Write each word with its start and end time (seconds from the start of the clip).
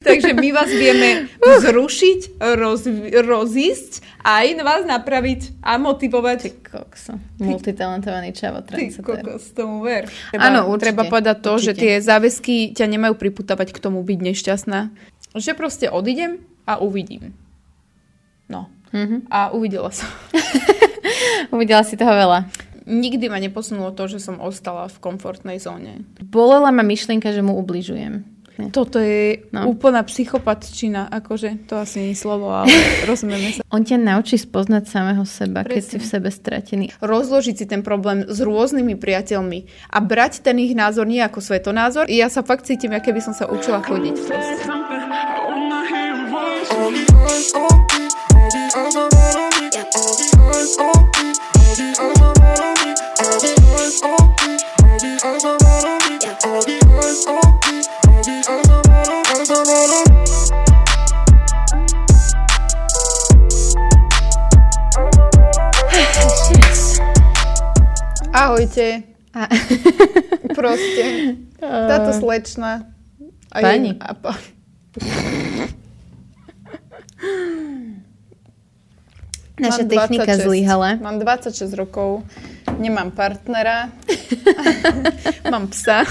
Takže 0.00 0.32
my 0.32 0.48
vás 0.56 0.72
vieme 0.72 1.28
zrušiť, 1.44 2.40
roz, 2.56 2.88
rozísť 3.12 4.00
a 4.24 4.40
aj 4.40 4.48
vás 4.64 4.82
napraviť 4.88 5.60
a 5.60 5.76
motivovať. 5.76 6.38
Ty 6.40 6.52
kokso. 6.64 7.12
Multitalentovaný 7.36 8.32
čavo 8.32 8.64
Ty 8.64 8.88
kokos, 8.96 9.52
tomu 9.52 9.84
ver. 9.84 10.08
Treba, 10.32 10.40
Áno, 10.40 10.72
určite. 10.72 10.96
Treba 10.96 11.04
povedať 11.04 11.36
to, 11.44 11.52
určite. 11.52 11.64
že 11.68 11.72
tie 11.76 11.92
záväzky 12.00 12.72
ťa 12.72 12.88
nemajú 12.96 13.12
priputávať 13.20 13.76
k 13.76 13.78
tomu 13.84 14.00
byť 14.00 14.18
nešťastná. 14.24 14.88
Že 15.36 15.52
proste 15.52 15.92
odídem 15.92 16.40
a 16.64 16.80
uvidím. 16.80 17.36
No. 18.48 18.72
Mm-hmm. 18.96 19.28
A 19.28 19.52
uvidela 19.52 19.92
som. 19.92 20.08
uvidela 21.54 21.84
si 21.84 22.00
toho 22.00 22.16
veľa. 22.16 22.48
Nikdy 22.88 23.28
ma 23.28 23.36
neposunulo 23.36 23.92
to, 23.92 24.08
že 24.08 24.24
som 24.24 24.40
ostala 24.40 24.88
v 24.88 24.96
komfortnej 24.96 25.60
zóne. 25.60 26.08
Bolela 26.24 26.72
ma 26.72 26.80
myšlienka, 26.80 27.36
že 27.36 27.44
mu 27.44 27.52
ubližujem. 27.60 28.39
Toto 28.68 29.00
je 29.00 29.48
no. 29.54 29.72
úplná 29.72 30.04
psychopatčina, 30.04 31.08
akože 31.08 31.64
to 31.64 31.80
asi 31.80 32.04
nie 32.04 32.10
je 32.12 32.18
slovo, 32.20 32.52
ale 32.52 32.68
rozumieme 33.10 33.56
sa. 33.56 33.64
On 33.72 33.80
ťa 33.80 33.96
naučí 33.96 34.36
spoznať 34.36 34.84
samého 34.90 35.24
seba, 35.24 35.64
presne. 35.64 35.72
keď 35.72 35.82
si 35.86 35.96
v 35.96 36.06
sebe 36.06 36.28
stratený. 36.28 36.86
Rozložiť 37.00 37.54
si 37.56 37.64
ten 37.64 37.80
problém 37.80 38.28
s 38.28 38.38
rôznymi 38.42 39.00
priateľmi 39.00 39.90
a 39.94 39.98
brať 40.02 40.44
ten 40.44 40.60
ich 40.60 40.76
názor 40.76 41.08
nie 41.08 41.22
ako 41.22 41.40
svetonázor. 41.40 42.04
Ja 42.12 42.28
sa 42.28 42.44
fakt 42.44 42.68
cítim, 42.68 42.92
aké 42.92 43.14
by 43.14 43.22
som 43.24 43.32
sa 43.32 43.48
učila 43.48 43.80
chodiť. 43.80 44.16
Ahojte. 68.32 69.02
A... 69.34 69.46
Proste. 70.54 71.36
Táto 71.60 72.12
slečna. 72.18 72.94
A 73.50 73.60
Pani. 73.60 73.98
A 73.98 74.14
pa... 74.14 74.34
Naša 79.60 79.84
technika 79.84 80.34
zlyhala. 80.40 80.96
Mám 80.98 81.20
26 81.20 81.68
rokov 81.76 82.24
nemám 82.80 83.10
partnera, 83.10 83.92
mám 85.52 85.68
psa. 85.68 86.08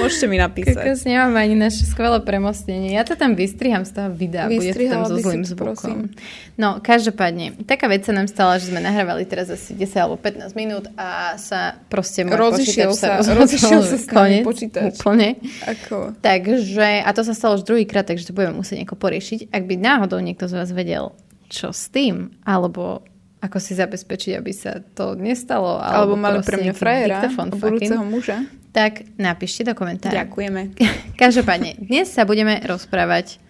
Môžete 0.00 0.26
mi 0.28 0.36
napísať. 0.36 0.76
Kokos, 0.76 1.08
nemám 1.08 1.32
ani 1.40 1.56
naše 1.56 1.88
skvelé 1.88 2.20
premostenie. 2.20 2.92
Ja 2.92 3.02
to 3.08 3.16
tam 3.16 3.32
vystriham 3.32 3.88
z 3.88 3.96
toho 3.96 4.08
videa. 4.12 4.50
Bude 4.50 4.76
to 4.76 4.84
tam 4.92 5.02
so 5.08 5.16
zlým 5.16 5.44
zvukom. 5.48 6.12
No, 6.60 6.80
každopádne, 6.84 7.64
taká 7.64 7.88
vec 7.88 8.04
sa 8.04 8.12
nám 8.16 8.28
stala, 8.28 8.60
že 8.60 8.72
sme 8.72 8.84
nahrávali 8.84 9.24
teraz 9.28 9.48
asi 9.52 9.76
10 9.76 9.96
alebo 9.96 10.16
15 10.20 10.52
minút 10.52 10.84
a 11.00 11.40
sa 11.40 11.80
proste 11.88 12.24
môj 12.24 12.36
rozišiel 12.36 12.92
sa, 12.96 13.24
sa 13.24 13.32
rozišiel 13.36 13.80
sa 13.84 13.96
s 13.96 14.06
nami 14.12 14.44
počítač. 14.44 15.00
Úplne. 15.00 15.40
Ako? 15.64 16.16
Takže, 16.20 17.04
a 17.04 17.10
to 17.16 17.22
sa 17.24 17.32
stalo 17.36 17.60
už 17.60 17.64
druhýkrát, 17.64 18.08
takže 18.08 18.28
to 18.28 18.36
budeme 18.36 18.60
musieť 18.60 18.84
nejako 18.84 18.96
poriešiť. 19.00 19.52
Ak 19.52 19.64
by 19.64 19.74
náhodou 19.76 20.20
niekto 20.20 20.48
z 20.48 20.56
vás 20.56 20.72
vedel, 20.72 21.12
čo 21.48 21.70
s 21.70 21.88
tým, 21.90 22.34
alebo 22.46 23.02
ako 23.40 23.58
si 23.62 23.78
zabezpečiť, 23.78 24.32
aby 24.36 24.52
sa 24.52 24.82
to 24.96 25.14
nestalo. 25.14 25.78
Alebo, 25.78 26.14
alebo 26.14 26.14
mali 26.18 26.38
pre 26.42 26.56
mňa 26.58 26.74
frajera, 26.74 27.20
budúceho 27.54 28.02
muža. 28.02 28.42
Tak 28.74 29.16
napíšte 29.16 29.64
do 29.64 29.72
komentára. 29.72 30.26
Ďakujeme. 30.26 30.76
Každopádne, 31.22 31.80
dnes 31.80 32.12
sa 32.12 32.28
budeme 32.28 32.60
rozprávať 32.64 33.40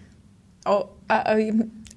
o, 0.63 0.91
a, 1.07 1.15
a, 1.23 1.33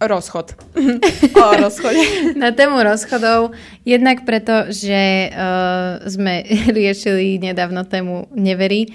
rozchod. 0.01 0.57
o 1.45 1.47
rozchode. 1.61 2.01
Na 2.41 2.51
tému 2.57 2.81
rozchodov. 2.81 3.53
Jednak 3.85 4.25
preto, 4.25 4.73
že 4.73 5.29
uh, 5.31 6.01
sme 6.09 6.47
riešili 6.79 7.37
nedávno 7.43 7.85
tému 7.85 8.33
neverí. 8.33 8.91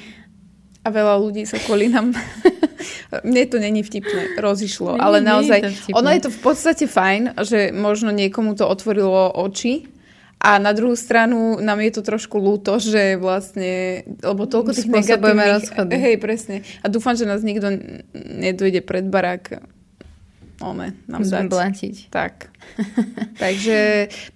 A 0.85 0.87
veľa 0.93 1.17
ľudí 1.17 1.49
sa 1.49 1.57
kvôli 1.57 1.89
nám 1.89 2.13
mne 3.27 3.43
to 3.49 3.57
není 3.57 3.81
vtipné, 3.81 4.37
rozišlo, 4.37 4.97
nie, 4.97 5.01
ale 5.01 5.17
naozaj, 5.23 5.59
je 5.89 5.93
ono 5.95 6.09
je 6.13 6.21
to 6.27 6.31
v 6.31 6.39
podstate 6.41 6.85
fajn, 6.85 7.41
že 7.41 7.73
možno 7.73 8.13
niekomu 8.13 8.53
to 8.53 8.69
otvorilo 8.69 9.33
oči, 9.33 9.89
a 10.45 10.61
na 10.61 10.77
druhú 10.77 10.93
stranu 10.93 11.57
nám 11.57 11.81
je 11.81 11.91
to 11.95 12.01
trošku 12.05 12.37
ľúto, 12.37 12.77
že 12.77 13.17
vlastne, 13.17 14.05
lebo 14.21 14.45
toľko 14.45 14.77
tých 14.77 14.85
negatívnych... 14.85 15.51
rozchody. 15.57 15.95
Hej, 15.97 16.15
presne. 16.21 16.55
A 16.85 16.91
dúfam, 16.91 17.17
že 17.17 17.25
nás 17.25 17.41
nikto 17.41 17.73
nedojde 18.13 18.85
pred 18.85 19.09
barák 19.09 19.65
one, 20.61 20.93
nám 21.09 21.25
Musíme 21.25 21.49
dať. 21.49 21.51
blatiť. 21.51 21.95
Tak. 22.13 22.53
Takže 23.43 23.77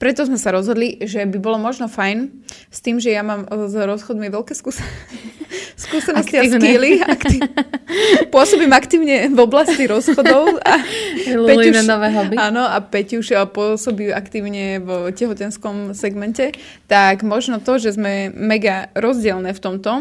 preto 0.01 0.25
sme 0.25 0.41
sa 0.41 0.49
rozhodli, 0.49 0.97
že 1.05 1.23
by 1.29 1.37
bolo 1.37 1.61
možno 1.61 1.85
fajn 1.85 2.33
s 2.73 2.79
tým, 2.81 2.97
že 2.97 3.13
ja 3.13 3.21
mám 3.21 3.45
s 3.45 3.75
rozchodmi 3.77 4.33
veľké 4.33 4.57
skúsenosti 4.57 5.38
skúsenosti 5.83 6.35
a 6.39 6.43
skýly. 6.45 7.01
Aktiv... 7.01 7.41
Pôsobím 8.33 8.71
aktívne 8.73 9.29
v 9.29 9.39
oblasti 9.39 9.89
rozchodov. 9.89 10.61
A 10.61 10.81
Peťuš, 11.25 11.85
nové 11.85 12.09
hobby. 12.13 12.35
Áno, 12.37 12.63
a 12.65 12.77
Peťuš 12.81 13.33
pôsobí 13.49 14.13
aktívne 14.13 14.79
v 14.81 15.09
tehotenskom 15.13 15.97
segmente. 15.97 16.53
Tak 16.85 17.25
možno 17.25 17.61
to, 17.61 17.81
že 17.81 17.97
sme 17.97 18.29
mega 18.33 18.93
rozdielne 18.93 19.53
v 19.53 19.61
tomto, 19.61 19.91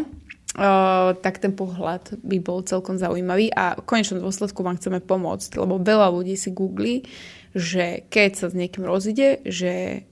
Uh, 0.58 1.14
tak 1.22 1.38
ten 1.38 1.54
pohľad 1.54 2.18
by 2.24 2.42
bol 2.42 2.66
celkom 2.66 2.98
zaujímavý 2.98 3.52
a 3.54 3.78
v 3.78 3.84
konečnom 3.84 4.18
dôsledku 4.18 4.66
vám 4.66 4.74
chceme 4.80 4.98
pomôcť, 4.98 5.54
lebo 5.54 5.78
veľa 5.78 6.10
ľudí 6.10 6.34
si 6.34 6.50
googlí, 6.50 7.06
že 7.54 8.02
keď 8.10 8.30
sa 8.34 8.46
s 8.50 8.58
niekým 8.58 8.82
rozíde, 8.82 9.44
že 9.46 10.02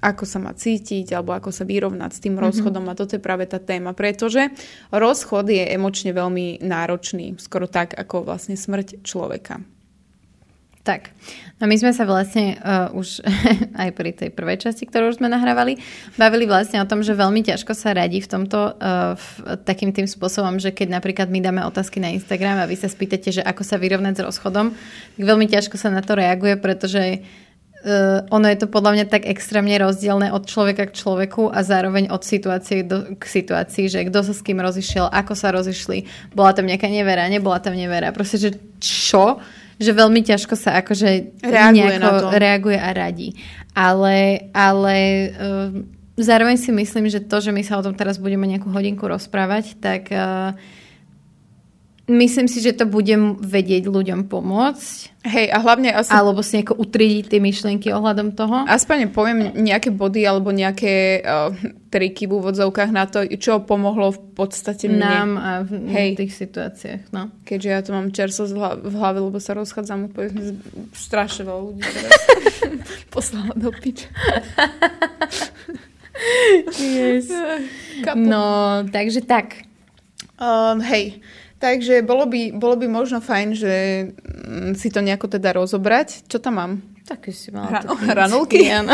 ako 0.00 0.24
sa 0.28 0.38
má 0.42 0.52
cítiť 0.52 1.12
alebo 1.16 1.32
ako 1.32 1.50
sa 1.52 1.64
vyrovnať 1.64 2.10
s 2.12 2.22
tým 2.22 2.36
mm-hmm. 2.36 2.46
rozchodom 2.46 2.84
a 2.88 2.98
toto 2.98 3.16
je 3.16 3.22
práve 3.22 3.48
tá 3.48 3.60
téma, 3.60 3.96
pretože 3.96 4.52
rozchod 4.92 5.48
je 5.48 5.64
emočne 5.72 6.12
veľmi 6.12 6.60
náročný, 6.60 7.36
skoro 7.40 7.70
tak 7.70 7.96
ako 7.96 8.26
vlastne 8.26 8.58
smrť 8.58 9.02
človeka. 9.02 9.62
Tak, 10.86 11.10
no 11.58 11.66
my 11.66 11.74
sme 11.82 11.90
sa 11.90 12.06
vlastne 12.06 12.62
uh, 12.62 12.94
už 12.94 13.18
aj 13.82 13.90
pri 13.90 14.14
tej 14.14 14.30
prvej 14.30 14.70
časti, 14.70 14.86
ktorú 14.86 15.10
už 15.10 15.18
sme 15.18 15.26
nahrávali, 15.26 15.82
bavili 16.14 16.46
vlastne 16.46 16.78
o 16.78 16.86
tom, 16.86 17.02
že 17.02 17.10
veľmi 17.10 17.42
ťažko 17.42 17.74
sa 17.74 17.90
radí 17.90 18.22
v 18.22 18.30
tomto 18.30 18.78
uh, 18.78 19.18
v, 19.18 19.26
takým 19.66 19.90
tým 19.90 20.06
spôsobom, 20.06 20.62
že 20.62 20.70
keď 20.70 20.94
napríklad 20.94 21.26
my 21.26 21.42
dáme 21.42 21.66
otázky 21.66 21.98
na 21.98 22.14
Instagram 22.14 22.62
a 22.62 22.70
vy 22.70 22.78
sa 22.78 22.86
spýtate, 22.86 23.34
že 23.34 23.42
ako 23.42 23.66
sa 23.66 23.82
vyrovnať 23.82 24.14
s 24.14 24.24
rozchodom, 24.30 24.78
tak 25.18 25.22
veľmi 25.26 25.50
ťažko 25.50 25.74
sa 25.74 25.90
na 25.90 26.06
to 26.06 26.14
reaguje, 26.14 26.54
pretože 26.54 27.02
uh, 27.18 27.45
ono 28.34 28.46
je 28.50 28.58
to 28.58 28.66
podľa 28.66 28.92
mňa 28.98 29.04
tak 29.06 29.30
extrémne 29.30 29.78
rozdielne 29.78 30.34
od 30.34 30.42
človeka 30.42 30.90
k 30.90 30.96
človeku 30.98 31.54
a 31.54 31.62
zároveň 31.62 32.10
od 32.10 32.22
situácie 32.26 32.82
do, 32.82 33.14
k 33.14 33.22
situácii, 33.22 33.86
že 33.86 34.02
kto 34.10 34.26
sa 34.26 34.34
s 34.34 34.42
kým 34.42 34.58
rozišiel, 34.58 35.06
ako 35.06 35.32
sa 35.38 35.54
rozišli, 35.54 36.30
bola 36.34 36.50
tam 36.50 36.66
nejaká 36.66 36.90
nevera, 36.90 37.30
nebola 37.30 37.62
tam 37.62 37.78
nevera. 37.78 38.10
Proste, 38.10 38.42
že 38.42 38.50
čo? 38.82 39.38
Že 39.78 39.92
veľmi 39.92 40.20
ťažko 40.26 40.54
sa 40.58 40.82
akože 40.82 41.38
reaguje, 41.46 41.96
na 42.02 42.10
to. 42.18 42.26
reaguje 42.34 42.78
a 42.80 42.90
radí. 42.90 43.38
Ale, 43.76 44.50
ale 44.50 44.96
uh, 45.36 45.70
zároveň 46.18 46.56
si 46.58 46.74
myslím, 46.74 47.06
že 47.06 47.22
to, 47.22 47.38
že 47.38 47.54
my 47.54 47.62
sa 47.62 47.78
o 47.78 47.84
tom 47.84 47.94
teraz 47.94 48.18
budeme 48.18 48.48
nejakú 48.50 48.72
hodinku 48.72 49.06
rozprávať, 49.06 49.78
tak 49.78 50.10
uh, 50.10 50.56
Myslím 52.06 52.46
si, 52.46 52.62
že 52.62 52.70
to 52.70 52.86
budem 52.86 53.34
vedieť 53.42 53.90
ľuďom 53.90 54.30
pomôcť. 54.30 55.26
Hej, 55.26 55.50
a 55.50 55.58
hlavne 55.58 55.90
asi... 55.90 56.14
Alebo 56.14 56.38
si 56.38 56.54
nejako 56.54 56.78
utriediť 56.78 57.34
tie 57.34 57.40
myšlienky 57.42 57.90
ohľadom 57.90 58.30
toho. 58.38 58.62
Aspoň 58.62 59.10
poviem 59.10 59.50
nejaké 59.58 59.90
body 59.90 60.22
alebo 60.22 60.54
nejaké 60.54 61.18
uh, 61.26 61.50
triky 61.90 62.30
v 62.30 62.38
úvodzovkách 62.38 62.90
na 62.94 63.10
to, 63.10 63.26
čo 63.34 63.58
pomohlo 63.58 64.14
v 64.14 64.22
podstate 64.38 64.86
mne. 64.86 65.02
Nám 65.02 65.30
a 65.34 65.50
v 65.66 65.82
Hej. 65.90 66.10
tých 66.22 66.32
situáciách, 66.46 67.10
no. 67.10 67.34
Keďže 67.42 67.68
ja 67.74 67.80
to 67.82 67.90
mám 67.90 68.14
čerso 68.14 68.46
v 68.54 68.94
hlave, 68.94 69.18
lebo 69.18 69.42
sa 69.42 69.58
rozchádzam 69.58 70.06
úplne 70.06 70.62
strašne 70.94 71.42
veľa 71.42 71.62
ľudí 71.66 71.82
teraz 71.82 72.12
poslala 73.14 73.50
do 73.58 73.74
piča. 73.74 74.06
yes. 76.70 77.34
No, 78.14 78.86
takže 78.94 79.26
tak. 79.26 79.66
Um, 80.38 80.78
hej, 80.86 81.18
Takže 81.56 82.04
bolo 82.04 82.28
by, 82.28 82.52
bolo 82.52 82.76
by 82.76 82.84
možno 82.84 83.24
fajn, 83.24 83.48
že 83.56 83.74
mm, 84.12 84.76
si 84.76 84.92
to 84.92 85.00
nejako 85.00 85.32
teda 85.32 85.56
rozobrať. 85.56 86.28
Čo 86.28 86.36
tam 86.36 86.60
mám? 86.60 86.72
Také 87.08 87.32
si 87.32 87.48
mala. 87.48 87.80
Hranu, 87.80 87.92
hranulky? 88.12 88.60
Áno. 88.76 88.92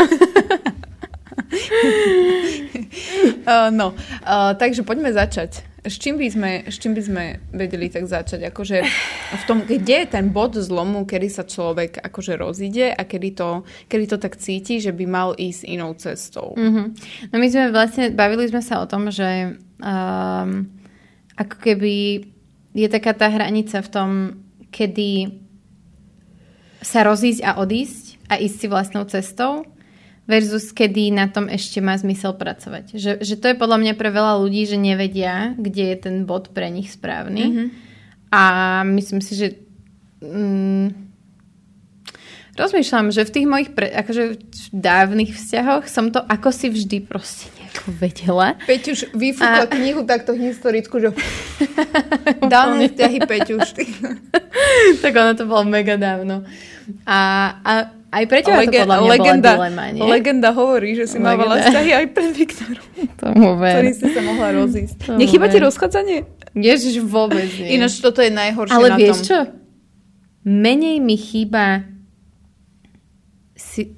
uh, 3.43 3.69
no, 3.79 3.91
uh, 4.23 4.55
takže 4.55 4.87
poďme 4.87 5.11
začať. 5.11 5.73
S 5.83 5.99
čím, 5.99 6.15
by 6.15 6.27
sme, 6.31 6.51
s 6.63 6.79
čím 6.79 6.95
by 6.95 7.03
sme 7.03 7.23
vedeli 7.51 7.91
tak 7.91 8.07
začať? 8.07 8.47
Akože 8.47 8.87
v 9.35 9.43
tom, 9.43 9.67
kde 9.67 10.07
je 10.07 10.07
ten 10.07 10.31
bod 10.31 10.55
zlomu, 10.55 11.03
kedy 11.03 11.27
sa 11.27 11.43
človek 11.43 11.99
akože 11.99 12.39
rozíde 12.39 12.87
a 12.95 13.03
kedy 13.03 13.35
to, 13.35 13.67
kedy 13.91 14.07
to 14.07 14.15
tak 14.15 14.39
cíti, 14.39 14.79
že 14.79 14.95
by 14.95 15.03
mal 15.03 15.35
ísť 15.35 15.67
inou 15.67 15.91
cestou? 15.99 16.55
Mm-hmm. 16.55 16.85
No 17.27 17.35
my 17.35 17.47
sme 17.51 17.75
vlastne, 17.75 18.15
bavili 18.15 18.47
sme 18.47 18.63
sa 18.63 18.79
o 18.79 18.87
tom, 18.87 19.11
že 19.11 19.59
um, 19.83 20.71
ako 21.35 21.55
keby 21.59 22.31
je 22.73 22.87
taká 22.89 23.13
tá 23.13 23.29
hranica 23.29 23.79
v 23.81 23.89
tom, 23.89 24.09
kedy 24.73 25.41
sa 26.83 27.05
rozísť 27.05 27.41
a 27.45 27.51
odísť 27.61 28.19
a 28.27 28.41
ísť 28.41 28.55
si 28.59 28.67
vlastnou 28.67 29.05
cestou 29.07 29.63
versus 30.23 30.71
kedy 30.71 31.11
na 31.11 31.27
tom 31.27 31.51
ešte 31.51 31.83
má 31.83 31.95
zmysel 31.99 32.35
pracovať. 32.35 32.95
Že, 32.95 33.11
že 33.23 33.35
to 33.39 33.45
je 33.51 33.59
podľa 33.59 33.77
mňa 33.79 33.93
pre 33.99 34.09
veľa 34.09 34.39
ľudí, 34.39 34.63
že 34.63 34.79
nevedia, 34.79 35.51
kde 35.59 35.83
je 35.93 35.97
ten 35.99 36.15
bod 36.23 36.55
pre 36.55 36.71
nich 36.71 36.91
správny. 36.95 37.43
Mm-hmm. 37.43 37.67
A 38.31 38.43
myslím 38.87 39.19
si, 39.19 39.35
že 39.35 39.47
mm, 40.23 40.87
rozmýšľam, 42.55 43.11
že 43.11 43.27
v 43.27 43.33
tých 43.35 43.47
mojich 43.47 43.69
pre, 43.75 43.91
akože 43.91 44.23
v 44.39 44.65
dávnych 44.71 45.35
vzťahoch 45.35 45.85
som 45.91 46.09
to 46.09 46.23
ako 46.23 46.49
si 46.55 46.71
vždy 46.71 47.03
proste 47.03 47.62
nejako 47.73 47.89
vedela. 47.97 48.47
Peťuš 48.69 48.99
vyfúkla 49.17 49.65
a... 49.65 49.71
knihu 49.73 50.05
takto 50.05 50.37
historickú, 50.37 51.01
že 51.01 51.09
dávne 52.53 52.93
vzťahy 52.93 53.17
Peťuš. 53.25 53.67
tak 55.03 55.13
ono 55.17 55.33
to 55.33 55.49
bolo 55.49 55.65
mega 55.65 55.97
dávno. 55.97 56.45
A, 57.07 57.19
a 57.65 57.71
aj 58.13 58.23
pre 58.29 58.39
teba 58.45 58.61
Lege- 58.61 58.77
to 58.77 58.85
podľa 58.85 58.97
mňa 59.01 59.09
legenda, 59.09 59.49
bola 59.49 59.69
dilema, 59.69 59.85
nie? 59.89 60.01
Legenda 60.05 60.49
hovorí, 60.53 60.89
že 60.93 61.05
si 61.09 61.17
legenda. 61.17 61.33
mávala 61.33 61.55
vzťahy 61.65 61.91
aj 61.97 62.05
pred 62.13 62.31
Viktorom. 62.37 62.87
Tomu 63.17 63.47
ver. 63.57 63.73
Ktorý 63.81 63.91
si 63.97 64.05
sa 64.13 64.21
mohla 64.21 64.49
rozísť. 64.53 64.95
Tomu 65.09 65.17
Nechýba 65.17 65.45
ti 65.49 65.57
rozchádzanie? 65.57 66.17
Ježiš, 66.53 67.01
vôbec 67.01 67.49
nie. 67.57 67.81
Ináč 67.81 67.97
toto 67.97 68.21
je 68.21 68.29
najhoršie 68.29 68.77
Ale 68.77 68.87
na 68.93 68.97
vieš 69.01 69.17
tom. 69.17 69.25
čo? 69.25 69.37
Menej 70.45 71.01
mi 71.01 71.17
chýba 71.17 71.87
si... 73.57 73.89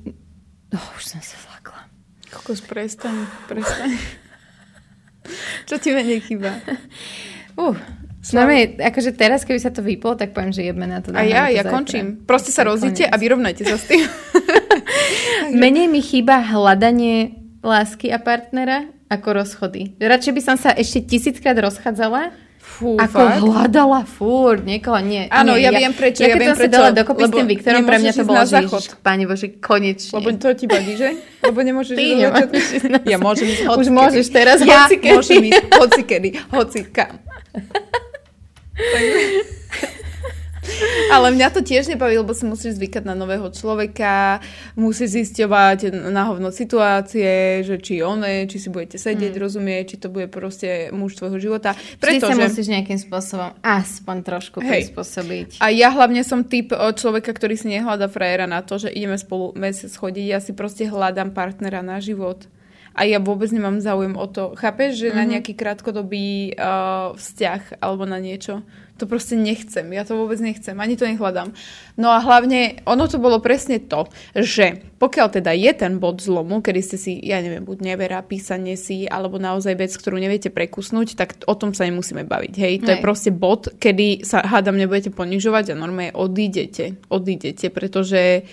Oh, 0.71 0.87
už 0.95 1.03
som 1.03 1.19
sa. 1.19 1.34
Kokos, 2.45 2.61
prestaň, 2.61 3.25
prestaň. 3.49 3.97
čo 5.65 5.81
ti 5.81 5.89
menej 5.89 6.21
chýba? 6.21 6.61
Uh, 7.57 7.73
Máme, 8.37 8.77
akože 8.77 9.17
teraz, 9.17 9.41
keby 9.49 9.57
sa 9.57 9.73
to 9.73 9.81
vyplo, 9.81 10.13
tak 10.13 10.29
poviem, 10.29 10.53
že 10.53 10.61
jedme 10.61 10.85
na 10.85 11.01
to. 11.01 11.09
A 11.17 11.25
ja, 11.25 11.49
ja 11.49 11.65
končím. 11.65 12.21
Proste 12.21 12.53
sa 12.53 12.61
rozíte 12.61 13.01
a 13.09 13.17
vyrovnajte 13.17 13.65
sa 13.65 13.81
s 13.81 13.89
tým. 13.89 14.05
Menej 15.57 15.89
mi 15.89 16.05
chýba 16.05 16.37
hľadanie 16.37 17.33
lásky 17.65 18.13
a 18.13 18.21
partnera 18.21 18.93
ako 19.09 19.41
rozchody. 19.41 19.97
Radšej 19.97 20.33
by 20.37 20.41
som 20.45 20.53
sa 20.53 20.69
ešte 20.77 21.01
tisíckrát 21.01 21.57
rozchádzala, 21.57 22.29
Fú, 22.75 22.99
ako 22.99 23.15
fakt? 23.23 23.39
hľadala 23.39 24.01
fúr, 24.03 24.59
niekoho, 24.59 24.99
nie. 24.99 25.31
Áno, 25.31 25.55
nie, 25.55 25.63
ja, 25.63 25.71
ja 25.71 25.79
viem 25.79 25.95
prečo, 25.95 26.27
ja, 26.27 26.35
ja 26.35 26.35
viem 26.35 26.51
prečo. 26.51 26.75
Dala 26.75 26.91
dokopy 26.91 27.23
s 27.23 27.31
tým 27.31 27.47
Viktorom, 27.47 27.87
pre 27.87 27.97
mňa 28.03 28.11
to 28.11 28.23
bolo, 28.27 28.43
že 28.43 28.67
Pane 28.99 29.23
Bože, 29.23 29.47
konečne. 29.63 30.11
Lebo 30.19 30.27
to 30.35 30.51
ti 30.51 30.67
vadí, 30.67 30.99
že? 30.99 31.15
Lebo 31.39 31.63
nemôžeš 31.63 31.95
Ty 31.95 32.03
ísť 32.03 32.19
nemôžeš 32.19 33.07
Ja 33.07 33.17
môžem 33.17 33.47
ísť 33.47 33.63
Už 33.79 33.87
môžeš 33.87 34.25
teraz, 34.27 34.59
ja 34.59 34.91
hoci 34.91 34.99
kedy. 34.99 35.15
môžem 35.15 35.41
ísť 35.47 35.63
hoci 35.71 36.01
kedy, 36.03 36.29
hoci 36.51 36.79
kam. 36.91 37.15
Ale 41.13 41.31
mňa 41.31 41.47
to 41.53 41.61
tiež 41.61 41.87
nebaví, 41.91 42.17
lebo 42.17 42.33
si 42.33 42.43
musíš 42.43 42.77
zvykať 42.77 43.03
na 43.05 43.15
nového 43.15 43.47
človeka, 43.53 44.41
musíš 44.75 45.21
zisťovať 45.21 45.93
na 46.11 46.23
hovno 46.27 46.49
situácie, 46.49 47.61
že 47.61 47.77
či 47.79 48.01
one, 48.01 48.49
či 48.49 48.57
si 48.57 48.67
budete 48.73 48.97
sedieť, 48.97 49.33
mm. 49.37 49.41
rozumieť, 49.41 49.83
či 49.93 49.97
to 50.01 50.07
bude 50.09 50.27
proste 50.31 50.89
muž 50.91 51.15
tvojho 51.19 51.37
života. 51.37 51.77
Preto, 52.01 52.27
Vždy 52.27 52.33
sa 52.33 52.35
že... 52.35 52.43
musíš 52.49 52.67
nejakým 52.71 52.99
spôsobom 52.99 53.49
aspoň 53.61 54.17
trošku 54.25 54.57
Hej. 54.61 54.89
prispôsobiť. 54.89 55.49
A 55.61 55.69
ja 55.69 55.93
hlavne 55.93 56.25
som 56.25 56.41
typ 56.41 56.73
človeka, 56.73 57.31
ktorý 57.35 57.55
si 57.55 57.69
nehľada 57.69 58.09
frajera 58.09 58.49
na 58.49 58.65
to, 58.65 58.81
že 58.81 58.89
ideme 58.89 59.19
spolu 59.19 59.53
mesiac 59.53 59.91
chodiť. 59.93 60.25
Ja 60.25 60.39
si 60.41 60.51
proste 60.57 60.89
hľadám 60.89 61.31
partnera 61.35 61.85
na 61.85 62.01
život 62.01 62.47
a 62.95 63.03
ja 63.03 63.19
vôbec 63.19 63.51
nemám 63.51 63.83
záujem 63.83 64.15
o 64.15 64.25
to. 64.25 64.55
Chápeš, 64.55 65.03
že 65.03 65.07
mm-hmm. 65.11 65.19
na 65.19 65.23
mhm. 65.27 65.31
nejaký 65.35 65.53
krátkodobý 65.53 66.55
uh, 66.55 67.11
vzťah 67.19 67.83
alebo 67.83 68.07
na 68.07 68.23
niečo. 68.23 68.63
To 68.95 69.11
proste 69.11 69.35
nechcem. 69.35 69.91
Ja 69.91 70.07
to 70.07 70.15
vôbec 70.15 70.39
nechcem. 70.39 70.71
Ani 70.79 70.95
to 70.95 71.03
nehľadám. 71.03 71.51
No 71.99 72.15
a 72.15 72.23
hlavne, 72.23 72.79
ono 72.87 73.11
to 73.11 73.19
bolo 73.19 73.43
presne 73.43 73.83
to, 73.83 74.07
že 74.31 74.87
pokiaľ 74.95 75.35
teda 75.35 75.51
je 75.51 75.71
ten 75.75 75.99
bod 75.99 76.23
zlomu, 76.23 76.63
kedy 76.63 76.79
ste 76.79 76.95
si, 76.95 77.19
ja 77.19 77.43
neviem, 77.43 77.67
buď 77.67 77.83
nevera, 77.83 78.23
písanie 78.23 78.79
si, 78.79 79.03
alebo 79.03 79.35
naozaj 79.35 79.75
vec, 79.75 79.91
ktorú 79.91 80.15
neviete 80.15 80.47
prekusnúť, 80.47 81.19
tak 81.19 81.43
o 81.43 81.59
tom 81.59 81.75
sa 81.75 81.83
nemusíme 81.83 82.23
baviť. 82.23 82.53
Hej, 82.55 82.73
to 82.87 82.95
Hej. 82.95 82.95
je 82.95 83.03
proste 83.03 83.31
bod, 83.35 83.67
kedy 83.75 84.23
sa 84.23 84.39
hádam 84.47 84.79
nebudete 84.79 85.11
ponižovať 85.11 85.75
a 85.75 85.79
normálne 85.79 86.15
odídete. 86.15 86.95
Odídete, 87.11 87.67
pretože 87.75 88.47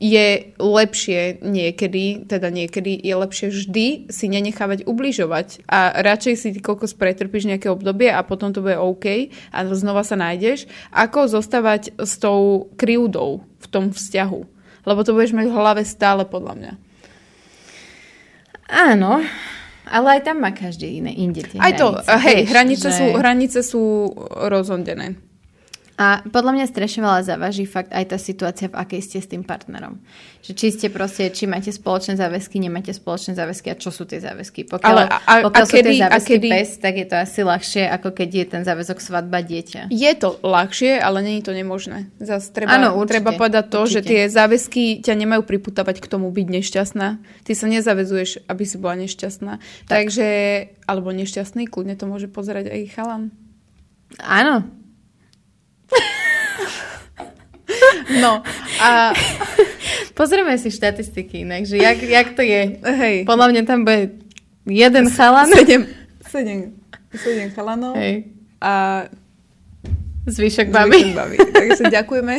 je 0.00 0.56
lepšie 0.56 1.44
niekedy, 1.44 2.24
teda 2.24 2.48
niekedy 2.48 2.96
je 2.96 3.14
lepšie 3.14 3.52
vždy 3.52 3.86
si 4.08 4.26
nenechávať 4.32 4.88
ubližovať 4.88 5.68
a 5.68 5.92
radšej 6.00 6.34
si 6.40 6.48
koľko 6.56 6.88
pretrpíš 6.96 7.44
nejaké 7.44 7.68
obdobie 7.68 8.08
a 8.08 8.24
potom 8.24 8.56
to 8.56 8.64
bude 8.64 8.80
OK 8.80 9.28
a 9.52 9.58
znova 9.68 10.00
sa 10.00 10.16
nájdeš, 10.16 10.64
ako 10.88 11.28
zostávať 11.28 11.92
s 12.00 12.16
tou 12.16 12.72
kryúdou 12.80 13.44
v 13.60 13.66
tom 13.68 13.92
vzťahu. 13.92 14.40
Lebo 14.88 15.00
to 15.04 15.12
budeš 15.12 15.36
mať 15.36 15.52
v 15.52 15.56
hlave 15.60 15.82
stále 15.84 16.24
podľa 16.24 16.54
mňa. 16.56 16.72
Áno, 18.72 19.20
ale 19.84 20.06
aj 20.16 20.20
tam 20.24 20.40
má 20.40 20.56
každý 20.56 21.04
iné 21.04 21.12
inde 21.12 21.44
tie 21.44 21.60
Aj 21.60 21.76
to, 21.76 21.92
hranice, 21.92 22.24
hej, 22.24 22.40
hranice, 22.48 22.88
že... 22.88 22.96
sú, 22.96 23.06
hranice 23.20 23.58
sú 23.60 23.84
rozhodené. 24.48 25.20
A 26.00 26.24
podľa 26.24 26.56
mňa 26.56 26.66
strašne 26.72 27.04
veľa 27.04 27.28
závaží 27.28 27.68
fakt 27.68 27.92
aj 27.92 28.16
tá 28.16 28.16
situácia, 28.16 28.72
v 28.72 28.80
akej 28.80 29.04
ste 29.04 29.18
s 29.20 29.28
tým 29.28 29.44
partnerom. 29.44 30.00
Že 30.40 30.52
či 30.56 30.66
ste 30.72 30.88
proste, 30.88 31.28
či 31.28 31.44
máte 31.44 31.68
spoločné 31.68 32.16
záväzky, 32.16 32.56
nemáte 32.56 32.96
spoločné 32.96 33.36
záväzky 33.36 33.68
a 33.68 33.76
čo 33.76 33.92
sú 33.92 34.08
tie 34.08 34.16
záväzky. 34.16 34.64
Pokiaľ, 34.64 34.96
Ale, 34.96 35.02
a, 35.12 35.44
pokiaľ 35.44 35.60
a 35.60 35.68
sú 35.68 35.76
kedy, 35.76 35.90
tie 35.92 36.00
záväzky 36.00 36.36
kedy... 36.40 36.48
pes, 36.48 36.68
tak 36.80 36.94
je 36.96 37.04
to 37.04 37.16
asi 37.20 37.40
ľahšie, 37.44 37.84
ako 37.92 38.08
keď 38.16 38.28
je 38.32 38.44
ten 38.48 38.62
záväzok 38.64 38.96
svadba 38.96 39.44
dieťa. 39.44 39.92
Je 39.92 40.12
to 40.16 40.40
ľahšie, 40.40 40.96
ale 40.96 41.20
je 41.20 41.44
to 41.44 41.52
nemožné. 41.52 42.08
Zas 42.16 42.48
treba, 42.48 42.80
ano, 42.80 42.96
určite, 42.96 43.20
treba 43.20 43.36
povedať 43.36 43.64
to, 43.68 43.84
určite. 43.84 43.92
že 43.92 44.00
tie 44.00 44.20
záväzky 44.32 45.04
ťa 45.04 45.12
nemajú 45.20 45.44
priputávať 45.44 46.00
k 46.00 46.08
tomu 46.08 46.32
byť 46.32 46.46
nešťastná. 46.48 47.08
Ty 47.44 47.52
sa 47.52 47.66
nezavezuješ, 47.68 48.48
aby 48.48 48.64
si 48.64 48.80
bola 48.80 48.96
nešťastná. 49.04 49.52
Tak. 49.84 49.92
Takže, 49.92 50.28
alebo 50.88 51.12
nešťastný, 51.12 51.68
kľudne 51.68 51.92
to 52.00 52.08
môže 52.08 52.32
pozerať 52.32 52.72
aj 52.72 52.88
chalan. 52.96 53.36
Áno, 54.24 54.79
No 58.20 58.42
a... 58.82 59.14
Pozrieme 60.18 60.52
si 60.60 60.68
štatistiky 60.68 61.48
inak, 61.48 61.64
že 61.64 61.80
jak, 61.80 61.96
jak 62.02 62.28
to 62.36 62.42
je. 62.44 62.76
Hej. 62.84 63.24
Podľa 63.24 63.46
mňa 63.54 63.62
tam 63.64 63.88
bude 63.88 64.20
jeden 64.68 65.08
chalan. 65.08 65.48
Sedem, 65.48 65.88
sedem, 66.28 66.76
sedem 67.16 67.48
chalanov. 67.56 67.96
Hej. 67.96 68.28
A 68.60 69.06
Zvyšok 70.28 70.68
baví. 70.68 71.16
Baví. 71.16 71.40
Takže 71.40 71.88
ďakujeme. 71.88 72.34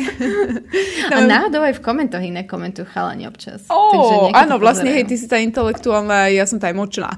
A 1.09 1.17
náhodou 1.25 1.65
aj 1.65 1.75
v 1.75 1.81
komentoch 1.81 2.21
iné 2.21 2.45
komentujú 2.45 2.85
chalani 2.85 3.25
občas. 3.25 3.65
Oh, 3.73 4.29
áno, 4.31 4.61
vlastne, 4.61 4.93
hej, 4.93 5.09
ty 5.09 5.17
si 5.17 5.25
tá 5.25 5.41
intelektuálna, 5.41 6.29
ja 6.29 6.45
som 6.45 6.61
tá 6.61 6.69
emočná. 6.69 7.17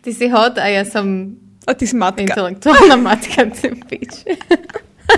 ty 0.00 0.16
si 0.16 0.32
hot 0.32 0.56
a 0.56 0.66
ja 0.72 0.88
som... 0.88 1.36
A 1.68 1.76
ty 1.76 1.84
si 1.84 1.94
matka. 1.94 2.24
Intelektuálna 2.24 2.96
matka, 2.96 3.44
ty 3.52 3.76
pič. 3.76 4.24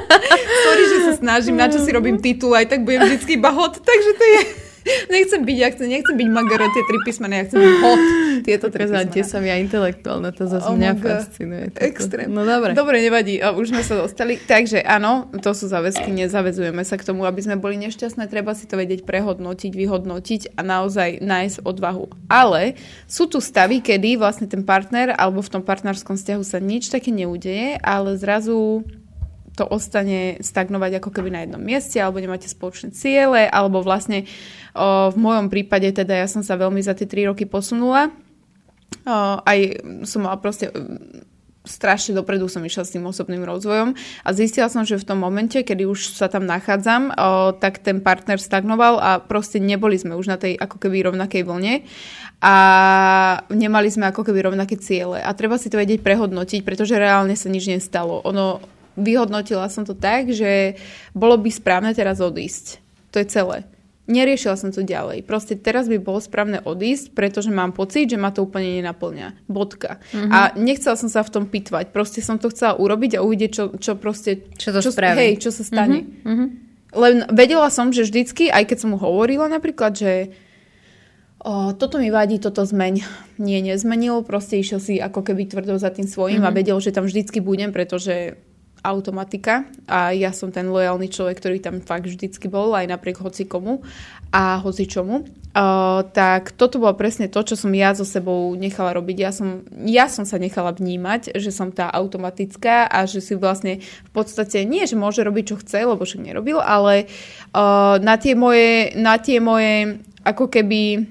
Sorry, 0.65 0.85
že 0.89 0.99
sa 1.09 1.13
snažím, 1.19 1.57
na 1.59 1.67
čo 1.71 1.79
si 1.83 1.91
robím 1.91 2.19
titul, 2.19 2.55
aj 2.55 2.71
tak 2.71 2.83
budem 2.83 3.07
vždycky 3.07 3.39
iba 3.39 3.51
hot, 3.51 3.81
takže 3.81 4.11
to 4.17 4.25
je... 4.25 4.41
Nechcem 4.85 5.41
byť, 5.49 5.57
ja 5.57 5.69
chcem, 5.73 5.89
nechcem 5.89 6.13
byť 6.13 6.29
Magaro, 6.29 6.69
tie 6.69 6.85
tri 6.85 6.99
písmene, 7.09 7.41
ja 7.41 7.45
chcem 7.49 7.57
byť 7.57 7.75
hot. 7.81 8.03
Tieto 8.45 8.67
tri. 8.69 8.85
Kde 8.85 9.25
som 9.25 9.41
ja 9.41 9.57
intelektuálna, 9.57 10.29
to 10.37 10.45
zase 10.45 10.69
oh 10.69 10.77
mňa 10.77 10.93
fascinuje. 11.01 11.73
Extrém. 11.81 12.29
No 12.29 12.45
dobre. 12.45 12.77
Dobre, 12.77 13.01
nevadí, 13.01 13.41
už 13.41 13.73
sme 13.73 13.81
sa 13.81 14.05
dostali. 14.05 14.37
Takže 14.37 14.85
áno, 14.85 15.33
to 15.41 15.57
sú 15.57 15.73
záväzky, 15.73 16.13
nezavezujeme 16.13 16.85
sa 16.85 17.01
k 17.01 17.07
tomu, 17.09 17.25
aby 17.25 17.41
sme 17.41 17.57
boli 17.57 17.81
nešťastné, 17.81 18.29
treba 18.29 18.53
si 18.53 18.69
to 18.69 18.77
vedieť 18.77 19.09
prehodnotiť, 19.09 19.73
vyhodnotiť 19.73 20.41
a 20.53 20.61
naozaj 20.61 21.25
nájsť 21.25 21.65
odvahu. 21.65 22.29
Ale 22.29 22.77
sú 23.09 23.25
tu 23.25 23.41
stavy, 23.41 23.81
kedy 23.81 24.21
vlastne 24.21 24.45
ten 24.45 24.61
partner 24.61 25.17
alebo 25.17 25.41
v 25.41 25.49
tom 25.49 25.63
partnerskom 25.65 26.21
vzťahu 26.21 26.43
sa 26.45 26.61
nič 26.61 26.93
také 26.93 27.09
neudeje, 27.09 27.81
ale 27.81 28.21
zrazu 28.21 28.85
to 29.55 29.65
ostane 29.71 30.43
stagnovať 30.43 30.99
ako 30.99 31.11
keby 31.15 31.31
na 31.31 31.41
jednom 31.47 31.63
mieste, 31.63 32.03
alebo 32.03 32.19
nemáte 32.19 32.51
spoločné 32.51 32.91
ciele, 32.91 33.47
alebo 33.47 33.81
vlastne 33.87 34.27
o, 34.75 35.15
v 35.15 35.17
mojom 35.17 35.47
prípade 35.47 35.95
teda 35.95 36.27
ja 36.27 36.27
som 36.27 36.43
sa 36.43 36.59
veľmi 36.59 36.83
za 36.83 36.99
tie 36.99 37.07
3 37.07 37.31
roky 37.31 37.47
posunula. 37.47 38.11
O, 39.07 39.17
aj 39.47 39.59
som 40.07 40.27
mala 40.27 40.43
proste 40.43 40.75
strašne 41.65 42.13
dopredu 42.13 42.45
som 42.45 42.61
išla 42.61 42.85
s 42.85 42.93
tým 42.93 43.09
osobným 43.09 43.41
rozvojom 43.41 43.97
a 43.97 44.29
zistila 44.37 44.69
som, 44.69 44.85
že 44.85 45.01
v 45.01 45.09
tom 45.09 45.17
momente, 45.17 45.57
kedy 45.65 45.89
už 45.89 46.13
sa 46.13 46.29
tam 46.29 46.45
nachádzam, 46.45 47.09
o, 47.09 47.57
tak 47.57 47.81
ten 47.81 48.05
partner 48.05 48.37
stagnoval 48.37 49.01
a 49.01 49.17
proste 49.23 49.63
neboli 49.63 49.97
sme 49.97 50.13
už 50.13 50.29
na 50.29 50.37
tej 50.37 50.61
ako 50.61 50.77
keby 50.77 51.09
rovnakej 51.09 51.43
vlne 51.47 51.89
a 52.45 52.55
nemali 53.49 53.89
sme 53.89 54.13
ako 54.13 54.29
keby 54.29 54.53
rovnaké 54.53 54.77
ciele. 54.77 55.25
A 55.25 55.33
treba 55.33 55.57
si 55.57 55.73
to 55.73 55.81
vedieť 55.81 56.05
prehodnotiť, 56.05 56.61
pretože 56.61 57.01
reálne 57.01 57.33
sa 57.33 57.49
nič 57.49 57.73
nestalo. 57.73 58.21
Ono 58.29 58.74
vyhodnotila 58.95 59.67
som 59.71 59.87
to 59.87 59.95
tak, 59.95 60.31
že 60.31 60.79
bolo 61.15 61.39
by 61.39 61.51
správne 61.51 61.93
teraz 61.95 62.19
odísť. 62.23 62.83
To 63.15 63.23
je 63.23 63.27
celé. 63.31 63.59
Neriešila 64.05 64.61
som 64.61 64.69
to 64.69 64.85
ďalej. 64.85 65.25
Proste 65.25 65.57
teraz 65.57 65.89
by 65.89 65.97
bolo 65.97 66.21
správne 66.21 66.61
odísť, 66.61 67.17
pretože 67.17 67.49
mám 67.49 67.73
pocit, 67.73 68.13
že 68.13 68.21
ma 68.21 68.29
to 68.37 68.45
úplne 68.45 68.85
nenaplňa. 68.85 69.49
Bodka. 69.49 69.97
Mm-hmm. 70.13 70.29
A 70.29 70.39
nechcela 70.61 70.93
som 70.93 71.09
sa 71.09 71.25
v 71.25 71.33
tom 71.33 71.45
pitvať. 71.49 71.89
Proste 71.89 72.21
som 72.21 72.37
to 72.37 72.53
chcela 72.53 72.77
urobiť 72.77 73.17
a 73.17 73.25
uvidieť, 73.25 73.51
čo, 73.51 73.65
čo 73.81 73.97
proste... 73.97 74.45
Čo 74.61 74.77
to 74.77 74.85
čo, 74.85 74.93
spraví. 74.93 75.17
Hej, 75.17 75.33
čo 75.41 75.51
sa 75.57 75.65
stane. 75.65 76.05
Mm-hmm. 76.21 76.49
Len 76.95 77.15
vedela 77.33 77.73
som, 77.73 77.97
že 77.97 78.05
vždycky, 78.05 78.53
aj 78.53 78.69
keď 78.69 78.77
som 78.85 78.93
mu 78.93 79.01
hovorila 79.01 79.49
napríklad, 79.49 79.97
že 79.97 80.37
o, 81.41 81.73
toto 81.73 81.97
mi 81.97 82.13
vadí, 82.13 82.37
toto 82.37 82.61
zmeň. 82.61 83.01
Nie, 83.41 83.65
nezmenil. 83.65 84.21
Proste 84.21 84.61
išiel 84.61 84.85
si 84.85 85.01
ako 85.01 85.25
keby 85.25 85.49
tvrdo 85.49 85.81
za 85.81 85.89
tým 85.89 86.05
svojím 86.05 86.45
mm-hmm. 86.45 86.53
a 86.53 86.57
vedel, 86.61 86.77
že 86.77 86.93
tam 86.93 87.09
vždycky 87.09 87.41
budem, 87.41 87.73
pretože 87.73 88.37
automatika 88.85 89.65
a 89.89 90.13
ja 90.13 90.31
som 90.37 90.53
ten 90.53 90.69
lojálny 90.69 91.09
človek, 91.09 91.41
ktorý 91.41 91.59
tam 91.65 91.81
fakt 91.81 92.05
vždycky 92.05 92.53
bol, 92.53 92.77
aj 92.77 92.93
napriek 92.93 93.25
hoci 93.25 93.49
komu 93.49 93.81
a 94.29 94.61
hoci 94.61 94.85
čomu. 94.85 95.25
Uh, 95.55 96.03
tak 96.11 96.53
toto 96.59 96.83
bolo 96.83 96.99
presne 96.99 97.31
to, 97.31 97.39
čo 97.47 97.55
som 97.55 97.71
ja 97.71 97.95
so 97.95 98.03
sebou 98.03 98.53
nechala 98.59 98.93
robiť. 98.99 99.17
Ja 99.23 99.31
som, 99.31 99.63
ja 99.87 100.11
som 100.11 100.27
sa 100.27 100.37
nechala 100.37 100.75
vnímať, 100.75 101.33
že 101.39 101.55
som 101.55 101.71
tá 101.71 101.89
automatická 101.89 102.91
a 102.91 103.07
že 103.07 103.23
si 103.23 103.39
vlastne 103.39 103.81
v 103.81 104.11
podstate 104.11 104.67
nie, 104.67 104.85
že 104.85 104.99
môže 104.99 105.23
robiť, 105.23 105.45
čo 105.55 105.57
chce, 105.63 105.87
lebo 105.87 106.03
však 106.03 106.27
nerobil, 106.27 106.59
ale 106.59 107.07
uh, 107.55 107.97
na, 108.03 108.19
tie 108.19 108.35
moje, 108.35 108.93
na 108.99 109.17
tie 109.17 109.39
moje 109.39 110.03
ako 110.27 110.51
keby 110.51 111.07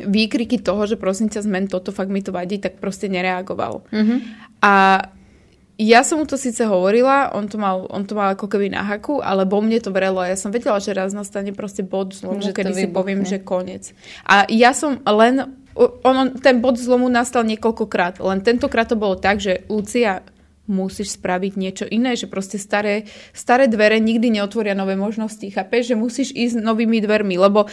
výkriky 0.00 0.62
toho, 0.62 0.86
že 0.86 0.96
prosím 0.96 1.28
ťa 1.28 1.44
zmen 1.44 1.66
toto, 1.68 1.92
fakt 1.92 2.08
mi 2.08 2.24
to 2.24 2.32
vadí, 2.32 2.56
tak 2.62 2.80
proste 2.80 3.10
nereagoval. 3.10 3.84
Mm-hmm. 3.90 4.18
A 4.64 4.74
ja 5.80 6.04
som 6.04 6.20
mu 6.20 6.28
to 6.28 6.36
síce 6.36 6.60
hovorila, 6.68 7.32
on 7.32 7.48
to 7.48 7.56
mal, 7.56 7.88
on 7.88 8.04
to 8.04 8.12
mal 8.12 8.36
ako 8.36 8.52
keby 8.52 8.68
na 8.68 8.84
haku, 8.84 9.24
ale 9.24 9.48
vo 9.48 9.64
mne 9.64 9.80
to 9.80 9.88
vrelo. 9.88 10.20
Ja 10.20 10.36
som 10.36 10.52
vedela, 10.52 10.76
že 10.76 10.92
raz 10.92 11.16
nastane 11.16 11.56
proste 11.56 11.80
bod 11.80 12.12
zlomu, 12.12 12.44
že 12.44 12.52
kedy 12.52 12.76
si 12.76 12.86
poviem, 12.92 13.24
že 13.24 13.40
koniec. 13.40 13.96
A 14.28 14.44
ja 14.52 14.76
som 14.76 15.00
len, 15.08 15.56
on, 16.04 16.36
ten 16.36 16.60
bod 16.60 16.76
zlomu 16.76 17.08
nastal 17.08 17.48
niekoľkokrát, 17.48 18.20
len 18.20 18.44
tentokrát 18.44 18.92
to 18.92 19.00
bolo 19.00 19.16
tak, 19.16 19.40
že 19.40 19.64
Lucia, 19.72 20.20
musíš 20.70 21.18
spraviť 21.18 21.52
niečo 21.58 21.84
iné, 21.90 22.14
že 22.14 22.30
proste 22.30 22.54
staré, 22.54 23.10
staré 23.34 23.66
dvere 23.66 23.98
nikdy 23.98 24.38
neotvoria 24.38 24.78
nové 24.78 24.94
možnosti. 24.94 25.42
Chápeš, 25.42 25.90
že 25.90 25.98
musíš 25.98 26.30
ísť 26.30 26.62
novými 26.62 27.02
dvermi, 27.02 27.34
lebo 27.34 27.66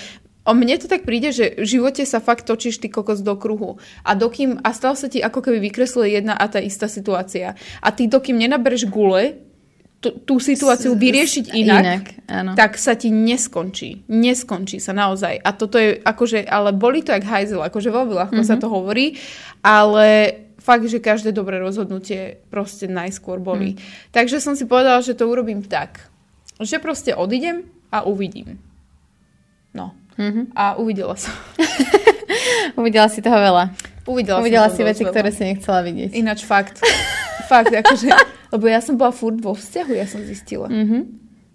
O 0.47 0.55
mne 0.55 0.79
to 0.79 0.87
tak 0.87 1.03
príde, 1.03 1.35
že 1.35 1.59
v 1.59 1.67
živote 1.67 2.07
sa 2.07 2.23
fakt 2.23 2.47
točíš 2.47 2.79
ty 2.79 2.87
kokos 2.87 3.19
do 3.19 3.35
kruhu. 3.35 3.75
A 4.07 4.15
dokým, 4.15 4.63
a 4.63 4.71
stále 4.71 4.95
sa 4.95 5.11
ti 5.11 5.19
ako 5.19 5.43
keby 5.43 5.59
vykresluje 5.67 6.15
jedna 6.15 6.39
a 6.39 6.47
tá 6.47 6.63
istá 6.63 6.87
situácia. 6.87 7.59
A 7.83 7.91
ty 7.91 8.07
dokým 8.07 8.39
nenabereš 8.39 8.87
gule, 8.87 9.43
tú, 9.97 10.13
tú 10.23 10.35
situáciu 10.37 10.93
vyriešiť 10.93 11.57
inak, 11.57 11.83
inak 11.83 12.05
áno. 12.29 12.51
tak 12.53 12.77
sa 12.77 12.93
ti 12.93 13.09
neskončí. 13.09 14.05
Neskončí 14.07 14.77
sa 14.77 14.93
naozaj. 14.93 15.41
A 15.41 15.49
toto 15.57 15.81
je 15.81 15.97
akože, 15.99 16.45
ale 16.45 16.69
boli 16.71 17.01
to 17.01 17.11
jak 17.11 17.25
hajzel, 17.25 17.65
akože 17.65 17.89
veľmi 17.89 18.13
ľahko 18.13 18.41
mm-hmm. 18.45 18.55
sa 18.55 18.61
to 18.61 18.69
hovorí, 18.69 19.17
ale 19.65 20.37
fakt, 20.61 20.85
že 20.85 21.01
každé 21.01 21.33
dobré 21.33 21.57
rozhodnutie 21.57 22.45
proste 22.53 22.85
najskôr 22.85 23.41
boli. 23.41 23.73
Mm. 23.73 23.77
Takže 24.11 24.37
som 24.43 24.53
si 24.53 24.67
povedala, 24.67 24.99
že 24.99 25.15
to 25.15 25.25
urobím 25.25 25.63
tak, 25.63 26.11
že 26.59 26.77
proste 26.77 27.15
odídem 27.15 27.65
a 27.89 28.03
uvidím. 28.03 28.59
No. 29.73 29.95
Mm-hmm. 30.17 30.45
A 30.57 30.75
uvidela 30.81 31.15
som. 31.15 31.33
uvidela 32.79 33.07
si 33.07 33.21
toho 33.21 33.37
veľa. 33.37 33.73
Uvidela, 34.09 34.41
uvidela 34.41 34.67
si 34.73 34.81
veci, 34.81 35.05
veľa. 35.05 35.13
ktoré 35.13 35.29
si 35.29 35.43
nechcela 35.45 35.79
vidieť. 35.85 36.11
Ináč 36.17 36.43
fakt. 36.43 36.81
fakt, 37.45 37.71
akože, 37.71 38.09
lebo 38.53 38.65
ja 38.65 38.81
som 38.81 38.97
bola 38.97 39.13
furt 39.13 39.37
vo 39.39 39.53
vzťahu, 39.53 39.91
ja 39.93 40.09
som 40.09 40.19
zistila. 40.25 40.67
Mm-hmm. 40.67 41.01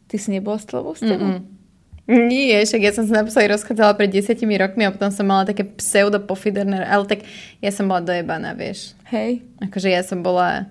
Ty 0.08 0.16
si 0.16 0.28
nebola 0.30 0.60
s 0.60 0.66
vo 0.68 0.92
vzťahu? 0.94 1.28
Mm-mm. 1.28 1.62
Nie, 2.02 2.66
však 2.66 2.82
ja 2.82 2.92
som 2.92 3.06
sa 3.06 3.22
naposledy 3.22 3.54
rozchádzala 3.54 3.94
pred 3.94 4.10
desiatimi 4.10 4.58
rokmi 4.58 4.82
a 4.84 4.90
potom 4.90 5.14
som 5.14 5.22
mala 5.22 5.46
také 5.46 5.62
pseudo 5.78 6.18
pofiderné, 6.18 6.82
ale 6.82 7.06
tak 7.06 7.22
ja 7.62 7.70
som 7.70 7.86
bola 7.86 8.02
dojebaná, 8.02 8.58
vieš. 8.58 8.98
Hej. 9.14 9.46
Akože 9.62 9.86
ja 9.86 10.02
som 10.02 10.18
bola 10.20 10.66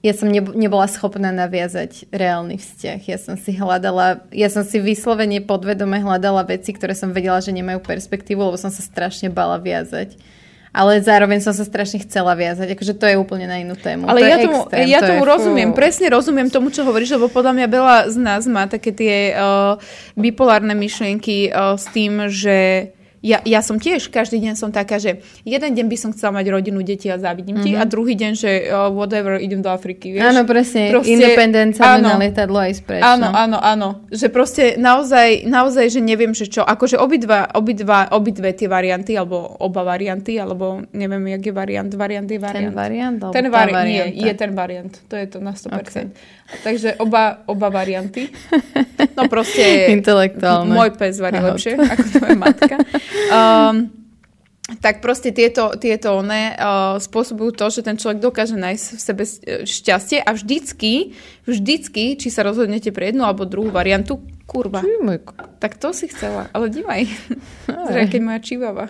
ja 0.00 0.16
som 0.16 0.32
nebola 0.32 0.88
schopná 0.88 1.28
naviazať 1.28 2.08
reálny 2.08 2.56
vzťah. 2.56 3.00
Ja 3.04 3.18
som 3.20 3.36
si 3.36 3.52
hľadala, 3.52 4.24
ja 4.32 4.48
som 4.48 4.64
si 4.64 4.80
vyslovene 4.80 5.44
podvedome 5.44 6.00
hľadala 6.00 6.48
veci, 6.48 6.72
ktoré 6.72 6.96
som 6.96 7.12
vedela, 7.12 7.36
že 7.44 7.52
nemajú 7.52 7.84
perspektívu, 7.84 8.40
lebo 8.40 8.56
som 8.56 8.72
sa 8.72 8.80
strašne 8.80 9.28
bala 9.28 9.60
viazať. 9.60 10.16
Ale 10.70 11.02
zároveň 11.02 11.42
som 11.42 11.50
sa 11.50 11.66
strašne 11.66 12.00
chcela 12.06 12.32
viazať. 12.38 12.78
Akože 12.78 12.94
to 12.94 13.04
je 13.10 13.18
úplne 13.18 13.50
na 13.50 13.58
inú 13.58 13.74
tému. 13.74 14.06
Ale 14.06 14.22
to 14.22 14.30
ja 14.30 14.36
tomu, 14.38 14.58
extrém, 14.70 14.86
ja 14.86 15.00
to 15.02 15.10
tomu 15.12 15.24
rozumiem. 15.26 15.70
Fú. 15.74 15.82
Presne 15.82 16.06
rozumiem 16.14 16.48
tomu, 16.48 16.70
čo 16.70 16.86
hovoríš, 16.86 17.18
lebo 17.18 17.26
podľa 17.26 17.52
mňa 17.58 17.66
veľa 17.66 17.96
z 18.06 18.16
nás 18.22 18.42
má 18.46 18.70
také 18.70 18.94
tie 18.94 19.34
uh, 19.34 19.76
bipolárne 20.14 20.72
myšlienky 20.78 21.50
uh, 21.50 21.74
s 21.74 21.90
tým, 21.90 22.30
že 22.30 22.88
ja, 23.20 23.44
ja 23.44 23.60
som 23.60 23.76
tiež, 23.76 24.08
každý 24.08 24.40
deň 24.40 24.56
som 24.56 24.72
taká, 24.72 24.96
že 24.96 25.20
jeden 25.44 25.76
deň 25.76 25.86
by 25.92 25.96
som 26.00 26.10
chcela 26.16 26.40
mať 26.40 26.46
rodinu, 26.48 26.80
deti 26.80 27.12
a 27.12 27.20
závidím 27.20 27.60
mm-hmm. 27.60 27.68
ti 27.68 27.76
a 27.76 27.84
mhm. 27.84 27.90
druhý 27.92 28.14
deň, 28.16 28.32
že 28.32 28.50
uh, 28.72 28.88
whatever, 28.88 29.36
idem 29.36 29.60
do 29.60 29.68
Afriky, 29.68 30.16
vieš. 30.16 30.24
Áno, 30.24 30.48
presne, 30.48 30.88
proste, 30.88 31.12
independence 31.12 31.84
áno, 31.84 32.08
na 32.08 32.14
lietadlo 32.16 32.56
aj 32.56 32.72
spreč. 32.80 33.04
Áno, 33.04 33.28
no. 33.28 33.36
áno, 33.36 33.58
áno, 33.60 33.88
že 34.08 34.32
proste 34.32 34.80
naozaj, 34.80 35.44
naozaj, 35.44 35.92
že 35.92 36.00
neviem, 36.00 36.32
že 36.32 36.48
čo, 36.48 36.64
akože 36.64 36.96
obidva, 36.96 37.52
obidva, 37.52 38.08
obidve 38.16 38.56
tie 38.56 38.72
varianty, 38.72 39.12
alebo 39.20 39.36
oba 39.60 39.84
varianty, 39.84 40.40
alebo 40.40 40.80
neviem, 40.96 41.36
jak 41.36 41.42
je 41.44 41.52
variant, 41.52 41.90
variant 41.92 42.24
je 42.24 42.40
variant. 42.40 42.72
Ten 42.72 42.76
variant? 42.76 43.20
Ten 43.36 43.46
vari- 43.52 43.76
nie, 43.84 44.04
je 44.16 44.32
ten 44.32 44.56
variant, 44.56 44.92
to 45.12 45.14
je 45.20 45.26
to 45.28 45.44
na 45.44 45.52
100%. 45.52 45.76
Okay. 45.76 46.08
Takže 46.50 46.98
oba, 46.98 47.46
oba 47.46 47.68
varianty. 47.70 48.28
No 49.14 49.30
proste... 49.30 49.62
Intelektuálne. 49.96 50.74
Môj 50.74 50.90
pes 50.98 51.22
varí 51.22 51.38
lepšie 51.38 51.78
ako 51.78 52.06
tvoja 52.18 52.36
matka. 52.36 52.76
Um, 53.30 53.99
tak 54.78 55.02
proste 55.02 55.34
tieto, 55.34 55.74
tieto 55.74 56.14
one, 56.22 56.54
uh, 56.54 56.94
spôsobujú 57.02 57.50
to, 57.58 57.66
že 57.74 57.82
ten 57.82 57.98
človek 57.98 58.22
dokáže 58.22 58.54
nájsť 58.54 58.86
v 58.94 59.00
sebe 59.00 59.24
šťastie 59.66 60.22
a 60.22 60.30
vždycky, 60.30 61.18
vždycky, 61.42 62.14
či 62.14 62.28
sa 62.30 62.46
rozhodnete 62.46 62.94
pre 62.94 63.10
jednu 63.10 63.26
alebo 63.26 63.42
druhú 63.42 63.74
variantu, 63.74 64.22
kurva. 64.46 64.82
Tak 65.62 65.78
to 65.78 65.94
si 65.94 66.10
chcela, 66.10 66.50
ale 66.50 66.70
dívaj. 66.70 67.06
Zrejme, 67.66 68.10
keď 68.10 68.20
moja 68.22 68.40
čivava. 68.42 68.84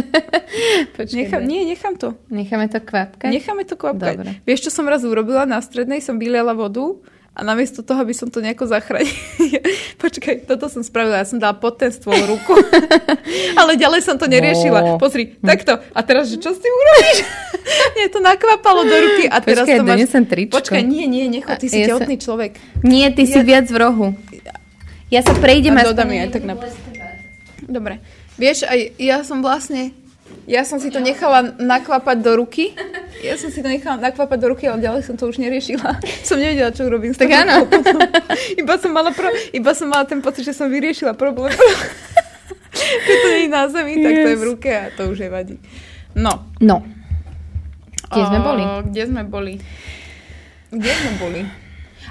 Nechám, 1.16 1.42
nie, 1.48 1.64
nechám 1.64 1.96
to. 1.96 2.20
Necháme 2.28 2.68
to 2.68 2.80
kvapkať? 2.84 3.32
Necháme 3.32 3.64
to 3.64 3.80
kvapkať. 3.80 4.16
Dobre. 4.20 4.30
Vieš, 4.44 4.68
čo 4.68 4.70
som 4.74 4.84
raz 4.84 5.00
urobila? 5.00 5.48
Na 5.48 5.64
strednej 5.64 6.04
som 6.04 6.20
vyliala 6.20 6.52
vodu 6.52 7.00
a 7.30 7.40
namiesto 7.46 7.86
toho, 7.86 8.02
aby 8.02 8.10
som 8.10 8.26
to 8.26 8.42
nejako 8.42 8.66
zachránila, 8.66 9.14
počkaj, 10.02 10.50
toto 10.50 10.66
som 10.66 10.82
spravila, 10.82 11.22
ja 11.22 11.26
som 11.26 11.38
dala 11.38 11.54
pod 11.54 11.78
ten 11.78 11.94
stôl 11.94 12.18
ruku, 12.26 12.58
ale 13.60 13.78
ďalej 13.78 14.02
som 14.02 14.18
to 14.18 14.26
neriešila. 14.26 14.80
No. 14.82 14.98
Pozri, 14.98 15.38
takto. 15.38 15.78
A 15.94 16.00
teraz, 16.02 16.26
že 16.26 16.42
čo 16.42 16.50
s 16.50 16.58
tým 16.58 16.74
urobíš? 16.74 17.18
Nie, 17.96 18.10
to 18.10 18.18
nakvapalo 18.18 18.82
do 18.82 18.96
ruky 18.98 19.30
a 19.30 19.38
teraz 19.38 19.62
počkaj, 19.62 19.78
to 19.78 19.84
máš... 19.86 20.26
tričko. 20.26 20.54
Počkaj, 20.58 20.82
nie, 20.82 21.04
nie, 21.06 21.28
nechod, 21.28 21.60
ty 21.60 21.68
si 21.70 21.84
ja 21.84 21.92
tehotný 21.92 22.16
sa... 22.18 22.22
človek. 22.26 22.52
Nie, 22.82 23.12
ty 23.14 23.28
ja... 23.28 23.30
si 23.30 23.38
viac 23.46 23.66
v 23.68 23.76
rohu. 23.78 24.06
Ja 25.12 25.20
sa 25.22 25.36
prejdem 25.36 25.76
a... 25.76 25.84
Dodám 25.86 26.10
aj 26.10 26.34
tak 26.34 26.48
na... 26.48 26.56
Dobre. 27.68 28.00
Vieš, 28.40 28.64
aj 28.64 28.80
ja 28.96 29.22
som 29.22 29.44
vlastne 29.44 29.92
ja 30.48 30.62
som 30.64 30.80
si 30.80 30.88
to 30.88 31.00
nechala 31.00 31.56
nakvapať 31.56 32.16
do 32.24 32.40
ruky. 32.40 32.72
Ja 33.20 33.36
som 33.36 33.52
si 33.52 33.60
to 33.60 33.68
nechala 33.68 34.00
nakvapať 34.00 34.38
do 34.40 34.46
ruky, 34.56 34.64
ale 34.64 34.80
ďalej 34.80 35.02
som 35.04 35.14
to 35.18 35.28
už 35.28 35.36
neriešila. 35.36 36.00
Som 36.28 36.40
nevedela, 36.40 36.72
čo 36.72 36.88
urobím. 36.88 37.12
Tak 37.12 37.28
áno. 37.28 37.68
Iba 38.60 38.80
som, 38.80 38.90
mala 38.96 39.12
pro, 39.12 39.28
iba 39.52 39.72
som 39.76 39.92
mala 39.92 40.08
ten 40.08 40.24
pocit, 40.24 40.46
že 40.46 40.56
som 40.56 40.72
vyriešila 40.72 41.12
problém. 41.12 41.52
Keď 43.06 43.16
to 43.20 43.28
nie 43.34 43.44
je 43.44 43.50
na 43.50 43.66
zemi, 43.68 43.94
tak 44.00 44.12
yes. 44.14 44.24
to 44.24 44.28
je 44.30 44.38
v 44.38 44.44
ruke 44.46 44.70
a 44.70 44.84
to 44.94 45.02
už 45.10 45.18
je 45.26 45.28
vadí. 45.28 45.56
No. 46.14 46.48
No. 46.62 46.86
Kde 48.10 48.22
sme 48.26 48.38
boli? 48.40 48.62
O, 48.62 48.82
kde 48.86 49.02
sme 49.06 49.22
boli? 49.26 49.54
Kde 50.70 50.92
sme 50.94 51.12
boli? 51.18 51.40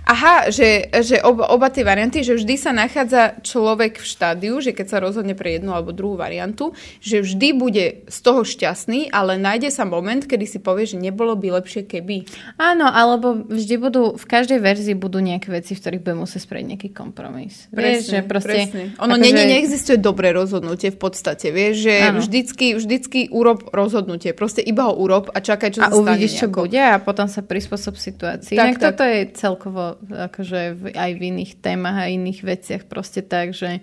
Aha, 0.06 0.50
že, 0.50 0.90
že 1.06 1.22
oba, 1.22 1.50
oba 1.52 1.70
tie 1.70 1.86
varianty, 1.86 2.26
že 2.26 2.38
vždy 2.38 2.56
sa 2.58 2.72
nachádza 2.74 3.42
človek 3.46 4.02
v 4.02 4.06
štádiu, 4.06 4.58
že 4.64 4.74
keď 4.74 4.88
sa 4.90 4.98
rozhodne 4.98 5.34
pre 5.38 5.58
jednu 5.58 5.74
alebo 5.76 5.94
druhú 5.94 6.18
variantu, 6.18 6.74
že 7.04 7.22
vždy 7.22 7.50
bude 7.54 7.86
z 8.08 8.18
toho 8.22 8.42
šťastný, 8.46 9.12
ale 9.14 9.38
nájde 9.38 9.70
sa 9.74 9.86
moment, 9.86 10.24
kedy 10.24 10.46
si 10.46 10.60
povie, 10.62 10.90
že 10.90 10.98
nebolo 10.98 11.36
by 11.38 11.62
lepšie 11.62 11.86
keby. 11.86 12.26
Áno, 12.58 12.90
alebo 12.90 13.46
vždy 13.46 13.76
budú, 13.78 14.04
v 14.18 14.26
každej 14.26 14.60
verzii 14.62 14.96
budú 14.98 15.22
nejaké 15.22 15.52
veci, 15.54 15.78
v 15.78 15.82
ktorých 15.82 16.02
bude 16.02 16.16
musieť 16.26 16.42
spraviť 16.48 16.66
nejaký 16.66 16.90
kompromis. 16.94 17.70
Presne, 17.70 17.84
vieš, 17.84 18.02
že 18.10 18.20
proste, 18.26 18.50
presne. 18.50 18.84
Ono 19.02 19.14
ako, 19.18 19.24
nie, 19.24 19.34
že... 19.34 19.46
neexistuje 19.46 19.98
dobré 20.02 20.30
rozhodnutie 20.34 20.90
v 20.90 21.00
podstate, 21.00 21.54
vieš, 21.54 21.86
že 21.86 21.96
áno. 22.02 22.20
vždycky, 22.24 22.78
vždycky 22.78 23.20
urob 23.30 23.68
rozhodnutie, 23.70 24.34
proste 24.34 24.62
iba 24.66 24.90
ho 24.90 24.94
urob 24.98 25.30
a 25.34 25.40
čakaj, 25.40 25.70
čo 25.78 25.82
a 25.86 25.90
sa 25.92 25.96
uvidíš, 25.98 26.46
čo 26.46 26.48
bude 26.50 26.80
a 26.80 26.98
potom 26.98 27.30
sa 27.30 27.46
prispôsob 27.46 27.96
situácii. 27.96 28.58
Tak, 28.58 28.66
Inak 28.66 28.78
tak. 28.80 28.86
toto 28.94 29.04
je 29.06 29.20
celkovo 29.34 29.79
akože 30.08 30.62
v, 30.76 30.84
aj 30.94 31.12
v 31.18 31.22
iných 31.36 31.52
témach 31.60 31.98
a 31.98 32.12
iných 32.12 32.40
veciach 32.44 32.84
proste 32.86 33.26
tak, 33.26 33.58
že, 33.58 33.82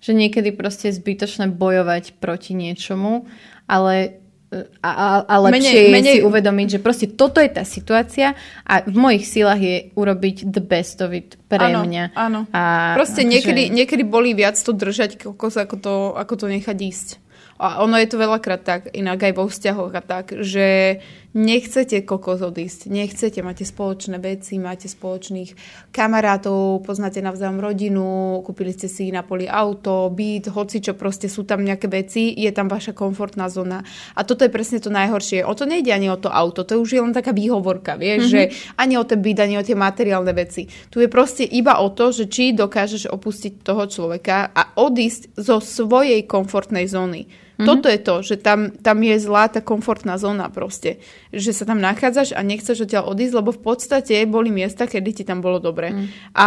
že 0.00 0.12
niekedy 0.12 0.52
proste 0.52 0.90
je 0.90 0.98
zbytočné 0.98 1.52
bojovať 1.52 2.18
proti 2.18 2.52
niečomu, 2.56 3.28
ale 3.64 4.24
a, 4.82 4.90
a, 4.90 5.06
a 5.26 5.34
lepšie 5.50 5.90
menej, 5.90 5.90
menej... 5.90 6.14
si 6.18 6.20
uvedomiť, 6.22 6.68
že 6.68 6.78
proste 6.78 7.06
toto 7.10 7.42
je 7.42 7.50
tá 7.50 7.66
situácia 7.66 8.38
a 8.62 8.86
v 8.86 8.94
mojich 8.94 9.26
silách 9.26 9.60
je 9.60 9.76
urobiť 9.98 10.46
the 10.46 10.62
best 10.62 11.02
of 11.02 11.10
it 11.10 11.34
pre 11.50 11.74
áno, 11.74 11.82
mňa. 11.82 12.14
Áno, 12.14 12.46
a, 12.54 12.94
Proste 12.94 13.26
niekedy, 13.26 13.70
že... 13.70 13.74
niekedy 13.74 14.06
boli 14.06 14.36
viac 14.36 14.54
to 14.54 14.70
držať, 14.70 15.18
ako 15.34 15.76
to, 15.80 15.94
ako 16.14 16.34
to 16.38 16.46
nechať 16.46 16.76
ísť. 16.78 17.08
A 17.54 17.86
ono 17.86 17.94
je 17.98 18.08
to 18.10 18.18
veľakrát 18.18 18.62
tak, 18.66 18.80
inak 18.90 19.30
aj 19.30 19.32
vo 19.38 19.46
vzťahoch 19.46 19.94
a 19.94 20.02
tak, 20.02 20.34
že 20.42 20.98
nechcete 21.34 22.06
kokos 22.06 22.40
odísť, 22.46 22.86
nechcete, 22.86 23.42
máte 23.42 23.66
spoločné 23.66 24.22
veci, 24.22 24.62
máte 24.62 24.86
spoločných 24.86 25.58
kamarátov, 25.90 26.86
poznáte 26.86 27.18
navzájom 27.18 27.58
rodinu, 27.58 28.38
kúpili 28.46 28.70
ste 28.70 28.86
si 28.86 29.10
na 29.10 29.26
poli 29.26 29.50
auto, 29.50 30.14
byt, 30.14 30.54
hoci 30.54 30.78
čo 30.78 30.94
proste 30.94 31.26
sú 31.26 31.42
tam 31.42 31.66
nejaké 31.66 31.90
veci, 31.90 32.30
je 32.38 32.48
tam 32.54 32.70
vaša 32.70 32.94
komfortná 32.94 33.50
zóna. 33.50 33.82
A 34.14 34.22
toto 34.22 34.46
je 34.46 34.54
presne 34.54 34.78
to 34.78 34.94
najhoršie. 34.94 35.42
O 35.42 35.58
to 35.58 35.66
nejde 35.66 35.90
ani 35.90 36.06
o 36.06 36.16
to 36.16 36.30
auto, 36.30 36.62
to 36.62 36.78
už 36.78 36.94
je 36.94 37.02
len 37.02 37.10
taká 37.10 37.34
výhovorka, 37.34 37.98
vieš, 37.98 38.30
mm-hmm. 38.30 38.32
že 38.32 38.40
ani 38.78 38.94
o 38.94 39.04
ten 39.04 39.18
byt, 39.18 39.42
ani 39.42 39.58
o 39.58 39.66
tie 39.66 39.74
materiálne 39.74 40.30
veci. 40.30 40.70
Tu 40.88 41.02
je 41.02 41.10
proste 41.10 41.42
iba 41.42 41.82
o 41.82 41.90
to, 41.90 42.14
že 42.14 42.30
či 42.30 42.54
dokážeš 42.54 43.10
opustiť 43.10 43.66
toho 43.66 43.90
človeka 43.90 44.54
a 44.54 44.78
odísť 44.78 45.34
zo 45.34 45.58
svojej 45.58 46.22
komfortnej 46.30 46.86
zóny. 46.86 47.26
Mm-hmm. 47.54 47.66
Toto 47.70 47.86
je 47.86 48.00
to, 48.02 48.14
že 48.26 48.34
tam, 48.42 48.74
tam 48.74 48.98
je 48.98 49.14
zlá 49.14 49.46
tá 49.46 49.62
komfortná 49.62 50.18
zóna 50.18 50.50
proste. 50.50 50.98
Že 51.30 51.50
sa 51.54 51.64
tam 51.70 51.78
nachádzaš 51.78 52.34
a 52.34 52.42
nechceš 52.42 52.82
odtiaľ 52.82 53.14
odísť, 53.14 53.34
lebo 53.38 53.54
v 53.54 53.62
podstate 53.62 54.26
boli 54.26 54.50
miesta, 54.50 54.90
kedy 54.90 55.22
ti 55.22 55.24
tam 55.26 55.38
bolo 55.38 55.62
dobre. 55.62 55.94
Mm. 55.94 56.06
A 56.34 56.46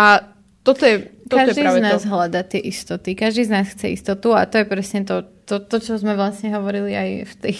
toto 0.67 0.83
je, 0.83 1.07
toto 1.31 1.47
každý 1.47 1.63
je 1.63 1.63
práve 1.63 1.79
z 1.79 1.85
nás 1.87 2.03
to. 2.03 2.11
hľada 2.11 2.41
tie 2.43 2.59
istoty. 2.59 3.15
Každý 3.15 3.47
z 3.47 3.51
nás 3.55 3.71
chce 3.71 3.87
istotu 3.87 4.35
a 4.35 4.43
to 4.43 4.59
je 4.59 4.65
presne 4.67 5.07
to, 5.07 5.23
to, 5.47 5.63
to 5.63 5.79
čo 5.79 5.95
sme 5.95 6.19
vlastne 6.19 6.51
hovorili 6.51 6.91
aj 6.91 7.09
v 7.23 7.33
tej 7.39 7.53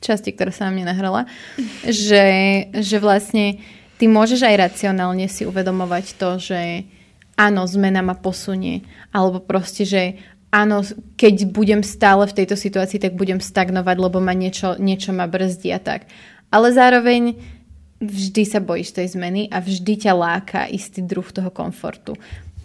časti, 0.00 0.32
ktorá 0.32 0.48
sa 0.48 0.72
nám 0.72 0.80
nenahrala, 0.80 1.28
že, 1.84 2.24
že 2.72 2.96
vlastne 3.04 3.60
ty 4.00 4.08
môžeš 4.08 4.48
aj 4.48 4.56
racionálne 4.56 5.28
si 5.28 5.44
uvedomovať 5.44 6.16
to, 6.16 6.40
že 6.40 6.88
áno, 7.36 7.68
zmena 7.68 8.00
ma 8.00 8.16
posunie. 8.16 8.80
Alebo 9.12 9.44
proste, 9.44 9.84
že 9.84 10.18
áno, 10.54 10.86
keď 11.18 11.50
budem 11.50 11.82
stále 11.82 12.30
v 12.30 12.36
tejto 12.38 12.54
situácii, 12.54 13.02
tak 13.02 13.18
budem 13.18 13.42
stagnovať, 13.42 13.96
lebo 13.98 14.22
ma 14.22 14.30
niečo, 14.30 14.78
niečo 14.78 15.10
ma 15.10 15.26
brzdí 15.26 15.74
a 15.74 15.82
tak. 15.82 16.06
Ale 16.54 16.70
zároveň 16.70 17.34
vždy 17.98 18.42
sa 18.46 18.62
bojíš 18.62 18.94
tej 18.94 19.18
zmeny 19.18 19.50
a 19.50 19.58
vždy 19.58 20.06
ťa 20.06 20.12
láka 20.14 20.70
istý 20.70 21.02
druh 21.02 21.26
toho 21.26 21.50
komfortu. 21.50 22.14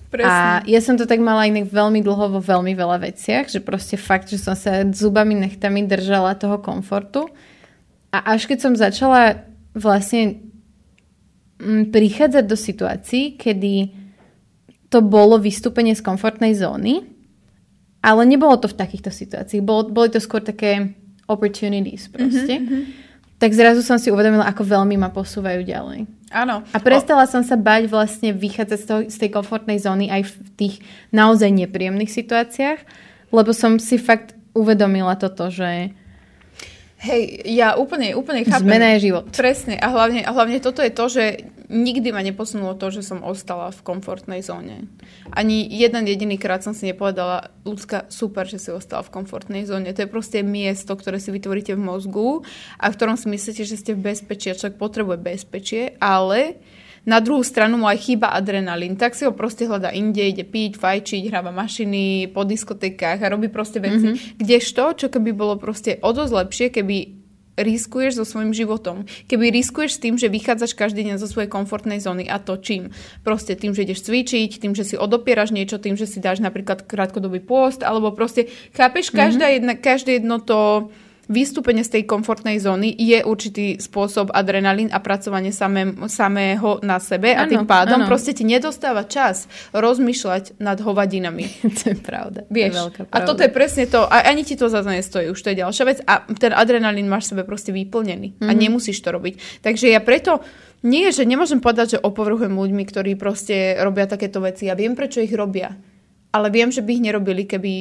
Presne. 0.10 0.30
A 0.30 0.62
ja 0.66 0.82
som 0.82 0.98
to 0.98 1.06
tak 1.06 1.22
mala 1.22 1.46
inak 1.46 1.70
veľmi 1.70 2.02
dlho 2.02 2.38
vo 2.38 2.42
veľmi 2.42 2.74
veľa 2.74 2.98
veciach, 3.10 3.50
že 3.50 3.62
proste 3.62 3.94
fakt, 3.98 4.30
že 4.30 4.42
som 4.42 4.58
sa 4.58 4.86
zubami 4.90 5.38
nechtami 5.38 5.86
držala 5.86 6.34
toho 6.34 6.58
komfortu. 6.62 7.30
A 8.10 8.34
až 8.34 8.50
keď 8.50 8.58
som 8.58 8.74
začala 8.74 9.46
vlastne 9.78 10.42
mm, 11.62 11.94
prichádzať 11.94 12.44
do 12.46 12.58
situácií, 12.58 13.38
kedy 13.38 13.94
to 14.90 15.06
bolo 15.06 15.38
vystúpenie 15.38 15.94
z 15.94 16.02
komfortnej 16.02 16.58
zóny, 16.58 17.19
ale 18.00 18.22
nebolo 18.24 18.56
to 18.60 18.72
v 18.72 18.80
takýchto 18.80 19.12
situáciách. 19.12 19.64
Bolo, 19.64 19.92
boli 19.92 20.10
to 20.12 20.20
skôr 20.24 20.40
také 20.40 20.96
opportunities 21.30 22.08
proste. 22.10 22.60
Mm-hmm. 22.60 22.84
Tak 23.40 23.56
zrazu 23.56 23.80
som 23.86 23.96
si 23.96 24.12
uvedomila, 24.12 24.44
ako 24.52 24.68
veľmi 24.68 25.00
ma 25.00 25.16
posúvajú 25.16 25.64
ďalej. 25.64 26.04
Áno. 26.30 26.62
A 26.76 26.78
prestala 26.84 27.24
o... 27.24 27.32
som 27.32 27.40
sa 27.40 27.56
bať 27.56 27.88
vlastne 27.88 28.36
vychádzať 28.36 28.80
z, 28.80 28.86
toho, 28.86 29.02
z 29.08 29.16
tej 29.16 29.30
komfortnej 29.32 29.80
zóny 29.80 30.12
aj 30.12 30.28
v 30.28 30.34
tých 30.60 30.76
naozaj 31.16 31.48
nepríjemných 31.48 32.12
situáciách, 32.12 32.80
lebo 33.32 33.52
som 33.56 33.80
si 33.80 33.96
fakt 33.96 34.36
uvedomila 34.52 35.16
toto, 35.16 35.48
že 35.48 35.96
Hej, 37.00 37.48
ja 37.48 37.80
úplne, 37.80 38.12
úplne 38.12 38.44
chápem. 38.44 38.68
Zmena 38.68 39.00
je 39.00 39.08
život. 39.08 39.32
Presne. 39.32 39.80
A 39.80 39.88
hlavne, 39.88 40.20
a 40.20 40.36
hlavne 40.36 40.60
toto 40.60 40.84
je 40.84 40.92
to, 40.92 41.06
že 41.08 41.24
nikdy 41.72 42.12
ma 42.12 42.20
neposunulo 42.20 42.76
to, 42.76 42.92
že 42.92 43.08
som 43.08 43.24
ostala 43.24 43.72
v 43.72 43.80
komfortnej 43.88 44.44
zóne. 44.44 44.84
Ani 45.32 45.64
jeden 45.64 46.04
jediný 46.04 46.36
krát 46.36 46.60
som 46.60 46.76
si 46.76 46.92
nepovedala, 46.92 47.56
ľudská, 47.64 48.12
super, 48.12 48.44
že 48.52 48.60
si 48.60 48.76
ostala 48.76 49.00
v 49.08 49.16
komfortnej 49.16 49.64
zóne. 49.64 49.96
To 49.96 50.04
je 50.04 50.12
proste 50.12 50.44
miesto, 50.44 50.92
ktoré 50.92 51.24
si 51.24 51.32
vytvoríte 51.32 51.72
v 51.72 51.88
mozgu 51.88 52.44
a 52.76 52.92
v 52.92 52.96
ktorom 53.00 53.16
si 53.16 53.32
myslíte, 53.32 53.64
že 53.64 53.80
ste 53.80 53.96
v 53.96 54.04
bezpečí 54.04 54.52
človek 54.52 54.76
potrebuje 54.76 55.18
bezpečie, 55.24 55.96
ale 56.04 56.60
na 57.08 57.20
druhú 57.24 57.44
stranu 57.46 57.80
mu 57.80 57.88
aj 57.88 58.00
chýba 58.00 58.36
adrenalín, 58.36 59.00
tak 59.00 59.16
si 59.16 59.24
ho 59.24 59.32
proste 59.32 59.68
hľada 59.68 59.92
inde, 59.96 60.20
ide 60.20 60.44
piť, 60.44 60.80
fajčiť, 60.80 61.24
hráva 61.32 61.52
mašiny 61.56 62.32
po 62.36 62.44
diskotékach 62.44 63.20
a 63.24 63.32
robí 63.32 63.48
proste 63.48 63.80
veci. 63.80 64.16
Mm-hmm. 64.16 64.40
Kdežto, 64.40 64.84
čo 64.96 65.08
keby 65.08 65.32
bolo 65.32 65.56
proste 65.56 66.00
o 66.04 66.10
dosť 66.12 66.34
lepšie, 66.34 66.68
keby 66.76 66.98
riskuješ 67.60 68.24
so 68.24 68.26
svojím 68.26 68.56
životom. 68.56 69.04
Keby 69.28 69.52
riskuješ 69.52 70.00
s 70.00 70.02
tým, 70.02 70.16
že 70.16 70.32
vychádzaš 70.32 70.74
každý 70.74 71.04
deň 71.04 71.20
zo 71.20 71.28
svojej 71.28 71.52
komfortnej 71.52 72.00
zóny 72.00 72.26
a 72.32 72.40
to 72.40 72.56
čím? 72.56 72.96
Proste 73.22 73.60
tým, 73.60 73.76
že 73.76 73.84
ideš 73.84 74.08
cvičiť, 74.08 74.64
tým, 74.64 74.72
že 74.72 74.88
si 74.88 74.96
odopieraš 74.96 75.52
niečo, 75.52 75.76
tým, 75.76 76.00
že 76.00 76.08
si 76.08 76.24
dáš 76.24 76.40
napríklad 76.40 76.88
krátkodobý 76.88 77.44
post, 77.44 77.84
alebo 77.84 78.16
proste 78.16 78.48
chápeš, 78.72 79.12
každá 79.12 79.52
mm-hmm. 79.52 79.58
jedna, 79.60 79.74
každé 79.76 80.12
jedno 80.24 80.40
to 80.40 80.90
vystúpenie 81.30 81.86
z 81.86 82.02
tej 82.02 82.04
komfortnej 82.10 82.58
zóny 82.58 82.90
je 82.98 83.22
určitý 83.22 83.78
spôsob 83.78 84.34
adrenalín 84.34 84.90
a 84.90 84.98
pracovanie 84.98 85.54
samé, 85.54 85.94
samého 86.10 86.82
na 86.82 86.98
sebe 86.98 87.38
ano, 87.38 87.46
a 87.46 87.50
tým 87.50 87.64
pádom 87.70 88.04
ano. 88.04 88.10
proste 88.10 88.34
ti 88.34 88.42
nedostáva 88.44 89.06
čas 89.06 89.46
rozmýšľať 89.72 90.58
nad 90.58 90.82
hovadinami. 90.82 91.46
to 91.80 91.94
je 91.94 91.98
pravda. 92.02 92.50
Vieš, 92.50 92.74
to 92.74 92.76
je 92.76 92.82
veľká 92.82 93.02
pravda. 93.06 93.16
A 93.16 93.28
toto 93.30 93.42
je 93.46 93.52
presne 93.54 93.86
to. 93.86 94.10
A 94.10 94.26
ani 94.26 94.42
ti 94.42 94.58
to 94.58 94.68
zase 94.68 94.90
nestojí, 94.90 95.30
už 95.30 95.40
to 95.40 95.54
je 95.54 95.62
ďalšia 95.62 95.86
vec. 95.86 95.98
A 96.10 96.26
ten 96.34 96.52
adrenalín 96.52 97.06
máš 97.06 97.30
sebe 97.30 97.46
proste 97.46 97.70
vyplnený 97.70 98.36
mm-hmm. 98.36 98.50
a 98.50 98.52
mhm. 98.52 98.60
nemusíš 98.60 98.98
to 99.06 99.14
robiť. 99.14 99.62
Takže 99.62 99.94
ja 99.94 100.02
preto 100.02 100.42
nie, 100.82 101.12
že 101.12 101.28
nemôžem 101.28 101.60
povedať, 101.60 102.00
že 102.00 102.04
opovrhujem 102.04 102.56
ľuďmi, 102.56 102.84
ktorí 102.88 103.20
proste 103.20 103.76
robia 103.84 104.08
takéto 104.08 104.40
veci. 104.40 104.72
Ja 104.72 104.80
viem, 104.80 104.96
prečo 104.96 105.20
ich 105.20 105.36
robia. 105.36 105.76
Ale 106.30 106.48
viem, 106.54 106.72
že 106.72 106.80
by 106.80 106.90
ich 106.96 107.04
nerobili, 107.04 107.44
keby 107.44 107.74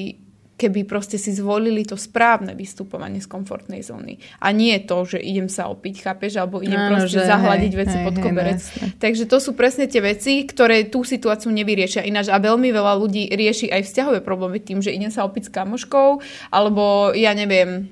keby 0.58 0.82
proste 0.82 1.14
si 1.22 1.30
zvolili 1.30 1.86
to 1.86 1.94
správne 1.94 2.58
vystupovanie 2.58 3.22
z 3.22 3.30
komfortnej 3.30 3.86
zóny. 3.86 4.18
A 4.42 4.50
nie 4.50 4.74
to, 4.82 5.06
že 5.06 5.22
idem 5.22 5.46
sa 5.46 5.70
opiť, 5.70 6.02
chápeš, 6.02 6.42
alebo 6.42 6.58
idem 6.58 6.76
no, 6.76 6.98
proste 6.98 7.22
že, 7.22 7.30
zahľadiť 7.30 7.72
hej, 7.72 7.78
veci 7.78 7.96
hej, 7.96 8.04
pod 8.04 8.16
koberec. 8.18 8.60
Hej, 8.60 8.98
Takže 8.98 9.24
to 9.30 9.38
sú 9.38 9.54
presne 9.54 9.86
tie 9.86 10.02
veci, 10.02 10.42
ktoré 10.42 10.90
tú 10.90 11.06
situáciu 11.06 11.54
nevyriešia. 11.54 12.02
Ináč 12.02 12.26
a 12.26 12.42
veľmi 12.42 12.74
veľa 12.74 12.98
ľudí 12.98 13.30
rieši 13.30 13.70
aj 13.70 13.86
vzťahové 13.86 14.20
problémy 14.26 14.58
tým, 14.58 14.82
že 14.82 14.90
idem 14.90 15.14
sa 15.14 15.22
opiť 15.22 15.46
s 15.46 15.54
kamoškou, 15.54 16.08
alebo 16.50 17.14
ja 17.14 17.30
neviem. 17.38 17.86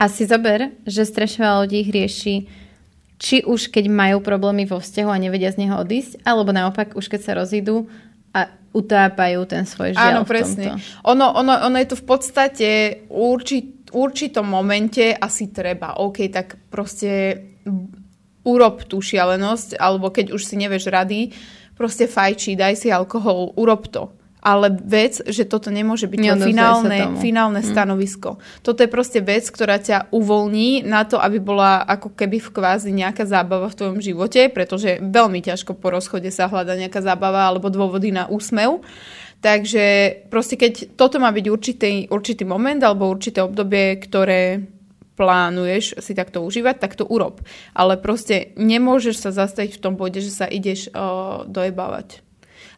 A 0.00 0.08
si 0.08 0.24
zober, 0.24 0.72
že 0.88 1.04
strašne 1.04 1.44
veľa 1.44 1.68
ľudí 1.68 1.76
ich 1.84 1.92
rieši 1.92 2.36
či 3.20 3.44
už 3.44 3.68
keď 3.68 3.92
majú 3.92 4.24
problémy 4.24 4.64
vo 4.64 4.80
vzťahu 4.80 5.12
a 5.12 5.20
nevedia 5.20 5.52
z 5.52 5.68
neho 5.68 5.76
odísť, 5.76 6.24
alebo 6.24 6.56
naopak 6.56 6.96
už 6.96 7.12
keď 7.12 7.20
sa 7.20 7.36
rozídu 7.36 7.92
a 8.30 8.40
utápajú 8.70 9.40
ten 9.50 9.66
svoj 9.66 9.98
žiaľ 9.98 10.22
Áno, 10.22 10.22
presne. 10.22 10.78
Ono, 11.02 11.26
ono, 11.34 11.52
ono 11.66 11.76
je 11.78 11.88
to 11.90 11.96
v 11.98 12.06
podstate 12.06 12.68
určit, 13.10 13.90
určitom 13.90 14.46
momente 14.46 15.10
asi 15.10 15.50
treba. 15.50 15.98
OK, 15.98 16.30
tak 16.30 16.70
proste 16.70 17.34
urob 18.46 18.86
tú 18.86 19.02
šialenosť, 19.02 19.76
alebo 19.76 20.14
keď 20.14 20.32
už 20.32 20.42
si 20.46 20.54
nevieš 20.54 20.86
rady, 20.88 21.34
proste 21.74 22.06
fajči, 22.06 22.54
daj 22.54 22.78
si 22.78 22.88
alkohol, 22.94 23.52
urob 23.58 23.90
to 23.90 24.19
ale 24.40 24.72
vec, 24.72 25.20
že 25.28 25.44
toto 25.44 25.68
nemôže 25.68 26.08
byť 26.08 26.18
to 26.18 26.48
finálne, 26.48 26.98
finálne 27.20 27.60
mm. 27.60 27.68
stanovisko. 27.68 28.40
Toto 28.64 28.80
je 28.80 28.88
proste 28.88 29.20
vec, 29.20 29.44
ktorá 29.46 29.76
ťa 29.76 30.10
uvoľní 30.10 30.84
na 30.88 31.04
to, 31.04 31.20
aby 31.20 31.38
bola 31.38 31.84
ako 31.84 32.16
keby 32.16 32.40
v 32.40 32.52
kvázi 32.52 32.90
nejaká 32.90 33.28
zábava 33.28 33.68
v 33.68 33.78
tvojom 33.78 34.00
živote, 34.00 34.48
pretože 34.48 34.98
veľmi 35.00 35.44
ťažko 35.44 35.76
po 35.76 35.92
rozchode 35.92 36.32
sa 36.32 36.48
hľada 36.48 36.74
nejaká 36.76 37.04
zábava 37.04 37.46
alebo 37.46 37.68
dôvody 37.68 38.10
na 38.10 38.26
úsmev. 38.26 38.80
Takže 39.40 39.84
proste 40.28 40.60
keď 40.60 40.96
toto 41.00 41.16
má 41.16 41.32
byť 41.32 41.46
určitý, 41.48 41.92
určitý 42.12 42.44
moment 42.44 42.80
alebo 42.84 43.08
určité 43.08 43.40
obdobie, 43.40 43.96
ktoré 43.96 44.60
plánuješ 45.16 46.00
si 46.00 46.12
takto 46.16 46.40
užívať, 46.40 46.80
tak 46.80 46.96
to 46.96 47.04
urob. 47.04 47.44
Ale 47.76 48.00
proste 48.00 48.56
nemôžeš 48.56 49.20
sa 49.20 49.30
zastaviť 49.32 49.76
v 49.76 49.82
tom 49.84 49.94
bode, 50.00 50.16
že 50.20 50.32
sa 50.32 50.48
ideš 50.48 50.88
uh, 50.92 51.44
dojebávať. 51.44 52.24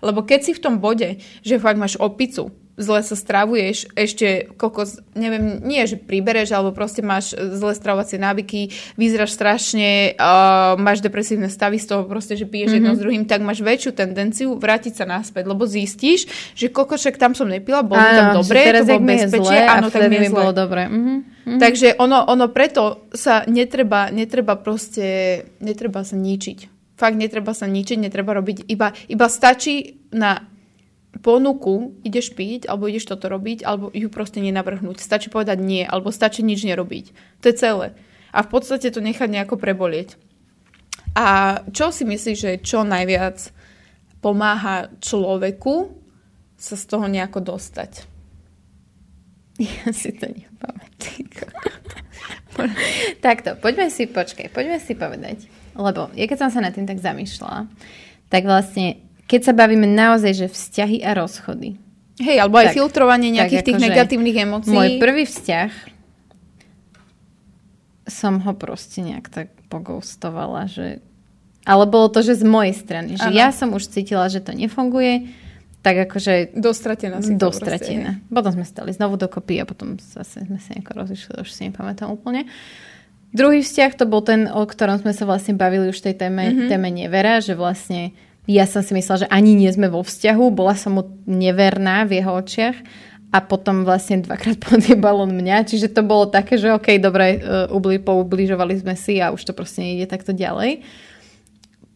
Lebo 0.02 0.26
keď 0.26 0.40
si 0.42 0.52
v 0.52 0.62
tom 0.62 0.82
bode, 0.82 1.22
že 1.46 1.62
fakt 1.62 1.78
máš 1.78 1.94
opicu, 1.96 2.50
zle 2.80 3.04
sa 3.04 3.12
stravuješ, 3.12 3.92
ešte 3.92 4.48
kokos, 4.56 5.04
neviem, 5.12 5.60
nie, 5.60 5.84
že 5.84 6.00
pribereš, 6.00 6.56
alebo 6.56 6.72
proste 6.72 7.04
máš 7.04 7.36
zlé 7.36 7.76
stravovacie 7.76 8.16
návyky, 8.16 8.72
vyzeráš 8.96 9.36
strašne, 9.36 10.16
uh, 10.16 10.80
máš 10.80 11.04
depresívne 11.04 11.52
stavy 11.52 11.76
z 11.76 11.86
toho 11.92 12.08
proste, 12.08 12.32
že 12.32 12.48
piješ 12.48 12.72
mm-hmm. 12.72 12.76
jedno 12.80 12.92
s 12.96 13.00
druhým, 13.00 13.24
tak 13.28 13.44
máš 13.44 13.60
väčšiu 13.60 13.92
tendenciu 13.92 14.48
vrátiť 14.56 14.92
sa 14.96 15.04
naspäť, 15.04 15.44
lebo 15.52 15.68
zistíš, 15.68 16.24
že 16.56 16.72
kokošek 16.72 17.20
tam 17.20 17.36
som 17.36 17.46
nepila, 17.46 17.84
bolo 17.84 18.00
mi 18.00 18.12
tam 18.16 18.40
dobre, 18.40 18.60
to 18.72 18.88
bolo 18.88 19.04
bezpečie, 19.04 19.58
áno, 19.68 19.86
tak 19.92 20.08
mi 20.08 20.16
je 20.16 20.32
zle. 20.32 20.38
bolo 20.40 20.52
dobre. 20.56 20.82
Mm-hmm. 20.88 21.18
Mm-hmm. 21.42 21.60
Takže 21.60 21.88
ono, 22.00 22.24
ono 22.24 22.46
preto 22.48 23.12
sa 23.12 23.44
netreba, 23.44 24.08
netreba 24.08 24.56
proste, 24.56 25.42
netreba 25.60 26.08
sa 26.08 26.16
ničiť 26.16 26.81
fakt 27.02 27.18
netreba 27.18 27.50
sa 27.50 27.66
ničiť, 27.66 27.98
netreba 27.98 28.38
robiť, 28.38 28.70
iba, 28.70 28.94
iba 29.10 29.26
stačí 29.26 29.98
na 30.14 30.46
ponuku, 31.18 31.98
ideš 32.06 32.30
piť, 32.32 32.70
alebo 32.70 32.86
ideš 32.86 33.10
toto 33.10 33.26
robiť, 33.26 33.66
alebo 33.66 33.90
ju 33.90 34.06
proste 34.06 34.38
nenavrhnúť. 34.38 35.02
Stačí 35.02 35.28
povedať 35.28 35.58
nie, 35.58 35.82
alebo 35.82 36.14
stačí 36.14 36.46
nič 36.46 36.62
nerobiť. 36.62 37.10
To 37.42 37.50
je 37.50 37.58
celé. 37.58 37.86
a 38.32 38.40
v 38.40 38.48
podstate 38.48 38.88
to 38.88 39.04
nechať 39.04 39.28
nejako 39.28 39.60
prebolieť. 39.60 40.16
A 41.12 41.60
čo 41.68 41.92
si 41.92 42.08
myslíš, 42.08 42.38
že 42.38 42.64
čo 42.64 42.80
najviac 42.86 43.52
pomáha 44.24 44.88
človeku 45.04 45.92
sa 46.56 46.78
z 46.78 46.84
toho 46.88 47.10
nejako 47.10 47.44
dostať? 47.44 48.08
Ja 49.60 49.92
si 49.92 50.16
to 50.16 50.32
nepamätám. 50.32 51.28
Takto, 53.26 53.60
poďme 53.60 53.92
si, 53.92 54.08
počkaj, 54.08 54.48
poďme 54.48 54.80
si 54.80 54.96
povedať. 54.96 55.44
Lebo 55.72 56.12
ja 56.12 56.24
keď 56.28 56.38
som 56.46 56.50
sa 56.52 56.61
nad 56.61 56.76
tým 56.76 56.85
tak 56.85 57.00
zamýšľala, 57.00 57.68
tak 58.28 58.42
vlastne, 58.44 59.00
keď 59.28 59.40
sa 59.50 59.52
bavíme 59.52 59.88
naozaj, 59.88 60.32
že 60.32 60.46
vzťahy 60.48 61.04
a 61.04 61.16
rozchody. 61.16 61.80
Hej, 62.20 62.44
alebo 62.44 62.61
aj 62.61 62.72
tak, 62.72 62.76
filtrovanie 62.76 63.32
nejakých 63.32 63.64
tých 63.64 63.76
akože 63.80 63.87
negatívnych 63.88 64.37
emócií. 64.37 64.76
Môj 64.76 64.88
prvý 65.00 65.24
vzťah 65.24 65.70
som 68.06 68.42
ho 68.44 68.52
proste 68.52 69.00
nejak 69.00 69.32
tak 69.32 69.48
pogoustovala, 69.72 70.68
že... 70.68 71.00
Ale 71.62 71.87
bolo 71.87 72.11
to, 72.11 72.20
že 72.20 72.42
z 72.42 72.44
mojej 72.44 72.74
strany. 72.74 73.14
Že 73.16 73.30
ano. 73.30 73.38
ja 73.38 73.48
som 73.54 73.70
už 73.72 73.87
cítila, 73.88 74.26
že 74.26 74.42
to 74.42 74.52
nefunguje, 74.52 75.30
tak 75.80 76.11
akože... 76.11 76.54
Dostratená 76.58 77.22
si 77.22 77.38
Dostratená. 77.38 78.20
Proste, 78.20 78.35
potom 78.35 78.50
sme 78.54 78.66
stali 78.66 78.90
znovu 78.92 79.14
dokopy 79.16 79.62
a 79.62 79.64
potom 79.64 79.96
zase 79.98 80.44
sme 80.44 80.58
sa 80.58 80.74
nejako 80.74 80.92
rozišli, 81.06 81.32
už 81.42 81.50
si 81.50 81.70
nepamätám 81.70 82.11
úplne. 82.11 82.50
Druhý 83.32 83.64
vzťah 83.64 83.92
to 83.96 84.04
bol 84.04 84.20
ten, 84.20 84.44
o 84.48 84.62
ktorom 84.68 85.00
sme 85.00 85.16
sa 85.16 85.24
vlastne 85.24 85.56
bavili 85.56 85.88
už 85.88 86.04
v 86.04 86.06
tej 86.12 86.16
téme, 86.28 86.44
mm-hmm. 86.52 86.68
téme 86.68 86.88
nevera, 86.92 87.40
že 87.40 87.56
vlastne 87.56 88.12
ja 88.44 88.68
som 88.68 88.84
si 88.84 88.92
myslela, 88.92 89.24
že 89.24 89.32
ani 89.32 89.56
nie 89.56 89.70
sme 89.72 89.88
vo 89.88 90.04
vzťahu, 90.04 90.44
bola 90.52 90.76
som 90.76 91.00
mu 91.00 91.02
neverná 91.24 92.04
v 92.04 92.20
jeho 92.20 92.32
očiach 92.36 92.76
a 93.32 93.38
potom 93.40 93.88
vlastne 93.88 94.20
dvakrát 94.20 94.60
podjebal 94.68 95.24
on 95.24 95.32
mňa, 95.32 95.64
čiže 95.64 95.96
to 95.96 96.04
bolo 96.04 96.28
také, 96.28 96.60
že 96.60 96.76
OK, 96.76 97.00
dobre, 97.00 97.40
uh, 97.40 97.98
poubližovali 98.04 98.76
sme 98.84 98.94
si 98.98 99.16
a 99.22 99.32
už 99.32 99.40
to 99.40 99.56
proste 99.56 99.80
nejde 99.80 100.10
takto 100.10 100.36
ďalej. 100.36 100.84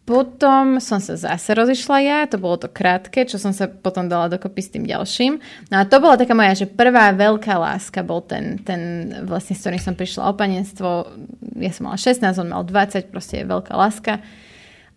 Potom 0.07 0.79
som 0.79 1.03
sa 1.03 1.19
zase 1.19 1.51
rozišla 1.51 1.99
ja, 1.99 2.19
to 2.31 2.39
bolo 2.39 2.63
to 2.63 2.71
krátke, 2.71 3.27
čo 3.27 3.43
som 3.43 3.51
sa 3.51 3.67
potom 3.67 4.07
dala 4.07 4.31
dokopy 4.31 4.63
s 4.63 4.71
tým 4.71 4.87
ďalším. 4.87 5.43
No 5.67 5.83
a 5.83 5.85
to 5.85 5.99
bola 5.99 6.15
taká 6.15 6.31
moja, 6.31 6.55
že 6.55 6.71
prvá 6.71 7.11
veľká 7.11 7.59
láska 7.59 8.07
bol 8.07 8.23
ten, 8.23 8.63
ten 8.63 9.11
vlastne, 9.27 9.59
s 9.59 9.67
ktorým 9.67 9.83
som 9.83 9.99
prišla 9.99 10.31
o 10.31 10.39
panenstvo. 10.39 11.11
Ja 11.59 11.75
som 11.75 11.91
mala 11.91 11.99
16, 11.99 12.23
on 12.39 12.55
mal 12.55 12.63
20, 12.63 13.11
proste 13.11 13.43
je 13.43 13.51
veľká 13.51 13.75
láska. 13.75 14.23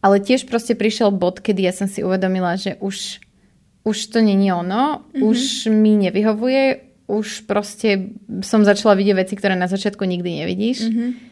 Ale 0.06 0.22
tiež 0.22 0.46
proste 0.46 0.78
prišiel 0.78 1.10
bod, 1.10 1.42
kedy 1.42 1.66
ja 1.66 1.74
som 1.74 1.90
si 1.90 2.06
uvedomila, 2.06 2.54
že 2.54 2.78
už 2.78 3.26
už 3.90 4.14
to 4.14 4.22
není 4.22 4.54
ono, 4.54 5.02
mm-hmm. 5.02 5.24
už 5.24 5.72
mi 5.72 5.96
nevyhovuje, 5.98 6.64
už 7.10 7.50
proste 7.50 8.14
som 8.46 8.62
začala 8.62 8.94
vidieť 8.94 9.16
veci, 9.18 9.34
ktoré 9.34 9.58
na 9.58 9.66
začiatku 9.66 10.06
nikdy 10.06 10.46
nevidíš. 10.46 10.86
Mm-hmm. 10.86 11.29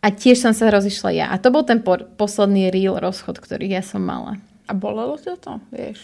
A 0.00 0.08
tiež 0.08 0.40
som 0.40 0.56
sa 0.56 0.72
rozišla 0.72 1.10
ja. 1.12 1.26
A 1.28 1.36
to 1.36 1.52
bol 1.52 1.60
ten 1.60 1.84
por- 1.84 2.08
posledný 2.16 2.72
real 2.72 2.96
rozchod, 2.96 3.36
ktorý 3.36 3.68
ja 3.68 3.84
som 3.84 4.00
mala. 4.00 4.40
A 4.64 4.72
bolelo 4.72 5.20
to 5.20 5.36
to, 5.36 5.60
vieš? 5.68 6.00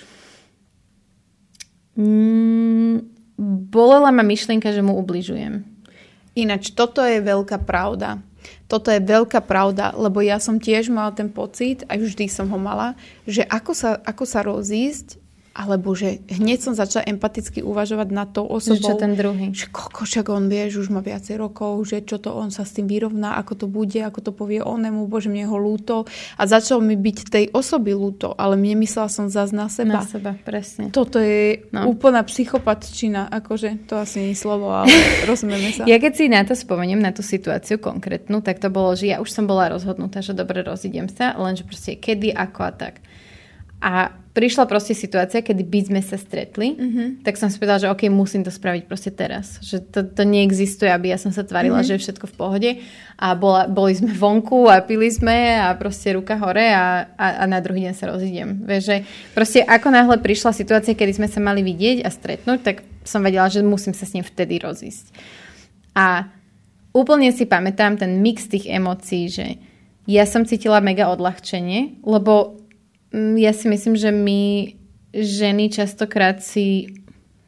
Mm, 1.97 3.09
bolela 3.73 4.13
ma 4.13 4.21
myšlienka, 4.21 4.69
že 4.69 4.85
mu 4.85 5.01
ubližujem. 5.01 5.65
Ináč, 6.37 6.77
toto 6.77 7.01
je 7.01 7.25
veľká 7.25 7.65
pravda. 7.65 8.21
Toto 8.69 8.93
je 8.93 9.01
veľká 9.01 9.41
pravda, 9.43 9.97
lebo 9.97 10.21
ja 10.21 10.37
som 10.37 10.61
tiež 10.61 10.93
mala 10.93 11.17
ten 11.17 11.33
pocit, 11.33 11.87
aj 11.89 11.99
vždy 11.99 12.27
som 12.29 12.47
ho 12.53 12.59
mala, 12.61 12.99
že 13.25 13.43
ako 13.49 13.73
sa, 13.73 13.91
ako 14.05 14.25
sa 14.29 14.45
rozísť 14.45 15.19
alebo 15.57 15.97
že 15.97 16.21
hneď 16.29 16.59
som 16.61 16.77
začala 16.77 17.09
empaticky 17.09 17.65
uvažovať 17.65 18.09
nad 18.13 18.29
tou 18.29 18.45
osobou. 18.45 18.77
Že 18.77 18.93
čo 18.93 18.95
ten 19.01 19.13
druhý. 19.17 19.57
Že 19.57 19.73
koko, 19.73 20.05
však 20.05 20.29
on 20.29 20.53
vie, 20.53 20.69
že 20.69 20.85
už 20.85 20.93
má 20.93 21.01
viacej 21.01 21.41
rokov, 21.41 21.81
že 21.89 22.05
čo 22.05 22.21
to 22.21 22.37
on 22.37 22.53
sa 22.53 22.69
s 22.69 22.77
tým 22.77 22.85
vyrovná, 22.85 23.41
ako 23.41 23.65
to 23.65 23.67
bude, 23.67 23.97
ako 23.97 24.21
to 24.21 24.37
povie 24.37 24.61
onemu, 24.61 25.09
bože, 25.09 25.33
mne 25.33 25.49
ho 25.49 25.57
lúto. 25.57 26.05
A 26.37 26.45
začalo 26.45 26.85
mi 26.85 26.93
byť 26.93 27.19
tej 27.33 27.45
osoby 27.57 27.97
lúto, 27.97 28.37
ale 28.37 28.61
mne 28.61 28.85
myslela 28.85 29.09
som 29.09 29.33
zase 29.33 29.57
na 29.57 29.73
seba. 29.73 30.05
Na 30.05 30.05
seba, 30.05 30.37
presne. 30.37 30.93
Toto 30.93 31.17
je 31.17 31.65
no. 31.73 31.89
úplná 31.89 32.21
psychopatčina, 32.29 33.33
akože 33.33 33.89
to 33.89 33.97
asi 33.97 34.29
nie 34.29 34.31
je 34.37 34.45
slovo, 34.45 34.69
ale 34.69 34.93
rozumieme 35.31 35.73
sa. 35.73 35.89
Ja 35.89 35.97
keď 35.97 36.13
si 36.13 36.29
na 36.29 36.45
to 36.45 36.53
spomeniem, 36.53 37.01
na 37.01 37.17
tú 37.17 37.25
situáciu 37.25 37.81
konkrétnu, 37.81 38.45
tak 38.45 38.61
to 38.61 38.69
bolo, 38.69 38.93
že 38.93 39.09
ja 39.09 39.25
už 39.25 39.33
som 39.33 39.49
bola 39.49 39.73
rozhodnutá, 39.73 40.21
že 40.21 40.37
dobre, 40.37 40.61
rozidem 40.61 41.09
sa, 41.09 41.33
lenže 41.41 41.65
proste 41.65 41.97
kedy, 41.97 42.37
ako 42.37 42.61
a 42.61 42.73
tak. 42.77 43.01
A 43.81 44.26
prišla 44.37 44.69
proste 44.69 44.93
situácia, 44.93 45.41
kedy 45.41 45.65
by 45.65 45.81
sme 45.89 46.01
sa 46.05 46.21
stretli, 46.21 46.77
mm-hmm. 46.77 47.09
tak 47.25 47.41
som 47.41 47.49
si 47.49 47.57
povedala, 47.57 47.81
že 47.81 47.89
OK, 47.89 48.13
musím 48.13 48.45
to 48.45 48.53
spraviť 48.53 48.85
proste 48.85 49.09
teraz. 49.17 49.57
Že 49.65 49.77
to, 49.89 50.01
to 50.13 50.23
neexistuje, 50.29 50.93
aby 50.93 51.09
ja 51.09 51.17
som 51.17 51.33
sa 51.33 51.41
tvarila, 51.41 51.81
mm-hmm. 51.81 51.89
že 51.89 51.97
je 51.97 52.05
všetko 52.05 52.27
v 52.29 52.37
pohode. 52.37 52.71
A 53.17 53.33
bola, 53.33 53.65
boli 53.65 53.97
sme 53.97 54.13
vonku 54.13 54.69
a 54.69 54.85
pili 54.85 55.09
sme 55.09 55.57
a 55.57 55.73
proste 55.73 56.13
ruka 56.13 56.37
hore 56.37 56.69
a, 56.69 57.09
a, 57.17 57.27
a 57.41 57.45
na 57.49 57.65
druhý 57.65 57.89
deň 57.89 57.95
sa 57.97 58.13
rozídem. 58.13 58.61
Vieš, 58.69 58.83
že 58.85 58.97
proste 59.33 59.65
ako 59.65 59.89
náhle 59.89 60.21
prišla 60.21 60.53
situácia, 60.53 60.93
kedy 60.93 61.17
sme 61.17 61.29
sa 61.33 61.41
mali 61.41 61.65
vidieť 61.65 62.05
a 62.05 62.13
stretnúť, 62.13 62.61
tak 62.61 62.85
som 63.09 63.25
vedela, 63.25 63.49
že 63.49 63.65
musím 63.65 63.97
sa 63.97 64.05
s 64.05 64.13
ním 64.13 64.27
vtedy 64.27 64.61
rozísť. 64.61 65.17
A 65.97 66.29
úplne 66.93 67.33
si 67.33 67.49
pamätám 67.49 67.97
ten 67.97 68.21
mix 68.21 68.45
tých 68.53 68.69
emócií, 68.69 69.33
že 69.33 69.57
ja 70.05 70.29
som 70.29 70.45
cítila 70.45 70.85
mega 70.85 71.09
odľahčenie, 71.09 72.05
lebo 72.05 72.66
ja 73.15 73.53
si 73.55 73.67
myslím, 73.71 73.95
že 73.95 74.11
my 74.11 74.75
ženy 75.17 75.73
častokrát 75.73 76.43
si 76.43 76.91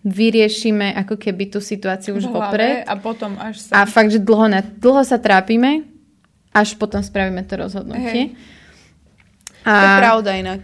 vyriešime 0.06 0.94
ako 0.94 1.20
keby 1.20 1.52
tú 1.52 1.60
situáciu 1.60 2.16
už 2.16 2.30
vopred. 2.30 2.86
A 2.86 2.96
potom 2.96 3.36
až 3.36 3.60
sa... 3.68 3.82
A 3.82 3.88
fakt, 3.88 4.14
že 4.14 4.22
dlho, 4.22 4.46
na, 4.48 4.64
dlho 4.64 5.02
sa 5.04 5.18
trápime, 5.20 5.84
až 6.54 6.78
potom 6.80 7.02
spravíme 7.04 7.44
to 7.44 7.60
rozhodnutie. 7.60 8.32
Hey. 8.32 9.66
A, 9.66 9.74
to 9.74 9.84
je 9.84 10.00
pravda 10.00 10.30
inak. 10.38 10.62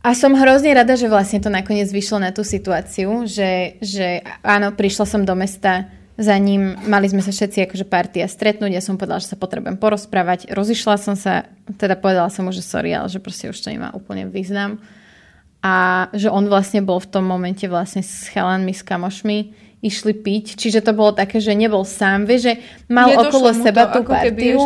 A 0.00 0.14
som 0.14 0.32
hrozne 0.32 0.72
rada, 0.72 0.94
že 0.94 1.10
vlastne 1.10 1.42
to 1.42 1.50
nakoniec 1.52 1.90
vyšlo 1.90 2.22
na 2.22 2.30
tú 2.30 2.46
situáciu, 2.46 3.26
že, 3.26 3.76
že 3.82 4.24
áno, 4.40 4.72
prišla 4.72 5.04
som 5.04 5.22
do 5.26 5.34
mesta 5.34 5.90
za 6.18 6.34
ním 6.34 6.74
mali 6.90 7.06
sme 7.06 7.22
sa 7.22 7.30
všetci 7.30 7.70
akože 7.70 7.86
partia 7.86 8.26
stretnúť, 8.26 8.74
ja 8.74 8.82
som 8.82 8.98
povedala, 8.98 9.22
že 9.22 9.30
sa 9.30 9.38
potrebujem 9.38 9.78
porozprávať, 9.78 10.50
rozišla 10.50 10.98
som 10.98 11.14
sa, 11.14 11.46
teda 11.78 11.94
povedala 11.94 12.26
som 12.26 12.42
mu, 12.42 12.50
že 12.50 12.66
sorry, 12.66 12.90
ale 12.90 13.06
že 13.06 13.22
proste 13.22 13.54
už 13.54 13.58
to 13.62 13.70
nemá 13.70 13.94
úplne 13.94 14.26
význam. 14.26 14.82
A 15.62 16.06
že 16.10 16.26
on 16.26 16.50
vlastne 16.50 16.82
bol 16.82 16.98
v 16.98 17.10
tom 17.10 17.22
momente 17.22 17.70
vlastne 17.70 18.02
s 18.02 18.26
chalanmi, 18.34 18.74
s 18.74 18.82
kamošmi, 18.82 19.38
išli 19.78 20.10
piť, 20.10 20.58
čiže 20.58 20.82
to 20.82 20.90
bolo 20.90 21.14
také, 21.14 21.38
že 21.38 21.54
nebol 21.54 21.86
sám, 21.86 22.26
vieš, 22.26 22.50
že 22.50 22.54
mal 22.90 23.14
Nedošlo 23.14 23.30
okolo 23.30 23.48
seba 23.54 23.86
to, 23.86 24.02
tú 24.02 24.10
partiu 24.10 24.58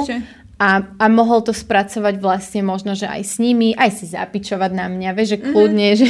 a, 0.57 0.89
a 0.97 1.07
mohol 1.13 1.45
to 1.45 1.53
spracovať 1.53 2.17
vlastne 2.17 2.65
možno, 2.65 2.97
že 2.97 3.05
aj 3.05 3.23
s 3.29 3.35
nimi, 3.37 3.77
aj 3.77 3.93
si 3.93 4.09
zapičovať 4.09 4.73
na 4.73 4.89
mňa, 4.89 5.11
vieš, 5.13 5.37
že 5.37 5.39
mhm. 5.39 5.47
kľudne, 5.53 5.89
mm-hmm. 5.93 6.01
že, 6.01 6.09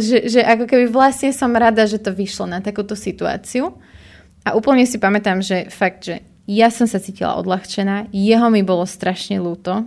že, 0.00 0.16
že 0.32 0.40
ako 0.48 0.64
keby 0.64 0.84
vlastne 0.88 1.28
som 1.36 1.52
rada, 1.52 1.84
že 1.84 2.00
to 2.00 2.08
vyšlo 2.08 2.48
na 2.48 2.64
takúto 2.64 2.96
situáciu. 2.96 3.76
A 4.44 4.56
úplne 4.56 4.88
si 4.88 4.96
pamätám, 4.96 5.44
že 5.44 5.68
fakt, 5.68 6.08
že 6.08 6.24
ja 6.50 6.72
som 6.72 6.88
sa 6.88 6.98
cítila 6.98 7.38
odľahčená, 7.38 8.10
jeho 8.10 8.48
mi 8.50 8.66
bolo 8.66 8.82
strašne 8.88 9.38
ľúto. 9.38 9.86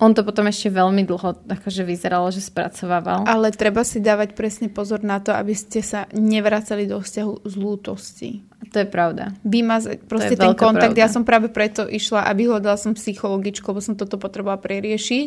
On 0.00 0.16
to 0.16 0.24
potom 0.24 0.48
ešte 0.48 0.72
veľmi 0.72 1.04
dlho 1.04 1.44
akože 1.44 1.84
vyzeralo, 1.84 2.32
že 2.32 2.40
spracovával. 2.40 3.28
Ale 3.28 3.52
treba 3.52 3.84
si 3.84 4.00
dávať 4.00 4.32
presne 4.32 4.72
pozor 4.72 5.04
na 5.04 5.20
to, 5.20 5.28
aby 5.36 5.52
ste 5.52 5.84
sa 5.84 6.08
nevracali 6.16 6.88
do 6.88 7.04
vzťahu 7.04 7.44
z 7.44 7.54
lútosti. 7.60 8.30
To 8.72 8.80
je 8.80 8.88
pravda. 8.88 9.36
Vymazať 9.44 10.08
proste 10.08 10.40
ten 10.40 10.56
kontakt. 10.56 10.96
Pravda. 10.96 11.04
Ja 11.04 11.12
som 11.12 11.28
práve 11.28 11.52
preto 11.52 11.84
išla 11.84 12.24
a 12.24 12.32
vyhľadala 12.32 12.80
som 12.80 12.96
psychologičku, 12.96 13.68
lebo 13.68 13.84
som 13.84 13.92
toto 13.92 14.16
potrebovala 14.16 14.56
preriešiť, 14.64 15.26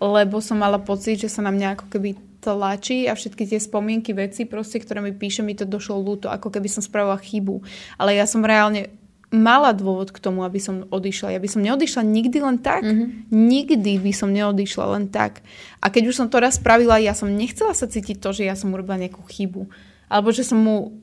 lebo 0.00 0.40
som 0.40 0.56
mala 0.56 0.80
pocit, 0.80 1.20
že 1.20 1.28
sa 1.28 1.44
na 1.44 1.52
mňa 1.52 1.76
ako 1.76 1.86
keby 1.92 2.16
tlačí 2.38 3.10
a 3.10 3.18
všetky 3.18 3.44
tie 3.46 3.58
spomienky, 3.58 4.14
veci, 4.14 4.46
proste, 4.46 4.78
ktoré 4.78 5.02
mi 5.02 5.10
píše, 5.10 5.42
mi 5.42 5.58
to 5.58 5.66
došlo 5.66 5.98
ľúto, 5.98 6.30
ako 6.30 6.54
keby 6.54 6.70
som 6.70 6.82
spravila 6.82 7.18
chybu. 7.18 7.62
Ale 7.98 8.14
ja 8.14 8.24
som 8.24 8.46
reálne 8.46 8.94
mala 9.28 9.76
dôvod 9.76 10.08
k 10.08 10.22
tomu, 10.24 10.40
aby 10.40 10.56
som 10.56 10.88
odišla. 10.88 11.36
Ja 11.36 11.40
by 11.42 11.48
som 11.52 11.60
neodišla 11.60 12.00
nikdy 12.00 12.38
len 12.40 12.56
tak. 12.64 12.80
Mm-hmm. 12.80 13.28
Nikdy 13.28 13.92
by 14.00 14.12
som 14.16 14.32
neodišla 14.32 14.84
len 14.96 15.04
tak. 15.12 15.44
A 15.84 15.92
keď 15.92 16.14
už 16.14 16.16
som 16.16 16.28
to 16.32 16.40
raz 16.40 16.56
spravila, 16.56 16.96
ja 16.96 17.12
som 17.12 17.28
nechcela 17.28 17.76
sa 17.76 17.84
cítiť 17.84 18.24
to, 18.24 18.32
že 18.32 18.48
ja 18.48 18.56
som 18.56 18.72
urobila 18.72 18.96
nejakú 18.96 19.20
chybu. 19.28 19.68
Alebo 20.08 20.32
že 20.32 20.48
som 20.48 20.56
mu 20.56 20.96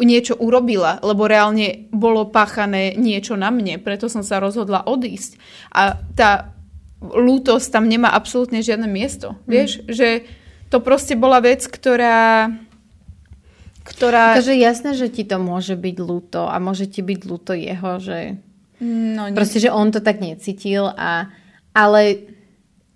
niečo 0.00 0.34
urobila, 0.40 0.98
lebo 1.04 1.28
reálne 1.28 1.86
bolo 1.92 2.32
páchané 2.32 2.96
niečo 2.96 3.36
na 3.36 3.52
mne, 3.52 3.76
preto 3.76 4.08
som 4.08 4.24
sa 4.24 4.40
rozhodla 4.40 4.88
odísť. 4.88 5.36
A 5.70 6.00
tá 6.16 6.56
lútosť 7.00 7.68
tam 7.72 7.86
nemá 7.86 8.12
absolútne 8.12 8.64
žiadne 8.64 8.88
miesto. 8.88 9.36
Mm. 9.36 9.46
Vieš, 9.46 9.70
že 9.88 10.08
to 10.70 10.78
proste 10.78 11.18
bola 11.18 11.42
vec, 11.42 11.66
ktorá 11.66 12.48
ktorá... 13.90 14.38
Takže 14.38 14.54
jasné, 14.54 14.90
že 14.94 15.10
ti 15.10 15.26
to 15.26 15.40
môže 15.42 15.74
byť 15.74 15.96
ľúto 15.98 16.46
a 16.46 16.56
môže 16.62 16.86
ti 16.86 17.02
byť 17.02 17.20
ľúto 17.26 17.52
jeho, 17.56 17.98
že... 17.98 18.38
No, 18.80 19.28
nie. 19.28 19.36
Proste, 19.36 19.60
že 19.60 19.72
on 19.72 19.90
to 19.90 19.98
tak 20.00 20.22
necítil 20.22 20.88
a... 20.94 21.32
Ale... 21.74 22.30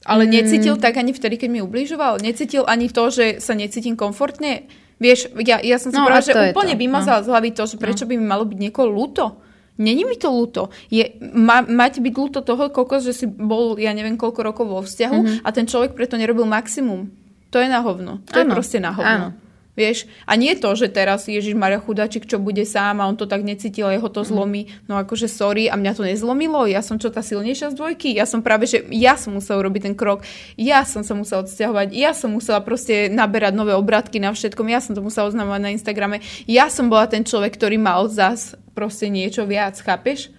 Ale 0.05 0.29
mm. 0.29 0.31
necítil 0.31 0.77
tak 0.77 1.01
ani 1.01 1.17
vtedy, 1.17 1.41
keď 1.41 1.49
mi 1.49 1.61
ubližoval? 1.65 2.21
Necítil 2.21 2.69
ani 2.69 2.93
to, 2.93 3.09
že 3.09 3.41
sa 3.41 3.57
necítim 3.57 3.97
komfortne? 3.97 4.69
Vieš, 5.01 5.33
ja, 5.41 5.65
ja 5.65 5.81
som 5.81 5.91
si 5.91 5.97
no, 5.97 6.05
povedala, 6.05 6.29
že 6.29 6.53
úplne 6.53 6.77
vymazala 6.77 7.19
no. 7.21 7.27
z 7.27 7.29
hlavy 7.33 7.51
to, 7.57 7.65
že 7.65 7.77
prečo 7.81 8.05
no. 8.05 8.13
by 8.13 8.15
mi 8.21 8.27
malo 8.29 8.45
byť 8.45 8.59
niekoho 8.61 8.89
ľúto. 8.93 9.41
Není 9.81 10.05
mi 10.07 10.15
to 10.21 10.29
ľúto. 10.29 10.71
Je, 10.93 11.17
má, 11.33 11.65
máte 11.65 12.05
byť 12.05 12.15
ľúto 12.15 12.45
toho, 12.45 12.69
koľko, 12.69 13.01
že 13.01 13.17
si 13.17 13.27
bol, 13.27 13.81
ja 13.81 13.91
neviem, 13.97 14.21
koľko 14.21 14.41
rokov 14.45 14.65
vo 14.69 14.81
vzťahu 14.85 15.19
mm-hmm. 15.19 15.43
a 15.43 15.49
ten 15.51 15.65
človek 15.67 15.97
preto 15.97 16.21
nerobil 16.21 16.45
maximum. 16.45 17.24
To 17.55 17.63
je 17.63 17.71
na 17.71 17.79
hovno. 17.87 18.19
To 18.27 18.35
ano. 18.35 18.43
je 18.43 18.45
proste 18.51 18.83
na 18.83 18.91
hovno. 18.91 19.31
Áno. 19.31 19.45
Vieš? 19.75 20.07
A 20.23 20.39
nie 20.39 20.55
to, 20.55 20.71
že 20.79 20.87
teraz 20.87 21.27
Ježiš 21.27 21.59
Maria 21.59 21.83
chudáčik, 21.83 22.31
čo 22.31 22.39
bude 22.39 22.63
sám 22.63 23.03
a 23.03 23.11
on 23.11 23.19
to 23.19 23.27
tak 23.27 23.43
necítil, 23.43 23.91
jeho 23.91 24.07
to 24.07 24.23
mhm. 24.23 24.29
zlomí. 24.31 24.63
No 24.87 24.95
akože 24.99 25.27
sorry, 25.27 25.67
a 25.67 25.75
mňa 25.75 25.93
to 25.99 26.07
nezlomilo. 26.07 26.67
Ja 26.71 26.83
som 26.83 26.99
čo, 26.99 27.11
tá 27.11 27.23
silnejšia 27.23 27.75
z 27.75 27.79
dvojky? 27.79 28.15
Ja 28.15 28.27
som 28.27 28.43
práve, 28.43 28.71
že 28.71 28.87
ja 28.91 29.19
som 29.19 29.35
musel 29.35 29.63
robiť 29.63 29.91
ten 29.91 29.95
krok. 29.99 30.23
Ja 30.55 30.87
som 30.87 31.03
sa 31.03 31.19
musela 31.19 31.43
odsťahovať. 31.43 31.91
Ja 31.95 32.15
som 32.15 32.35
musela 32.35 32.63
proste 32.63 33.11
naberať 33.11 33.55
nové 33.55 33.75
obratky 33.75 34.23
na 34.23 34.31
všetkom. 34.31 34.71
Ja 34.71 34.79
som 34.79 34.95
to 34.95 35.03
musela 35.03 35.31
oznamovať 35.31 35.61
na 35.63 35.75
Instagrame. 35.75 36.23
Ja 36.47 36.71
som 36.71 36.87
bola 36.87 37.11
ten 37.11 37.27
človek, 37.27 37.59
ktorý 37.59 37.79
mal 37.79 38.07
zas 38.07 38.55
proste 38.79 39.11
niečo 39.11 39.43
viac, 39.47 39.75
chápeš? 39.79 40.31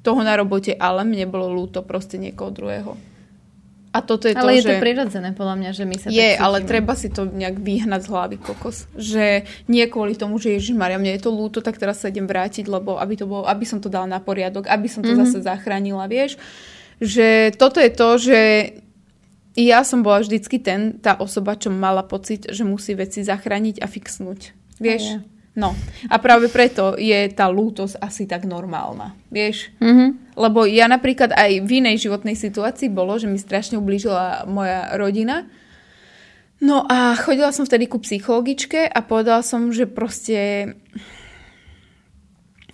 Toho 0.00 0.20
na 0.20 0.36
robote, 0.36 0.72
ale 0.76 1.04
mne 1.04 1.28
bolo 1.28 1.52
ľúto 1.52 1.84
proste 1.84 2.16
niekoho 2.16 2.52
druhého. 2.52 3.09
A 3.90 4.06
toto 4.06 4.30
je 4.30 4.38
ale 4.38 4.54
to, 4.54 4.54
je 4.54 4.62
že... 4.62 4.70
to 4.70 4.74
prirodzené, 4.78 5.28
podľa 5.34 5.56
mňa, 5.58 5.70
že 5.74 5.82
my 5.82 5.96
sa 5.98 6.06
Je, 6.14 6.30
ale 6.38 6.62
treba 6.62 6.94
si 6.94 7.10
to 7.10 7.26
nejak 7.26 7.58
vyhnať 7.58 8.06
z 8.06 8.10
hlavy, 8.14 8.36
kokos. 8.38 8.86
Že 8.94 9.42
nie 9.66 9.82
kvôli 9.90 10.14
tomu, 10.14 10.38
že 10.38 10.54
Ježiš 10.54 10.78
Maria, 10.78 10.94
mne 11.02 11.18
je 11.18 11.26
to 11.26 11.34
lúto, 11.34 11.58
tak 11.58 11.74
teraz 11.74 11.98
sa 11.98 12.06
idem 12.06 12.30
vrátiť, 12.30 12.70
lebo 12.70 13.02
aby, 13.02 13.18
to 13.18 13.26
bolo, 13.26 13.50
aby 13.50 13.66
som 13.66 13.82
to 13.82 13.90
dala 13.90 14.06
na 14.06 14.22
poriadok, 14.22 14.70
aby 14.70 14.86
som 14.86 15.02
to 15.02 15.10
mm-hmm. 15.10 15.26
zase 15.26 15.42
zachránila, 15.42 16.06
vieš. 16.06 16.38
Že 17.02 17.58
toto 17.58 17.82
je 17.82 17.90
to, 17.90 18.08
že 18.14 18.40
ja 19.58 19.82
som 19.82 20.06
bola 20.06 20.22
vždycky 20.22 20.62
ten, 20.62 21.02
tá 21.02 21.18
osoba, 21.18 21.58
čo 21.58 21.74
mala 21.74 22.06
pocit, 22.06 22.46
že 22.46 22.62
musí 22.62 22.94
veci 22.94 23.26
zachrániť 23.26 23.82
a 23.82 23.90
fixnúť. 23.90 24.54
Vieš? 24.78 25.18
No 25.58 25.74
a 26.06 26.16
práve 26.22 26.46
preto 26.46 26.94
je 26.94 27.26
tá 27.34 27.50
lútosť 27.50 27.98
asi 27.98 28.30
tak 28.30 28.46
normálna, 28.46 29.18
vieš? 29.34 29.74
Mm-hmm. 29.82 30.38
Lebo 30.38 30.62
ja 30.62 30.86
napríklad 30.86 31.34
aj 31.34 31.66
v 31.66 31.70
inej 31.82 32.06
životnej 32.06 32.38
situácii 32.38 32.86
bolo, 32.86 33.18
že 33.18 33.26
mi 33.26 33.34
strašne 33.34 33.74
ublížila 33.74 34.46
moja 34.46 34.94
rodina. 34.94 35.50
No 36.62 36.86
a 36.86 37.18
chodila 37.18 37.50
som 37.50 37.66
vtedy 37.66 37.90
ku 37.90 37.98
psychologičke 37.98 38.86
a 38.86 38.98
povedala 39.02 39.42
som, 39.42 39.74
že 39.74 39.90
proste 39.90 40.72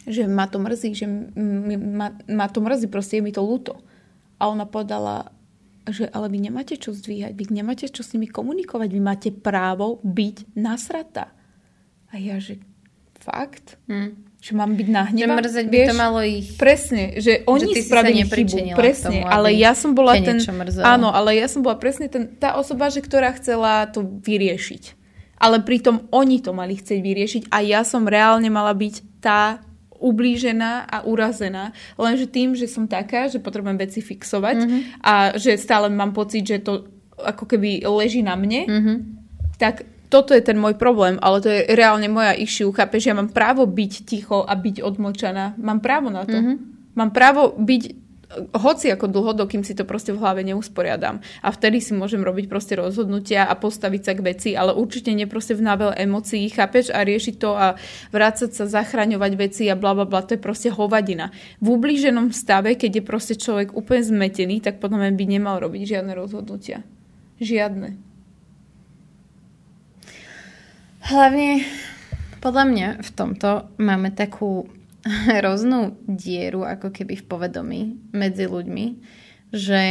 že 0.06 0.22
ma 0.30 0.46
to 0.46 0.62
mrzí, 0.62 0.94
že 0.94 1.06
ma, 1.06 2.14
ma 2.30 2.46
to 2.46 2.62
mrzí, 2.62 2.86
proste 2.86 3.18
je 3.18 3.24
mi 3.26 3.34
to 3.34 3.42
ľúto. 3.42 3.82
A 4.38 4.46
ona 4.46 4.68
povedala, 4.68 5.34
že 5.86 6.06
ale 6.14 6.30
vy 6.30 6.46
nemáte 6.46 6.78
čo 6.78 6.94
zdvíhať, 6.94 7.34
vy 7.34 7.44
nemáte 7.50 7.90
čo 7.90 8.06
s 8.06 8.14
nimi 8.14 8.30
komunikovať, 8.30 8.88
vy 8.90 9.00
máte 9.02 9.30
právo 9.34 9.98
byť 10.06 10.54
nasratá. 10.54 11.35
A 12.10 12.20
ja, 12.20 12.38
že 12.38 12.62
fakt? 13.18 13.80
Hmm. 13.90 14.14
Že 14.38 14.52
mám 14.54 14.78
byť 14.78 14.88
nahnevaná? 14.88 15.42
Že 15.42 15.48
mrzeť 15.50 15.66
by 15.66 15.78
to 15.90 15.96
malo 15.98 16.20
ich... 16.22 16.54
Presne, 16.54 17.18
že 17.18 17.42
oni 17.50 17.74
že 17.74 17.82
spravili 17.82 18.22
chybu. 18.22 18.78
Presne, 18.78 19.26
tomu, 19.26 19.26
ale 19.26 19.50
ja 19.58 19.74
som 19.74 19.90
bola 19.96 20.14
ten... 20.22 20.38
Áno, 20.86 21.10
ale 21.10 21.34
ja 21.34 21.50
som 21.50 21.66
bola 21.66 21.74
presne 21.74 22.06
ten, 22.06 22.30
tá 22.38 22.54
osoba, 22.54 22.86
že 22.92 23.02
ktorá 23.02 23.34
chcela 23.34 23.90
to 23.90 24.06
vyriešiť. 24.06 24.94
Ale 25.42 25.60
pritom 25.66 26.06
oni 26.14 26.38
to 26.40 26.54
mali 26.54 26.78
chcieť 26.78 27.00
vyriešiť 27.02 27.42
a 27.50 27.60
ja 27.60 27.82
som 27.82 28.06
reálne 28.06 28.48
mala 28.48 28.70
byť 28.72 28.94
tá 29.18 29.60
ublížená 29.96 30.86
a 30.86 31.02
urazená. 31.08 31.72
Lenže 31.96 32.28
tým, 32.28 32.52
že 32.52 32.68
som 32.68 32.84
taká, 32.86 33.32
že 33.32 33.40
potrebujem 33.40 33.80
veci 33.80 34.04
fixovať 34.04 34.56
mm-hmm. 34.60 34.80
a 35.02 35.14
že 35.40 35.56
stále 35.56 35.88
mám 35.88 36.12
pocit, 36.12 36.44
že 36.44 36.60
to 36.60 36.86
ako 37.16 37.48
keby 37.48 37.82
leží 37.88 38.20
na 38.20 38.36
mne, 38.36 38.62
mm-hmm. 38.68 38.96
tak 39.56 39.88
toto 40.08 40.34
je 40.34 40.42
ten 40.42 40.58
môj 40.58 40.78
problém, 40.78 41.18
ale 41.18 41.42
to 41.42 41.48
je 41.50 41.66
reálne 41.74 42.06
moja 42.06 42.32
issue. 42.36 42.70
Chápeš, 42.70 43.10
ja 43.10 43.14
mám 43.14 43.30
právo 43.34 43.66
byť 43.66 43.92
ticho 44.06 44.46
a 44.46 44.54
byť 44.54 44.82
odmlčaná. 44.82 45.58
Mám 45.58 45.82
právo 45.82 46.08
na 46.10 46.22
to. 46.22 46.38
Mm-hmm. 46.38 46.56
Mám 46.96 47.10
právo 47.12 47.52
byť 47.58 48.06
hoci 48.58 48.90
ako 48.90 49.06
dlho, 49.06 49.32
dokým 49.38 49.62
si 49.62 49.70
to 49.78 49.86
proste 49.86 50.10
v 50.10 50.18
hlave 50.18 50.42
neusporiadam. 50.42 51.22
A 51.46 51.48
vtedy 51.54 51.78
si 51.78 51.94
môžem 51.94 52.18
robiť 52.26 52.50
proste 52.50 52.74
rozhodnutia 52.74 53.46
a 53.46 53.54
postaviť 53.54 54.02
sa 54.02 54.12
k 54.18 54.24
veci, 54.26 54.50
ale 54.58 54.74
určite 54.74 55.14
nie 55.14 55.30
proste 55.30 55.54
v 55.54 55.62
nável 55.62 55.94
emócií, 55.94 56.50
chápeš, 56.50 56.90
a 56.90 57.06
riešiť 57.06 57.34
to 57.38 57.54
a 57.54 57.78
vrácať 58.10 58.50
sa, 58.50 58.66
zachraňovať 58.66 59.32
veci 59.38 59.70
a 59.70 59.78
bla 59.78 59.94
bla 59.94 60.04
bla, 60.04 60.26
to 60.26 60.34
je 60.34 60.42
proste 60.42 60.74
hovadina. 60.74 61.30
V 61.62 61.78
ublíženom 61.78 62.34
stave, 62.34 62.74
keď 62.74 63.00
je 63.00 63.02
proste 63.06 63.34
človek 63.38 63.70
úplne 63.78 64.02
zmetený, 64.02 64.58
tak 64.58 64.82
potom 64.82 64.98
by 64.98 65.24
nemal 65.26 65.62
robiť 65.62 65.96
žiadne 65.96 66.12
rozhodnutia. 66.18 66.82
Žiadne. 67.38 68.05
Hlavne 71.06 71.62
podľa 72.42 72.64
mňa 72.66 72.88
v 72.98 73.10
tomto 73.14 73.70
máme 73.78 74.10
takú 74.10 74.66
roznú 75.46 75.94
dieru 76.02 76.66
ako 76.66 76.90
keby 76.90 77.22
v 77.22 77.24
povedomí 77.30 77.80
medzi 78.10 78.50
ľuďmi, 78.50 78.86
že 79.54 79.82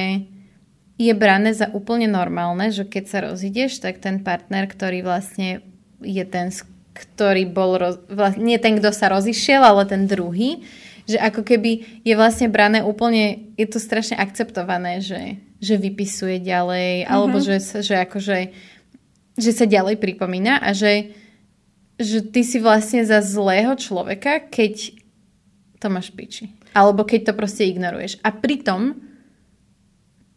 je 0.95 1.13
brané 1.15 1.51
za 1.55 1.71
úplne 1.71 2.07
normálne, 2.07 2.71
že 2.71 2.87
keď 2.87 3.03
sa 3.07 3.19
rozídeš, 3.31 3.79
tak 3.83 3.99
ten 3.99 4.23
partner, 4.23 4.67
ktorý 4.67 5.03
vlastne 5.03 5.63
je 5.99 6.23
ten, 6.23 6.51
ktorý 6.95 7.47
bol, 7.47 7.75
roz, 7.79 7.99
vlastne, 8.07 8.43
nie 8.43 8.59
ten, 8.59 8.79
kto 8.79 8.91
sa 8.95 9.11
rozišiel, 9.11 9.59
ale 9.59 9.83
ten 9.87 10.07
druhý, 10.07 10.63
že 11.07 11.19
ako 11.19 11.43
keby 11.43 12.03
je 12.07 12.13
vlastne 12.15 12.47
brané 12.47 12.79
úplne, 12.79 13.51
je 13.59 13.67
to 13.67 13.79
strašne 13.79 14.15
akceptované, 14.15 15.03
že, 15.03 15.39
že 15.59 15.75
vypisuje 15.75 16.39
ďalej, 16.39 17.03
mm-hmm. 17.03 17.11
alebo 17.11 17.37
že, 17.43 17.59
že 17.59 17.95
akože 18.03 18.37
že 19.35 19.51
sa 19.51 19.67
ďalej 19.67 19.99
pripomína 19.99 20.63
a 20.63 20.71
že, 20.71 21.11
že 21.99 22.23
ty 22.23 22.41
si 22.43 22.57
vlastne 22.59 23.03
za 23.03 23.19
zlého 23.19 23.75
človeka, 23.75 24.39
keď 24.47 24.95
to 25.79 25.87
máš 25.91 26.11
piči. 26.15 26.55
Alebo 26.71 27.03
keď 27.03 27.31
to 27.31 27.33
proste 27.35 27.67
ignoruješ. 27.67 28.19
A 28.23 28.31
pritom 28.31 29.05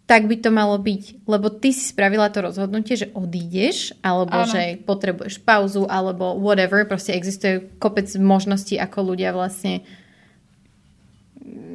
tak 0.09 0.25
by 0.25 0.41
to 0.41 0.49
malo 0.49 0.81
byť. 0.81 1.29
Lebo 1.29 1.53
ty 1.53 1.69
si 1.69 1.85
spravila 1.93 2.33
to 2.33 2.41
rozhodnutie, 2.41 2.97
že 2.97 3.13
odídeš, 3.13 3.93
alebo 4.01 4.41
ano. 4.41 4.49
že 4.49 4.81
potrebuješ 4.81 5.45
pauzu, 5.45 5.85
alebo 5.85 6.33
whatever. 6.41 6.89
Proste 6.89 7.13
existuje 7.13 7.69
kopec 7.77 8.09
možností, 8.17 8.81
ako 8.81 9.13
ľudia 9.13 9.37
vlastne 9.37 9.85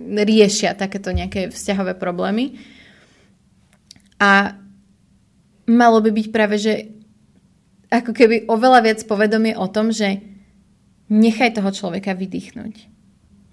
riešia 0.10 0.74
takéto 0.74 1.14
nejaké 1.14 1.54
vzťahové 1.54 1.94
problémy. 1.94 2.58
A 4.18 4.58
malo 5.70 6.02
by 6.02 6.10
byť 6.10 6.28
práve, 6.34 6.58
že 6.58 6.90
ako 7.94 8.12
keby 8.18 8.50
oveľa 8.50 8.80
viac 8.82 9.00
povedomie 9.06 9.54
o 9.54 9.70
tom, 9.70 9.94
že 9.94 10.18
nechaj 11.14 11.62
toho 11.62 11.70
človeka 11.70 12.18
vydýchnuť. 12.18 12.90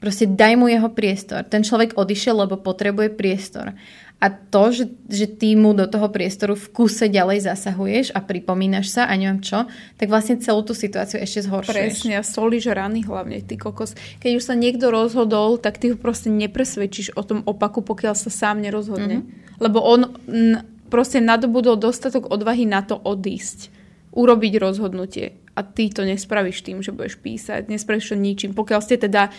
Proste 0.00 0.24
daj 0.24 0.56
mu 0.56 0.64
jeho 0.72 0.88
priestor. 0.88 1.44
Ten 1.44 1.60
človek 1.60 1.92
odišiel, 1.92 2.48
lebo 2.48 2.56
potrebuje 2.56 3.12
priestor. 3.12 3.76
A 4.20 4.32
to, 4.32 4.72
že, 4.72 4.88
že 5.08 5.28
ty 5.28 5.52
mu 5.56 5.76
do 5.76 5.84
toho 5.84 6.08
priestoru 6.08 6.56
v 6.56 6.72
kuse 6.72 7.08
ďalej 7.08 7.44
zasahuješ 7.44 8.12
a 8.16 8.24
pripomínaš 8.24 8.92
sa 8.92 9.02
a 9.08 9.12
neviem 9.16 9.44
čo, 9.44 9.68
tak 10.00 10.12
vlastne 10.12 10.40
celú 10.40 10.64
tú 10.64 10.72
situáciu 10.72 11.20
ešte 11.20 11.44
zhoršuješ. 11.44 12.04
Presne, 12.04 12.20
a 12.20 12.24
solíš 12.24 12.72
rany 12.72 13.04
hlavne, 13.04 13.44
ty 13.44 13.60
kokos. 13.60 13.96
Keď 14.24 14.40
už 14.40 14.44
sa 14.44 14.56
niekto 14.56 14.88
rozhodol, 14.88 15.60
tak 15.60 15.80
ty 15.80 15.92
ho 15.92 15.96
proste 16.00 16.32
nepresvedčíš 16.32 17.16
o 17.16 17.24
tom 17.24 17.44
opaku, 17.44 17.84
pokiaľ 17.84 18.16
sa 18.16 18.32
sám 18.32 18.60
nerozhodne. 18.64 19.24
Mm-hmm. 19.24 19.60
Lebo 19.60 19.84
on 19.84 20.00
n- 20.28 20.64
proste 20.92 21.20
nadobudol 21.20 21.76
dostatok 21.80 22.28
odvahy 22.28 22.64
na 22.68 22.84
to 22.84 22.96
odísť 22.96 23.79
urobiť 24.10 24.52
rozhodnutie. 24.58 25.38
A 25.54 25.62
ty 25.62 25.90
to 25.90 26.02
nespravíš 26.02 26.62
tým, 26.66 26.82
že 26.82 26.94
budeš 26.94 27.18
písať, 27.18 27.70
nespravíš 27.70 28.14
to 28.14 28.16
ničím. 28.18 28.52
Pokiaľ 28.54 28.80
ste 28.82 28.96
teda 28.98 29.30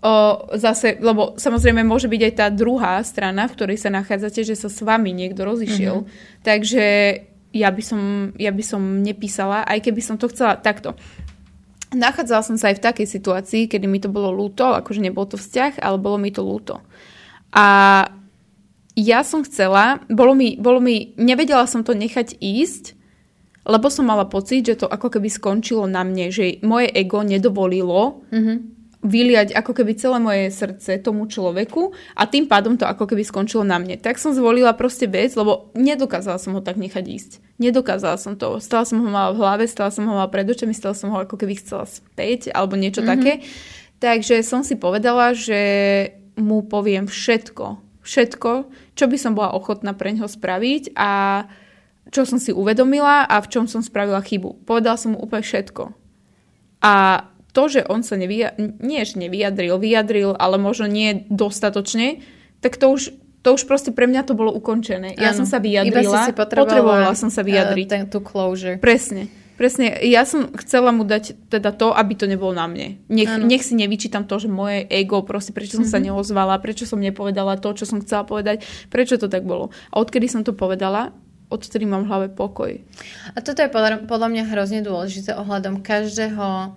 o, 0.00 0.12
zase, 0.56 0.96
lebo 1.00 1.36
samozrejme 1.36 1.84
môže 1.84 2.08
byť 2.08 2.22
aj 2.22 2.34
tá 2.36 2.46
druhá 2.52 3.00
strana, 3.04 3.48
v 3.48 3.54
ktorej 3.56 3.78
sa 3.80 3.92
nachádzate, 3.92 4.44
že 4.44 4.56
sa 4.56 4.68
s 4.72 4.80
vami 4.80 5.12
niekto 5.12 5.44
rozišiel. 5.44 6.04
Mm-hmm. 6.04 6.40
Takže 6.44 6.84
ja 7.56 7.68
by, 7.72 7.82
som, 7.82 8.00
ja 8.36 8.52
by 8.52 8.64
som 8.64 8.82
nepísala, 9.00 9.64
aj 9.64 9.80
keby 9.84 10.00
som 10.04 10.16
to 10.20 10.28
chcela 10.28 10.60
takto. 10.60 10.92
Nachádzala 11.96 12.42
som 12.44 12.56
sa 12.60 12.68
aj 12.72 12.82
v 12.82 12.84
takej 12.84 13.06
situácii, 13.08 13.62
kedy 13.70 13.86
mi 13.88 14.02
to 14.02 14.12
bolo 14.12 14.34
ľúto, 14.34 14.76
akože 14.76 15.00
nebol 15.00 15.24
to 15.24 15.40
vzťah, 15.40 15.80
ale 15.80 15.96
bolo 15.96 16.20
mi 16.20 16.28
to 16.28 16.44
ľúto. 16.44 16.84
A 17.56 17.66
ja 18.96 19.20
som 19.24 19.44
chcela, 19.44 20.00
bolo 20.08 20.32
mi, 20.32 20.56
bolo 20.56 20.80
mi, 20.80 21.12
nevedela 21.20 21.68
som 21.68 21.84
to 21.84 21.92
nechať 21.92 22.36
ísť, 22.40 22.95
lebo 23.66 23.90
som 23.90 24.06
mala 24.06 24.30
pocit, 24.30 24.62
že 24.62 24.78
to 24.78 24.86
ako 24.86 25.18
keby 25.18 25.26
skončilo 25.26 25.90
na 25.90 26.06
mne, 26.06 26.30
že 26.30 26.62
moje 26.62 26.86
ego 26.94 27.26
nedovolilo 27.26 28.22
mm-hmm. 28.30 28.56
vyliať 29.02 29.58
ako 29.58 29.72
keby 29.82 29.92
celé 29.98 30.22
moje 30.22 30.54
srdce 30.54 31.02
tomu 31.02 31.26
človeku 31.26 31.90
a 32.14 32.30
tým 32.30 32.46
pádom 32.46 32.78
to 32.78 32.86
ako 32.86 33.10
keby 33.10 33.26
skončilo 33.26 33.66
na 33.66 33.82
mne. 33.82 33.98
Tak 33.98 34.22
som 34.22 34.30
zvolila 34.30 34.70
proste 34.78 35.10
vec, 35.10 35.34
lebo 35.34 35.74
nedokázala 35.74 36.38
som 36.38 36.54
ho 36.54 36.62
tak 36.62 36.78
nechať 36.78 37.04
ísť. 37.04 37.30
Nedokázala 37.58 38.16
som 38.22 38.38
to. 38.38 38.62
Stala 38.62 38.86
som 38.86 39.02
ho 39.02 39.08
mala 39.10 39.34
v 39.34 39.42
hlave, 39.42 39.64
stala 39.66 39.90
som 39.90 40.06
ho 40.06 40.14
mala 40.14 40.30
pred 40.30 40.46
očami, 40.46 40.70
stala 40.70 40.94
som 40.94 41.10
ho 41.10 41.18
ako 41.18 41.34
keby 41.34 41.58
chcela 41.58 41.90
späť 41.90 42.54
alebo 42.54 42.78
niečo 42.78 43.02
mm-hmm. 43.02 43.12
také. 43.18 43.32
Takže 43.98 44.46
som 44.46 44.62
si 44.62 44.78
povedala, 44.78 45.34
že 45.34 45.58
mu 46.38 46.62
poviem 46.62 47.10
všetko. 47.10 47.82
Všetko, 48.06 48.50
čo 48.94 49.04
by 49.10 49.16
som 49.18 49.34
bola 49.34 49.56
ochotná 49.58 49.90
pre 49.90 50.14
neho 50.14 50.30
spraviť 50.30 50.94
a 50.94 51.42
čo 52.10 52.22
som 52.22 52.38
si 52.38 52.54
uvedomila 52.54 53.26
a 53.26 53.36
v 53.42 53.50
čom 53.50 53.64
som 53.66 53.82
spravila 53.82 54.22
chybu. 54.22 54.66
Povedala 54.66 54.94
som 54.98 55.14
mu 55.14 55.18
úplne 55.18 55.42
všetko. 55.42 55.90
A 56.82 57.26
to, 57.56 57.62
že 57.72 57.88
on 57.88 58.04
sa 58.04 58.20
nevia, 58.20 58.52
nie, 58.60 59.00
že 59.02 59.16
nevyjadril, 59.16 59.80
vyjadril, 59.80 60.36
ale 60.36 60.60
možno 60.60 60.84
nie 60.84 61.24
dostatočne, 61.32 62.20
tak 62.60 62.76
to 62.76 62.92
už, 62.92 63.16
to 63.40 63.48
už 63.56 63.64
proste 63.64 63.96
pre 63.96 64.04
mňa 64.04 64.28
to 64.28 64.36
bolo 64.36 64.52
ukončené. 64.52 65.16
Ja 65.16 65.32
som 65.32 65.48
sa 65.48 65.56
vyjadrila, 65.56 66.28
si 66.28 66.36
potrebovala 66.36 67.16
som 67.16 67.32
sa 67.32 67.40
vyjadriť. 67.40 67.86
Ten, 67.88 68.02
tú 68.12 68.20
closure. 68.20 68.76
Presne. 68.76 69.32
Presne, 69.56 70.04
ja 70.04 70.28
som 70.28 70.52
chcela 70.60 70.92
mu 70.92 71.08
dať 71.08 71.48
teda 71.48 71.72
to, 71.72 71.88
aby 71.88 72.12
to 72.12 72.28
nebolo 72.28 72.52
na 72.52 72.68
mne. 72.68 73.00
Nech, 73.08 73.32
nech 73.40 73.64
si 73.64 73.72
nevyčítam 73.72 74.28
to, 74.28 74.36
že 74.36 74.52
moje 74.52 74.84
ego, 74.92 75.24
proste 75.24 75.56
prečo 75.56 75.80
som 75.80 75.88
mm-hmm. 75.88 75.96
sa 75.96 76.04
mhm. 76.04 76.06
neozvala, 76.12 76.60
prečo 76.60 76.84
som 76.84 77.00
nepovedala 77.00 77.56
to, 77.56 77.72
čo 77.72 77.88
som 77.88 78.04
chcela 78.04 78.28
povedať, 78.28 78.68
prečo 78.92 79.16
to 79.16 79.32
tak 79.32 79.48
bolo. 79.48 79.72
A 79.96 80.04
odkedy 80.04 80.28
som 80.28 80.44
to 80.44 80.52
povedala, 80.52 81.16
odtedy 81.48 81.86
mám 81.86 82.06
v 82.06 82.10
hlave 82.10 82.28
pokoj. 82.32 82.82
A 83.34 83.38
toto 83.38 83.62
je 83.62 83.70
podľa, 83.70 84.06
podľa 84.06 84.28
mňa 84.34 84.50
hrozne 84.50 84.80
dôležité 84.82 85.34
ohľadom 85.38 85.82
každého 85.82 86.74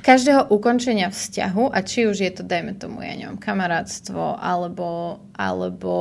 každého 0.00 0.48
ukončenia 0.48 1.12
vzťahu 1.12 1.68
a 1.68 1.78
či 1.84 2.08
už 2.08 2.24
je 2.24 2.32
to, 2.32 2.40
dajme 2.40 2.80
tomu, 2.80 3.04
ja 3.04 3.12
neviem, 3.12 3.36
kamarátstvo 3.36 4.40
alebo, 4.40 5.20
alebo 5.36 5.92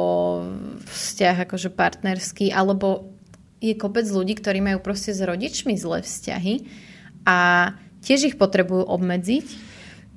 vzťah 0.88 1.44
akože 1.44 1.68
partnerský, 1.76 2.56
alebo 2.56 3.12
je 3.60 3.76
kopec 3.76 4.08
ľudí, 4.08 4.40
ktorí 4.40 4.64
majú 4.64 4.80
proste 4.80 5.12
s 5.12 5.20
rodičmi 5.20 5.76
zlé 5.76 6.08
vzťahy 6.08 6.72
a 7.28 7.72
tiež 8.00 8.32
ich 8.32 8.36
potrebujú 8.40 8.88
obmedziť 8.88 9.48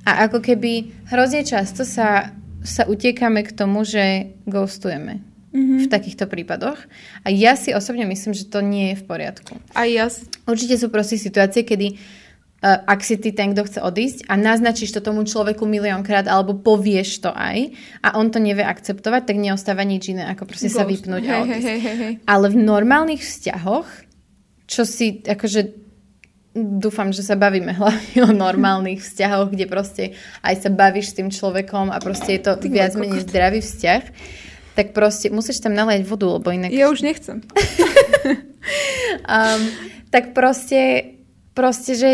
a 0.06 0.30
ako 0.30 0.38
keby 0.38 0.94
hrozne 1.10 1.42
často 1.42 1.82
sa, 1.82 2.30
sa 2.62 2.86
utiekame 2.86 3.42
k 3.42 3.50
tomu, 3.50 3.82
že 3.82 4.38
ghostujeme 4.46 5.31
mm-hmm. 5.52 5.78
v 5.84 5.86
takýchto 5.86 6.24
prípadoch. 6.26 6.80
A 7.22 7.28
ja 7.28 7.54
si 7.54 7.70
osobne 7.76 8.08
myslím, 8.08 8.32
že 8.32 8.48
to 8.48 8.64
nie 8.64 8.92
je 8.92 8.96
v 9.00 9.04
poriadku. 9.04 9.52
A 9.76 9.84
ja... 9.86 10.08
Určite 10.48 10.80
sú 10.80 10.88
proste 10.88 11.20
situácie, 11.20 11.62
kedy 11.62 11.94
uh, 11.94 12.82
ak 12.88 13.04
si 13.04 13.20
ty 13.20 13.30
ten, 13.30 13.52
kto 13.52 13.68
chce 13.68 13.78
odísť 13.84 14.18
a 14.26 14.34
naznačíš 14.34 14.96
to 14.96 15.00
tomu 15.04 15.22
človeku 15.22 15.62
miliónkrát 15.68 16.26
alebo 16.26 16.56
povieš 16.56 17.28
to 17.28 17.30
aj 17.30 17.70
a 18.02 18.18
on 18.18 18.32
to 18.32 18.40
nevie 18.40 18.64
akceptovať, 18.64 19.28
tak 19.28 19.36
neostáva 19.38 19.84
nič 19.84 20.10
iné, 20.16 20.26
ako 20.32 20.48
proste 20.48 20.72
Ghost. 20.72 20.80
sa 20.80 20.88
vypnúť 20.88 21.22
a 21.28 21.34
odísť. 21.46 21.66
Hey, 21.68 21.78
hey, 21.78 21.96
hey. 21.96 22.12
Ale 22.26 22.50
v 22.50 22.56
normálnych 22.58 23.22
vzťahoch, 23.22 23.88
čo 24.66 24.82
si 24.88 25.20
akože 25.20 25.82
dúfam, 26.56 27.10
že 27.12 27.24
sa 27.24 27.36
bavíme 27.36 27.72
hlavne 27.80 28.18
o 28.24 28.30
normálnych 28.32 29.00
vzťahoch, 29.00 29.52
kde 29.52 29.66
proste 29.66 30.04
aj 30.44 30.54
sa 30.64 30.70
bavíš 30.70 31.12
s 31.12 31.16
tým 31.18 31.28
človekom 31.32 31.90
a 31.92 31.98
proste 31.98 32.38
je 32.38 32.42
to 32.44 32.56
Ty 32.56 32.68
viac 32.68 32.92
menej 32.94 33.24
zdravý 33.24 33.60
vzťah, 33.64 34.02
tak 34.72 34.96
proste 34.96 35.28
musíš 35.28 35.60
tam 35.60 35.76
naliať 35.76 36.08
vodu, 36.08 36.40
lebo 36.40 36.48
inak... 36.48 36.72
Ja 36.72 36.88
už 36.88 37.04
nechcem. 37.04 37.44
um, 39.36 39.62
tak 40.08 40.32
proste, 40.32 41.14
proste, 41.52 41.92
že 41.92 42.10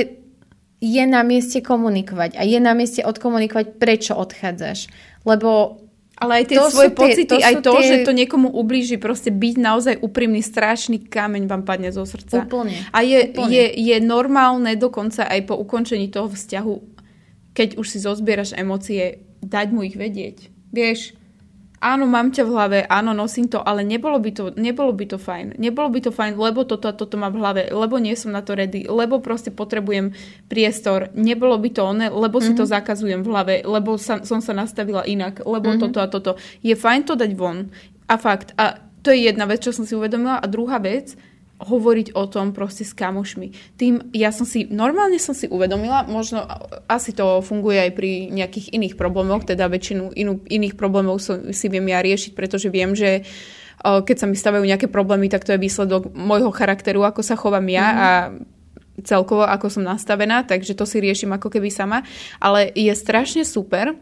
je 0.78 1.04
na 1.06 1.26
mieste 1.26 1.58
komunikovať 1.58 2.38
a 2.38 2.42
je 2.46 2.58
na 2.62 2.74
mieste 2.74 3.02
odkomunikovať, 3.02 3.78
prečo 3.78 4.14
odchádzaš. 4.14 4.90
Lebo 5.26 5.82
ale 6.18 6.42
aj 6.42 6.44
tie 6.50 6.58
to 6.58 6.70
svoje 6.70 6.90
pocity, 6.90 7.30
tie, 7.30 7.38
to 7.38 7.46
aj 7.46 7.54
to, 7.62 7.72
tie... 7.78 7.86
že 7.86 7.96
to 8.02 8.10
niekomu 8.10 8.50
ublíži, 8.50 8.98
proste 8.98 9.30
byť 9.30 9.54
naozaj 9.54 9.94
úprimný, 10.02 10.42
strašný 10.42 11.06
kameň 11.06 11.46
vám 11.46 11.62
padne 11.62 11.94
zo 11.94 12.02
srdca. 12.02 12.42
Úplne. 12.42 12.74
A 12.90 13.06
je, 13.06 13.30
Úplne. 13.30 13.50
je, 13.54 13.64
je 13.78 13.96
normálne 14.02 14.74
dokonca 14.74 15.30
aj 15.30 15.46
po 15.46 15.54
ukončení 15.54 16.10
toho 16.10 16.26
vzťahu, 16.26 16.76
keď 17.54 17.78
už 17.78 17.86
si 17.86 17.98
zozbieraš 18.02 18.54
emócie, 18.58 19.22
dať 19.46 19.66
mu 19.70 19.86
ich 19.86 19.94
vedieť. 19.94 20.50
Vieš, 20.74 21.17
áno, 21.78 22.04
mám 22.06 22.34
ťa 22.34 22.42
v 22.46 22.50
hlave, 22.54 22.78
áno, 22.86 23.14
nosím 23.14 23.46
to, 23.46 23.62
ale 23.62 23.86
nebolo 23.86 24.18
by 24.18 24.30
to, 24.34 24.44
nebolo 24.54 24.90
by 24.94 25.04
to 25.06 25.18
fajn. 25.18 25.58
Nebolo 25.58 25.88
by 25.90 26.00
to 26.04 26.10
fajn, 26.10 26.34
lebo 26.38 26.66
toto 26.66 26.90
a 26.90 26.94
toto 26.94 27.14
mám 27.18 27.34
v 27.34 27.40
hlave, 27.42 27.62
lebo 27.70 27.98
nie 28.02 28.14
som 28.18 28.34
na 28.34 28.42
to 28.42 28.58
ready, 28.58 28.86
lebo 28.86 29.22
proste 29.22 29.54
potrebujem 29.54 30.14
priestor. 30.50 31.10
Nebolo 31.14 31.58
by 31.58 31.70
to 31.70 31.82
oné, 31.86 32.06
lebo 32.10 32.38
mm-hmm. 32.38 32.54
si 32.54 32.58
to 32.58 32.64
mhm. 32.66 32.70
zakazujem 32.70 33.20
v 33.22 33.28
hlave, 33.30 33.54
lebo 33.62 33.96
sa, 33.96 34.22
som 34.26 34.42
sa 34.42 34.52
nastavila 34.52 35.06
inak, 35.06 35.42
lebo 35.46 35.70
mm-hmm. 35.70 35.82
toto 35.86 35.98
a 36.02 36.06
toto. 36.10 36.32
Je 36.60 36.74
fajn 36.74 37.00
to 37.06 37.14
dať 37.14 37.32
von. 37.38 37.70
A 38.08 38.14
fakt. 38.16 38.56
A 38.58 38.80
to 39.04 39.14
je 39.14 39.30
jedna 39.30 39.46
vec, 39.46 39.62
čo 39.62 39.70
som 39.70 39.86
si 39.86 39.94
uvedomila. 39.94 40.42
A 40.42 40.46
druhá 40.50 40.82
vec, 40.82 41.14
hovoriť 41.58 42.14
o 42.14 42.24
tom 42.30 42.54
proste 42.54 42.86
s 42.86 42.94
kamošmi. 42.94 43.74
Tým 43.74 44.14
ja 44.14 44.30
som 44.30 44.46
si, 44.46 44.70
normálne 44.70 45.18
som 45.18 45.34
si 45.34 45.50
uvedomila, 45.50 46.06
možno 46.06 46.46
asi 46.86 47.10
to 47.10 47.42
funguje 47.42 47.82
aj 47.82 47.90
pri 47.98 48.30
nejakých 48.30 48.70
iných 48.78 48.94
problémoch, 48.94 49.42
teda 49.42 49.66
väčšinu 49.66 50.14
inú, 50.14 50.38
iných 50.46 50.78
problémov 50.78 51.18
som, 51.18 51.50
si 51.50 51.66
viem 51.66 51.90
ja 51.90 51.98
riešiť, 51.98 52.38
pretože 52.38 52.70
viem, 52.70 52.94
že 52.94 53.26
keď 53.82 54.16
sa 54.18 54.26
mi 54.26 54.34
stavajú 54.34 54.66
nejaké 54.66 54.90
problémy, 54.90 55.30
tak 55.30 55.46
to 55.46 55.54
je 55.54 55.62
výsledok 55.62 56.10
môjho 56.14 56.50
charakteru, 56.50 57.06
ako 57.06 57.22
sa 57.22 57.38
chovám 57.38 57.66
ja 57.70 57.86
mm-hmm. 57.86 58.02
a 58.02 58.10
celkovo, 59.06 59.46
ako 59.46 59.70
som 59.70 59.86
nastavená, 59.86 60.42
takže 60.42 60.74
to 60.74 60.82
si 60.82 60.98
riešim 60.98 61.30
ako 61.30 61.46
keby 61.46 61.70
sama. 61.70 62.02
Ale 62.42 62.74
je 62.74 62.90
strašne 62.90 63.46
super, 63.46 63.94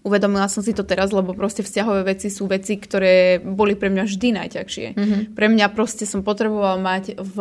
Uvedomila 0.00 0.48
som 0.48 0.64
si 0.64 0.72
to 0.72 0.80
teraz, 0.88 1.12
lebo 1.12 1.36
proste 1.36 1.60
vzťahové 1.60 2.16
veci 2.16 2.32
sú 2.32 2.48
veci, 2.48 2.80
ktoré 2.80 3.36
boli 3.36 3.76
pre 3.76 3.92
mňa 3.92 4.04
vždy 4.08 4.28
najťažšie. 4.32 4.86
Mm-hmm. 4.96 5.20
Pre 5.36 5.46
mňa 5.52 5.66
proste 5.76 6.08
som 6.08 6.24
potrebovala 6.24 6.80
mať 6.80 7.20
v 7.20 7.36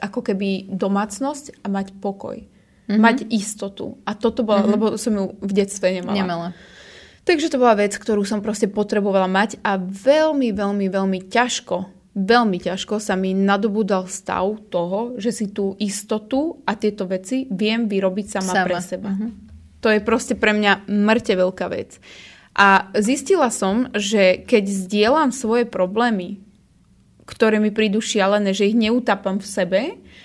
ako 0.00 0.20
keby 0.20 0.68
domácnosť 0.68 1.64
a 1.64 1.66
mať 1.72 1.96
pokoj. 1.96 2.44
Mm-hmm. 2.44 3.00
Mať 3.00 3.18
istotu. 3.32 3.96
A 4.04 4.12
toto 4.12 4.44
bola, 4.44 4.64
mm-hmm. 4.64 4.74
lebo 4.76 4.86
som 5.00 5.12
ju 5.16 5.24
v 5.40 5.52
detstve 5.56 5.88
nemala. 5.96 6.16
Nemala. 6.16 6.48
Takže 7.24 7.52
to 7.52 7.60
bola 7.60 7.76
vec, 7.76 7.96
ktorú 7.96 8.24
som 8.24 8.44
proste 8.44 8.68
potrebovala 8.68 9.28
mať 9.28 9.60
a 9.64 9.76
veľmi, 9.80 10.52
veľmi, 10.56 10.86
veľmi 10.88 11.20
ťažko, 11.28 11.76
veľmi 12.16 12.58
ťažko 12.58 13.00
sa 13.00 13.14
mi 13.16 13.36
nadobudal 13.36 14.08
stav 14.08 14.60
toho, 14.72 15.16
že 15.20 15.30
si 15.32 15.46
tú 15.52 15.76
istotu 15.80 16.60
a 16.68 16.74
tieto 16.76 17.06
veci 17.06 17.48
viem 17.48 17.86
vyrobiť 17.86 18.26
sama, 18.40 18.52
sama. 18.52 18.66
pre 18.66 18.76
seba. 18.80 19.10
Mm-hmm. 19.12 19.49
To 19.80 19.88
je 19.88 20.00
proste 20.00 20.36
pre 20.36 20.52
mňa 20.52 20.88
mŕte 20.88 21.34
veľká 21.36 21.66
vec. 21.72 22.00
A 22.56 22.90
zistila 22.98 23.48
som, 23.48 23.88
že 23.96 24.42
keď 24.44 24.64
zdieľam 24.68 25.30
svoje 25.30 25.64
problémy, 25.64 26.42
ktoré 27.30 27.62
mi 27.62 27.70
prídu 27.70 28.02
šialené, 28.02 28.50
že 28.50 28.66
ich 28.66 28.74
neutápam 28.74 29.38
v 29.38 29.46
sebe 29.46 29.80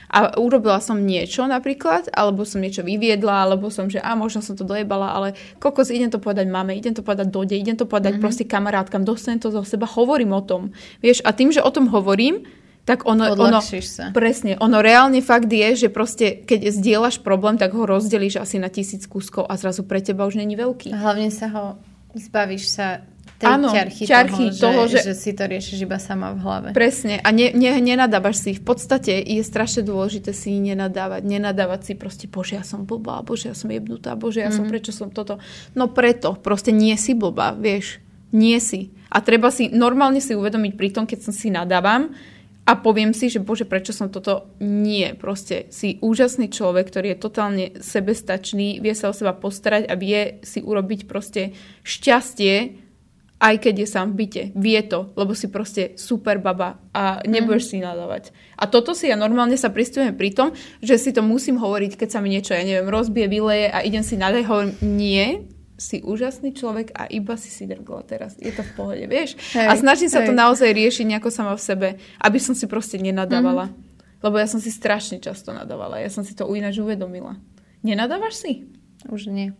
a 0.10 0.34
urobila 0.42 0.82
som 0.82 0.98
niečo 0.98 1.46
napríklad, 1.46 2.10
alebo 2.10 2.50
som 2.50 2.66
niečo 2.66 2.82
vyviedla, 2.82 3.46
alebo 3.46 3.70
som, 3.70 3.86
že 3.86 4.02
a 4.02 4.18
možno 4.18 4.42
som 4.42 4.58
to 4.58 4.66
dojebala, 4.66 5.14
ale 5.14 5.38
kokos, 5.62 5.94
idem 5.94 6.10
to 6.10 6.18
povedať 6.18 6.50
mame, 6.50 6.74
idem 6.74 6.98
to 6.98 7.06
povedať 7.06 7.30
dode, 7.30 7.54
idem 7.54 7.78
to 7.78 7.86
povedať 7.86 8.18
mm-hmm. 8.18 8.26
proste 8.26 8.50
kamarátkam, 8.50 9.06
dostanem 9.06 9.38
to 9.38 9.54
zo 9.54 9.62
seba, 9.62 9.86
hovorím 9.86 10.34
o 10.34 10.42
tom. 10.42 10.74
Vieš, 11.06 11.22
a 11.22 11.30
tým, 11.30 11.54
že 11.54 11.62
o 11.62 11.70
tom 11.70 11.94
hovorím, 11.94 12.42
tak 12.86 13.10
ono, 13.10 13.34
ono 13.34 13.66
sa. 13.66 14.14
presne, 14.14 14.62
ono 14.62 14.78
reálne 14.78 15.18
fakt 15.26 15.50
je, 15.50 15.86
že 15.86 15.90
proste 15.90 16.46
keď 16.46 16.70
zdieľaš 16.70 17.26
problém, 17.26 17.58
tak 17.58 17.74
ho 17.74 17.82
rozdelíš 17.90 18.38
asi 18.38 18.62
na 18.62 18.70
tisíc 18.70 19.10
kúskov 19.10 19.50
a 19.50 19.58
zrazu 19.58 19.82
pre 19.82 20.06
teba 20.06 20.30
už 20.30 20.38
není 20.38 20.54
veľký. 20.54 20.94
A 20.94 21.02
hlavne 21.02 21.34
sa 21.34 21.50
ho 21.50 21.66
zbavíš 22.14 22.70
sa 22.70 23.02
tej 23.36 23.52
Áno, 23.52 23.68
ťarchy, 23.68 24.04
ťarchy 24.08 24.46
toho, 24.56 24.62
toho 24.64 24.82
že, 24.88 25.04
že, 25.04 25.12
že 25.12 25.14
si 25.20 25.32
to 25.36 25.44
riešiš 25.44 25.78
iba 25.84 26.00
sama 26.00 26.32
v 26.32 26.40
hlave. 26.40 26.68
Presne. 26.72 27.20
A 27.20 27.36
ne, 27.36 27.52
ne, 27.52 27.76
nenadávaš 27.84 28.48
si. 28.48 28.52
V 28.56 28.64
podstate 28.64 29.12
je 29.20 29.44
strašne 29.44 29.84
dôležité 29.84 30.32
si 30.32 30.56
nenadávať. 30.56 31.28
Nenadávať 31.28 31.82
si 31.84 31.94
proste, 32.00 32.32
bože, 32.32 32.56
ja 32.56 32.64
som 32.64 32.88
blbá, 32.88 33.20
bože, 33.28 33.52
ja 33.52 33.56
som 33.58 33.68
jebnutá, 33.68 34.16
bože, 34.16 34.40
ja 34.40 34.48
mm-hmm. 34.48 34.56
som, 34.56 34.64
mhm. 34.64 34.72
prečo 34.72 34.92
som 34.96 35.12
toto. 35.12 35.44
No 35.76 35.92
preto. 35.92 36.40
Proste 36.40 36.72
nie 36.72 36.96
si 36.96 37.12
blbá, 37.12 37.52
vieš. 37.60 38.00
Nie 38.32 38.64
si. 38.64 38.96
A 39.12 39.20
treba 39.20 39.52
si 39.52 39.68
normálne 39.68 40.24
si 40.24 40.32
uvedomiť 40.32 40.74
pri 40.80 40.90
tom, 40.96 41.04
keď 41.04 41.20
som 41.28 41.34
si 41.36 41.52
nadávam, 41.52 42.16
a 42.66 42.74
poviem 42.74 43.14
si, 43.14 43.30
že 43.30 43.38
bože, 43.38 43.70
prečo 43.70 43.94
som 43.94 44.10
toto... 44.10 44.58
Nie, 44.58 45.14
proste 45.14 45.70
si 45.70 46.02
úžasný 46.02 46.50
človek, 46.50 46.90
ktorý 46.90 47.14
je 47.14 47.22
totálne 47.22 47.66
sebestačný, 47.78 48.82
vie 48.82 48.94
sa 48.98 49.14
o 49.14 49.14
seba 49.14 49.38
postarať 49.38 49.86
a 49.86 49.94
vie 49.94 50.42
si 50.42 50.66
urobiť 50.66 51.06
proste 51.06 51.54
šťastie, 51.86 52.82
aj 53.38 53.56
keď 53.62 53.86
je 53.86 53.88
sám 53.88 54.16
v 54.16 54.26
byte. 54.26 54.44
Vie 54.58 54.82
to, 54.90 55.14
lebo 55.14 55.38
si 55.38 55.54
proste 55.54 55.94
super 55.94 56.42
baba 56.42 56.82
a 56.90 57.22
nebudeš 57.30 57.70
mm. 57.70 57.70
si 57.70 57.78
nadávať. 57.86 58.24
A 58.58 58.66
toto 58.66 58.98
si 58.98 59.14
ja 59.14 59.18
normálne 59.20 59.60
sa 59.62 59.70
pristupujem 59.70 60.18
pri 60.18 60.34
tom, 60.34 60.50
že 60.82 60.98
si 60.98 61.14
to 61.14 61.22
musím 61.22 61.62
hovoriť, 61.62 61.94
keď 61.94 62.10
sa 62.10 62.20
mi 62.24 62.34
niečo, 62.34 62.58
ja 62.58 62.66
neviem, 62.66 62.90
rozbije, 62.90 63.30
vyleje 63.30 63.68
a 63.70 63.86
idem 63.86 64.02
si 64.02 64.18
nadať, 64.18 64.42
hovorím, 64.50 64.74
nie, 64.82 65.46
si 65.76 66.00
úžasný 66.00 66.56
človek 66.56 66.96
a 66.96 67.04
iba 67.12 67.36
si 67.36 67.52
si 67.52 67.68
drgla 67.68 68.08
teraz. 68.08 68.40
Je 68.40 68.52
to 68.56 68.64
v 68.64 68.72
pohode, 68.80 69.04
vieš? 69.12 69.36
Hej, 69.52 69.68
a 69.68 69.74
snažím 69.76 70.08
sa 70.08 70.24
hej. 70.24 70.32
to 70.32 70.34
naozaj 70.34 70.72
riešiť 70.72 71.06
nejako 71.12 71.30
sama 71.32 71.52
v 71.56 71.64
sebe, 71.64 71.88
aby 72.24 72.40
som 72.40 72.56
si 72.56 72.64
proste 72.72 72.96
nenadávala. 72.96 73.68
Mm-hmm. 73.68 74.24
Lebo 74.24 74.36
ja 74.40 74.48
som 74.48 74.64
si 74.64 74.72
strašne 74.72 75.20
často 75.20 75.52
nadávala. 75.52 76.00
Ja 76.00 76.08
som 76.08 76.24
si 76.24 76.32
to 76.32 76.48
ináč 76.56 76.80
uvedomila. 76.80 77.36
Nenadávaš 77.84 78.42
si? 78.42 78.52
Už 79.12 79.28
nie. 79.30 79.52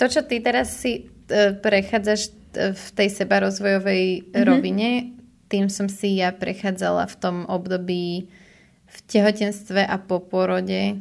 To, 0.00 0.08
čo 0.08 0.24
ty 0.24 0.40
teraz 0.40 0.72
si 0.82 1.06
e, 1.30 1.54
prechádzaš 1.54 2.20
e, 2.26 2.30
v 2.74 2.86
tej 2.96 3.08
seba 3.12 3.44
rozvojovej 3.44 4.04
mm-hmm. 4.24 4.42
rovine, 4.42 4.90
tým 5.46 5.70
som 5.70 5.86
si 5.86 6.18
ja 6.18 6.34
prechádzala 6.34 7.06
v 7.06 7.16
tom 7.20 7.36
období 7.46 8.26
v 8.86 8.98
tehotenstve 9.06 9.84
a 9.84 10.00
po 10.00 10.18
porode, 10.18 10.98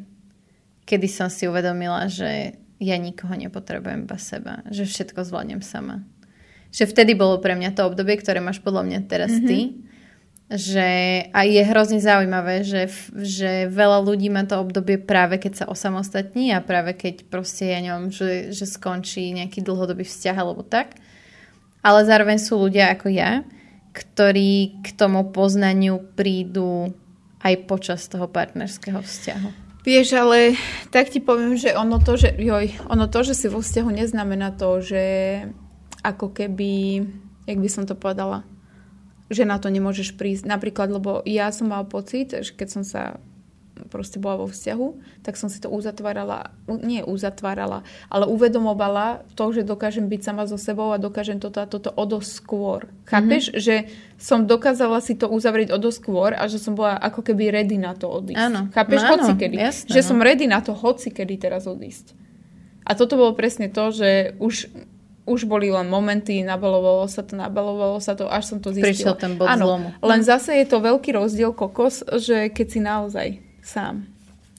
kedy 0.86 1.08
som 1.10 1.32
si 1.32 1.50
uvedomila, 1.50 2.06
že 2.06 2.60
ja 2.80 2.96
nikoho 3.00 3.36
nepotrebujem 3.36 4.04
iba 4.04 4.18
seba, 4.20 4.54
že 4.68 4.84
všetko 4.84 5.24
zvládnem 5.24 5.64
sama. 5.64 6.04
Že 6.76 6.92
vtedy 6.92 7.16
bolo 7.16 7.40
pre 7.40 7.56
mňa 7.56 7.72
to 7.72 7.88
obdobie, 7.88 8.20
ktoré 8.20 8.44
máš 8.44 8.60
podľa 8.60 8.84
mňa 8.84 9.00
teraz 9.08 9.32
mm-hmm. 9.32 9.48
ty. 9.48 9.60
že 10.46 10.90
a 11.34 11.42
je 11.48 11.62
hrozne 11.66 11.98
zaujímavé, 11.98 12.62
že, 12.62 12.92
že 13.16 13.66
veľa 13.72 14.04
ľudí 14.06 14.30
má 14.30 14.46
to 14.46 14.62
obdobie 14.62 15.02
práve 15.02 15.42
keď 15.42 15.64
sa 15.64 15.66
osamostatní 15.72 16.54
a 16.54 16.62
práve 16.62 16.94
keď 16.94 17.26
proste, 17.32 17.72
ja 17.72 17.80
neviem, 17.82 18.12
že, 18.12 18.54
že 18.54 18.70
skončí 18.70 19.34
nejaký 19.34 19.64
dlhodobý 19.66 20.06
vzťah 20.06 20.38
alebo 20.38 20.62
tak. 20.62 21.00
Ale 21.82 22.06
zároveň 22.06 22.38
sú 22.42 22.62
ľudia 22.62 22.94
ako 22.94 23.08
ja, 23.10 23.42
ktorí 23.96 24.84
k 24.84 24.88
tomu 24.94 25.32
poznaniu 25.32 26.02
prídu 26.14 26.92
aj 27.40 27.70
počas 27.70 28.06
toho 28.10 28.28
partnerského 28.28 29.00
vzťahu. 29.00 29.65
Vieš, 29.86 30.18
ale 30.18 30.58
tak 30.90 31.14
ti 31.14 31.22
poviem, 31.22 31.54
že 31.62 31.78
ono 31.78 32.02
to, 32.02 32.18
že, 32.18 32.34
joj, 32.34 32.74
ono 32.90 33.06
to, 33.06 33.22
že 33.22 33.38
si 33.38 33.48
vo 33.54 33.62
vzťahu 33.62 33.90
neznamená 33.94 34.58
to, 34.58 34.82
že 34.82 35.04
ako 36.02 36.34
keby, 36.34 37.06
jak 37.46 37.60
by 37.62 37.70
som 37.70 37.86
to 37.86 37.94
povedala, 37.94 38.42
že 39.30 39.46
na 39.46 39.62
to 39.62 39.70
nemôžeš 39.70 40.18
prísť. 40.18 40.50
Napríklad, 40.50 40.90
lebo 40.90 41.22
ja 41.22 41.54
som 41.54 41.70
mal 41.70 41.86
pocit, 41.86 42.34
že 42.34 42.50
keď 42.58 42.68
som 42.68 42.82
sa 42.82 43.22
proste 43.92 44.18
bola 44.18 44.44
vo 44.44 44.48
vzťahu, 44.48 44.88
tak 45.22 45.36
som 45.36 45.52
si 45.52 45.60
to 45.60 45.68
uzatvárala, 45.68 46.56
nie 46.68 47.04
uzatvárala, 47.04 47.84
ale 48.08 48.26
uvedomovala 48.26 49.28
to, 49.36 49.52
že 49.52 49.68
dokážem 49.68 50.08
byť 50.08 50.22
sama 50.24 50.48
so 50.48 50.56
sebou 50.56 50.96
a 50.96 50.98
dokážem 50.98 51.38
toto 51.44 51.60
a 51.60 51.68
toto 51.68 51.92
o 51.92 52.04
dosť 52.08 52.30
skôr. 52.32 52.88
Chápeš? 53.06 53.52
Mm-hmm. 53.52 53.62
Že 53.62 53.76
som 54.16 54.48
dokázala 54.48 55.04
si 55.04 55.20
to 55.20 55.28
uzavrieť 55.28 55.76
o 55.76 55.78
dosť 55.78 55.98
skôr 56.00 56.32
a 56.32 56.48
že 56.48 56.58
som 56.58 56.74
bola 56.74 56.96
ako 56.96 57.20
keby 57.20 57.52
ready 57.52 57.76
na 57.76 57.92
to 57.94 58.08
odísť. 58.08 58.40
Áno. 58.40 58.72
Chápeš? 58.72 59.00
No, 59.04 59.10
hoci 59.20 59.32
kedy. 59.36 59.56
Jasné, 59.60 59.90
že 59.92 60.02
no. 60.02 60.08
som 60.08 60.18
ready 60.24 60.46
na 60.48 60.60
to 60.64 60.72
hoci 60.72 61.12
kedy 61.12 61.36
teraz 61.36 61.68
odísť. 61.68 62.16
A 62.86 62.94
toto 62.94 63.18
bolo 63.18 63.34
presne 63.36 63.68
to, 63.68 63.92
že 63.92 64.38
už 64.40 64.70
už 65.26 65.50
boli 65.50 65.74
len 65.74 65.90
momenty, 65.90 66.46
nabalovalo 66.46 67.10
sa 67.10 67.26
to, 67.26 67.34
nabalovalo 67.34 67.98
sa 67.98 68.14
to, 68.14 68.30
až 68.30 68.46
som 68.46 68.58
to 68.62 68.70
zistila. 68.70 68.94
Prišiel 68.94 69.16
ten 69.18 69.34
bod 69.42 69.50
Áno, 69.50 69.66
zlomu. 69.66 69.90
len 70.06 70.22
zase 70.22 70.54
je 70.62 70.66
to 70.70 70.78
veľký 70.78 71.18
rozdiel 71.18 71.52
kokos, 71.52 72.06
že 72.22 72.54
keď 72.54 72.68
si 72.70 72.80
naozaj 72.80 73.28
sám. 73.66 74.06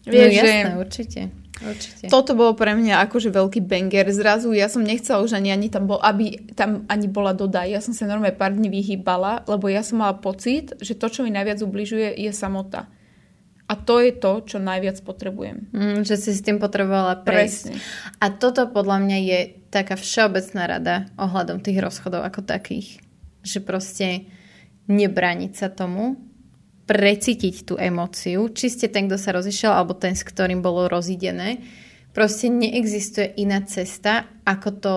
no 0.03 0.11
Vieš, 0.11 0.31
jasné, 0.35 0.67
že 0.67 0.75
určite. 0.75 1.21
určite. 1.63 2.05
toto 2.11 2.35
bolo 2.35 2.59
pre 2.59 2.75
mňa 2.75 3.07
akože 3.07 3.31
veľký 3.31 3.63
banger. 3.63 4.11
Zrazu 4.11 4.51
ja 4.51 4.67
som 4.67 4.83
nechcela 4.83 5.23
už 5.23 5.39
ani, 5.39 5.55
ani 5.55 5.71
tam 5.71 5.87
bol, 5.87 6.03
aby 6.03 6.51
tam 6.59 6.83
ani 6.91 7.07
bola 7.07 7.31
dodaj. 7.31 7.71
Ja 7.71 7.79
som 7.79 7.95
sa 7.95 8.11
normálne 8.11 8.35
pár 8.35 8.53
dní 8.53 8.67
vyhýbala, 8.67 9.47
lebo 9.47 9.71
ja 9.71 9.87
som 9.87 10.03
mala 10.03 10.19
pocit, 10.19 10.75
že 10.83 10.99
to, 10.99 11.07
čo 11.07 11.23
mi 11.23 11.31
najviac 11.31 11.63
ubližuje, 11.63 12.19
je 12.19 12.35
samota. 12.35 12.91
A 13.67 13.75
to 13.75 13.99
je 13.99 14.15
to, 14.15 14.47
čo 14.47 14.63
najviac 14.63 15.03
potrebujem. 15.03 15.67
Mm, 15.75 16.07
že 16.07 16.15
si 16.15 16.31
s 16.31 16.43
tým 16.43 16.63
potrebovala 16.63 17.19
prejsť. 17.27 17.75
Presne. 17.75 17.83
A 18.23 18.31
toto 18.31 18.71
podľa 18.71 19.03
mňa 19.03 19.19
je 19.27 19.39
taká 19.75 19.99
všeobecná 19.99 20.63
rada 20.71 20.95
ohľadom 21.19 21.59
tých 21.59 21.83
rozchodov 21.83 22.23
ako 22.23 22.47
takých. 22.47 23.03
Že 23.43 23.59
proste 23.67 24.07
nebraniť 24.87 25.53
sa 25.59 25.67
tomu, 25.67 26.15
precítiť 26.87 27.67
tú 27.67 27.75
emóciu, 27.75 28.47
či 28.55 28.71
ste 28.71 28.87
ten, 28.87 29.11
kto 29.11 29.19
sa 29.19 29.35
rozišiel, 29.35 29.75
alebo 29.75 29.99
ten, 29.99 30.15
s 30.15 30.23
ktorým 30.23 30.63
bolo 30.63 30.87
rozidené. 30.87 31.61
Proste 32.15 32.47
neexistuje 32.49 33.37
iná 33.43 33.61
cesta, 33.67 34.31
ako, 34.47 34.71
to, 34.79 34.95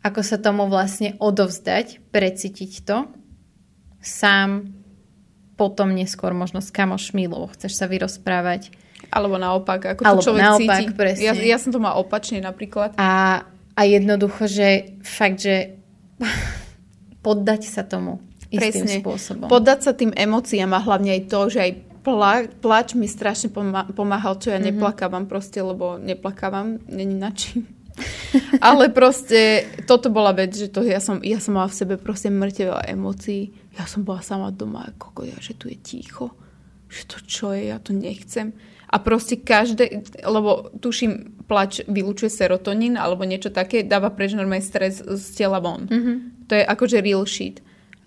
ako 0.00 0.20
sa 0.24 0.40
tomu 0.40 0.66
vlastne 0.66 1.14
odovzdať, 1.20 2.08
precítiť 2.10 2.72
to 2.82 3.06
sám, 4.00 4.72
potom 5.60 5.92
neskôr 5.92 6.32
možno 6.32 6.64
s 6.64 6.72
kamošmi, 6.72 7.28
lebo 7.28 7.52
chceš 7.52 7.76
sa 7.76 7.86
vyrozprávať. 7.88 8.72
Alebo 9.12 9.36
naopak, 9.36 9.96
ako 9.96 10.02
Alebo 10.02 10.20
to 10.20 10.26
človek 10.32 10.42
naopak, 10.42 10.80
cíti. 10.82 10.94
presne. 10.96 11.22
Ja, 11.22 11.32
ja 11.36 11.58
som 11.60 11.70
to 11.70 11.78
mala 11.78 12.00
opačne 12.00 12.40
napríklad. 12.40 12.96
A, 12.96 13.44
a 13.76 13.80
jednoducho, 13.84 14.48
že 14.48 14.98
fakt, 15.04 15.44
že 15.44 15.76
poddať 17.24 17.68
sa 17.68 17.84
tomu 17.84 18.24
istým 18.58 18.88
Presne. 18.88 19.00
spôsobom. 19.04 19.46
Podať 19.46 19.78
sa 19.84 19.92
tým 19.92 20.12
emóciám 20.16 20.72
a 20.74 20.80
hlavne 20.80 21.10
aj 21.16 21.22
to, 21.28 21.40
že 21.52 21.58
aj 21.60 21.72
pla, 22.06 22.34
plač 22.46 22.94
mi 22.94 23.10
strašne 23.10 23.50
pomá, 23.50 23.82
pomáhal, 23.90 24.38
čo 24.38 24.54
ja 24.54 24.62
mm-hmm. 24.62 24.78
neplakávam 24.78 25.24
proste, 25.26 25.58
lebo 25.58 25.98
neplakávam, 25.98 26.78
není 26.86 27.18
na 27.18 27.34
čím. 27.34 27.66
Ale 28.60 28.92
proste 28.92 29.64
toto 29.88 30.12
bola 30.12 30.36
vec, 30.36 30.52
že 30.52 30.68
to 30.68 30.84
ja 30.84 31.00
som, 31.00 31.18
ja 31.24 31.40
som 31.40 31.56
mala 31.56 31.72
v 31.72 31.78
sebe 31.80 31.94
proste 31.96 32.28
mŕte 32.28 32.68
veľa 32.68 32.84
emócií. 32.92 33.56
Ja 33.74 33.88
som 33.88 34.04
bola 34.04 34.20
sama 34.20 34.52
doma, 34.52 34.86
ako 34.86 35.24
ja, 35.24 35.36
že 35.40 35.56
tu 35.56 35.72
je 35.72 35.76
ticho. 35.80 36.30
Že 36.86 37.02
to 37.08 37.16
čo 37.26 37.46
je, 37.56 37.72
ja 37.72 37.80
to 37.80 37.96
nechcem. 37.96 38.52
A 38.86 39.02
proste 39.02 39.42
každé, 39.42 40.06
lebo 40.22 40.70
tuším, 40.78 41.42
plač 41.50 41.82
vylúčuje 41.90 42.30
serotonín 42.30 42.94
alebo 42.94 43.26
niečo 43.26 43.50
také, 43.50 43.82
dáva 43.82 44.14
preč 44.14 44.36
normálny 44.38 44.62
stres 44.62 45.02
z 45.02 45.24
tela 45.34 45.58
von. 45.58 45.90
Mm-hmm. 45.90 46.16
To 46.46 46.52
je 46.54 46.62
akože 46.62 47.02
real 47.02 47.26
shit. 47.26 47.58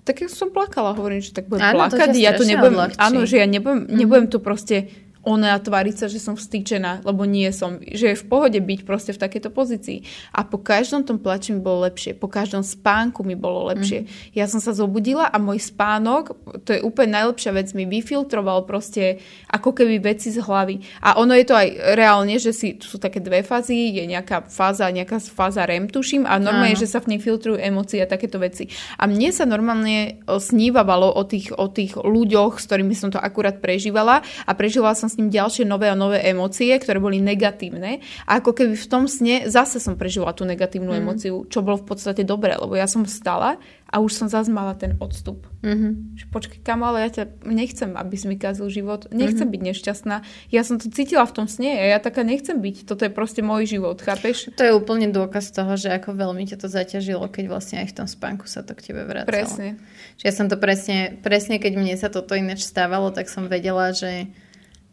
Tak 0.10 0.26
som 0.26 0.50
plakala, 0.50 0.98
hovorím, 0.98 1.22
že 1.22 1.30
tak 1.30 1.46
budem 1.46 1.62
Áno, 1.62 1.86
to 1.86 1.94
plakať. 1.94 2.08
ťa 2.10 2.18
ja 2.18 2.32
to 2.34 2.42
strašne 2.42 2.50
nebudem, 2.50 2.74
odľahčí. 2.74 2.98
áno, 2.98 3.20
že 3.30 3.36
ja 3.38 3.46
nebudem, 3.46 3.80
nebudem 3.86 4.26
tu 4.26 4.42
proste 4.42 4.90
ona 5.28 5.60
tváriť 5.60 5.96
sa, 6.00 6.08
že 6.08 6.18
som 6.18 6.40
vstýčená, 6.40 7.04
lebo 7.04 7.28
nie 7.28 7.52
som. 7.52 7.84
Že 7.84 8.16
je 8.16 8.22
v 8.24 8.26
pohode 8.26 8.60
byť 8.60 8.80
proste 8.88 9.12
v 9.12 9.20
takejto 9.20 9.52
pozícii. 9.52 10.08
A 10.32 10.48
po 10.48 10.64
každom 10.64 11.04
tom 11.04 11.20
plači 11.20 11.52
mi 11.52 11.60
bolo 11.60 11.84
lepšie. 11.84 12.16
Po 12.16 12.32
každom 12.32 12.64
spánku 12.64 13.28
mi 13.28 13.36
bolo 13.36 13.68
lepšie. 13.68 14.08
Mm. 14.08 14.08
Ja 14.32 14.48
som 14.48 14.64
sa 14.64 14.72
zobudila 14.72 15.28
a 15.28 15.36
môj 15.36 15.60
spánok, 15.60 16.40
to 16.64 16.72
je 16.72 16.80
úplne 16.80 17.20
najlepšia 17.20 17.52
vec, 17.52 17.68
mi 17.76 17.84
vyfiltroval 17.84 18.64
proste 18.64 19.20
ako 19.52 19.76
keby 19.76 20.00
veci 20.00 20.32
z 20.32 20.40
hlavy. 20.40 21.04
A 21.04 21.20
ono 21.20 21.36
je 21.36 21.46
to 21.46 21.56
aj 21.58 21.68
reálne, 22.00 22.40
že 22.40 22.56
si, 22.56 22.80
tu 22.80 22.88
sú 22.88 22.96
také 22.96 23.20
dve 23.20 23.44
fázy, 23.44 23.92
je 24.00 24.08
nejaká 24.08 24.48
fáza, 24.48 24.88
nejaká 24.88 25.20
fáza 25.20 25.68
REM, 25.68 25.92
tuším, 25.92 26.24
a 26.24 26.40
normálne, 26.40 26.80
Áno. 26.80 26.84
že 26.86 26.88
sa 26.88 27.04
v 27.04 27.16
nej 27.16 27.20
filtrujú 27.20 27.60
emócie 27.60 28.00
a 28.00 28.08
takéto 28.08 28.40
veci. 28.40 28.72
A 28.96 29.04
mne 29.04 29.36
sa 29.36 29.44
normálne 29.44 30.24
o, 30.30 30.40
snívavalo 30.40 31.12
o 31.12 31.24
tých, 31.28 31.52
o 31.52 31.68
tých 31.68 32.00
ľuďoch, 32.00 32.62
s 32.62 32.66
ktorými 32.70 32.96
som 32.96 33.12
to 33.12 33.20
akurát 33.20 33.60
prežívala 33.60 34.24
a 34.48 34.52
prežívala 34.56 34.96
som 34.96 35.09
s 35.10 35.18
ním 35.18 35.34
ďalšie 35.34 35.66
nové 35.66 35.90
a 35.90 35.98
nové 35.98 36.22
emócie, 36.22 36.72
ktoré 36.78 37.02
boli 37.02 37.18
negatívne. 37.18 38.00
A 38.30 38.40
ako 38.40 38.54
keby 38.54 38.78
v 38.78 38.88
tom 38.88 39.10
sne 39.10 39.50
zase 39.50 39.82
som 39.82 39.98
prežívala 39.98 40.38
tú 40.38 40.46
negatívnu 40.46 40.94
mm. 40.94 41.00
emóciu, 41.02 41.50
čo 41.50 41.66
bolo 41.66 41.82
v 41.82 41.90
podstate 41.90 42.22
dobré, 42.22 42.54
lebo 42.56 42.78
ja 42.78 42.86
som 42.86 43.04
vstala 43.04 43.58
a 43.90 43.96
už 43.98 44.14
som 44.14 44.28
zase 44.30 44.54
mala 44.54 44.78
ten 44.78 44.94
odstup. 45.02 45.50
Mm-hmm. 45.66 45.92
Že 46.14 46.26
počkaj, 46.30 46.60
kamo, 46.62 46.94
ale 46.94 47.10
ja 47.10 47.10
ťa 47.10 47.42
nechcem, 47.42 47.98
aby 47.98 48.16
si 48.16 48.30
mi 48.30 48.38
kazil 48.38 48.70
život. 48.70 49.10
Nechcem 49.10 49.50
mm-hmm. 49.50 49.54
byť 49.58 49.62
nešťastná. 49.74 50.16
Ja 50.54 50.62
som 50.62 50.78
to 50.78 50.94
cítila 50.94 51.26
v 51.26 51.34
tom 51.34 51.46
sne 51.50 51.74
a 51.74 51.84
ja 51.90 51.98
taká 51.98 52.22
nechcem 52.22 52.62
byť. 52.62 52.86
Toto 52.86 53.10
je 53.10 53.12
proste 53.12 53.42
môj 53.42 53.66
život, 53.66 53.98
chápeš? 53.98 54.54
To 54.54 54.62
je 54.62 54.78
úplne 54.78 55.10
dôkaz 55.10 55.50
toho, 55.50 55.74
že 55.74 55.90
ako 55.90 56.14
veľmi 56.14 56.46
ťa 56.46 56.62
to 56.62 56.68
zaťažilo, 56.70 57.34
keď 57.34 57.50
vlastne 57.50 57.82
aj 57.82 57.90
v 57.90 57.98
tom 57.98 58.08
spánku 58.08 58.46
sa 58.46 58.62
to 58.62 58.78
k 58.78 58.94
tebe 58.94 59.02
vracalo. 59.10 59.34
Presne. 59.34 59.82
Čiže 60.22 60.26
ja 60.30 60.34
som 60.38 60.46
to 60.46 60.62
presne, 60.62 61.18
presne 61.26 61.58
keď 61.58 61.74
mne 61.74 61.98
sa 61.98 62.14
toto 62.14 62.38
ináč 62.38 62.62
stávalo, 62.62 63.10
tak 63.10 63.26
som 63.26 63.50
vedela, 63.50 63.90
že 63.90 64.30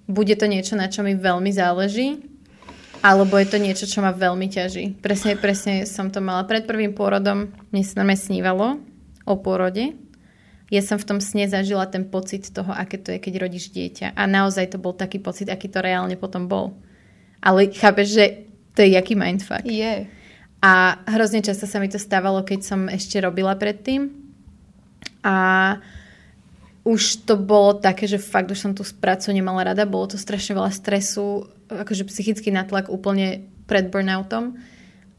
bude 0.07 0.35
to 0.39 0.47
niečo, 0.47 0.79
na 0.79 0.87
čo 0.87 1.03
mi 1.03 1.19
veľmi 1.19 1.51
záleží, 1.51 2.23
alebo 3.03 3.39
je 3.39 3.47
to 3.51 3.59
niečo, 3.59 3.87
čo 3.87 4.03
ma 4.03 4.15
veľmi 4.15 4.47
ťaží. 4.51 4.99
Presne, 5.03 5.39
presne 5.39 5.87
som 5.87 6.11
to 6.11 6.23
mala 6.23 6.47
pred 6.47 6.67
prvým 6.67 6.95
pôrodom, 6.95 7.51
mne 7.71 7.83
sa 7.83 8.03
normálne 8.03 8.23
snívalo 8.23 8.67
o 9.27 9.35
pôrode. 9.39 9.95
Ja 10.67 10.83
som 10.83 10.99
v 10.99 11.07
tom 11.07 11.19
sne 11.23 11.47
zažila 11.47 11.87
ten 11.87 12.11
pocit 12.11 12.51
toho, 12.51 12.75
aké 12.75 12.99
to 12.99 13.15
je, 13.15 13.23
keď 13.23 13.47
rodíš 13.47 13.71
dieťa. 13.71 14.19
A 14.19 14.27
naozaj 14.27 14.75
to 14.75 14.83
bol 14.83 14.99
taký 14.99 15.23
pocit, 15.23 15.47
aký 15.47 15.71
to 15.71 15.79
reálne 15.79 16.19
potom 16.19 16.51
bol. 16.51 16.75
Ale 17.39 17.71
chápeš, 17.71 18.19
že 18.19 18.25
to 18.75 18.83
je 18.83 18.99
jaký 18.99 19.15
mindfuck. 19.15 19.63
Je. 19.63 20.11
A 20.59 20.99
hrozne 21.07 21.47
často 21.47 21.71
sa 21.71 21.79
mi 21.79 21.87
to 21.87 22.03
stávalo, 22.03 22.43
keď 22.43 22.61
som 22.67 22.91
ešte 22.91 23.23
robila 23.23 23.55
predtým. 23.55 24.11
A 25.23 25.37
už 26.87 27.27
to 27.27 27.35
bolo 27.35 27.75
také, 27.75 28.07
že 28.07 28.23
fakt 28.23 28.47
už 28.47 28.63
som 28.63 28.71
tú 28.71 28.87
prácu 28.87 29.35
nemala 29.35 29.75
rada. 29.75 29.83
Bolo 29.83 30.15
to 30.15 30.23
strašne 30.23 30.55
veľa 30.55 30.71
stresu, 30.71 31.51
akože 31.67 32.07
psychický 32.07 32.55
natlak 32.55 32.87
úplne 32.87 33.51
pred 33.67 33.91
burnoutom. 33.91 34.55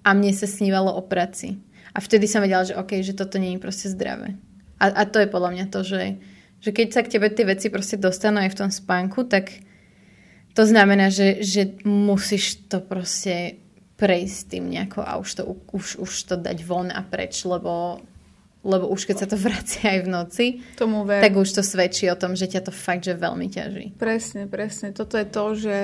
A 0.08 0.16
mne 0.16 0.32
sa 0.32 0.48
snívalo 0.48 0.96
o 0.96 1.04
práci. 1.04 1.60
A 1.92 2.00
vtedy 2.00 2.24
som 2.24 2.40
vedela, 2.40 2.64
že 2.64 2.72
OK, 2.80 3.04
že 3.04 3.12
toto 3.12 3.36
nie 3.36 3.60
je 3.60 3.60
proste 3.60 3.92
zdravé. 3.92 4.40
A, 4.80 4.96
a 4.96 5.04
to 5.04 5.20
je 5.20 5.28
podľa 5.28 5.52
mňa 5.60 5.66
to, 5.68 5.84
že, 5.84 6.24
že 6.64 6.70
keď 6.72 6.88
sa 6.96 7.04
k 7.04 7.20
tebe 7.20 7.28
tie 7.28 7.44
veci 7.44 7.68
proste 7.68 8.00
dostanú 8.00 8.40
aj 8.40 8.56
v 8.56 8.60
tom 8.64 8.72
spánku, 8.72 9.28
tak 9.28 9.52
to 10.56 10.64
znamená, 10.64 11.12
že, 11.12 11.44
že 11.44 11.84
musíš 11.84 12.64
to 12.72 12.80
proste 12.80 13.60
prejsť 14.00 14.40
tým 14.56 14.66
nejako 14.72 15.04
a 15.04 15.20
už 15.20 15.30
to, 15.36 15.44
už, 15.74 16.00
už 16.00 16.12
to 16.32 16.36
dať 16.40 16.58
von 16.64 16.94
a 16.94 17.02
preč, 17.04 17.44
lebo, 17.44 18.00
lebo 18.66 18.90
už 18.90 19.10
keď 19.10 19.16
sa 19.26 19.28
to 19.30 19.38
vracia 19.48 19.98
aj 19.98 20.00
v 20.06 20.10
noci, 20.10 20.46
Tomu 20.80 21.06
ver. 21.06 21.22
tak 21.22 21.34
už 21.38 21.50
to 21.50 21.64
svedčí 21.66 22.10
o 22.10 22.20
tom, 22.20 22.34
že 22.34 22.50
ťa 22.50 22.70
to 22.70 22.74
fakt, 22.74 23.06
že 23.06 23.18
veľmi 23.18 23.48
ťaží. 23.50 23.98
Presne, 23.98 24.50
presne. 24.50 24.94
Toto 24.94 25.18
je 25.18 25.28
to, 25.28 25.46
že 25.54 25.78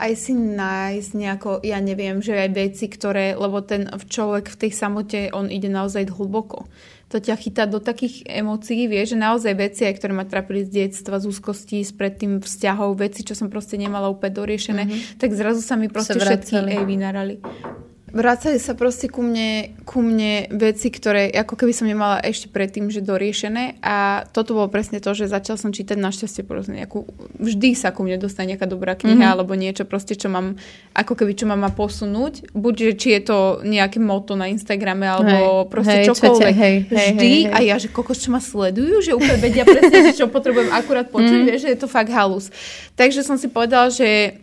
aj 0.00 0.12
si 0.16 0.32
nájsť 0.32 1.10
nejako, 1.12 1.50
ja 1.62 1.78
neviem, 1.78 2.24
že 2.24 2.34
aj 2.34 2.50
veci, 2.56 2.88
ktoré, 2.88 3.36
lebo 3.36 3.60
ten 3.60 3.86
človek 3.86 4.48
v 4.48 4.56
tej 4.66 4.70
samote, 4.72 5.30
on 5.36 5.52
ide 5.52 5.68
naozaj 5.68 6.08
hlboko. 6.10 6.64
To 7.12 7.20
ťa 7.20 7.36
chytá 7.36 7.68
do 7.68 7.76
takých 7.76 8.24
emócií, 8.24 8.88
vieš, 8.88 9.12
že 9.14 9.20
naozaj 9.20 9.52
veci, 9.52 9.84
aj 9.84 10.00
ktoré 10.00 10.16
ma 10.16 10.24
trápili 10.24 10.64
z 10.64 10.88
detstva, 10.88 11.20
z 11.20 11.28
úzkostí, 11.28 11.84
z 11.84 11.92
predtým 11.92 12.40
vzťahov, 12.40 12.96
veci, 12.96 13.20
čo 13.20 13.36
som 13.36 13.52
proste 13.52 13.76
nemala 13.76 14.08
úplne 14.08 14.32
doriešené, 14.32 14.82
mm-hmm. 14.88 15.20
tak 15.20 15.36
zrazu 15.36 15.60
sa 15.60 15.76
mi 15.76 15.92
proste 15.92 16.16
všetky 16.16 16.56
aj 16.56 16.84
vynárali. 16.88 17.36
Vracali 18.12 18.60
sa 18.60 18.76
proste 18.76 19.08
ku 19.08 19.24
mne, 19.24 19.72
ku 19.88 20.04
mne 20.04 20.52
veci, 20.52 20.92
ktoré 20.92 21.32
ako 21.32 21.56
keby 21.56 21.72
som 21.72 21.88
nemala 21.88 22.20
ešte 22.20 22.52
predtým, 22.52 22.92
že 22.92 23.00
doriešené 23.00 23.80
a 23.80 24.28
toto 24.28 24.52
bolo 24.52 24.68
presne 24.68 25.00
to, 25.00 25.16
že 25.16 25.32
začal 25.32 25.56
som 25.56 25.72
čítať 25.72 25.96
našťastie 25.96 26.44
proste 26.44 26.76
nejakú, 26.76 27.08
vždy 27.40 27.72
sa 27.72 27.90
ku 27.90 28.04
mne 28.04 28.20
dostane 28.20 28.52
nejaká 28.52 28.68
dobrá 28.68 28.92
kniha 28.92 29.16
mm-hmm. 29.16 29.32
alebo 29.32 29.56
niečo 29.56 29.88
proste, 29.88 30.12
čo 30.12 30.28
mám, 30.28 30.60
ako 30.92 31.24
keby 31.24 31.32
čo 31.32 31.48
mám 31.48 31.64
má 31.64 31.72
posunúť, 31.72 32.52
buď, 32.52 32.74
že 32.76 32.92
či 33.00 33.08
je 33.16 33.22
to 33.32 33.38
nejaké 33.64 33.96
moto 33.96 34.36
na 34.36 34.52
Instagrame 34.52 35.08
alebo 35.08 35.64
hej, 35.64 35.70
proste 35.72 35.98
hej, 36.04 36.06
čokoľvek. 36.12 36.54
Hej, 36.54 36.76
vždy 36.92 37.32
hej, 37.32 37.40
hej. 37.48 37.54
a 37.56 37.58
ja, 37.64 37.76
že 37.80 37.88
kokos, 37.88 38.20
čo 38.20 38.28
ma 38.28 38.44
sledujú, 38.44 39.00
že 39.00 39.16
úplne 39.16 39.40
vedia 39.40 39.64
presne, 39.64 40.12
čo 40.12 40.28
potrebujem 40.28 40.68
akurát 40.68 41.08
počuť, 41.08 41.38
mm. 41.40 41.46
vieš, 41.48 41.60
že 41.64 41.72
je 41.72 41.78
to 41.80 41.88
fakt 41.88 42.12
halus. 42.12 42.52
Takže 42.92 43.24
som 43.24 43.40
si 43.40 43.48
povedala, 43.48 43.88
že 43.88 44.36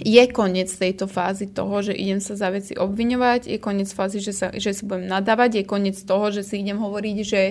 je 0.00 0.24
koniec 0.32 0.72
tejto 0.72 1.04
fázy 1.04 1.52
toho, 1.52 1.84
že 1.84 1.92
idem 1.92 2.16
sa 2.16 2.32
za 2.32 2.48
veci 2.48 2.72
obviňovať, 2.72 3.44
je 3.44 3.58
koniec 3.60 3.92
fázy, 3.92 4.24
že, 4.24 4.32
sa, 4.32 4.48
že 4.48 4.72
si 4.72 4.88
budem 4.88 5.04
nadávať, 5.04 5.60
je 5.60 5.64
koniec 5.68 5.96
toho, 6.00 6.32
že 6.32 6.40
si 6.40 6.64
idem 6.64 6.80
hovoriť, 6.80 7.16
že 7.20 7.42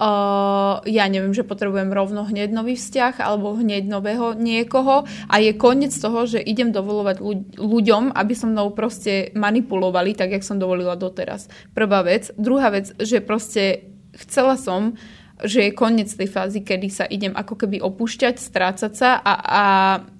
uh, 0.00 0.80
ja 0.88 1.04
neviem, 1.12 1.36
že 1.36 1.44
potrebujem 1.44 1.92
rovno 1.92 2.24
hneď 2.24 2.56
nový 2.56 2.80
vzťah 2.80 3.20
alebo 3.20 3.52
hneď 3.60 3.84
nového 3.84 4.32
niekoho 4.32 5.04
a 5.28 5.34
je 5.44 5.52
koniec 5.52 5.92
toho, 5.92 6.24
že 6.24 6.40
idem 6.40 6.72
dovolovať 6.72 7.20
ľuďom, 7.60 8.16
aby 8.16 8.32
so 8.32 8.48
mnou 8.48 8.72
proste 8.72 9.28
manipulovali, 9.36 10.16
tak 10.16 10.32
jak 10.32 10.46
som 10.46 10.56
dovolila 10.56 10.96
doteraz. 10.96 11.52
Prvá 11.76 12.00
vec. 12.00 12.32
Druhá 12.40 12.72
vec, 12.72 12.96
že 12.96 13.20
proste 13.20 13.92
chcela 14.16 14.56
som 14.56 14.96
že 15.42 15.66
je 15.66 15.74
koniec 15.74 16.06
tej 16.06 16.30
fázy, 16.30 16.62
kedy 16.62 16.88
sa 16.92 17.04
idem 17.10 17.34
ako 17.34 17.66
keby 17.66 17.82
opúšťať, 17.82 18.38
strácať 18.38 18.92
sa 18.94 19.18
a, 19.18 19.34
a 19.34 19.64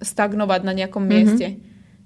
stagnovať 0.02 0.60
na 0.66 0.72
nejakom 0.74 1.06
mm-hmm. 1.06 1.22
mieste. 1.22 1.46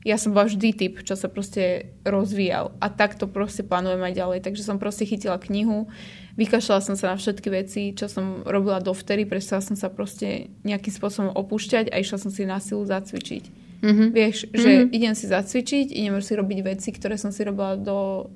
Ja 0.05 0.21
som 0.21 0.37
bola 0.37 0.49
vždy 0.49 0.69
typ, 0.77 0.95
čo 1.03 1.17
sa 1.17 1.27
proste 1.29 1.93
rozvíjal. 2.05 2.73
A 2.79 2.87
takto 2.89 3.27
proste 3.27 3.67
plánujem 3.67 4.01
aj 4.01 4.15
ďalej. 4.15 4.39
Takže 4.47 4.63
som 4.63 4.81
proste 4.81 5.05
chytila 5.05 5.37
knihu, 5.43 5.91
vykašľala 6.39 6.81
som 6.85 6.95
sa 6.95 7.13
na 7.13 7.17
všetky 7.19 7.49
veci, 7.51 7.83
čo 7.93 8.07
som 8.07 8.47
robila 8.47 8.79
dovtedy, 8.79 9.27
prestala 9.27 9.61
som 9.61 9.75
sa 9.75 9.91
proste 9.91 10.53
nejakým 10.63 10.95
spôsobom 10.95 11.35
opúšťať 11.35 11.91
a 11.91 11.99
išla 11.99 12.19
som 12.21 12.31
si 12.31 12.47
na 12.47 12.63
silu 12.63 12.87
zacvičiť. 12.87 13.45
Mm-hmm. 13.83 14.09
Vieš, 14.15 14.37
že 14.55 14.71
mm-hmm. 14.71 14.97
idem 14.97 15.15
si 15.19 15.27
zacvičiť, 15.27 15.87
idem 15.91 16.19
si 16.23 16.33
robiť 16.35 16.59
veci, 16.63 16.89
ktoré 16.95 17.19
som 17.19 17.35
si 17.35 17.43
robila 17.43 17.75
do 17.75 18.31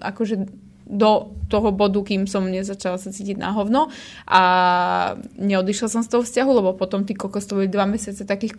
akože 0.00 0.67
do 0.88 1.36
toho 1.48 1.72
bodu, 1.72 2.00
kým 2.04 2.28
som 2.28 2.44
nezačala 2.44 3.00
sa 3.00 3.08
cítiť 3.08 3.40
na 3.40 3.56
hovno 3.56 3.88
a 4.28 4.42
neodišla 5.40 5.88
som 5.88 6.02
z 6.04 6.12
toho 6.12 6.22
vzťahu, 6.24 6.50
lebo 6.60 6.76
potom 6.76 7.08
tí 7.08 7.16
kokos 7.16 7.48
to 7.48 7.56
boli 7.56 7.72
dva 7.72 7.88
mesiace 7.88 8.28
takých 8.28 8.52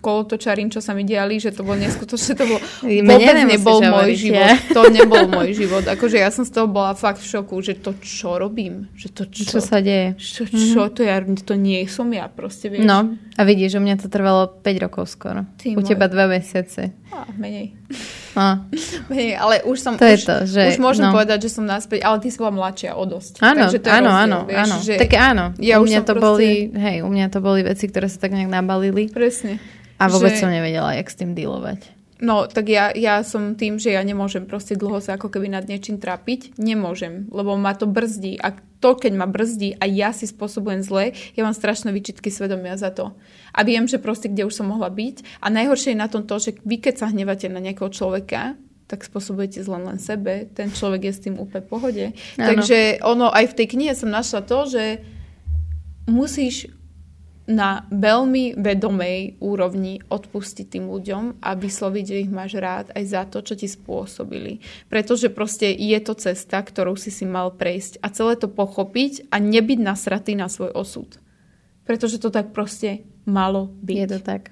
kolotočarín, 0.00 0.68
čo 0.68 0.84
sa 0.84 0.92
mi 0.92 1.08
diali, 1.08 1.40
že 1.40 1.56
to 1.56 1.64
bolo 1.64 1.80
neskutočné, 1.80 2.32
to 2.36 2.44
bolo 2.44 2.60
vôbec 3.08 3.36
nebol 3.48 3.80
môj 3.80 3.88
hovoriť, 3.88 4.16
život. 4.20 4.44
Ja. 4.44 4.52
To 4.76 4.80
nebol 4.92 5.24
môj 5.32 5.48
život. 5.56 5.84
Akože 5.88 6.20
ja 6.20 6.28
som 6.28 6.44
z 6.44 6.52
toho 6.52 6.68
bola 6.68 6.92
fakt 6.92 7.24
v 7.24 7.28
šoku, 7.28 7.56
že 7.64 7.80
to 7.80 7.96
čo 8.04 8.36
robím? 8.36 8.92
Že 8.96 9.08
to 9.16 9.22
čo? 9.32 9.56
Čo 9.56 9.60
sa 9.64 9.80
deje? 9.80 10.20
Čo, 10.20 10.44
čo 10.44 10.80
mm-hmm. 10.84 10.92
to 10.92 11.00
ja, 11.04 11.16
to 11.24 11.54
nie 11.56 11.80
som 11.88 12.12
ja 12.12 12.28
proste, 12.28 12.68
vieš. 12.68 12.84
No, 12.84 13.16
a 13.36 13.40
vidíš, 13.48 13.76
u 13.76 13.82
mňa 13.84 13.96
to 14.00 14.12
trvalo 14.12 14.48
5 14.60 14.84
rokov 14.84 15.08
skoro. 15.08 15.48
Ty 15.56 15.72
u 15.72 15.80
môj... 15.80 15.88
teba 15.88 16.08
2 16.08 16.36
mesiace. 16.36 16.92
A, 17.12 17.24
menej. 17.40 17.72
A. 18.44 18.60
menej, 19.08 19.40
ale 19.40 19.64
už 19.64 19.76
som, 19.80 19.92
to 19.96 20.04
už, 20.04 20.12
je 20.12 20.18
to, 20.28 20.36
že, 20.44 20.62
už 20.76 20.78
môžem 20.78 21.08
no. 21.08 21.16
povedať, 21.16 21.48
že 21.48 21.56
som 21.56 21.64
naspäť, 21.64 22.04
ale 22.04 22.20
ty 22.20 22.28
si 22.28 22.36
bola 22.36 22.52
mladšia 22.52 22.92
o 22.92 23.04
dosť. 23.08 23.40
Áno, 23.40 23.64
Takže 23.64 23.78
to 23.80 23.86
je 23.88 23.94
áno, 23.96 24.08
rozdiel, 24.12 24.20
áno, 24.20 24.38
vieš, 24.44 24.60
áno. 24.60 24.76
Že 24.84 24.94
tak 25.00 25.12
áno. 25.16 25.44
Ja 25.56 25.74
u 25.80 25.84
mňa 25.88 26.00
to 26.04 26.12
proste... 26.12 26.24
boli, 26.28 26.50
hej, 26.76 26.96
u 27.00 27.08
mňa 27.08 27.26
to 27.32 27.38
boli 27.40 27.60
veci, 27.64 27.84
ktoré 27.88 28.06
sa 28.12 28.18
tak 28.20 28.36
nejak 28.36 28.52
nabalili. 28.52 29.08
Presne. 29.08 29.56
A 29.96 30.12
vôbec 30.12 30.36
že... 30.36 30.44
som 30.44 30.52
nevedela, 30.52 30.92
jak 30.92 31.08
s 31.08 31.16
tým 31.16 31.32
dealovať. 31.32 31.95
No, 32.16 32.48
tak 32.48 32.72
ja, 32.72 32.96
ja 32.96 33.20
som 33.20 33.52
tým, 33.60 33.76
že 33.76 33.92
ja 33.92 34.00
nemôžem 34.00 34.48
proste 34.48 34.72
dlho 34.72 35.04
sa 35.04 35.20
ako 35.20 35.28
keby 35.28 35.52
nad 35.52 35.68
niečím 35.68 36.00
trapiť. 36.00 36.56
Nemôžem, 36.56 37.28
lebo 37.28 37.60
ma 37.60 37.76
to 37.76 37.84
brzdí. 37.84 38.40
A 38.40 38.56
to, 38.80 38.96
keď 38.96 39.12
ma 39.20 39.28
brzdí 39.28 39.76
a 39.76 39.84
ja 39.84 40.16
si 40.16 40.24
spôsobujem 40.24 40.80
zle, 40.80 41.12
ja 41.36 41.42
mám 41.44 41.52
strašné 41.52 41.92
výčitky 41.92 42.32
svedomia 42.32 42.80
za 42.80 42.88
to. 42.88 43.12
A 43.52 43.60
viem, 43.68 43.84
že 43.84 44.00
proste 44.00 44.32
kde 44.32 44.48
už 44.48 44.56
som 44.56 44.72
mohla 44.72 44.88
byť. 44.88 45.44
A 45.44 45.52
najhoršie 45.52 45.92
je 45.92 46.02
na 46.02 46.08
tom 46.08 46.24
to, 46.24 46.40
že 46.40 46.56
vy 46.64 46.80
keď 46.80 47.04
sa 47.04 47.12
hnevate 47.12 47.52
na 47.52 47.60
nejakého 47.60 47.92
človeka, 47.92 48.56
tak 48.86 49.02
spôsobujete 49.02 49.60
zlen 49.66 49.82
len 49.82 49.98
sebe. 49.98 50.46
Ten 50.54 50.70
človek 50.70 51.10
je 51.10 51.12
s 51.12 51.24
tým 51.26 51.36
úplne 51.36 51.66
v 51.66 51.68
pohode. 51.68 52.04
Ano. 52.38 52.46
Takže 52.48 53.02
ono, 53.02 53.28
aj 53.28 53.52
v 53.52 53.56
tej 53.58 53.66
knihe 53.76 53.92
som 53.92 54.08
našla 54.08 54.46
to, 54.46 54.58
že 54.70 54.84
musíš 56.06 56.70
na 57.46 57.86
veľmi 57.94 58.58
vedomej 58.58 59.38
úrovni 59.38 60.02
odpustiť 60.10 60.66
tým 60.66 60.90
ľuďom 60.90 61.38
a 61.38 61.54
vysloviť, 61.54 62.04
že 62.04 62.22
ich 62.26 62.30
máš 62.30 62.58
rád 62.58 62.90
aj 62.90 63.04
za 63.06 63.22
to, 63.30 63.38
čo 63.42 63.54
ti 63.54 63.70
spôsobili. 63.70 64.58
Pretože 64.90 65.30
proste 65.30 65.70
je 65.70 65.98
to 66.02 66.18
cesta, 66.18 66.58
ktorou 66.58 66.98
si 66.98 67.14
si 67.14 67.22
mal 67.22 67.54
prejsť 67.54 68.02
a 68.02 68.10
celé 68.10 68.34
to 68.34 68.50
pochopiť 68.50 69.30
a 69.30 69.38
nebyť 69.38 69.78
nasratý 69.78 70.34
na 70.34 70.50
svoj 70.50 70.74
osud. 70.74 71.22
Pretože 71.86 72.18
to 72.18 72.34
tak 72.34 72.50
proste 72.50 73.06
malo 73.30 73.70
byť. 73.78 73.96
Je 73.96 74.08
to 74.10 74.20
tak. 74.20 74.42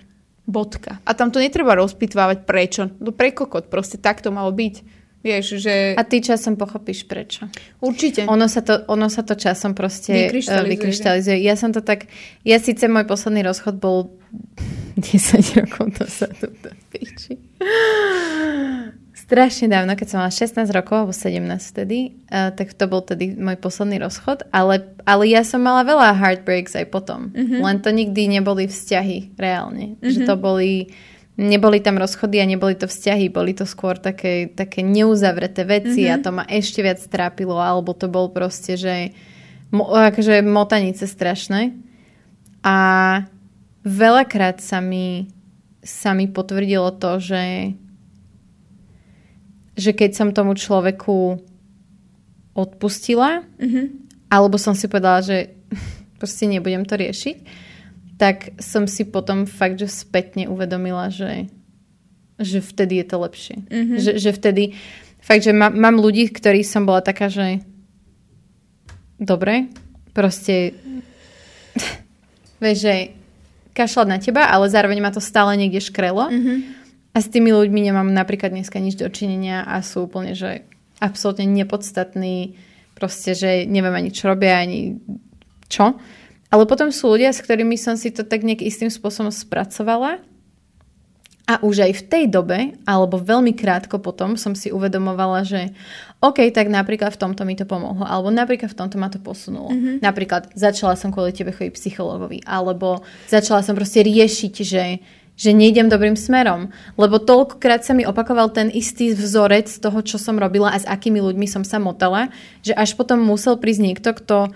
Bodka. 0.47 1.03
A 1.03 1.16
tam 1.18 1.34
to 1.34 1.42
netreba 1.42 1.74
rozpitvávať 1.74 2.47
prečo. 2.47 2.95
No 3.03 3.11
pre 3.11 3.34
kokot, 3.34 3.72
proste 3.72 3.99
tak 3.99 4.22
to 4.22 4.30
malo 4.30 4.55
byť. 4.55 5.03
Vieš, 5.25 5.57
že... 5.57 5.97
A 5.97 6.05
ty 6.05 6.20
časom 6.20 6.61
pochopíš 6.61 7.09
prečo. 7.09 7.49
Určite. 7.81 8.29
Ono 8.29 8.45
sa 8.45 8.61
to, 8.61 8.85
ono 8.93 9.09
sa 9.09 9.25
to 9.25 9.33
časom 9.33 9.72
proste 9.72 10.12
eh, 10.12 10.29
vykryštalizuje. 10.29 10.68
vykryštalizuje. 10.77 11.37
Ja 11.41 11.57
som 11.57 11.72
to 11.72 11.81
tak... 11.81 12.12
Ja 12.45 12.61
síce 12.61 12.85
môj 12.93 13.09
posledný 13.09 13.41
rozchod 13.41 13.81
bol 13.81 14.12
10 15.01 15.64
rokov, 15.64 15.97
to 15.97 16.05
sa 16.05 16.29
tu 16.29 16.53
píči. 16.93 17.41
Strašne 19.16 19.72
dávno, 19.72 19.97
keď 19.97 20.07
som 20.12 20.20
mala 20.20 20.29
16 20.29 20.68
rokov, 20.77 21.09
alebo 21.09 21.14
17 21.16 21.41
vtedy, 21.72 22.20
uh, 22.29 22.53
tak 22.53 22.77
to 22.77 22.85
bol 22.85 23.01
tedy 23.01 23.33
môj 23.33 23.57
posledný 23.57 23.97
rozchod, 24.05 24.45
ale, 24.53 24.93
ale 25.09 25.25
ja 25.25 25.41
som 25.41 25.64
mala 25.64 25.89
veľa 25.89 26.20
heartbreaks 26.20 26.77
aj 26.77 26.93
potom. 26.93 27.33
Mm-hmm. 27.33 27.64
Len 27.64 27.77
to 27.81 27.89
nikdy 27.89 28.29
neboli 28.29 28.68
vzťahy 28.68 29.33
reálne. 29.41 29.97
Mm-hmm. 29.97 30.12
Že 30.12 30.18
to 30.29 30.35
boli 30.37 30.93
neboli 31.35 31.82
tam 31.82 31.99
rozchody 31.99 32.39
a 32.39 32.47
neboli 32.47 32.78
to 32.78 32.87
vzťahy, 32.87 33.26
boli 33.26 33.59
to 33.59 33.66
skôr 33.66 33.99
také, 33.99 34.47
také 34.55 34.87
neuzavreté 34.87 35.66
veci 35.66 36.07
mm-hmm. 36.07 36.14
a 36.14 36.22
to 36.22 36.30
ma 36.30 36.45
ešte 36.47 36.78
viac 36.78 37.03
trápilo, 37.11 37.59
alebo 37.59 37.91
to 37.91 38.07
bol 38.07 38.30
proste, 38.30 38.78
že 38.78 39.11
mo, 39.74 39.91
akože 39.91 40.47
motanice 40.47 41.11
strašné. 41.11 41.74
A 42.62 42.76
veľakrát 43.82 44.62
sa 44.62 44.78
mi, 44.78 45.26
sa 45.82 46.14
mi 46.14 46.30
potvrdilo 46.30 46.95
to, 47.03 47.18
že, 47.18 47.74
že 49.74 49.91
keď 49.91 50.11
som 50.14 50.30
tomu 50.30 50.55
človeku 50.55 51.43
odpustila, 52.55 53.43
mm-hmm. 53.59 53.87
alebo 54.30 54.55
som 54.55 54.78
si 54.78 54.87
povedala, 54.87 55.18
že 55.18 55.51
proste 56.22 56.47
nebudem 56.47 56.87
to 56.87 56.95
riešiť, 56.95 57.64
tak 58.19 58.55
som 58.62 58.87
si 58.87 59.03
potom 59.07 59.47
fakt, 59.47 59.81
že 59.81 59.91
spätne 59.91 60.47
uvedomila, 60.47 61.11
že, 61.11 61.51
že 62.39 62.62
vtedy 62.62 63.03
je 63.03 63.07
to 63.07 63.17
lepšie. 63.19 63.57
Mm-hmm. 63.67 63.99
Že, 63.99 64.12
že 64.23 64.31
vtedy, 64.31 64.65
fakt, 65.19 65.43
že 65.43 65.53
má, 65.53 65.71
mám 65.71 65.99
ľudí, 65.99 66.31
ktorí 66.31 66.62
som 66.62 66.87
bola 66.87 67.03
taká, 67.03 67.27
že 67.27 67.62
dobre, 69.19 69.71
proste 70.15 70.79
vieš, 72.62 72.79
že 72.87 72.95
kašľať 73.75 74.07
na 74.07 74.19
teba, 74.23 74.47
ale 74.47 74.71
zároveň 74.71 74.99
ma 75.03 75.11
to 75.11 75.19
stále 75.19 75.51
niekde 75.59 75.83
škrelo. 75.83 76.31
Mm-hmm. 76.31 76.59
A 77.15 77.19
s 77.23 77.31
tými 77.31 77.55
ľuďmi 77.55 77.91
nemám 77.91 78.11
napríklad 78.11 78.51
dneska 78.51 78.83
nič 78.83 78.99
dočinenia 78.99 79.62
a 79.62 79.83
sú 79.83 80.07
úplne, 80.07 80.35
že 80.35 80.67
absolútne 80.99 81.47
nepodstatní, 81.47 82.59
proste, 82.95 83.35
že 83.35 83.51
neviem 83.67 83.95
ani 83.95 84.11
čo 84.15 84.31
robia, 84.31 84.62
ani 84.62 84.99
čo. 85.67 85.99
Ale 86.55 86.70
potom 86.70 86.94
sú 86.94 87.11
ľudia, 87.11 87.34
s 87.34 87.42
ktorými 87.42 87.74
som 87.74 87.98
si 87.98 88.14
to 88.14 88.22
tak 88.22 88.46
nejak 88.46 88.62
istým 88.62 88.86
spôsobom 88.86 89.34
spracovala 89.34 90.22
a 91.50 91.61
už 91.66 91.82
aj 91.82 91.92
v 91.98 92.02
tej 92.07 92.24
dobe, 92.30 92.59
alebo 92.86 93.18
veľmi 93.18 93.59
krátko 93.59 93.98
potom, 93.98 94.38
som 94.38 94.55
si 94.55 94.70
uvedomovala, 94.70 95.42
že 95.42 95.74
OK, 96.22 96.46
tak 96.55 96.70
napríklad 96.70 97.11
v 97.11 97.20
tomto 97.20 97.42
mi 97.42 97.59
to 97.59 97.66
pomohlo, 97.66 98.07
alebo 98.07 98.30
napríklad 98.30 98.70
v 98.70 98.78
tomto 98.78 98.96
ma 99.02 99.11
to 99.11 99.18
posunulo. 99.18 99.74
Mm-hmm. 99.74 99.98
Napríklad 99.98 100.55
začala 100.55 100.94
som 100.94 101.11
kvôli 101.11 101.34
tebe 101.34 101.50
chodiť 101.50 101.74
psychologovi, 101.74 102.46
alebo 102.46 103.02
začala 103.26 103.66
som 103.66 103.74
proste 103.74 104.07
riešiť, 104.07 104.55
že 104.62 104.84
že 105.34 105.50
nejdem 105.50 105.90
dobrým 105.90 106.14
smerom. 106.14 106.70
Lebo 106.94 107.18
toľkokrát 107.18 107.82
sa 107.82 107.90
mi 107.90 108.07
opakoval 108.07 108.55
ten 108.55 108.70
istý 108.70 109.11
vzorec 109.11 109.66
toho, 109.66 109.98
čo 110.07 110.14
som 110.14 110.38
robila 110.38 110.70
a 110.70 110.78
s 110.78 110.86
akými 110.86 111.18
ľuďmi 111.18 111.50
som 111.50 111.66
sa 111.66 111.82
motala, 111.82 112.30
že 112.62 112.70
až 112.70 112.94
potom 112.94 113.18
musel 113.18 113.59
prísť 113.59 113.82
niekto, 113.82 114.14
kto 114.14 114.55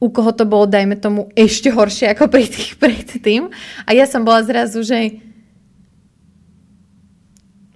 u 0.00 0.08
koho 0.08 0.32
to 0.32 0.48
bolo, 0.48 0.64
dajme 0.64 0.96
tomu, 0.96 1.28
ešte 1.36 1.68
horšie 1.68 2.16
ako 2.16 2.32
pri 2.32 2.48
tých 2.48 2.76
predtým. 2.82 3.52
A 3.84 3.90
ja 3.92 4.08
som 4.08 4.24
bola 4.24 4.40
zrazu, 4.40 4.80
že 4.80 5.20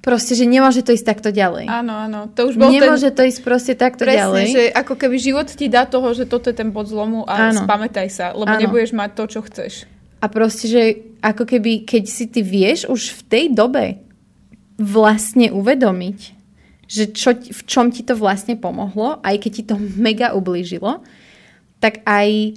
proste, 0.00 0.32
že 0.36 0.48
nemôže 0.48 0.80
to 0.84 0.92
ísť 0.92 1.04
takto 1.04 1.28
ďalej. 1.32 1.68
Áno, 1.68 1.92
áno. 1.96 2.20
To 2.32 2.48
už 2.48 2.60
bol 2.60 2.72
nemôže 2.72 3.12
ten... 3.12 3.16
to 3.16 3.22
ísť 3.28 3.40
proste 3.40 3.72
takto 3.76 4.04
Presne, 4.04 4.20
ďalej. 4.20 4.46
že 4.52 4.62
ako 4.72 4.94
keby 5.00 5.16
život 5.20 5.48
ti 5.48 5.68
dá 5.68 5.88
toho, 5.88 6.12
že 6.12 6.28
toto 6.28 6.48
je 6.48 6.56
ten 6.56 6.72
bod 6.72 6.88
zlomu 6.88 7.24
a 7.24 7.52
áno. 7.52 7.64
spamätaj 7.64 8.08
sa, 8.12 8.26
lebo 8.32 8.52
áno. 8.52 8.60
nebudeš 8.60 8.92
mať 8.92 9.10
to, 9.16 9.24
čo 9.28 9.40
chceš. 9.44 9.72
A 10.20 10.28
proste, 10.28 10.68
že 10.68 10.82
ako 11.20 11.44
keby, 11.44 11.84
keď 11.84 12.04
si 12.08 12.24
ty 12.28 12.40
vieš 12.40 12.88
už 12.88 13.12
v 13.16 13.20
tej 13.28 13.44
dobe, 13.52 14.00
vlastne 14.80 15.52
uvedomiť, 15.52 16.18
že 16.88 17.12
čo, 17.12 17.32
v 17.36 17.60
čom 17.64 17.88
ti 17.88 18.04
to 18.04 18.16
vlastne 18.16 18.56
pomohlo, 18.60 19.20
aj 19.24 19.36
keď 19.40 19.50
ti 19.52 19.62
to 19.64 19.76
mega 19.80 20.36
ublížilo, 20.36 21.00
tak 21.84 22.00
aj 22.08 22.56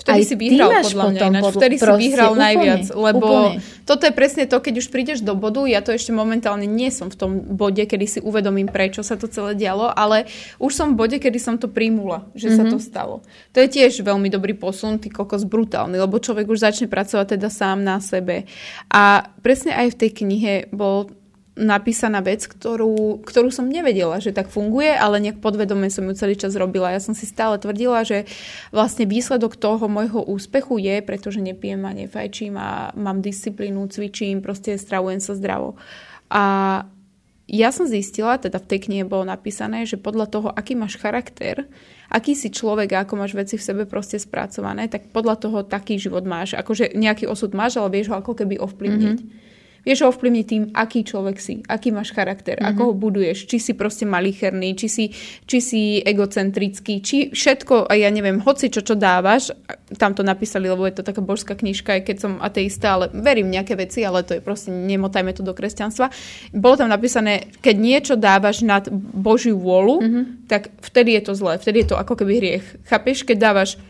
Vtedy 0.00 0.22
si 0.24 0.34
vyhral 0.36 0.80
podľa 0.80 1.04
mňa 1.12 1.20
ináč. 1.28 1.42
Vtedy 1.52 1.76
si 1.76 1.84
vyhral 1.84 2.32
úplne, 2.32 2.44
najviac. 2.48 2.84
Lebo 2.96 3.28
úplne. 3.28 3.60
toto 3.84 4.02
je 4.08 4.12
presne 4.16 4.44
to, 4.48 4.56
keď 4.56 4.74
už 4.80 4.86
prídeš 4.88 5.20
do 5.20 5.36
bodu, 5.36 5.60
ja 5.68 5.84
to 5.84 5.92
ešte 5.92 6.08
momentálne 6.08 6.64
nie 6.64 6.88
som 6.88 7.12
v 7.12 7.16
tom 7.20 7.30
bode, 7.36 7.84
kedy 7.84 8.06
si 8.08 8.18
uvedomím, 8.24 8.72
prečo 8.72 9.04
sa 9.04 9.20
to 9.20 9.28
celé 9.28 9.52
dialo, 9.52 9.92
ale 9.92 10.24
už 10.56 10.72
som 10.72 10.96
v 10.96 11.04
bode, 11.04 11.16
kedy 11.20 11.36
som 11.36 11.60
to 11.60 11.68
príjmula, 11.68 12.24
že 12.32 12.48
mm-hmm. 12.48 12.56
sa 12.56 12.72
to 12.72 12.78
mhm. 12.80 12.84
stalo. 12.84 13.14
To 13.52 13.58
je 13.60 13.68
tiež 13.68 14.00
veľmi 14.00 14.32
dobrý 14.32 14.56
posun, 14.56 14.96
ty 14.96 15.12
kokos 15.12 15.44
brutálny, 15.44 16.00
lebo 16.00 16.16
človek 16.16 16.48
už 16.48 16.64
začne 16.64 16.88
pracovať 16.88 17.36
teda 17.36 17.52
sám 17.52 17.84
na 17.84 18.00
sebe. 18.00 18.48
A 18.88 19.28
presne 19.44 19.76
aj 19.76 19.92
v 19.92 19.98
tej 20.00 20.10
knihe 20.24 20.54
bol 20.72 21.12
napísaná 21.58 22.22
vec, 22.22 22.46
ktorú, 22.46 23.20
ktorú 23.26 23.50
som 23.50 23.66
nevedela, 23.66 24.22
že 24.22 24.30
tak 24.30 24.48
funguje, 24.48 24.94
ale 24.94 25.18
nejak 25.18 25.42
podvedome 25.42 25.90
som 25.90 26.06
ju 26.06 26.14
celý 26.14 26.38
čas 26.38 26.54
robila. 26.54 26.94
Ja 26.94 27.02
som 27.02 27.12
si 27.12 27.26
stále 27.26 27.58
tvrdila, 27.58 28.06
že 28.06 28.30
vlastne 28.70 29.04
výsledok 29.04 29.58
toho 29.58 29.90
môjho 29.90 30.22
úspechu 30.24 30.78
je, 30.78 31.02
pretože 31.02 31.42
nepijem 31.42 31.82
a 31.84 31.92
nefajčím 31.92 32.54
a 32.54 32.94
mám 32.94 33.18
disciplínu, 33.20 33.90
cvičím, 33.90 34.40
proste 34.40 34.78
stravujem 34.78 35.18
sa 35.18 35.34
zdravo. 35.34 35.74
A 36.30 36.42
ja 37.50 37.74
som 37.74 37.82
zistila, 37.90 38.38
teda 38.38 38.62
v 38.62 38.68
tej 38.70 38.80
knihe 38.86 39.02
bolo 39.02 39.26
napísané, 39.26 39.82
že 39.82 39.98
podľa 39.98 40.26
toho, 40.30 40.48
aký 40.54 40.78
máš 40.78 40.94
charakter, 41.02 41.66
aký 42.06 42.38
si 42.38 42.46
človek 42.46 42.94
a 42.94 43.02
ako 43.02 43.18
máš 43.18 43.34
veci 43.34 43.58
v 43.58 43.66
sebe 43.66 43.82
proste 43.90 44.22
spracované, 44.22 44.86
tak 44.86 45.10
podľa 45.10 45.34
toho 45.34 45.58
taký 45.66 45.98
život 45.98 46.22
máš. 46.22 46.54
Akože 46.54 46.94
nejaký 46.94 47.26
osud 47.26 47.50
máš, 47.50 47.74
ale 47.82 47.90
vieš 47.90 48.14
ho 48.14 48.22
ako 48.22 48.38
keby 48.38 48.54
ovplyvniť. 48.62 49.18
Mm-hmm. 49.18 49.49
Vieš 49.80 50.04
ho 50.04 50.12
ovplyvniť 50.12 50.44
tým, 50.44 50.64
aký 50.76 51.00
človek 51.08 51.36
si, 51.40 51.64
aký 51.64 51.88
máš 51.88 52.12
charakter, 52.12 52.60
mm-hmm. 52.60 52.70
ako 52.76 52.82
ho 52.90 52.92
buduješ, 52.92 53.48
či 53.48 53.56
si 53.56 53.72
proste 53.72 54.04
malicherný, 54.04 54.76
či 54.76 54.88
si, 54.92 55.04
či 55.48 55.58
si 55.64 55.82
egocentrický, 56.04 57.00
či 57.00 57.32
všetko, 57.32 57.88
a 57.88 57.92
ja 57.96 58.12
neviem, 58.12 58.44
hoci 58.44 58.68
čo, 58.68 58.84
čo 58.84 58.92
dávaš, 58.92 59.56
tam 59.96 60.12
to 60.12 60.20
napísali, 60.20 60.68
lebo 60.68 60.84
je 60.84 61.00
to 61.00 61.06
taká 61.06 61.24
božská 61.24 61.56
knižka, 61.56 61.96
aj 61.96 62.02
keď 62.04 62.16
som 62.20 62.32
ateista, 62.44 62.96
ale 63.00 63.08
verím 63.10 63.48
nejaké 63.48 63.72
veci, 63.74 64.04
ale 64.04 64.20
to 64.20 64.36
je 64.36 64.44
proste, 64.44 64.68
nemotajme 64.68 65.32
to 65.32 65.40
do 65.40 65.56
kresťanstva. 65.56 66.12
Bolo 66.52 66.76
tam 66.76 66.92
napísané, 66.92 67.48
keď 67.64 67.76
niečo 67.80 68.14
dávaš 68.20 68.60
nad 68.60 68.84
Božiu 68.92 69.56
vôľu, 69.56 69.96
mm-hmm. 70.04 70.24
tak 70.44 70.68
vtedy 70.84 71.16
je 71.16 71.22
to 71.24 71.32
zlé, 71.32 71.56
vtedy 71.56 71.82
je 71.82 71.88
to 71.92 71.96
ako 71.96 72.20
keby 72.20 72.32
hriech. 72.36 72.66
Chápeš, 72.84 73.24
keď 73.24 73.36
dávaš, 73.40 73.80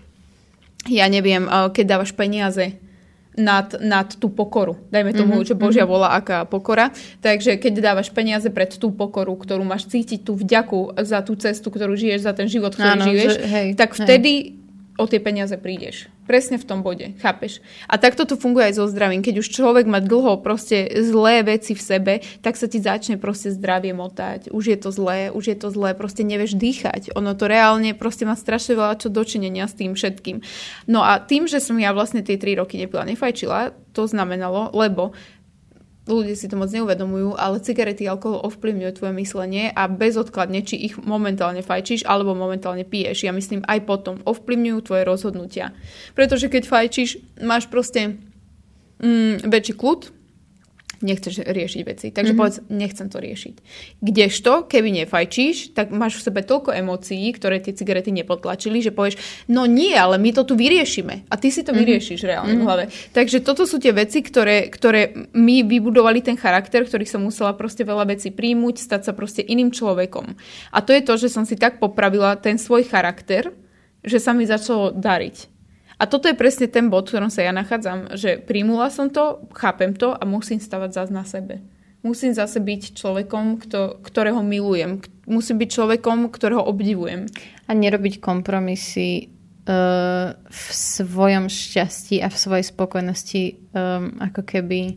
ja 0.89 1.05
neviem, 1.11 1.45
keď 1.47 1.85
dávaš 1.99 2.17
peniaze, 2.17 2.79
nad, 3.41 3.73
nad 3.81 4.09
tú 4.21 4.29
pokoru. 4.29 4.77
Dajme 4.93 5.17
tomu, 5.17 5.41
mm-hmm. 5.41 5.49
že 5.49 5.59
Božia 5.59 5.89
mhm. 5.89 5.91
volá 5.91 6.09
aká 6.15 6.45
pokora. 6.45 6.93
Takže 7.25 7.57
keď 7.57 7.81
dávaš 7.81 8.13
peniaze 8.13 8.53
pred 8.53 8.71
tú 8.77 8.93
pokoru, 8.93 9.35
ktorú 9.35 9.65
máš 9.65 9.89
cítiť 9.89 10.29
tú 10.29 10.37
vďaku 10.37 11.01
za 11.01 11.25
tú 11.25 11.35
cestu, 11.41 11.73
ktorú 11.73 11.97
žiješ, 11.97 12.29
za 12.29 12.37
ten 12.37 12.47
život, 12.47 12.77
ktorý 12.77 13.01
Áno, 13.01 13.07
žiješ, 13.09 13.33
že, 13.33 13.43
hej, 13.49 13.69
tak 13.75 13.97
vtedy 13.97 14.33
hej 14.55 14.61
o 15.01 15.09
tie 15.09 15.17
peniaze 15.17 15.57
prídeš. 15.57 16.10
Presne 16.31 16.63
v 16.63 16.69
tom 16.69 16.87
bode, 16.87 17.19
chápeš? 17.19 17.59
A 17.91 17.99
takto 17.99 18.23
to 18.23 18.39
funguje 18.39 18.71
aj 18.71 18.79
so 18.79 18.87
zdravím. 18.87 19.19
Keď 19.19 19.43
už 19.43 19.51
človek 19.51 19.91
má 19.91 19.99
dlho 19.99 20.39
proste 20.39 20.87
zlé 21.03 21.43
veci 21.43 21.75
v 21.75 21.83
sebe, 21.83 22.15
tak 22.39 22.55
sa 22.55 22.71
ti 22.71 22.79
začne 22.79 23.19
proste 23.19 23.51
zdravie 23.51 23.91
motať. 23.91 24.55
Už 24.55 24.71
je 24.71 24.79
to 24.79 24.95
zlé, 24.95 25.35
už 25.35 25.51
je 25.51 25.57
to 25.59 25.75
zlé, 25.75 25.91
proste 25.99 26.23
nevieš 26.23 26.55
dýchať. 26.55 27.19
Ono 27.19 27.35
to 27.35 27.51
reálne 27.51 27.99
proste 27.99 28.31
má 28.31 28.39
strašne 28.39 28.79
veľa 28.79 29.03
čo 29.03 29.11
dočinenia 29.11 29.67
s 29.67 29.75
tým 29.75 29.99
všetkým. 29.99 30.39
No 30.87 31.03
a 31.03 31.19
tým, 31.19 31.51
že 31.51 31.59
som 31.59 31.75
ja 31.83 31.91
vlastne 31.91 32.23
tie 32.23 32.39
3 32.39 32.63
roky 32.63 32.79
nepila, 32.79 33.03
nefajčila, 33.03 33.75
to 33.91 34.07
znamenalo, 34.07 34.71
lebo 34.71 35.11
ľudia 36.11 36.35
si 36.35 36.51
to 36.51 36.59
moc 36.59 36.69
neuvedomujú, 36.75 37.39
ale 37.39 37.63
cigarety 37.63 38.11
alkohol 38.11 38.43
ovplyvňujú 38.51 38.93
tvoje 38.99 39.15
myslenie 39.17 39.71
a 39.71 39.87
bezodkladne, 39.87 40.67
či 40.67 40.77
ich 40.77 40.95
momentálne 40.99 41.63
fajčíš 41.63 42.05
alebo 42.05 42.35
momentálne 42.35 42.83
piješ. 42.83 43.25
Ja 43.25 43.33
myslím 43.33 43.63
aj 43.65 43.87
potom 43.87 44.19
ovplyvňujú 44.27 44.79
tvoje 44.85 45.03
rozhodnutia. 45.07 45.73
Pretože 46.19 46.51
keď 46.51 46.67
fajčíš, 46.67 47.41
máš 47.41 47.71
proste 47.71 48.19
mm, 49.01 49.47
väčší 49.47 49.75
kľud, 49.79 50.20
nechceš 51.01 51.45
riešiť 51.49 51.83
veci. 51.85 52.07
Takže 52.13 52.33
mm-hmm. 52.33 52.39
povedz, 52.39 52.57
nechcem 52.69 53.09
to 53.09 53.19
riešiť. 53.19 53.55
Kdežto, 54.05 54.69
keby 54.69 54.89
nefajčíš, 55.03 55.73
tak 55.73 55.93
máš 55.93 56.21
v 56.21 56.27
sebe 56.29 56.41
toľko 56.45 56.77
emócií, 56.77 57.33
ktoré 57.33 57.61
tie 57.61 57.73
cigarety 57.73 58.13
nepotlačili, 58.13 58.85
že 58.85 58.93
povieš, 58.93 59.47
no 59.49 59.65
nie, 59.65 59.97
ale 59.97 60.21
my 60.21 60.31
to 60.37 60.45
tu 60.45 60.55
vyriešime. 60.55 61.29
A 61.33 61.35
ty 61.41 61.49
si 61.49 61.65
to 61.65 61.73
mm-hmm. 61.73 61.81
vyriešiš 61.81 62.21
reálne 62.29 62.57
mm-hmm. 62.57 62.61
v 62.61 62.65
mhm. 62.65 62.69
hlave. 62.69 62.85
Takže 63.17 63.39
toto 63.41 63.65
sú 63.65 63.81
tie 63.81 63.97
veci, 63.97 64.21
ktoré, 64.21 64.69
ktoré 64.69 65.33
my 65.33 65.65
vybudovali 65.65 66.21
ten 66.21 66.37
charakter, 66.37 66.85
ktorý 66.85 67.09
som 67.09 67.25
musela 67.25 67.57
proste 67.57 67.83
veľa 67.83 68.13
vecí 68.13 68.29
príjmuť, 68.29 68.85
stať 68.85 69.11
sa 69.11 69.13
proste 69.17 69.41
iným 69.41 69.73
človekom. 69.73 70.37
A 70.71 70.79
to 70.85 70.93
je 70.93 71.03
to, 71.03 71.17
že 71.17 71.33
som 71.33 71.49
si 71.49 71.57
tak 71.57 71.81
popravila 71.81 72.37
ten 72.37 72.61
svoj 72.61 72.85
charakter, 72.87 73.53
že 74.05 74.21
sa 74.21 74.33
mi 74.33 74.49
začalo 74.49 74.93
dariť. 74.93 75.60
A 76.01 76.09
toto 76.09 76.33
je 76.33 76.35
presne 76.39 76.65
ten 76.65 76.89
bod, 76.89 77.05
v 77.05 77.13
ktorom 77.13 77.29
sa 77.29 77.45
ja 77.45 77.53
nachádzam, 77.53 78.17
že 78.17 78.41
príjmula 78.41 78.89
som 78.89 79.13
to, 79.13 79.45
chápem 79.53 79.93
to 79.93 80.17
a 80.17 80.25
musím 80.25 80.57
stavať 80.57 80.91
zás 80.97 81.11
na 81.13 81.29
sebe. 81.29 81.61
Musím 82.01 82.33
zase 82.33 82.65
byť 82.65 82.97
človekom, 82.97 83.61
kto, 83.61 84.01
ktorého 84.01 84.41
milujem. 84.41 85.05
Musím 85.29 85.61
byť 85.61 85.69
človekom, 85.69 86.33
ktorého 86.33 86.65
obdivujem. 86.65 87.29
A 87.69 87.77
nerobiť 87.77 88.17
kompromisy 88.17 89.29
uh, 89.69 90.33
v 90.33 90.63
svojom 90.73 91.53
šťastí 91.53 92.25
a 92.25 92.33
v 92.33 92.37
svojej 92.41 92.65
spokojnosti 92.73 93.43
um, 93.77 94.17
ako 94.25 94.41
keby 94.41 94.97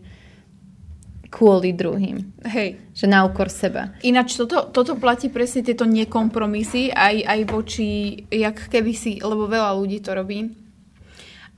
kvôli 1.27 1.75
druhým. 1.75 2.31
Hej. 2.47 2.79
Že 2.95 3.05
na 3.11 3.27
úkor 3.27 3.51
seba. 3.51 3.91
Ináč 4.07 4.39
toto, 4.39 4.71
toto 4.71 4.95
platí 4.95 5.27
presne 5.27 5.67
tieto 5.67 5.83
nekompromisy 5.83 6.95
aj, 6.95 7.27
aj 7.27 7.39
voči, 7.51 8.15
jak 8.31 8.71
keby 8.71 8.93
si, 8.95 9.19
lebo 9.19 9.51
veľa 9.51 9.75
ľudí 9.75 9.99
to 9.99 10.15
robí, 10.15 10.62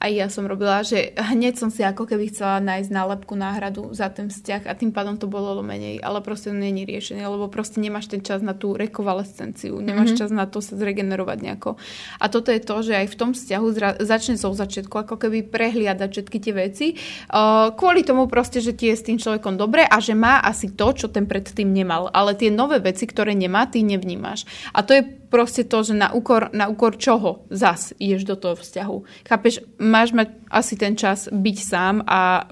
aj 0.05 0.11
ja 0.13 0.27
som 0.29 0.45
robila, 0.45 0.85
že 0.85 1.17
hneď 1.17 1.57
som 1.57 1.73
si 1.73 1.81
ako 1.81 2.05
keby 2.05 2.29
chcela 2.29 2.61
nájsť 2.61 2.93
nálepku 2.93 3.33
náhradu 3.33 3.89
za 3.89 4.13
ten 4.13 4.29
vzťah 4.29 4.69
a 4.69 4.77
tým 4.77 4.93
pádom 4.93 5.17
to 5.17 5.25
bolo 5.25 5.65
menej, 5.65 5.97
ale 6.05 6.21
proste 6.21 6.53
to 6.53 6.57
není 6.57 6.85
riešenie, 6.85 7.25
lebo 7.25 7.49
proste 7.49 7.81
nemáš 7.81 8.13
ten 8.13 8.21
čas 8.21 8.45
na 8.45 8.53
tú 8.53 8.77
rekovalescenciu, 8.77 9.81
nemáš 9.81 10.13
mm-hmm. 10.13 10.21
čas 10.21 10.29
na 10.29 10.45
to 10.45 10.61
sa 10.61 10.77
zregenerovať 10.77 11.37
nejako. 11.41 11.81
A 12.21 12.25
toto 12.29 12.53
je 12.53 12.61
to, 12.61 12.85
že 12.85 12.93
aj 13.01 13.07
v 13.09 13.17
tom 13.17 13.31
vzťahu 13.33 13.67
zra- 13.73 13.97
začne 13.97 14.37
zo 14.37 14.53
začiatku 14.53 14.93
ako 14.93 15.17
keby 15.17 15.49
prehliadať 15.49 16.09
všetky 16.13 16.37
tie 16.37 16.53
veci, 16.53 16.87
uh, 16.93 17.73
kvôli 17.73 18.05
tomu 18.05 18.29
proste, 18.29 18.61
že 18.61 18.77
ti 18.77 18.93
je 18.93 18.95
s 19.01 19.05
tým 19.09 19.17
človekom 19.17 19.57
dobre 19.57 19.81
a 19.81 19.97
že 19.97 20.13
má 20.13 20.37
asi 20.45 20.69
to, 20.77 20.93
čo 20.93 21.09
ten 21.09 21.25
predtým 21.25 21.73
nemal, 21.73 22.13
ale 22.13 22.37
tie 22.37 22.53
nové 22.53 22.77
veci, 22.77 23.09
ktoré 23.09 23.33
nemá, 23.33 23.65
ty 23.65 23.81
nevnímaš. 23.81 24.45
A 24.69 24.85
to 24.85 24.93
je 24.93 25.24
proste 25.35 25.67
to, 25.67 25.83
že 25.83 25.91
na 25.91 26.15
úkor, 26.15 26.47
na 26.55 26.71
úkor 26.71 26.95
čoho 26.95 27.43
zas 27.51 27.91
ideš 27.99 28.23
do 28.23 28.35
toho 28.39 28.55
vzťahu. 28.55 29.27
Chápeš, 29.27 29.67
máš 29.83 30.15
mať 30.15 30.31
asi 30.47 30.79
ten 30.79 30.95
čas 30.95 31.27
byť 31.27 31.57
sám 31.59 32.07
a 32.07 32.39
e, 32.39 32.43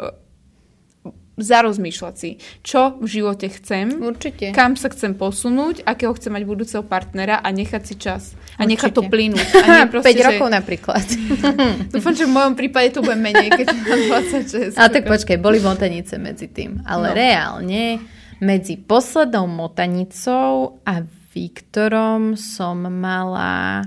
zarozmýšľať 1.40 2.16
si, 2.20 2.44
čo 2.60 3.00
v 3.00 3.08
živote 3.08 3.48
chcem, 3.48 4.04
Určite. 4.04 4.52
kam 4.52 4.76
sa 4.76 4.92
chcem 4.92 5.16
posunúť, 5.16 5.88
akého 5.88 6.12
chcem 6.14 6.36
mať 6.36 6.44
budúceho 6.44 6.84
partnera 6.84 7.40
a 7.40 7.48
nechať 7.56 7.82
si 7.88 7.96
čas. 7.96 8.36
A 8.60 8.68
Určite. 8.68 8.68
nechať 8.68 8.92
to 8.92 9.04
plynúť. 9.08 9.48
A 9.72 9.88
proste, 9.88 10.12
5 10.12 10.28
rokov 10.28 10.48
že... 10.52 10.54
napríklad. 10.60 11.06
Dúfam, 11.96 12.14
že 12.14 12.28
v 12.28 12.34
mojom 12.36 12.54
prípade 12.60 12.92
to 12.92 13.00
bude 13.00 13.16
menej, 13.16 13.48
keď 13.48 13.66
mám 13.72 14.02
26. 14.28 14.76
Ale 14.76 14.90
tak 14.92 15.08
počkaj, 15.08 15.40
boli 15.40 15.64
motanice 15.64 16.20
medzi 16.20 16.52
tým. 16.52 16.84
Ale 16.84 17.10
no. 17.10 17.16
reálne 17.16 18.04
medzi 18.44 18.76
poslednou 18.76 19.48
motanicou 19.48 20.84
a 20.84 21.23
Viktorom 21.34 22.38
som 22.38 22.86
mala 22.86 23.82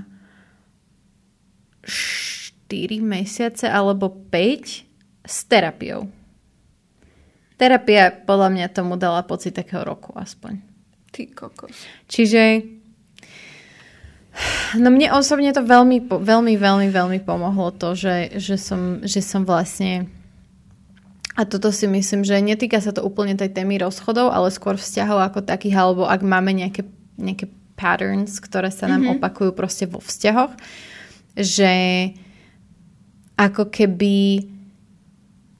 4 1.87 2.99
mesiace 2.99 3.71
alebo 3.71 4.11
5 4.11 5.23
s 5.23 5.37
terapiou. 5.47 6.11
Terapia 7.55 8.11
podľa 8.13 8.49
mňa 8.53 8.67
tomu 8.69 8.99
dala 8.99 9.23
pocit 9.23 9.55
takého 9.55 9.81
roku 9.81 10.11
aspoň. 10.13 10.59
Ty 11.09 11.23
kokos. 11.31 11.73
Čiže 12.11 12.75
No 14.77 14.93
mne 14.93 15.09
osobne 15.17 15.49
to 15.49 15.65
veľmi, 15.65 16.05
veľmi, 16.05 16.53
veľmi, 16.61 16.87
veľmi 16.93 17.19
pomohlo 17.25 17.73
to, 17.73 17.97
že, 17.97 18.37
že, 18.37 18.53
som, 18.61 19.01
že 19.01 19.25
som 19.25 19.41
vlastne 19.41 20.13
a 21.37 21.45
toto 21.45 21.69
si 21.69 21.85
myslím, 21.85 22.25
že 22.25 22.41
netýka 22.41 22.81
sa 22.81 22.89
to 22.89 23.05
úplne 23.05 23.37
tej 23.37 23.53
témy 23.53 23.77
rozchodov, 23.77 24.33
ale 24.33 24.49
skôr 24.49 24.73
vzťahov 24.73 25.21
ako 25.21 25.39
takých, 25.45 25.77
alebo 25.77 26.09
ak 26.09 26.25
máme 26.25 26.49
nejaké 26.49 26.81
nejaké 27.17 27.49
patterns, 27.77 28.41
ktoré 28.41 28.73
sa 28.73 28.89
nám 28.89 29.05
mm-hmm. 29.05 29.15
opakujú 29.21 29.51
proste 29.53 29.85
vo 29.85 30.01
vzťahoch, 30.01 30.57
že 31.37 31.73
ako 33.37 33.69
keby 33.69 34.41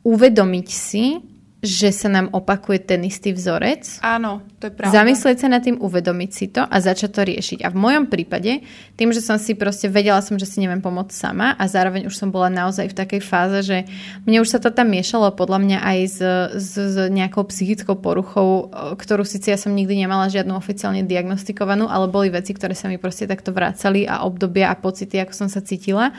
uvedomiť 0.02 0.68
si, 0.72 1.22
že 1.68 1.92
sa 1.92 2.08
nám 2.08 2.32
opakuje 2.32 2.80
ten 2.88 3.04
istý 3.04 3.36
vzorec. 3.36 4.00
Áno, 4.00 4.40
to 4.64 4.72
je 4.72 4.74
pravda. 4.74 5.04
Zamyslieť 5.04 5.38
sa 5.44 5.52
nad 5.52 5.60
tým, 5.60 5.76
uvedomiť 5.84 6.30
si 6.32 6.48
to 6.48 6.64
a 6.64 6.76
začať 6.80 7.12
to 7.12 7.22
riešiť. 7.28 7.60
A 7.68 7.70
v 7.70 7.78
mojom 7.78 8.08
prípade, 8.08 8.64
tým, 8.96 9.12
že 9.12 9.20
som 9.20 9.36
si 9.36 9.52
proste 9.52 9.92
vedela 9.92 10.24
som, 10.24 10.40
že 10.40 10.48
si 10.48 10.64
neviem 10.64 10.80
pomôcť 10.80 11.12
sama 11.12 11.60
a 11.60 11.64
zároveň 11.68 12.08
už 12.08 12.16
som 12.16 12.32
bola 12.32 12.48
naozaj 12.48 12.96
v 12.96 12.96
takej 12.96 13.22
fáze, 13.22 13.68
že 13.68 13.78
mne 14.24 14.40
už 14.40 14.50
sa 14.56 14.64
to 14.64 14.72
tam 14.72 14.88
miešalo 14.88 15.36
podľa 15.36 15.60
mňa 15.60 15.80
aj 15.84 16.00
s, 16.08 16.20
s, 16.56 16.72
s 16.80 16.96
nejakou 17.12 17.44
psychickou 17.52 18.00
poruchou, 18.00 18.72
ktorú 18.96 19.28
síce 19.28 19.52
ja 19.52 19.60
som 19.60 19.76
nikdy 19.76 20.08
nemala 20.08 20.32
žiadnu 20.32 20.56
oficiálne 20.56 21.04
diagnostikovanú, 21.04 21.92
ale 21.92 22.08
boli 22.08 22.32
veci, 22.32 22.56
ktoré 22.56 22.72
sa 22.72 22.88
mi 22.88 22.96
proste 22.96 23.28
takto 23.28 23.52
vrácali 23.52 24.08
a 24.08 24.24
obdobia 24.24 24.72
a 24.72 24.80
pocity, 24.80 25.20
ako 25.20 25.34
som 25.36 25.48
sa 25.52 25.60
cítila. 25.60 26.16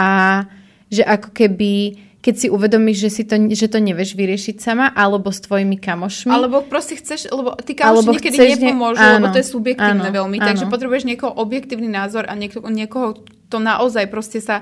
A 0.00 0.42
že 0.90 1.06
ako 1.06 1.30
keby 1.30 2.09
keď 2.20 2.34
si 2.36 2.46
uvedomíš, 2.52 3.08
že, 3.08 3.10
si 3.10 3.22
to, 3.24 3.40
že 3.48 3.66
to 3.72 3.80
nevieš 3.80 4.12
vyriešiť 4.12 4.56
sama, 4.60 4.92
alebo 4.92 5.32
s 5.32 5.40
tvojimi 5.40 5.80
kamošmi. 5.80 6.28
Alebo 6.28 6.60
proste 6.60 7.00
chceš, 7.00 7.32
lebo 7.32 7.56
tí 7.56 7.72
kamoši 7.72 8.20
niekedy 8.20 8.36
nepomôžu, 8.60 9.00
ne... 9.00 9.12
lebo 9.16 9.26
to 9.32 9.40
je 9.40 9.46
subjektívne 9.48 10.08
áno, 10.12 10.16
veľmi. 10.20 10.36
Áno. 10.36 10.46
Takže 10.52 10.64
potrebuješ 10.68 11.08
niekoho 11.08 11.32
objektívny 11.32 11.88
názor 11.88 12.28
a 12.28 12.36
niekoho, 12.36 12.68
niekoho 12.68 13.24
to 13.48 13.56
naozaj 13.58 14.04
proste 14.12 14.38
sa 14.44 14.60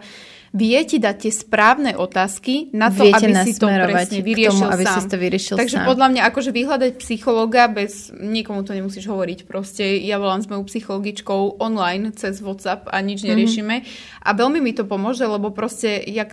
vie 0.55 0.81
ti 0.89 0.97
dať 0.97 1.17
tie 1.29 1.33
správne 1.33 1.93
otázky 1.93 2.73
na 2.73 2.89
to, 2.89 3.05
Viete 3.05 3.29
aby 3.29 3.33
si 3.45 3.53
to 3.61 3.69
presne 3.69 4.21
vyriešil 4.25 4.65
tomu, 4.65 4.73
aby 4.73 4.85
sám. 4.85 4.97
Si 4.97 5.05
to 5.05 5.17
vyriešil 5.21 5.57
Takže 5.61 5.79
sám. 5.83 5.87
podľa 5.87 6.07
mňa 6.09 6.23
akože 6.33 6.51
vyhľadať 6.57 6.93
psychologa 7.05 7.69
bez, 7.69 8.09
nikomu 8.17 8.65
to 8.65 8.73
nemusíš 8.73 9.05
hovoriť 9.13 9.45
proste. 9.45 9.85
Ja 10.01 10.17
volám 10.17 10.41
s 10.41 10.49
mojou 10.49 10.65
psychologičkou 10.65 11.61
online 11.61 12.17
cez 12.17 12.41
WhatsApp 12.41 12.89
a 12.89 12.97
nič 13.05 13.29
neriešime. 13.29 13.85
Mm-hmm. 13.85 14.25
A 14.25 14.31
veľmi 14.33 14.59
mi 14.65 14.73
to 14.73 14.89
pomôže, 14.89 15.29
lebo 15.29 15.53
proste 15.53 16.01
jak 16.01 16.33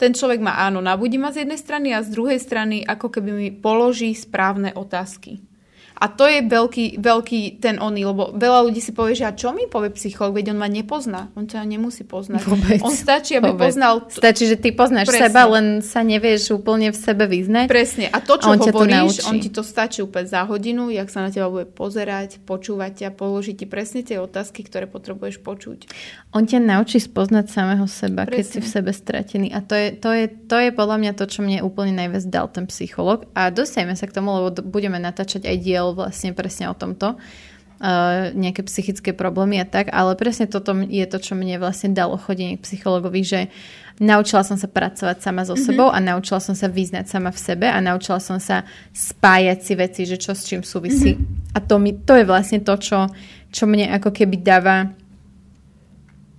ten 0.00 0.16
človek 0.16 0.40
ma 0.40 0.56
áno, 0.56 0.80
nabudí 0.80 1.20
ma 1.20 1.28
z 1.28 1.44
jednej 1.44 1.60
strany 1.60 1.92
a 1.92 2.00
z 2.00 2.08
druhej 2.08 2.40
strany 2.40 2.80
ako 2.88 3.12
keby 3.12 3.30
mi 3.36 3.48
položí 3.52 4.16
správne 4.16 4.72
otázky. 4.72 5.44
A 6.00 6.08
to 6.08 6.24
je 6.24 6.40
veľký, 6.40 6.96
veľký 6.96 7.60
ten 7.60 7.76
oný, 7.76 8.08
lebo 8.08 8.32
veľa 8.32 8.64
ľudí 8.64 8.80
si 8.80 8.96
povie, 8.96 9.12
že 9.12 9.28
a 9.28 9.36
čo 9.36 9.52
mi 9.52 9.68
povie 9.68 9.92
psycholog, 9.92 10.32
veď 10.32 10.56
on 10.56 10.58
ma 10.64 10.64
nepozná. 10.64 11.28
On 11.36 11.44
ťa 11.44 11.60
nemusí 11.68 12.08
poznať. 12.08 12.40
Vôbec. 12.48 12.80
On 12.80 12.88
stačí, 12.88 13.36
aby 13.36 13.52
Vôbec. 13.52 13.68
poznal... 13.68 14.08
Stačí, 14.08 14.48
že 14.48 14.56
ty 14.56 14.72
poznáš 14.72 15.12
Presne. 15.12 15.28
seba, 15.28 15.44
len 15.52 15.84
sa 15.84 16.00
nevieš 16.00 16.56
úplne 16.56 16.88
v 16.88 16.96
sebe 16.96 17.28
vyznať. 17.28 17.68
Presne. 17.68 18.08
A 18.08 18.16
to, 18.24 18.40
čo 18.40 18.48
a 18.48 18.56
on 18.56 18.64
hovoríš, 18.64 19.28
on 19.28 19.44
ti 19.44 19.52
to 19.52 19.60
stačí 19.60 20.00
úplne 20.00 20.24
za 20.24 20.48
hodinu, 20.48 20.88
jak 20.88 21.12
sa 21.12 21.20
na 21.20 21.28
teba 21.28 21.52
bude 21.52 21.68
pozerať, 21.68 22.40
počúvať 22.48 23.04
ťa, 23.04 23.08
položiť 23.20 23.54
ti 23.60 23.66
presne 23.68 24.00
tie 24.00 24.16
otázky, 24.16 24.64
ktoré 24.64 24.88
potrebuješ 24.88 25.44
počuť. 25.44 25.92
On 26.32 26.48
ťa 26.48 26.64
naučí 26.64 26.96
spoznať 26.96 27.52
samého 27.52 27.84
seba, 27.84 28.24
Presne. 28.24 28.40
keď 28.40 28.44
si 28.48 28.58
v 28.64 28.68
sebe 28.72 28.90
stratený. 28.96 29.52
A 29.52 29.60
to 29.60 29.76
je, 29.76 29.92
to, 30.00 30.16
je, 30.16 30.32
to 30.48 30.56
je 30.56 30.72
podľa 30.72 30.96
mňa 30.96 31.12
to, 31.12 31.28
čo 31.28 31.44
mne 31.44 31.60
úplne 31.60 31.92
najviac 31.92 32.24
dal 32.32 32.48
ten 32.48 32.64
psycholog. 32.72 33.28
A 33.36 33.52
dostaneme 33.52 33.92
sa 34.00 34.08
k 34.08 34.16
tomu, 34.16 34.32
lebo 34.32 34.48
budeme 34.64 34.96
natáčať 34.96 35.44
aj 35.44 35.56
diel 35.60 35.89
vlastne 35.92 36.34
presne 36.36 36.70
o 36.70 36.74
tomto, 36.74 37.16
uh, 37.80 38.30
nejaké 38.36 38.60
psychické 38.68 39.10
problémy 39.16 39.58
a 39.60 39.66
tak, 39.66 39.88
ale 39.90 40.14
presne 40.14 40.46
toto 40.46 40.76
je 40.76 41.04
to, 41.08 41.18
čo 41.18 41.32
mne 41.32 41.56
vlastne 41.56 41.96
dalo 41.96 42.20
chodenie 42.20 42.60
k 42.60 42.64
psychologovi, 42.64 43.20
že 43.24 43.40
naučila 44.00 44.40
som 44.44 44.56
sa 44.56 44.68
pracovať 44.68 45.20
sama 45.20 45.44
so 45.44 45.56
mm-hmm. 45.56 45.66
sebou 45.68 45.88
a 45.92 45.98
naučila 46.00 46.40
som 46.40 46.56
sa 46.56 46.68
vyznať 46.68 47.08
sama 47.08 47.32
v 47.32 47.40
sebe 47.40 47.66
a 47.68 47.78
naučila 47.84 48.20
som 48.20 48.40
sa 48.40 48.64
spájať 48.96 49.58
si 49.60 49.72
veci, 49.76 50.02
že 50.08 50.16
čo 50.16 50.32
s 50.32 50.48
čím 50.48 50.64
súvisí. 50.64 51.16
Mm-hmm. 51.16 51.56
A 51.56 51.58
to, 51.60 51.76
mi, 51.76 51.92
to 51.92 52.16
je 52.16 52.24
vlastne 52.24 52.64
to, 52.64 52.74
čo, 52.80 53.08
čo 53.52 53.64
mne 53.68 53.92
ako 53.96 54.12
keby 54.12 54.40
dáva 54.40 54.88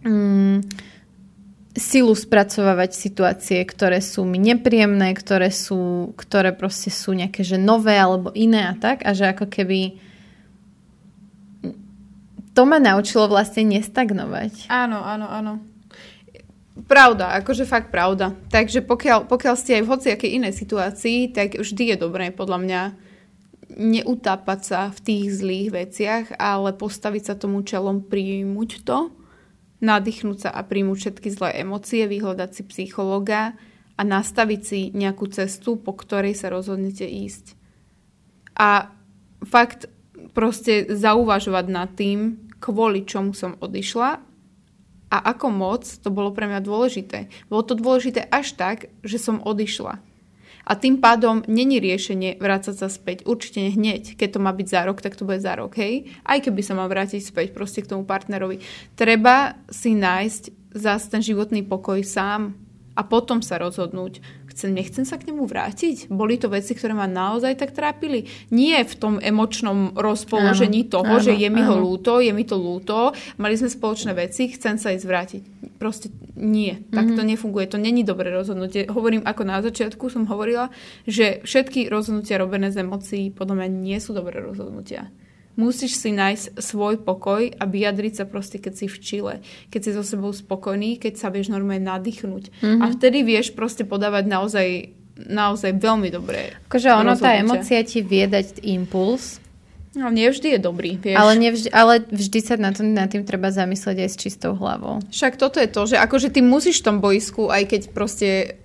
mm, 0.06 0.91
silu 1.72 2.12
spracovávať 2.12 2.92
situácie, 2.92 3.64
ktoré 3.64 4.04
sú 4.04 4.28
mi 4.28 4.36
nepríjemné, 4.36 5.16
ktoré 5.16 5.48
sú, 5.56 6.12
ktoré 6.20 6.52
proste 6.52 6.92
sú 6.92 7.16
nejaké, 7.16 7.48
že 7.48 7.56
nové 7.56 7.96
alebo 7.96 8.36
iné 8.36 8.68
a 8.68 8.76
tak 8.76 9.08
a 9.08 9.16
že 9.16 9.32
ako 9.32 9.48
keby 9.48 9.96
to 12.52 12.68
ma 12.68 12.84
naučilo 12.84 13.32
vlastne 13.32 13.64
nestagnovať. 13.64 14.68
Áno, 14.68 15.00
áno, 15.00 15.28
áno. 15.32 15.54
Pravda, 16.92 17.40
akože 17.40 17.64
fakt 17.64 17.88
pravda. 17.88 18.36
Takže 18.52 18.84
pokiaľ, 18.84 19.32
pokiaľ 19.32 19.56
ste 19.56 19.80
aj 19.80 19.84
v 19.88 19.92
hociakej 19.96 20.32
inej 20.44 20.54
situácii, 20.60 21.32
tak 21.32 21.56
vždy 21.56 21.96
je 21.96 21.98
dobré 22.00 22.36
podľa 22.36 22.60
mňa 22.60 22.82
neutápať 23.72 24.60
sa 24.60 24.80
v 24.92 25.00
tých 25.00 25.40
zlých 25.40 25.70
veciach, 25.72 26.26
ale 26.36 26.76
postaviť 26.76 27.24
sa 27.32 27.40
tomu 27.40 27.64
čelom, 27.64 28.04
príjmuť 28.04 28.84
to 28.84 29.21
nadýchnúť 29.82 30.48
sa 30.48 30.50
a 30.54 30.62
príjmuť 30.62 30.98
všetky 30.98 31.30
zlé 31.34 31.50
emócie, 31.66 32.06
vyhľadať 32.06 32.50
si 32.54 32.64
psychologa 32.70 33.58
a 33.98 34.02
nastaviť 34.02 34.62
si 34.62 34.80
nejakú 34.94 35.28
cestu, 35.34 35.78
po 35.78 35.98
ktorej 35.98 36.38
sa 36.38 36.54
rozhodnete 36.54 37.04
ísť. 37.06 37.58
A 38.58 38.94
fakt 39.42 39.90
proste 40.38 40.86
zauvažovať 40.88 41.66
nad 41.68 41.90
tým, 41.98 42.50
kvôli 42.62 43.04
čomu 43.10 43.34
som 43.34 43.58
odišla 43.58 44.22
a 45.12 45.18
ako 45.34 45.48
moc 45.50 45.84
to 45.84 46.14
bolo 46.14 46.30
pre 46.30 46.46
mňa 46.46 46.62
dôležité. 46.62 47.28
Bolo 47.50 47.66
to 47.66 47.74
dôležité 47.74 48.30
až 48.30 48.54
tak, 48.54 48.94
že 49.02 49.18
som 49.18 49.42
odišla 49.42 50.11
a 50.66 50.78
tým 50.78 51.02
pádom 51.02 51.42
není 51.50 51.82
riešenie 51.82 52.38
vrácať 52.38 52.76
sa 52.78 52.88
späť. 52.88 53.26
Určite 53.26 53.74
hneď. 53.74 54.16
Keď 54.18 54.38
to 54.38 54.40
má 54.40 54.54
byť 54.54 54.68
za 54.68 54.82
rok, 54.86 55.02
tak 55.02 55.18
to 55.18 55.26
bude 55.26 55.42
za 55.42 55.58
rok, 55.58 55.78
hej? 55.78 56.14
Aj 56.22 56.38
keby 56.38 56.62
sa 56.62 56.78
mal 56.78 56.90
vrátiť 56.90 57.22
späť 57.22 57.48
proste 57.52 57.82
k 57.82 57.92
tomu 57.92 58.06
partnerovi. 58.06 58.62
Treba 58.94 59.58
si 59.72 59.98
nájsť 59.98 60.74
zase 60.78 61.06
ten 61.12 61.22
životný 61.26 61.66
pokoj 61.66 62.00
sám 62.06 62.56
a 62.96 63.02
potom 63.08 63.40
sa 63.40 63.58
rozhodnúť, 63.58 64.20
chcem, 64.52 64.76
nechcem 64.76 65.08
sa 65.08 65.16
k 65.16 65.32
nemu 65.32 65.48
vrátiť. 65.48 66.12
Boli 66.12 66.36
to 66.36 66.52
veci, 66.52 66.76
ktoré 66.76 66.92
ma 66.92 67.08
naozaj 67.08 67.56
tak 67.56 67.72
trápili. 67.72 68.28
Nie 68.52 68.84
v 68.84 68.94
tom 69.00 69.14
emočnom 69.18 69.96
rozpoložení 69.96 70.86
áno, 70.86 70.92
toho, 70.92 71.14
áno, 71.18 71.24
že 71.24 71.34
je 71.34 71.48
mi 71.48 71.64
áno. 71.64 71.70
ho 71.72 71.76
lúto, 71.80 72.20
je 72.20 72.36
mi 72.36 72.44
to 72.44 72.60
lúto, 72.60 73.16
mali 73.40 73.56
sme 73.56 73.72
spoločné 73.72 74.12
veci, 74.12 74.52
chcem 74.52 74.76
sa 74.76 74.92
ísť 74.92 75.06
vrátiť. 75.08 75.44
Proste 75.80 76.12
nie, 76.36 76.84
tak 76.92 77.10
mm-hmm. 77.10 77.18
to 77.18 77.24
nefunguje. 77.24 77.66
To 77.72 77.80
není 77.80 78.04
dobré 78.04 78.30
rozhodnutie. 78.30 78.92
Hovorím, 78.92 79.24
ako 79.24 79.42
na 79.48 79.64
začiatku 79.64 80.12
som 80.12 80.28
hovorila, 80.28 80.70
že 81.08 81.40
všetky 81.42 81.88
rozhodnutia 81.88 82.38
robené 82.38 82.70
z 82.70 82.84
emócií 82.84 83.32
podľa 83.32 83.56
mňa 83.64 83.68
nie 83.72 83.98
sú 83.98 84.12
dobré 84.12 84.44
rozhodnutia 84.44 85.10
musíš 85.62 86.02
si 86.02 86.10
nájsť 86.10 86.58
svoj 86.58 87.06
pokoj 87.06 87.54
a 87.54 87.64
vyjadriť 87.70 88.14
sa 88.18 88.26
proste, 88.26 88.58
keď 88.58 88.74
si 88.74 88.86
v 88.90 88.98
Čile, 88.98 89.36
keď 89.70 89.82
si 89.86 89.92
so 89.94 90.02
sebou 90.02 90.34
spokojný, 90.34 90.98
keď 90.98 91.22
sa 91.22 91.30
vieš 91.30 91.54
normálne 91.54 91.86
nadýchnuť. 91.86 92.44
Mm-hmm. 92.50 92.82
A 92.82 92.86
vtedy 92.98 93.22
vieš 93.22 93.54
proste 93.54 93.86
podávať 93.86 94.26
naozaj, 94.26 94.68
naozaj 95.22 95.78
veľmi 95.78 96.10
dobré 96.10 96.58
Akože 96.66 96.90
ono, 96.90 97.14
tá 97.14 97.38
emocia 97.38 97.86
ti 97.86 98.02
vie 98.02 98.26
dať 98.26 98.66
impuls. 98.66 99.38
No, 99.92 100.08
nie 100.08 100.32
vždy 100.32 100.56
je 100.56 100.60
dobrý, 100.64 100.96
vieš. 100.96 101.20
Ale, 101.20 101.36
nevždy, 101.36 101.68
ale 101.76 102.00
vždy 102.08 102.40
sa 102.40 102.56
na, 102.56 102.72
to, 102.72 102.80
na 102.80 103.12
tým 103.12 103.28
treba 103.28 103.52
zamyslieť 103.52 104.08
aj 104.08 104.10
s 104.10 104.16
čistou 104.16 104.56
hlavou. 104.56 105.04
Však 105.12 105.36
toto 105.36 105.60
je 105.60 105.68
to, 105.68 105.84
že 105.84 106.00
akože 106.00 106.32
ty 106.32 106.40
musíš 106.40 106.80
v 106.80 106.88
tom 106.88 106.98
boisku, 107.04 107.52
aj 107.52 107.64
keď 107.68 107.82
proste 107.92 108.56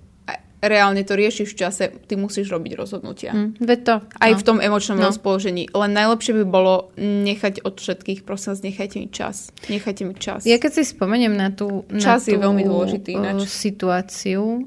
reálne 0.63 1.05
to 1.05 1.13
riešiš 1.13 1.53
v 1.53 1.59
čase, 1.59 1.85
ty 2.09 2.17
musíš 2.17 2.49
robiť 2.49 2.73
rozhodnutia. 2.77 3.33
Mm, 3.37 3.61
to. 3.85 4.01
Aj 4.01 4.33
no. 4.33 4.39
v 4.41 4.43
tom 4.43 4.59
emočnom 4.59 4.97
no. 4.97 5.13
rozpoložení. 5.13 5.69
Len 5.69 5.91
najlepšie 5.93 6.33
by 6.43 6.45
bolo 6.49 6.91
nechať 6.97 7.61
od 7.63 7.77
všetkých, 7.77 8.25
prosím 8.25 8.57
vás, 8.57 8.61
nechajte 8.65 8.97
mi 8.97 9.09
čas. 9.13 9.37
Nechajte 9.69 10.03
mi 10.09 10.15
čas. 10.17 10.49
Ja 10.49 10.57
keď 10.57 10.81
si 10.81 10.83
spomeniem 10.89 11.37
na 11.37 11.53
tú, 11.53 11.85
čas 12.01 12.25
na 12.25 12.29
tú 12.29 12.33
je 12.33 12.39
veľmi 12.41 12.63
dôležitý 12.65 13.13
ináč. 13.21 13.49
situáciu, 13.53 14.65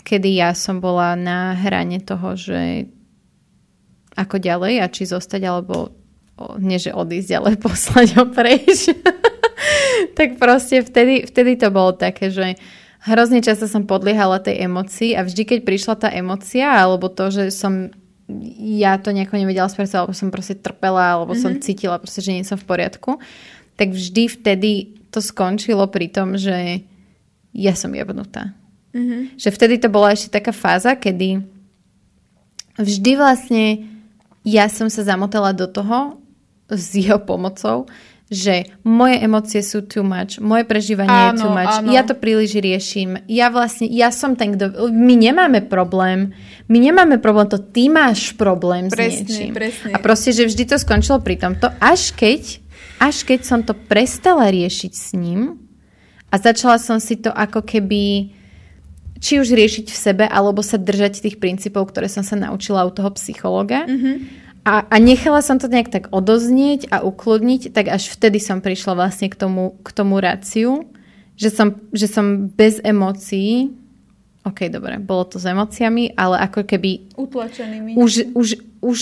kedy 0.00 0.30
ja 0.40 0.56
som 0.56 0.80
bola 0.80 1.12
na 1.16 1.52
hrane 1.56 2.00
toho, 2.00 2.32
že 2.36 2.88
ako 4.14 4.38
ďalej 4.38 4.80
a 4.80 4.86
či 4.88 5.10
zostať, 5.10 5.42
alebo 5.42 5.90
nie 6.58 6.78
že 6.78 6.94
odísť, 6.94 7.30
ale 7.36 7.58
poslať 7.64 8.08
ho 8.16 8.24
preč. 8.32 8.90
tak 10.18 10.40
proste 10.40 10.82
vtedy, 10.82 11.26
vtedy 11.28 11.58
to 11.58 11.68
bolo 11.68 11.94
také, 11.94 12.30
že 12.30 12.56
hrozne 13.04 13.44
často 13.44 13.68
som 13.68 13.84
podliehala 13.84 14.40
tej 14.40 14.64
emocii 14.64 15.12
a 15.12 15.24
vždy, 15.24 15.42
keď 15.44 15.58
prišla 15.62 15.94
tá 16.00 16.08
emocia, 16.08 16.64
alebo 16.64 17.12
to, 17.12 17.28
že 17.28 17.52
som 17.52 17.92
ja 18.64 18.96
to 18.96 19.12
nejako 19.12 19.36
nevedela 19.36 19.68
spracovať, 19.68 20.00
alebo 20.00 20.16
som 20.16 20.32
proste 20.32 20.56
trpela, 20.56 21.20
alebo 21.20 21.36
mm-hmm. 21.36 21.44
som 21.44 21.52
mhm. 21.52 21.60
cítila 21.60 22.00
proste, 22.00 22.24
že 22.24 22.32
nie 22.32 22.44
som 22.48 22.56
v 22.56 22.64
poriadku, 22.64 23.20
tak 23.76 23.92
vždy 23.92 24.40
vtedy 24.40 24.70
to 25.12 25.20
skončilo 25.20 25.84
pri 25.92 26.08
tom, 26.08 26.40
že 26.40 26.82
ja 27.54 27.76
som 27.76 27.92
jebnutá. 27.92 28.56
Mm-hmm. 28.96 29.36
Že 29.36 29.48
vtedy 29.52 29.74
to 29.78 29.88
bola 29.92 30.16
ešte 30.16 30.40
taká 30.40 30.50
fáza, 30.50 30.96
kedy 30.96 31.44
vždy 32.80 33.12
vlastne 33.14 33.64
ja 34.42 34.66
som 34.72 34.88
sa 34.88 35.04
zamotala 35.04 35.52
do 35.52 35.68
toho 35.68 36.18
s 36.72 36.96
jeho 36.96 37.20
pomocou, 37.20 37.84
že 38.32 38.72
moje 38.82 39.20
emócie 39.20 39.60
sú 39.60 39.84
too 39.84 40.00
much, 40.00 40.40
moje 40.40 40.64
prežívanie 40.64 41.12
áno, 41.12 41.36
je 41.36 41.40
too 41.44 41.52
much, 41.52 41.76
áno. 41.84 41.92
ja 41.92 42.02
to 42.08 42.16
príliš 42.16 42.56
riešim, 42.56 43.20
ja 43.28 43.52
vlastne, 43.52 43.84
ja 43.92 44.08
som 44.08 44.32
ten, 44.32 44.56
kto... 44.56 44.88
My 44.88 45.12
nemáme 45.12 45.60
problém, 45.68 46.32
my 46.66 46.78
nemáme 46.80 47.20
problém, 47.20 47.46
to 47.52 47.60
ty 47.60 47.92
máš 47.92 48.32
problém 48.32 48.88
presne, 48.88 49.28
s 49.28 49.28
niečím. 49.28 49.52
Presne. 49.52 49.92
A 49.92 50.00
proste, 50.00 50.32
že 50.32 50.48
vždy 50.48 50.64
to 50.64 50.76
skončilo 50.80 51.20
pri 51.20 51.36
tomto, 51.36 51.68
až 51.78 52.16
keď, 52.16 52.64
až 52.96 53.16
keď 53.28 53.40
som 53.44 53.60
to 53.60 53.76
prestala 53.76 54.48
riešiť 54.48 54.92
s 54.92 55.12
ním 55.12 55.60
a 56.32 56.40
začala 56.40 56.80
som 56.80 56.96
si 56.96 57.20
to 57.20 57.28
ako 57.28 57.60
keby 57.60 58.32
či 59.24 59.40
už 59.40 59.56
riešiť 59.56 59.86
v 59.88 59.96
sebe, 59.96 60.24
alebo 60.28 60.60
sa 60.60 60.76
držať 60.76 61.24
tých 61.24 61.36
princípov, 61.40 61.88
ktoré 61.88 62.12
som 62.12 62.20
sa 62.20 62.36
naučila 62.36 62.84
u 62.84 62.92
toho 62.92 63.08
psychologa. 63.16 63.88
Mm-hmm. 63.88 64.43
A, 64.64 64.88
a 64.88 64.96
nechala 64.96 65.44
som 65.44 65.60
to 65.60 65.68
nejak 65.68 65.92
tak 65.92 66.04
odoznieť 66.08 66.88
a 66.88 67.04
ukludniť, 67.04 67.76
tak 67.76 67.92
až 67.92 68.08
vtedy 68.08 68.40
som 68.40 68.64
prišla 68.64 68.96
vlastne 68.96 69.28
k 69.28 69.36
tomu, 69.36 69.76
k 69.84 69.88
tomu 69.92 70.16
raciu, 70.24 70.88
že 71.36 71.52
som, 71.52 71.76
že 71.92 72.08
som 72.08 72.48
bez 72.48 72.80
emócií, 72.80 73.76
ok, 74.40 74.72
dobre, 74.72 74.96
bolo 75.04 75.28
to 75.28 75.36
s 75.36 75.44
emóciami, 75.44 76.16
ale 76.16 76.40
ako 76.48 76.64
keby... 76.64 77.12
Utlačenými. 77.12 77.92
Už, 78.00 78.32
už, 78.32 78.48
už 78.80 78.98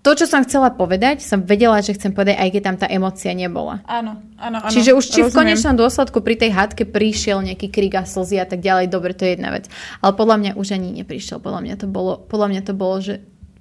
to, 0.00 0.16
čo 0.16 0.24
som 0.24 0.40
chcela 0.42 0.72
povedať, 0.72 1.20
som 1.20 1.44
vedela, 1.44 1.76
že 1.84 1.92
chcem 1.92 2.10
povedať, 2.10 2.40
aj 2.40 2.50
keď 2.50 2.62
tam 2.64 2.76
tá 2.80 2.86
emocia 2.88 3.36
nebola. 3.36 3.84
Áno, 3.84 4.16
áno, 4.40 4.64
áno. 4.64 4.72
Čiže 4.72 4.96
už 4.96 5.04
či 5.04 5.20
rozumiem. 5.20 5.28
v 5.28 5.36
konečnom 5.36 5.76
dôsledku 5.76 6.24
pri 6.24 6.40
tej 6.40 6.56
hádke 6.56 6.88
prišiel 6.88 7.44
nejaký 7.44 7.68
krik 7.68 8.00
a 8.00 8.08
slzy 8.08 8.40
a 8.40 8.48
tak 8.48 8.64
ďalej, 8.64 8.88
dobre, 8.88 9.12
to 9.12 9.28
je 9.28 9.36
jedna 9.36 9.52
vec. 9.52 9.68
Ale 10.00 10.16
podľa 10.16 10.36
mňa 10.40 10.50
už 10.56 10.72
ani 10.72 10.90
neprišiel. 11.04 11.36
Podľa 11.36 11.60
mňa 11.68 11.74
to 11.76 11.86
bolo, 11.86 12.16
podľa 12.16 12.48
mňa 12.48 12.62
to 12.64 12.72
bolo 12.72 12.96
že 13.04 13.20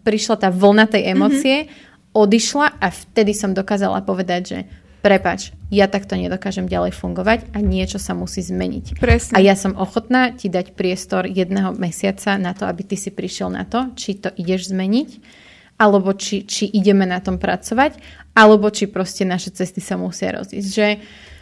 prišla 0.10 0.36
tá 0.41 0.49
vlna 0.49 0.89
tej 0.89 1.05
mhm. 1.05 1.10
emócie, 1.14 1.57
mm-hmm. 1.62 2.18
odišla 2.18 2.68
a 2.82 2.88
vtedy 2.89 3.38
som 3.38 3.53
dokázala 3.53 4.01
povedať, 4.01 4.41
že 4.41 4.60
prepač, 5.05 5.53
ja 5.70 5.86
takto 5.86 6.18
nedokážem 6.18 6.66
ďalej 6.66 6.97
fungovať 6.97 7.53
a 7.53 7.62
niečo 7.62 8.01
sa 8.01 8.18
musí 8.18 8.41
zmeniť. 8.41 8.97
Presne. 8.97 9.38
A 9.38 9.39
ja 9.39 9.53
som 9.53 9.78
ochotná 9.78 10.34
ti 10.34 10.49
dať 10.49 10.74
priestor 10.74 11.30
jedného 11.30 11.78
mesiaca 11.78 12.36
na 12.41 12.57
to, 12.57 12.66
aby 12.66 12.84
ty 12.84 12.97
si 12.97 13.14
prišiel 13.14 13.53
na 13.53 13.64
to, 13.70 13.93
či 13.93 14.18
to 14.18 14.34
ideš 14.34 14.74
zmeniť 14.74 15.10
alebo 15.80 16.12
či, 16.12 16.43
či 16.43 16.68
ideme 16.68 17.07
na 17.07 17.24
tom 17.24 17.39
pracovať, 17.39 17.95
alebo 18.36 18.68
či 18.68 18.91
proste 18.91 19.24
naše 19.24 19.55
cesty 19.55 19.80
sa 19.80 19.95
musia 19.95 20.36
rozísť. 20.36 20.70
Že... 20.76 20.88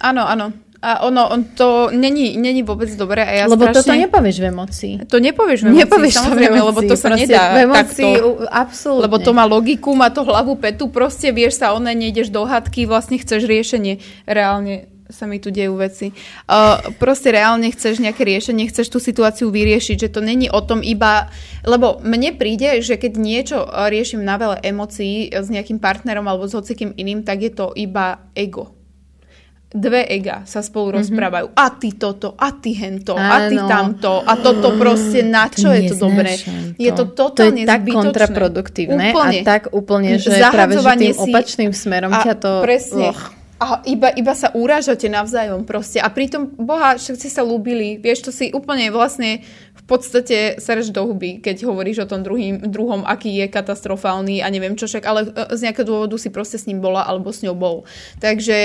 Áno, 0.05 0.29
áno. 0.29 0.53
A 0.77 1.01
ono, 1.09 1.25
on 1.33 1.41
to 1.57 1.89
není, 1.89 2.37
není 2.37 2.61
vôbec 2.61 2.93
dobré. 2.93 3.25
A 3.25 3.33
ja 3.33 3.45
lebo 3.49 3.65
strašne... 3.65 3.81
toto 3.81 3.93
nepovieš 3.97 4.37
v 4.37 4.45
emocii. 4.53 4.93
To 5.09 5.17
nepovieš 5.17 5.59
v 5.61 5.65
emocii, 5.73 5.81
nepovieš 5.81 6.13
samozrejme, 6.13 6.53
v 6.53 6.61
emocii, 6.61 6.69
lebo 6.69 6.79
to 6.85 6.95
sa 6.95 7.09
nedá 7.09 7.43
v 7.49 7.57
emocii, 7.65 8.13
takto. 8.13 8.29
Absolútne. 8.45 9.03
Lebo 9.09 9.15
to 9.17 9.31
má 9.33 9.43
logiku, 9.49 9.89
má 9.97 10.13
to 10.13 10.21
hlavu, 10.21 10.53
petu, 10.61 10.85
proste 10.93 11.33
vieš 11.33 11.57
sa, 11.57 11.73
one 11.73 11.89
nejdeš 11.97 12.29
do 12.29 12.45
hadky, 12.45 12.85
vlastne 12.85 13.17
chceš 13.17 13.49
riešenie 13.49 13.97
reálne 14.29 14.91
sa 15.07 15.23
mi 15.23 15.39
tu 15.39 15.49
dejú 15.55 15.79
veci. 15.79 16.11
Uh, 16.51 16.83
proste 16.99 17.31
reálne 17.31 17.71
chceš 17.71 18.03
nejaké 18.03 18.27
riešenie, 18.27 18.67
chceš 18.67 18.91
tú 18.91 18.99
situáciu 18.99 19.47
vyriešiť, 19.47 20.07
že 20.07 20.11
to 20.11 20.19
není 20.19 20.51
o 20.51 20.59
tom 20.59 20.83
iba... 20.83 21.31
Lebo 21.63 22.03
mne 22.03 22.35
príde, 22.35 22.83
že 22.83 22.99
keď 22.99 23.15
niečo 23.15 23.63
riešim 23.87 24.19
na 24.19 24.35
veľa 24.35 24.59
emócií 24.59 25.31
s 25.31 25.47
nejakým 25.47 25.79
partnerom 25.79 26.27
alebo 26.27 26.47
s 26.47 26.55
hocikým 26.55 26.91
iným, 26.95 27.23
tak 27.23 27.39
je 27.39 27.51
to 27.55 27.71
iba 27.79 28.27
ego. 28.35 28.76
Dve 29.67 30.07
ega 30.07 30.47
sa 30.47 30.63
spolu 30.63 30.95
mm-hmm. 30.95 30.99
rozprávajú. 31.03 31.47
A 31.59 31.65
ty 31.75 31.89
toto, 31.99 32.39
a 32.39 32.55
ty 32.55 32.71
hento, 32.71 33.19
Áno. 33.19 33.31
a 33.35 33.37
ty 33.51 33.57
tamto. 33.59 34.23
A 34.23 34.39
toto 34.39 34.79
proste, 34.79 35.27
na 35.27 35.51
čo 35.51 35.67
je 35.75 35.91
to 35.91 36.07
dobré? 36.07 36.39
To. 36.39 36.51
Je 36.79 36.91
to 36.95 37.03
totálne 37.11 37.67
To 37.67 37.67
je 37.67 37.67
tak 37.67 37.81
zbytočné. 37.83 37.99
kontraproduktívne 37.99 39.05
úplne. 39.11 39.39
a 39.43 39.43
tak 39.43 39.61
úplne, 39.75 40.15
že 40.23 40.39
práve 40.39 40.79
že 40.79 40.87
tým 40.87 41.11
si... 41.11 41.19
opačným 41.19 41.71
smerom 41.75 42.15
ťa 42.15 42.35
to... 42.39 42.51
Presne. 42.63 43.11
Och 43.11 43.37
a 43.57 43.81
iba, 43.89 44.13
iba 44.13 44.37
sa 44.37 44.53
urážate 44.53 45.09
navzájom 45.09 45.65
proste. 45.65 45.97
A 45.97 46.13
pritom, 46.13 46.53
boha, 46.61 46.93
všetci 46.93 47.25
sa 47.25 47.41
ľúbili. 47.41 47.97
Vieš, 47.97 48.29
to 48.29 48.31
si 48.31 48.53
úplne 48.53 48.93
vlastne 48.93 49.41
v 49.73 49.83
podstate 49.89 50.61
sereš 50.61 50.93
do 50.93 51.01
huby, 51.01 51.41
keď 51.41 51.65
hovoríš 51.65 52.05
o 52.05 52.09
tom 52.09 52.21
druhým, 52.21 52.69
druhom, 52.69 53.01
aký 53.01 53.33
je 53.33 53.49
katastrofálny 53.49 54.45
a 54.45 54.47
neviem 54.53 54.77
čo 54.77 54.85
však, 54.85 55.03
ale 55.09 55.25
e, 55.25 55.57
z 55.57 55.59
nejakého 55.65 55.89
dôvodu 55.89 56.21
si 56.21 56.29
proste 56.29 56.61
s 56.61 56.69
ním 56.69 56.85
bola 56.85 57.01
alebo 57.09 57.33
s 57.33 57.41
ňou 57.41 57.57
bol. 57.57 57.81
Takže 58.21 58.57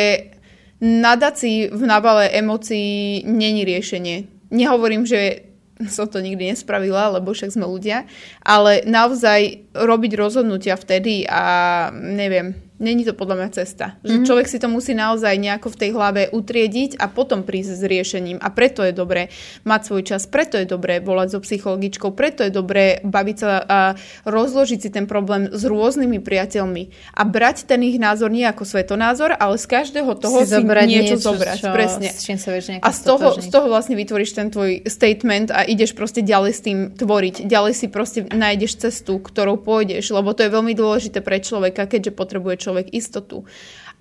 nadať 0.83 1.35
si 1.39 1.53
v 1.71 1.83
nabale 1.87 2.27
emócií 2.35 3.23
není 3.23 3.63
riešenie. 3.63 4.27
Nehovorím, 4.51 5.07
že 5.07 5.47
som 5.89 6.07
to 6.07 6.23
nikdy 6.23 6.53
nespravila, 6.53 7.19
lebo 7.19 7.33
však 7.33 7.55
sme 7.55 7.67
ľudia, 7.67 8.07
ale 8.43 8.83
naozaj 8.87 9.73
robiť 9.75 10.13
rozhodnutia 10.15 10.79
vtedy 10.79 11.27
a 11.27 11.89
neviem, 11.95 12.55
není 12.83 13.07
to 13.07 13.15
podľa 13.15 13.37
mňa 13.39 13.51
cesta. 13.55 13.97
Že 14.03 14.11
mm-hmm. 14.11 14.27
človek 14.27 14.47
si 14.51 14.59
to 14.59 14.69
musí 14.69 14.93
naozaj 14.93 15.39
nejako 15.39 15.71
v 15.71 15.79
tej 15.79 15.91
hlave 15.95 16.23
utriediť 16.35 16.99
a 16.99 17.07
potom 17.07 17.47
prísť 17.47 17.79
s 17.79 17.83
riešením. 17.87 18.43
A 18.43 18.51
preto 18.51 18.83
je 18.83 18.91
dobré 18.91 19.31
mať 19.63 19.81
svoj 19.87 20.03
čas, 20.03 20.27
preto 20.27 20.59
je 20.59 20.67
dobré 20.67 20.99
volať 20.99 21.39
so 21.39 21.41
psychologičkou, 21.41 22.11
preto 22.13 22.43
je 22.43 22.51
dobré 22.51 22.99
baviť 23.07 23.37
sa 23.39 23.51
a 23.63 23.79
rozložiť 24.27 24.79
si 24.83 24.91
ten 24.91 25.07
problém 25.07 25.47
s 25.55 25.63
rôznymi 25.63 26.19
priateľmi 26.19 27.15
a 27.15 27.23
brať 27.23 27.71
ten 27.71 27.81
ich 27.87 28.03
názor 28.03 28.33
nie 28.33 28.43
ako 28.43 28.67
svetonázor, 28.67 29.39
ale 29.39 29.61
z 29.61 29.67
každého 29.71 30.19
toho 30.19 30.43
si, 30.43 30.51
si 30.51 30.63
niečo, 30.65 31.15
niečo 31.15 31.17
zobrať. 31.23 31.59
Čo, 31.63 31.71
presne. 31.71 32.09
S 32.11 32.27
čím 32.27 32.39
sa 32.41 32.51
a 32.83 32.91
z 32.91 33.01
toho, 33.05 33.29
z 33.39 33.49
toho 33.49 33.67
vlastne 33.69 33.95
vytvoríš 33.95 34.35
ten 34.35 34.49
tvoj 34.49 34.85
statement 34.89 35.53
a 35.53 35.63
ideš 35.69 35.95
proste 35.95 36.25
ďalej 36.25 36.53
s 36.53 36.61
tým 36.65 36.79
tvoriť. 36.97 37.47
Ďalej 37.47 37.73
si 37.77 37.87
proste 37.93 38.21
nájdeš 38.27 38.89
cestu, 38.89 39.21
ktorou 39.21 39.61
pôjdeš, 39.61 40.11
lebo 40.11 40.33
to 40.33 40.45
je 40.45 40.51
veľmi 40.51 40.75
dôležité 40.75 41.21
pre 41.21 41.39
človeka, 41.39 41.87
keďže 41.87 42.13
potrebuje 42.17 42.55
človek 42.65 42.72
človek 42.73 42.89
istotu. 42.97 43.45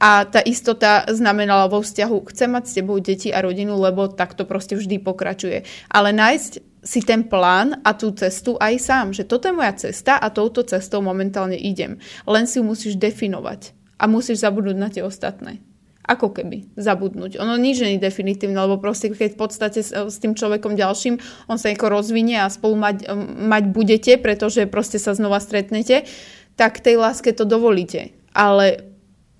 A 0.01 0.25
tá 0.25 0.41
istota 0.41 1.05
znamenala 1.11 1.69
vo 1.69 1.83
vzťahu, 1.83 2.33
chcem 2.33 2.49
mať 2.49 2.63
s 2.65 2.75
tebou 2.79 2.97
deti 2.97 3.29
a 3.29 3.43
rodinu, 3.43 3.77
lebo 3.77 4.09
takto 4.09 4.49
proste 4.49 4.73
vždy 4.73 4.97
pokračuje. 4.97 5.61
Ale 5.93 6.09
nájsť 6.09 6.51
si 6.81 7.05
ten 7.05 7.21
plán 7.21 7.77
a 7.85 7.93
tú 7.93 8.09
cestu 8.17 8.57
aj 8.57 8.81
sám, 8.81 9.07
že 9.13 9.29
toto 9.29 9.45
je 9.45 9.53
moja 9.53 9.77
cesta 9.77 10.17
a 10.17 10.33
touto 10.33 10.65
cestou 10.65 11.05
momentálne 11.05 11.53
idem. 11.53 12.01
Len 12.25 12.49
si 12.49 12.57
ju 12.57 12.65
musíš 12.65 12.97
definovať 12.97 13.77
a 14.01 14.09
musíš 14.09 14.41
zabudnúť 14.41 14.77
na 14.81 14.89
tie 14.89 15.05
ostatné. 15.05 15.61
Ako 16.01 16.33
keby 16.33 16.73
zabudnúť. 16.81 17.37
Ono 17.37 17.53
nič 17.61 17.85
nie 17.85 18.01
je 18.01 18.05
definitívne, 18.09 18.57
lebo 18.57 18.81
proste 18.81 19.13
keď 19.13 19.37
v 19.37 19.39
podstate 19.39 19.85
s 19.85 20.17
tým 20.17 20.33
človekom 20.33 20.73
ďalším 20.73 21.21
on 21.45 21.61
sa 21.61 21.69
nejako 21.69 21.93
rozvinie 21.93 22.41
a 22.41 22.49
spolu 22.49 22.73
mať, 22.73 23.05
mať 23.37 23.63
budete, 23.69 24.17
pretože 24.17 24.65
proste 24.65 24.97
sa 24.97 25.13
znova 25.13 25.37
stretnete, 25.37 26.09
tak 26.57 26.81
tej 26.81 26.97
láske 26.97 27.29
to 27.37 27.45
dovolíte 27.45 28.17
ale 28.31 28.91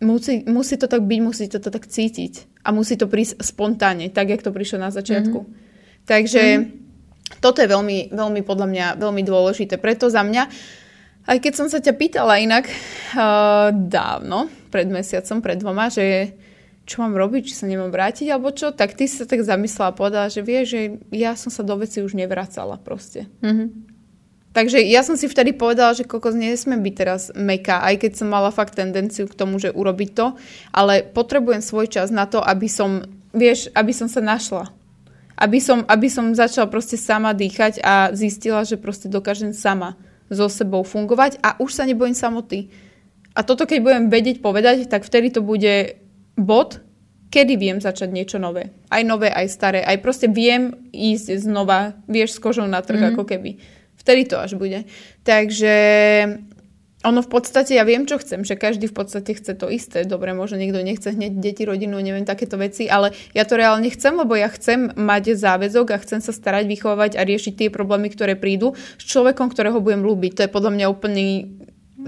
musí, 0.01 0.43
musí 0.47 0.75
to 0.75 0.87
tak 0.87 1.05
byť, 1.05 1.19
musí 1.21 1.45
to, 1.47 1.61
to 1.61 1.69
tak 1.69 1.87
cítiť 1.87 2.63
a 2.65 2.73
musí 2.73 2.97
to 2.97 3.07
prísť 3.07 3.41
spontánne, 3.41 4.09
tak, 4.09 4.29
jak 4.29 4.41
to 4.41 4.53
prišlo 4.53 4.81
na 4.81 4.91
začiatku. 4.93 5.39
Mm-hmm. 5.45 6.05
Takže 6.05 6.43
mm-hmm. 6.43 7.39
toto 7.39 7.61
je 7.61 7.69
veľmi, 7.69 8.13
veľmi 8.13 8.41
podľa 8.41 8.67
mňa 8.67 8.85
veľmi 8.97 9.23
dôležité. 9.25 9.77
Preto 9.77 10.09
za 10.09 10.25
mňa, 10.25 10.43
aj 11.29 11.37
keď 11.37 11.53
som 11.53 11.67
sa 11.69 11.79
ťa 11.79 11.93
pýtala 11.95 12.41
inak 12.41 12.65
uh, 12.67 13.69
dávno, 13.73 14.49
pred 14.73 14.89
mesiacom, 14.89 15.41
pred 15.41 15.57
dvoma, 15.61 15.91
že 15.91 16.33
čo 16.85 17.05
mám 17.05 17.13
robiť, 17.13 17.45
či 17.45 17.53
sa 17.53 17.69
nemám 17.69 17.93
vrátiť 17.93 18.27
alebo 18.33 18.49
čo, 18.51 18.73
tak 18.73 18.97
ty 18.97 19.05
si 19.05 19.21
sa 19.21 19.29
tak 19.29 19.45
zamyslela 19.45 19.93
a 19.93 19.97
povedala, 19.97 20.27
že 20.33 20.41
vie, 20.41 20.65
že 20.65 20.79
ja 21.13 21.37
som 21.37 21.53
sa 21.53 21.61
do 21.61 21.77
veci 21.77 22.01
už 22.01 22.17
nevracala 22.17 22.81
proste. 22.81 23.29
Mm-hmm. 23.45 23.90
Takže 24.51 24.83
ja 24.83 24.99
som 24.99 25.15
si 25.15 25.31
vtedy 25.31 25.55
povedala, 25.55 25.95
že 25.95 26.03
kokos 26.03 26.35
nesme 26.35 26.75
byť 26.75 26.93
teraz 26.95 27.31
meka, 27.31 27.79
aj 27.87 28.03
keď 28.03 28.11
som 28.19 28.27
mala 28.27 28.51
fakt 28.51 28.75
tendenciu 28.75 29.23
k 29.31 29.37
tomu, 29.37 29.55
že 29.63 29.71
urobiť 29.71 30.09
to, 30.11 30.35
ale 30.75 31.07
potrebujem 31.07 31.63
svoj 31.63 31.87
čas 31.87 32.11
na 32.11 32.27
to, 32.27 32.43
aby 32.43 32.67
som, 32.67 33.07
vieš, 33.31 33.71
aby 33.71 33.95
som 33.95 34.11
sa 34.11 34.19
našla. 34.19 34.67
Aby 35.39 35.63
som, 35.63 35.87
aby 35.87 36.11
som 36.11 36.35
začala 36.35 36.67
proste 36.67 36.99
sama 36.99 37.31
dýchať 37.31 37.79
a 37.79 38.11
zistila, 38.11 38.67
že 38.67 38.75
proste 38.75 39.07
dokážem 39.07 39.55
sama 39.55 39.95
so 40.27 40.51
sebou 40.51 40.83
fungovať 40.83 41.39
a 41.39 41.55
už 41.57 41.71
sa 41.71 41.87
nebojím 41.87 42.13
samoty. 42.13 42.67
A 43.31 43.47
toto 43.47 43.63
keď 43.63 43.79
budem 43.79 44.05
vedieť 44.11 44.43
povedať, 44.43 44.91
tak 44.91 45.07
vtedy 45.07 45.31
to 45.31 45.39
bude 45.39 45.95
bod, 46.35 46.83
kedy 47.31 47.55
viem 47.55 47.79
začať 47.79 48.11
niečo 48.11 48.37
nové. 48.37 48.75
Aj 48.91 48.99
nové, 49.07 49.31
aj 49.31 49.47
staré. 49.47 49.79
Aj 49.79 49.95
proste 50.03 50.27
viem 50.27 50.75
ísť 50.91 51.39
znova, 51.39 51.95
vieš, 52.11 52.35
s 52.35 52.43
kožou 52.43 52.67
na 52.67 52.83
trh, 52.83 52.99
mm-hmm. 52.99 53.15
ako 53.15 53.23
keby. 53.23 53.51
Vtedy 54.01 54.25
to 54.25 54.41
až 54.41 54.57
bude. 54.57 54.89
Takže 55.21 55.73
ono 57.01 57.25
v 57.25 57.29
podstate, 57.29 57.73
ja 57.73 57.81
viem, 57.81 58.05
čo 58.05 58.21
chcem, 58.21 58.45
že 58.45 58.53
každý 58.53 58.85
v 58.85 58.95
podstate 58.97 59.33
chce 59.33 59.57
to 59.57 59.73
isté. 59.73 60.05
Dobre, 60.05 60.37
možno 60.37 60.61
niekto 60.61 60.85
nechce 60.85 61.09
hneď 61.09 61.33
deti, 61.41 61.65
rodinu, 61.65 61.97
neviem, 61.97 62.25
takéto 62.25 62.61
veci, 62.61 62.85
ale 62.85 63.13
ja 63.33 63.41
to 63.41 63.57
reálne 63.57 63.89
chcem, 63.89 64.13
lebo 64.13 64.37
ja 64.37 64.45
chcem 64.53 64.93
mať 64.93 65.33
záväzok 65.33 65.97
a 65.97 66.01
chcem 66.01 66.21
sa 66.21 66.29
starať, 66.29 66.69
vychovávať 66.69 67.17
a 67.17 67.25
riešiť 67.25 67.53
tie 67.57 67.69
problémy, 67.73 68.13
ktoré 68.13 68.37
prídu 68.37 68.77
s 69.01 69.03
človekom, 69.09 69.49
ktorého 69.49 69.81
budem 69.81 70.05
ľúbiť. 70.05 70.31
To 70.37 70.41
je 70.45 70.53
podľa 70.53 70.71
mňa 70.77 70.85
úplný 70.93 71.27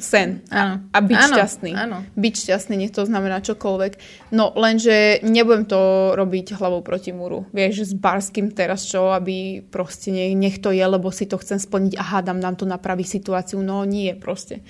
sen 0.02 0.42
áno. 0.50 0.82
a 0.90 0.98
byť 1.02 1.20
áno, 1.20 1.36
šťastný. 1.36 1.72
Áno. 1.78 1.98
Byť 2.18 2.34
šťastný, 2.34 2.76
nech 2.80 2.94
to 2.94 3.06
znamená 3.06 3.44
čokoľvek. 3.46 3.94
No 4.34 4.50
lenže 4.58 5.22
nebudem 5.22 5.70
to 5.70 6.14
robiť 6.18 6.58
hlavou 6.58 6.82
proti 6.82 7.14
múru. 7.14 7.46
Vieš, 7.54 7.90
s 7.90 7.94
barským 7.94 8.50
teraz 8.54 8.88
čo, 8.90 9.14
aby 9.14 9.62
proste 9.62 10.10
nech, 10.10 10.34
nech 10.34 10.58
to 10.58 10.74
je, 10.74 10.82
lebo 10.82 11.14
si 11.14 11.30
to 11.30 11.38
chcem 11.38 11.62
splniť 11.62 12.00
a 12.00 12.04
hádam 12.18 12.42
nám 12.42 12.58
to 12.58 12.66
napraví 12.66 13.06
situáciu. 13.06 13.62
No 13.62 13.86
nie, 13.86 14.14
proste. 14.18 14.66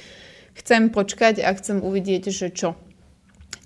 Chcem 0.54 0.94
počkať 0.94 1.42
a 1.42 1.50
chcem 1.56 1.82
uvidieť, 1.82 2.30
že 2.30 2.54
čo. 2.54 2.78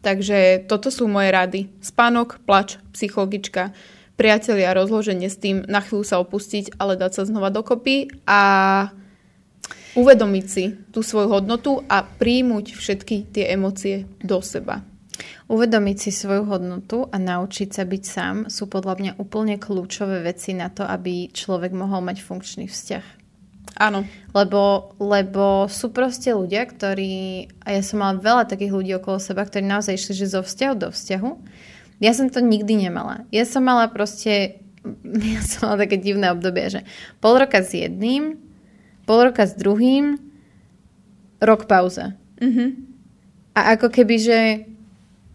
Takže 0.05 0.69
toto 0.69 0.87
sú 0.93 1.09
moje 1.09 1.33
rady. 1.33 1.67
Spánok, 1.83 2.39
plač, 2.47 2.79
psychologička, 2.95 3.75
priatelia, 4.15 4.71
rozloženie 4.77 5.27
s 5.27 5.37
tým, 5.37 5.65
na 5.67 5.83
chvíľu 5.83 6.03
sa 6.05 6.17
opustiť, 6.23 6.79
ale 6.79 6.95
dať 6.95 7.11
sa 7.11 7.23
znova 7.27 7.51
dokopy 7.51 8.23
a 8.23 8.41
uvedomiť 9.97 10.45
si 10.45 10.77
tú 10.93 11.01
svoju 11.01 11.33
hodnotu 11.33 11.81
a 11.89 12.05
príjmuť 12.05 12.77
všetky 12.77 13.33
tie 13.33 13.49
emócie 13.49 14.05
do 14.21 14.37
seba. 14.45 14.85
Uvedomiť 15.49 15.97
si 15.97 16.11
svoju 16.13 16.45
hodnotu 16.45 17.09
a 17.09 17.17
naučiť 17.17 17.73
sa 17.73 17.81
byť 17.81 18.03
sám 18.05 18.35
sú 18.53 18.69
podľa 18.69 18.95
mňa 19.01 19.11
úplne 19.17 19.57
kľúčové 19.57 20.21
veci 20.21 20.53
na 20.53 20.69
to, 20.69 20.85
aby 20.85 21.33
človek 21.33 21.73
mohol 21.73 22.05
mať 22.05 22.21
funkčný 22.21 22.69
vzťah. 22.69 23.05
Áno. 23.77 24.05
Lebo, 24.33 24.93
lebo 25.01 25.65
sú 25.65 25.89
proste 25.89 26.33
ľudia, 26.33 26.65
ktorí, 26.69 27.45
a 27.65 27.77
ja 27.77 27.81
som 27.81 28.01
mala 28.01 28.21
veľa 28.21 28.49
takých 28.49 28.73
ľudí 28.73 28.91
okolo 28.97 29.17
seba, 29.17 29.45
ktorí 29.45 29.65
naozaj 29.65 29.97
išli 29.97 30.13
že 30.13 30.33
zo 30.37 30.41
vzťahu 30.45 30.73
do 30.77 30.89
vzťahu. 30.93 31.29
Ja 31.97 32.13
som 32.13 32.29
to 32.29 32.41
nikdy 32.41 32.77
nemala. 32.89 33.25
Ja 33.33 33.45
som 33.49 33.65
mala 33.65 33.89
proste, 33.89 34.61
ja 35.33 35.41
som 35.41 35.73
mala 35.73 35.89
také 35.89 35.97
divné 35.97 36.29
obdobie, 36.29 36.69
že 36.69 36.81
pol 37.17 37.41
roka 37.41 37.65
s 37.65 37.73
jedným, 37.73 38.46
pol 39.07 39.31
roka 39.31 39.47
s 39.47 39.55
druhým, 39.55 40.19
rok 41.39 41.65
pauza. 41.65 42.19
Mm-hmm. 42.43 42.69
A 43.57 43.73
ako 43.73 43.87
keby, 43.89 44.15
že 44.19 44.37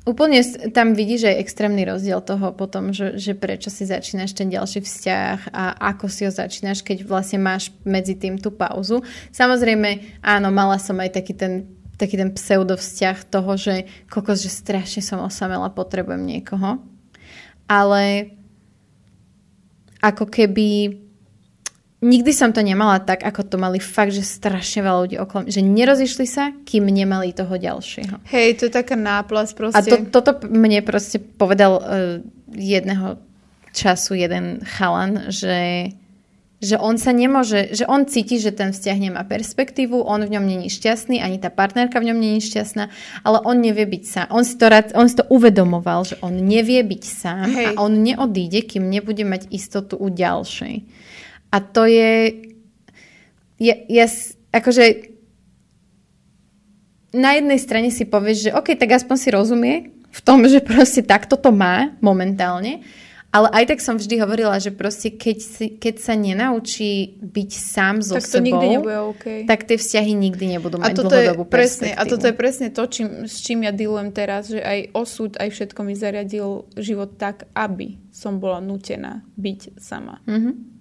Úplne 0.02 0.42
tam 0.74 0.98
vidíš 0.98 1.30
aj 1.30 1.46
extrémny 1.46 1.86
rozdiel 1.86 2.18
toho 2.26 2.50
potom, 2.58 2.90
že, 2.90 3.22
že 3.22 3.38
prečo 3.38 3.70
si 3.70 3.86
začínaš 3.86 4.34
ten 4.34 4.50
ďalší 4.50 4.82
vzťah 4.82 5.54
a 5.54 5.78
ako 5.94 6.10
si 6.10 6.26
ho 6.26 6.32
začínaš, 6.34 6.82
keď 6.82 7.06
vlastne 7.06 7.38
máš 7.38 7.70
medzi 7.86 8.18
tým 8.18 8.34
tú 8.34 8.50
pauzu. 8.50 9.06
Samozrejme, 9.30 10.18
áno, 10.18 10.50
mala 10.50 10.82
som 10.82 10.98
aj 10.98 11.22
taký 11.22 11.38
ten, 11.38 11.70
taký 11.94 12.18
ten 12.18 12.34
pseudovzťah 12.34 13.30
toho, 13.30 13.54
že 13.54 13.86
kokos, 14.10 14.42
že 14.42 14.50
strašne 14.50 15.06
som 15.06 15.22
osamela, 15.22 15.70
potrebujem 15.70 16.26
niekoho. 16.26 16.82
Ale 17.70 18.34
ako 20.02 20.26
keby 20.26 20.98
nikdy 22.02 22.34
som 22.34 22.50
to 22.50 22.60
nemala 22.60 22.98
tak, 22.98 23.22
ako 23.22 23.46
to 23.46 23.56
mali 23.56 23.78
fakt, 23.78 24.10
že 24.10 24.26
strašne 24.26 24.82
veľa 24.82 24.98
ľudí 25.06 25.16
okolo 25.22 25.46
že 25.46 25.62
nerozišli 25.62 26.26
sa, 26.26 26.50
kým 26.66 26.90
nemali 26.90 27.30
toho 27.30 27.54
ďalšieho. 27.54 28.26
Hej, 28.28 28.58
to 28.58 28.62
je 28.68 28.72
taká 28.74 28.98
náplas 28.98 29.54
proste. 29.54 29.78
A 29.78 29.86
to, 29.86 30.10
toto 30.10 30.42
mne 30.50 30.82
proste 30.82 31.22
povedal 31.22 31.72
uh, 31.78 31.82
jedného 32.50 33.22
času 33.72 34.18
jeden 34.18 34.60
chalan, 34.66 35.32
že, 35.32 35.88
že 36.60 36.76
on 36.76 37.00
sa 37.00 37.14
nemôže, 37.14 37.72
že 37.72 37.88
on 37.88 38.04
cíti, 38.04 38.36
že 38.36 38.52
ten 38.52 38.74
vzťah 38.74 38.98
nemá 39.00 39.22
perspektívu, 39.24 39.96
on 40.04 40.20
v 40.26 40.32
ňom 40.36 40.44
není 40.44 40.68
šťastný, 40.68 41.24
ani 41.24 41.40
tá 41.40 41.48
partnerka 41.48 41.96
v 41.96 42.12
ňom 42.12 42.18
není 42.20 42.44
šťastná, 42.44 42.92
ale 43.24 43.38
on 43.48 43.64
nevie 43.64 43.88
byť 43.88 44.02
sám. 44.04 44.26
On 44.28 44.44
si 44.44 44.60
to, 44.60 44.68
rád, 44.68 44.92
on 44.92 45.08
si 45.08 45.16
to 45.16 45.24
uvedomoval, 45.32 46.04
že 46.04 46.20
on 46.20 46.36
nevie 46.36 46.84
byť 46.84 47.02
sám 47.02 47.48
Hej. 47.48 47.66
a 47.72 47.80
on 47.80 48.04
neodíde, 48.04 48.60
kým 48.68 48.84
nebude 48.92 49.24
mať 49.24 49.48
istotu 49.48 49.96
u 49.96 50.12
ďalšej. 50.12 51.01
A 51.52 51.60
to 51.60 51.84
je, 51.84 52.42
je, 53.60 53.74
je 53.86 54.04
akože 54.56 55.12
na 57.12 57.36
jednej 57.36 57.60
strane 57.60 57.92
si 57.92 58.08
povieš, 58.08 58.38
že 58.48 58.56
OK, 58.56 58.72
tak 58.74 58.96
aspoň 58.96 59.16
si 59.20 59.28
rozumie 59.28 59.74
v 60.12 60.20
tom, 60.24 60.44
že 60.48 60.64
proste 60.64 61.04
takto 61.04 61.36
to 61.36 61.52
má 61.52 61.92
momentálne, 62.00 62.80
ale 63.32 63.48
aj 63.48 63.64
tak 63.72 63.80
som 63.80 63.96
vždy 63.96 64.20
hovorila, 64.20 64.60
že 64.60 64.76
proste 64.76 65.08
keď, 65.08 65.38
si, 65.40 65.66
keď 65.80 65.94
sa 66.04 66.12
nenaučí 66.12 67.16
byť 67.16 67.50
sám 67.52 68.04
so 68.04 68.20
tak 68.20 68.28
to 68.28 68.36
sebou, 68.40 68.44
nikdy 68.44 68.66
nebude 68.76 68.98
okay. 69.16 69.38
tak 69.48 69.64
tie 69.64 69.80
vzťahy 69.80 70.12
nikdy 70.12 70.44
nebudú 70.56 70.76
mať 70.76 70.92
a 70.92 70.96
toto 70.96 71.16
dlhodobú 71.16 71.44
je 71.48 71.52
presne, 71.52 71.90
A 71.96 72.04
toto 72.04 72.28
je 72.28 72.36
presne 72.36 72.68
to, 72.68 72.84
čím, 72.84 73.24
s 73.24 73.40
čím 73.40 73.64
ja 73.64 73.72
dealujem 73.72 74.12
teraz, 74.12 74.52
že 74.52 74.60
aj 74.60 74.92
osud, 74.92 75.40
aj 75.40 75.48
všetko 75.48 75.80
mi 75.80 75.96
zariadil 75.96 76.68
život 76.76 77.16
tak, 77.16 77.48
aby 77.56 77.96
som 78.12 78.36
bola 78.36 78.60
nutená 78.60 79.24
byť 79.40 79.80
sama. 79.80 80.20
Mm-hmm 80.28 80.71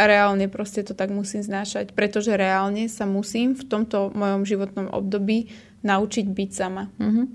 a 0.00 0.08
reálne 0.08 0.48
proste 0.48 0.80
to 0.80 0.96
tak 0.96 1.12
musím 1.12 1.44
znášať, 1.44 1.92
pretože 1.92 2.32
reálne 2.32 2.88
sa 2.88 3.04
musím 3.04 3.52
v 3.52 3.68
tomto 3.68 4.16
mojom 4.16 4.48
životnom 4.48 4.88
období 4.88 5.52
naučiť 5.84 6.24
byť 6.24 6.50
sama. 6.56 6.88
Mm-hmm. 6.96 7.26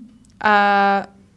A 0.42 0.54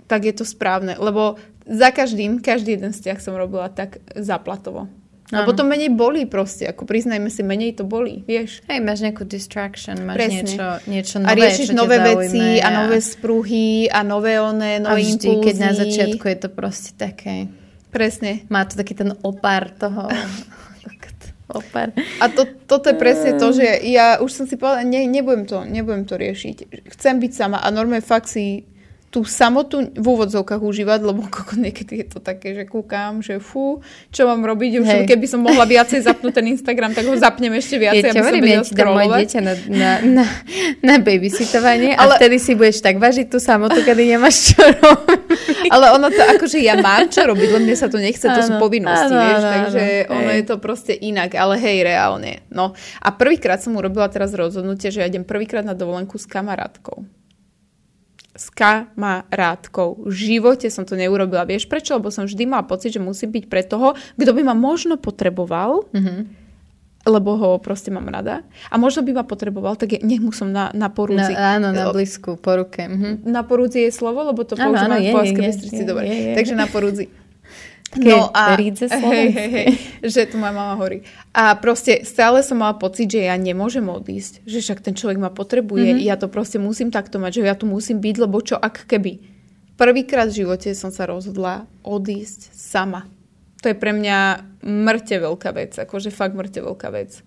tak 0.09 0.25
je 0.25 0.33
to 0.33 0.41
správne, 0.41 0.97
lebo 0.97 1.37
za 1.69 1.93
každým, 1.93 2.41
každý 2.41 2.81
jeden 2.81 2.89
vzťah 2.89 3.17
som 3.21 3.37
robila 3.37 3.69
tak 3.69 4.01
zaplatovo. 4.17 4.89
A 5.29 5.45
potom 5.45 5.69
menej 5.69 5.93
bolí 5.93 6.25
proste, 6.25 6.65
ako 6.65 6.89
priznajme 6.89 7.29
si, 7.29 7.45
menej 7.45 7.77
to 7.77 7.85
bolí, 7.85 8.25
vieš. 8.25 8.65
Hej, 8.65 8.81
máš 8.81 9.05
nejakú 9.05 9.29
distraction, 9.29 10.01
máš 10.01 10.25
Presne. 10.25 10.41
niečo, 10.41 10.65
niečo 10.89 11.15
nové, 11.21 11.29
A 11.29 11.37
riešiš 11.37 11.67
nové 11.77 11.97
veci 12.01 12.57
a... 12.57 12.65
a 12.65 12.67
nové 12.81 12.97
sprúhy 12.97 13.85
a 13.93 14.01
nové 14.01 14.41
one, 14.41 14.81
nové 14.81 14.89
a 14.89 15.05
vždy, 15.05 15.29
impulzy. 15.29 15.45
keď 15.45 15.55
na 15.61 15.71
začiatku 15.77 16.25
je 16.25 16.37
to 16.41 16.49
proste 16.49 16.91
také... 16.97 17.45
Presne. 17.93 18.45
Má 18.49 18.65
to 18.65 18.77
taký 18.77 18.93
ten 18.97 19.13
opar 19.21 19.69
toho 19.69 20.09
Super. 21.49 21.97
A 22.21 22.29
to, 22.29 22.45
toto 22.69 22.93
je 22.93 22.97
presne 22.97 23.33
to, 23.41 23.49
že 23.49 23.81
ja 23.89 24.21
už 24.21 24.29
som 24.29 24.45
si 24.45 24.53
povedala, 24.53 24.85
ne, 24.85 25.09
nebudem, 25.09 25.49
to, 25.49 25.65
nebudem 25.65 26.05
to 26.05 26.13
riešiť. 26.13 26.85
Chcem 26.93 27.17
byť 27.17 27.31
sama 27.33 27.57
a 27.57 27.67
normálne 27.73 28.05
fakt 28.05 28.29
si 28.29 28.69
tú 29.09 29.25
samotu 29.25 29.89
v 29.89 30.05
úvodzovkách 30.05 30.61
užívať, 30.61 30.99
lebo 31.01 31.25
niekedy 31.65 32.05
je 32.05 32.07
to 32.13 32.19
také, 32.21 32.53
že 32.53 32.69
kúkam, 32.69 33.25
že 33.25 33.41
fú, 33.41 33.81
čo 34.13 34.29
mám 34.29 34.45
robiť, 34.45 34.71
už 34.85 34.85
Hej. 34.85 35.05
keby 35.09 35.25
som 35.25 35.41
mohla 35.41 35.65
viacej 35.65 36.05
zapnúť 36.05 36.33
ten 36.37 36.45
Instagram, 36.53 36.93
tak 36.93 37.09
ho 37.09 37.17
zapnem 37.17 37.49
ešte 37.57 37.81
viacej, 37.81 38.05
ja, 38.05 38.13
aby 38.13 38.21
som 38.21 38.29
vedela 38.29 38.61
ja 38.61 38.85
moje 38.85 39.07
dieťa 39.25 39.39
na, 39.41 39.53
na, 39.65 39.91
na, 40.05 40.25
na 40.85 40.95
babysitovanie 41.01 41.97
Ale... 41.97 42.15
a 42.15 42.21
vtedy 42.21 42.37
si 42.37 42.53
budeš 42.53 42.85
tak 42.85 43.01
vážiť 43.01 43.33
tú 43.33 43.41
samotu, 43.41 43.81
kedy 43.81 44.13
nemáš 44.13 44.53
čo 44.53 44.61
robiť. 44.61 45.73
Ale 45.73 45.85
ono 45.97 46.13
to 46.13 46.21
akože 46.37 46.61
ja 46.61 46.77
mám 46.77 47.09
čo 47.09 47.25
robiť, 47.25 47.49
len 47.49 47.65
mne 47.65 47.75
sa 47.75 47.89
to 47.89 47.97
nechce, 47.97 48.21
to 48.21 48.41
sú 48.45 48.61
povinnosti, 48.61 49.09
ano, 49.09 49.25
vieš, 49.25 49.41
ano, 49.41 49.49
takže 49.49 49.83
ano, 50.05 50.13
ono 50.21 50.29
hej. 50.29 50.37
je 50.37 50.43
to 50.45 50.55
proste 50.61 50.93
inak, 50.93 51.33
ale 51.33 51.57
hej, 51.57 51.81
reálne. 51.81 52.45
No 52.53 52.77
a 53.01 53.09
prvýkrát 53.09 53.57
som 53.57 53.73
urobila 53.73 54.05
teraz 54.13 54.37
rozhodnutie, 54.37 54.93
že 54.93 55.01
ja 55.01 55.09
idem 55.09 55.25
prvýkrát 55.25 55.65
na 55.65 55.73
dovolenku 55.73 56.21
s 56.21 56.29
kamarátkou 56.29 57.18
s 58.39 58.47
kamarátkou. 58.55 60.07
V 60.07 60.13
živote 60.15 60.71
som 60.71 60.87
to 60.87 60.95
neurobila. 60.95 61.43
Vieš 61.43 61.67
prečo? 61.67 61.99
Lebo 61.99 62.07
som 62.07 62.23
vždy 62.23 62.47
mala 62.47 62.63
pocit, 62.63 62.95
že 62.95 63.03
musí 63.03 63.27
byť 63.27 63.51
pre 63.51 63.67
toho, 63.67 63.99
kto 64.15 64.31
by 64.31 64.47
ma 64.47 64.55
možno 64.55 64.95
potreboval, 64.95 65.83
mm-hmm 65.91 66.47
lebo 67.07 67.39
ho 67.39 67.49
proste 67.63 67.89
mám 67.89 68.11
rada. 68.11 68.43
A 68.67 68.75
možno 68.75 69.07
by 69.07 69.11
ma 69.15 69.23
potreboval, 69.23 69.79
tak 69.79 69.95
je, 69.95 69.99
nech 70.03 70.19
mu 70.19 70.35
som 70.35 70.51
na, 70.51 70.69
na 70.75 70.91
porúdzi. 70.91 71.31
Na, 71.31 71.55
áno, 71.55 71.71
na 71.71 71.89
blízku, 71.95 72.35
po 72.35 72.59
ruke. 72.59 72.85
Mhm. 72.85 73.23
Na 73.23 73.41
porúdzi 73.47 73.87
je 73.87 73.91
slovo, 73.95 74.19
lebo 74.27 74.43
to 74.43 74.59
používam 74.59 74.99
v 74.99 75.15
Polskej 75.15 75.43
Bystrici. 75.47 75.81
Dobre, 75.87 76.05
je, 76.05 76.15
je. 76.15 76.33
takže 76.35 76.53
na 76.59 76.67
porúdzi. 76.67 77.07
No 77.97 78.29
a 78.29 78.53
hej, 78.59 79.27
hej, 79.33 79.49
hej, 79.49 79.67
že 80.05 80.29
tu 80.29 80.37
moja 80.37 80.53
mama 80.53 80.77
horí. 80.77 81.01
A 81.33 81.57
proste 81.57 82.05
stále 82.05 82.45
som 82.45 82.61
mala 82.61 82.77
pocit, 82.77 83.09
že 83.09 83.25
ja 83.25 83.33
nemôžem 83.33 83.81
odísť. 83.81 84.45
Že 84.45 84.57
však 84.61 84.79
ten 84.85 84.93
človek 84.93 85.17
ma 85.17 85.33
potrebuje. 85.33 85.97
Mm-hmm. 85.97 86.05
Ja 86.05 86.13
to 86.13 86.29
proste 86.29 86.61
musím 86.61 86.93
takto 86.93 87.17
mať, 87.17 87.41
že 87.41 87.49
ja 87.49 87.57
tu 87.57 87.65
musím 87.65 87.97
byť, 87.97 88.15
lebo 88.21 88.37
čo 88.45 88.61
ak 88.61 88.85
keby. 88.85 89.25
Prvýkrát 89.73 90.29
v 90.29 90.43
živote 90.45 90.69
som 90.77 90.93
sa 90.93 91.09
rozhodla 91.09 91.65
odísť 91.81 92.53
sama. 92.53 93.09
To 93.65 93.71
je 93.71 93.75
pre 93.75 93.95
mňa 93.95 94.43
mŕte 94.63 95.15
veľká 95.17 95.49
vec. 95.55 95.73
Akože 95.79 96.13
fakt 96.13 96.37
mŕte 96.37 96.61
veľká 96.61 96.93
vec. 96.93 97.25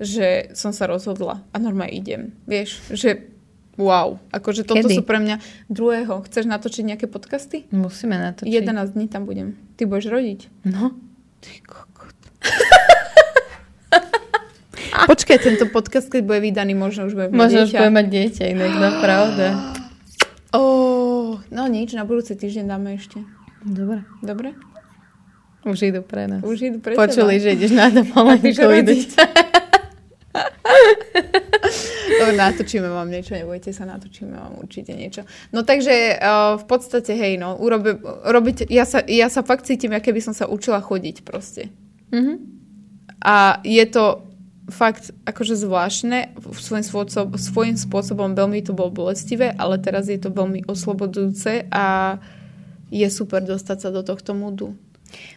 Že 0.00 0.56
som 0.56 0.72
sa 0.72 0.88
rozhodla 0.88 1.44
a 1.52 1.56
normálne 1.60 1.94
idem. 1.94 2.22
Vieš, 2.48 2.80
že 2.96 3.31
Wow, 3.80 4.20
akože 4.28 4.68
toto 4.68 4.84
Kedy? 4.84 5.00
sú 5.00 5.02
pre 5.02 5.16
mňa 5.16 5.40
druhého. 5.72 6.20
Chceš 6.28 6.44
natočiť 6.44 6.92
nejaké 6.92 7.06
podcasty? 7.08 7.64
Musíme 7.72 8.20
natočiť. 8.20 8.52
11 8.52 8.68
dní 8.92 9.08
tam 9.08 9.24
budem. 9.24 9.56
Ty 9.80 9.88
budeš 9.88 10.12
rodiť? 10.12 10.40
No. 10.68 10.92
Ty 11.40 11.52
kokot. 11.64 12.12
Počkaj, 15.08 15.38
tento 15.40 15.64
podcast, 15.72 16.12
keď 16.12 16.20
bude 16.20 16.44
vydaný, 16.44 16.76
možno 16.76 17.08
už 17.08 17.16
bude 17.16 17.28
možno 17.32 17.64
dieťa. 17.64 17.64
Už 17.64 17.72
bude 17.80 17.92
mať 17.96 18.06
dieťa, 18.12 18.44
inak 18.52 18.72
no 18.76 18.88
pravda. 19.00 19.46
Oh, 20.52 21.40
no 21.48 21.64
nič, 21.64 21.96
na 21.96 22.04
budúci 22.04 22.36
týždeň 22.36 22.68
dáme 22.68 23.00
ešte. 23.00 23.24
Dobre. 23.64 24.04
Dobre? 24.20 24.52
Už 25.64 25.80
idú 25.88 26.04
pre 26.04 26.28
nás. 26.28 26.44
Už 26.44 26.60
idú 26.60 26.78
pre 26.82 26.92
Počuli, 26.92 27.38
teba. 27.38 27.40
že 27.40 27.48
ideš 27.56 27.72
na 27.72 27.88
dovolenku. 27.88 28.52
Dobre, 28.52 28.84
natočíme 32.42 32.88
vám 32.88 33.08
niečo, 33.10 33.34
nebojte 33.34 33.74
sa, 33.74 33.88
natočíme 33.88 34.34
vám 34.36 34.54
určite 34.62 34.94
niečo. 34.94 35.26
No 35.50 35.66
takže 35.66 36.18
uh, 36.18 36.60
v 36.60 36.64
podstate, 36.64 37.16
hej, 37.16 37.40
no, 37.40 37.58
urobi, 37.58 37.98
robiť, 38.04 38.70
ja 38.70 38.86
sa, 38.86 39.02
ja 39.02 39.26
sa 39.26 39.42
fakt 39.42 39.66
cítim, 39.66 39.90
aké 39.90 40.14
by 40.14 40.22
som 40.22 40.34
sa 40.36 40.46
učila 40.46 40.78
chodiť 40.78 41.26
proste. 41.26 41.72
Mm-hmm. 42.12 42.36
A 43.22 43.62
je 43.62 43.84
to 43.86 44.32
fakt 44.70 45.10
akože 45.26 45.58
zvláštne, 45.58 46.32
svojím, 46.54 46.86
spôsob, 46.86 47.28
svojím 47.34 47.76
spôsobom 47.76 48.32
veľmi 48.38 48.62
to 48.62 48.72
bolo 48.72 48.94
bolestivé, 48.94 49.52
ale 49.58 49.82
teraz 49.82 50.06
je 50.06 50.16
to 50.16 50.30
veľmi 50.30 50.64
oslobodujúce 50.70 51.66
a 51.68 52.16
je 52.92 53.08
super 53.08 53.42
dostať 53.42 53.78
sa 53.78 53.88
do 53.90 54.04
tohto 54.04 54.36
múdu. 54.36 54.76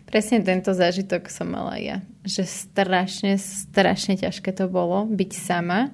Presne 0.08 0.40
tento 0.40 0.72
zážitok 0.72 1.28
som 1.28 1.52
mala 1.52 1.76
ja. 1.80 1.98
Že 2.24 2.44
strašne, 2.48 3.34
strašne 3.36 4.16
ťažké 4.16 4.56
to 4.56 4.72
bolo 4.72 5.04
byť 5.08 5.32
sama. 5.36 5.92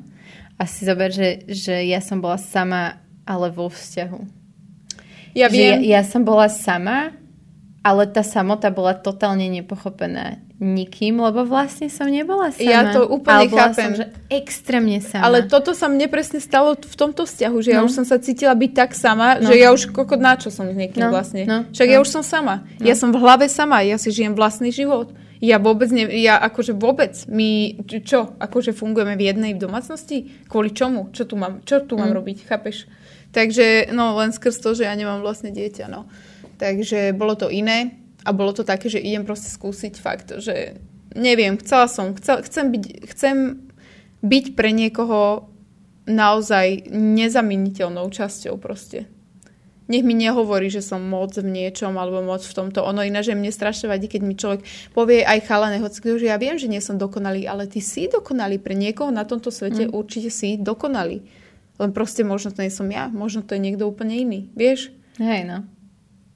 A 0.61 0.69
si 0.69 0.85
zober, 0.85 1.09
že, 1.09 1.41
že 1.49 1.89
ja 1.89 1.97
som 2.05 2.21
bola 2.21 2.37
sama, 2.37 3.01
ale 3.25 3.49
vo 3.49 3.65
vzťahu. 3.65 4.19
Ja 5.33 5.49
viem. 5.49 5.81
Že 5.81 5.89
ja, 5.89 5.97
ja 5.97 6.01
som 6.05 6.21
bola 6.21 6.45
sama 6.53 7.17
ale 7.81 8.05
tá 8.13 8.21
samota 8.21 8.69
bola 8.69 8.93
totálne 8.93 9.49
nepochopená 9.49 10.37
nikým, 10.61 11.17
lebo 11.17 11.41
vlastne 11.41 11.89
som 11.89 12.05
nebola 12.05 12.53
sama. 12.53 12.69
Ja 12.69 12.93
to 12.93 13.09
úplne 13.09 13.49
ale 13.49 13.49
bola 13.49 13.73
chápem. 13.73 13.89
Som, 13.89 13.97
že 13.97 14.05
extrémne 14.29 15.01
sama. 15.01 15.25
Ale 15.25 15.49
toto 15.49 15.73
sa 15.73 15.89
mne 15.89 16.05
presne 16.05 16.37
stalo 16.37 16.77
v 16.77 16.93
tomto 16.93 17.25
vzťahu, 17.25 17.57
že 17.57 17.69
no. 17.73 17.75
ja 17.75 17.79
už 17.81 17.93
som 17.97 18.05
sa 18.05 18.21
cítila 18.21 18.53
byť 18.53 18.71
tak 18.77 18.93
sama, 18.93 19.41
No. 19.41 19.49
že 19.49 19.57
ja 19.57 19.73
už 19.73 19.89
kokot 19.89 20.21
na 20.21 20.37
čo 20.37 20.53
som 20.53 20.69
s 20.69 20.77
niekým 20.77 21.01
No, 21.01 21.09
vlastne. 21.09 21.49
no, 21.49 21.65
Však 21.73 21.87
no. 21.89 21.93
ja 21.97 21.97
už 21.97 22.09
som 22.13 22.21
sama. 22.21 22.61
Ja 22.77 22.93
som 22.93 23.09
v 23.09 23.17
hlave 23.17 23.49
sama, 23.49 23.81
ja 23.81 23.97
si 23.97 24.13
žijem 24.13 24.37
vlastný 24.37 24.69
život. 24.69 25.09
Ja 25.41 25.57
vôbec, 25.57 25.89
ne, 25.89 26.05
ja 26.21 26.37
akože 26.37 26.77
vôbec, 26.77 27.17
my, 27.25 27.81
čo, 28.05 28.37
akože 28.37 28.77
fungujeme 28.77 29.17
v 29.17 29.25
jednej 29.25 29.53
domácnosti? 29.57 30.29
Kvôli 30.45 30.69
čomu? 30.69 31.09
Čo 31.09 31.25
tu 31.25 31.33
mám, 31.33 31.65
čo 31.65 31.81
tu 31.81 31.97
Mm. 31.97 31.99
mám 32.05 32.11
robiť, 32.13 32.45
chápeš? 32.45 32.85
Takže, 33.33 33.89
no 33.89 34.13
len 34.21 34.29
skrz 34.29 34.61
to, 34.61 34.77
že 34.77 34.85
ja 34.85 34.93
nemám 34.93 35.25
vlastne 35.25 35.49
dieťa, 35.49 35.89
no. 35.89 36.05
Takže 36.61 37.17
bolo 37.17 37.33
to 37.33 37.49
iné 37.49 37.97
a 38.21 38.29
bolo 38.37 38.53
to 38.53 38.61
také, 38.61 38.85
že 38.85 39.01
idem 39.01 39.25
proste 39.25 39.49
skúsiť 39.49 39.97
fakt, 39.97 40.29
že 40.37 40.77
neviem, 41.17 41.57
chcela 41.57 41.89
som, 41.89 42.13
chcel, 42.13 42.45
chcem, 42.45 42.69
byť, 42.69 42.85
chcem 43.09 43.37
byť 44.21 44.45
pre 44.53 44.69
niekoho 44.69 45.49
naozaj 46.05 46.91
nezaminiteľnou 46.91 48.13
časťou 48.13 48.61
proste. 48.61 49.09
Nech 49.89 50.05
mi 50.05 50.13
nehovorí, 50.13 50.69
že 50.69 50.85
som 50.85 51.01
moc 51.01 51.33
v 51.35 51.47
niečom 51.47 51.97
alebo 51.97 52.21
moc 52.21 52.45
v 52.45 52.53
tomto. 52.53 52.85
Ono 52.85 53.01
iné, 53.01 53.25
že 53.25 53.33
mne 53.33 53.49
strašne 53.49 53.89
vadí, 53.89 54.05
keď 54.07 54.21
mi 54.21 54.37
človek 54.37 54.61
povie 54.93 55.25
aj 55.25 55.49
chalane, 55.49 55.81
hoci 55.81 55.99
kto, 55.99 56.21
že 56.21 56.29
ja 56.29 56.37
viem, 56.37 56.55
že 56.55 56.69
nie 56.69 56.79
som 56.79 57.01
dokonalý, 57.01 57.49
ale 57.49 57.65
ty 57.65 57.81
si 57.81 58.05
dokonalý. 58.07 58.61
Pre 58.61 58.77
niekoho 58.77 59.09
na 59.09 59.25
tomto 59.25 59.49
svete 59.49 59.89
mm. 59.89 59.91
určite 59.91 60.29
si 60.29 60.55
dokonalý. 60.55 61.25
Len 61.81 61.91
proste 61.97 62.21
možno 62.21 62.53
to 62.53 62.61
nie 62.61 62.69
som 62.69 62.87
ja, 62.93 63.09
možno 63.09 63.41
to 63.41 63.57
je 63.57 63.61
niekto 63.61 63.89
úplne 63.89 64.15
iný. 64.15 64.39
Vieš? 64.53 64.93
Hej, 65.17 65.49
no. 65.49 65.65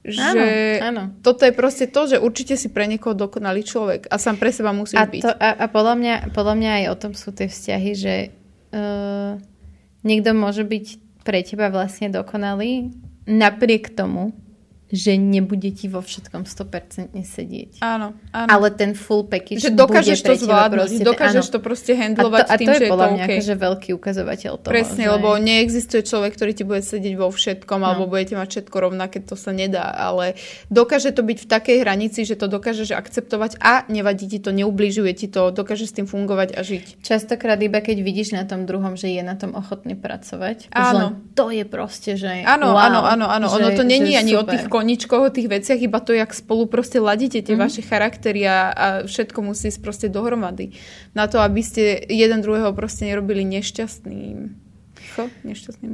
Že 0.06 0.46
áno. 0.86 1.18
toto 1.18 1.42
je 1.42 1.50
proste 1.50 1.90
to, 1.90 2.06
že 2.06 2.22
určite 2.22 2.54
si 2.54 2.70
pre 2.70 2.86
niekoho 2.86 3.10
dokonalý 3.10 3.66
človek 3.66 4.06
a 4.06 4.22
sám 4.22 4.38
pre 4.38 4.54
seba 4.54 4.70
musíš 4.70 5.02
A, 5.02 5.10
byť. 5.10 5.22
to, 5.22 5.34
a, 5.34 5.48
a 5.50 5.66
podľa, 5.66 5.94
mňa, 5.98 6.14
podľa 6.30 6.54
mňa 6.54 6.70
aj 6.78 6.84
o 6.94 6.96
tom 6.98 7.12
sú 7.18 7.34
tie 7.34 7.50
vzťahy, 7.50 7.90
že 7.98 8.14
uh, 8.70 9.34
niekto 10.06 10.30
môže 10.30 10.62
byť 10.62 10.86
pre 11.26 11.42
teba 11.42 11.74
vlastne 11.74 12.06
dokonalý 12.06 12.94
napriek 13.26 13.90
tomu, 13.90 14.32
že 14.92 15.18
nebude 15.18 15.66
ti 15.74 15.90
vo 15.90 15.98
všetkom 15.98 16.46
100% 16.46 17.16
sedieť. 17.16 17.82
Áno, 17.82 18.14
áno. 18.30 18.48
Ale 18.50 18.70
ten 18.70 18.94
full 18.94 19.26
package 19.26 19.58
že 19.58 19.74
dokážeš 19.74 20.22
bude 20.22 20.28
to 20.30 20.32
zvládnuť, 20.46 20.90
proste, 20.94 21.02
dokážeš 21.02 21.46
áno. 21.48 21.54
to 21.54 21.58
proste 21.58 21.92
a 21.92 21.96
to, 21.96 22.02
handlovať 22.02 22.46
a 22.46 22.54
tým, 22.54 22.66
to 22.66 22.70
je 22.70 22.78
že 22.78 22.84
je 22.84 22.90
to 22.90 22.96
mňa 22.96 23.24
OK. 23.26 23.30
akože 23.32 23.54
veľký 23.56 23.90
ukazovateľ 23.98 24.52
toho. 24.62 24.70
Presne, 24.70 25.04
že... 25.06 25.10
lebo 25.10 25.28
neexistuje 25.40 26.02
človek, 26.06 26.30
ktorý 26.38 26.52
ti 26.54 26.64
bude 26.68 26.82
sedieť 26.84 27.14
vo 27.18 27.28
všetkom, 27.32 27.78
No. 27.82 27.86
alebo 27.92 28.04
budete 28.06 28.38
mať 28.38 28.48
všetko 28.48 28.76
rovnaké, 28.78 29.18
to 29.24 29.34
sa 29.34 29.50
nedá, 29.50 29.90
ale 29.90 30.38
dokáže 30.70 31.10
to 31.10 31.26
byť 31.26 31.38
v 31.42 31.46
takej 31.46 31.76
hranici, 31.82 32.22
že 32.22 32.38
to 32.38 32.46
dokážeš 32.46 32.94
akceptovať 32.94 33.58
a 33.58 33.82
nevadí 33.90 34.30
ti 34.30 34.38
to, 34.38 34.54
neubližuje 34.54 35.12
ti 35.18 35.26
to, 35.26 35.50
dokážeš 35.50 35.88
s 35.90 35.94
tým 35.98 36.06
fungovať 36.06 36.54
a 36.54 36.60
žiť. 36.62 37.02
Častokrát 37.02 37.58
iba 37.58 37.82
keď 37.82 38.02
vidíš 38.02 38.34
na 38.34 38.46
tom 38.46 38.66
druhom, 38.66 38.94
že 38.94 39.10
je 39.10 39.22
na 39.22 39.34
tom 39.34 39.54
ochotný 39.54 39.98
pracovať. 39.98 40.70
Áno. 40.70 41.18
to 41.34 41.50
je 41.54 41.64
proste, 41.66 42.18
že 42.18 42.42
Áno, 42.42 42.74
wow, 42.74 42.86
áno, 42.86 43.00
áno, 43.06 43.26
áno. 43.26 43.46
Ono 43.50 43.68
to 43.74 43.84
není 43.86 44.18
ani 44.18 44.34
o 44.34 44.42
super. 44.42 44.58
tých 44.58 44.66
koničkoch, 44.76 45.22
o 45.22 45.32
tých 45.32 45.48
veciach, 45.48 45.80
iba 45.80 46.04
to, 46.04 46.12
jak 46.12 46.36
spolu 46.36 46.68
proste 46.68 47.00
ladíte 47.00 47.40
tie 47.40 47.56
Mhm. 47.56 47.62
vaše 47.64 47.80
charaktery 47.80 48.44
a, 48.44 48.58
a 48.68 48.86
všetko 49.08 49.40
musí 49.40 49.72
ísť 49.72 49.80
proste 49.80 50.06
dohromady. 50.12 50.76
Na 51.16 51.24
to, 51.24 51.40
aby 51.40 51.64
ste 51.64 52.04
jeden 52.04 52.44
druhého 52.44 52.76
proste 52.76 53.08
nerobili 53.08 53.40
nešťastným. 53.48 54.52
Čo? 55.16 55.32
Nešťastným? 55.42 55.92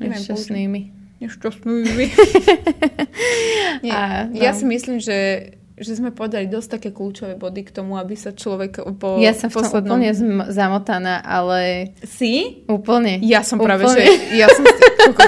Neviem, 0.00 0.16
Nešťastnými. 0.16 0.80
Nešťastnými. 1.20 2.06
Nie, 3.84 3.92
A, 3.92 4.00
no. 4.26 4.34
Ja 4.34 4.52
si 4.56 4.64
myslím, 4.64 4.98
že 4.98 5.50
že 5.82 5.98
sme 5.98 6.14
podali 6.14 6.46
dosť 6.46 6.78
také 6.78 6.88
kľúčové 6.94 7.34
body 7.36 7.66
k 7.66 7.70
tomu, 7.74 7.98
aby 7.98 8.14
sa 8.14 8.30
človek 8.32 8.82
po 8.96 9.18
Ja 9.18 9.34
som 9.34 9.50
v 9.50 9.58
tom 9.58 9.62
poslednom... 9.66 9.98
úplne 9.98 10.10
zamotaná, 10.50 11.20
ale 11.22 11.92
Si? 12.06 12.64
úplne. 12.70 13.18
Ja 13.22 13.42
som 13.42 13.58
práve, 13.58 13.84
úplne. 13.84 14.06
že... 14.06 14.38
Ja 14.38 14.46
som, 14.48 14.64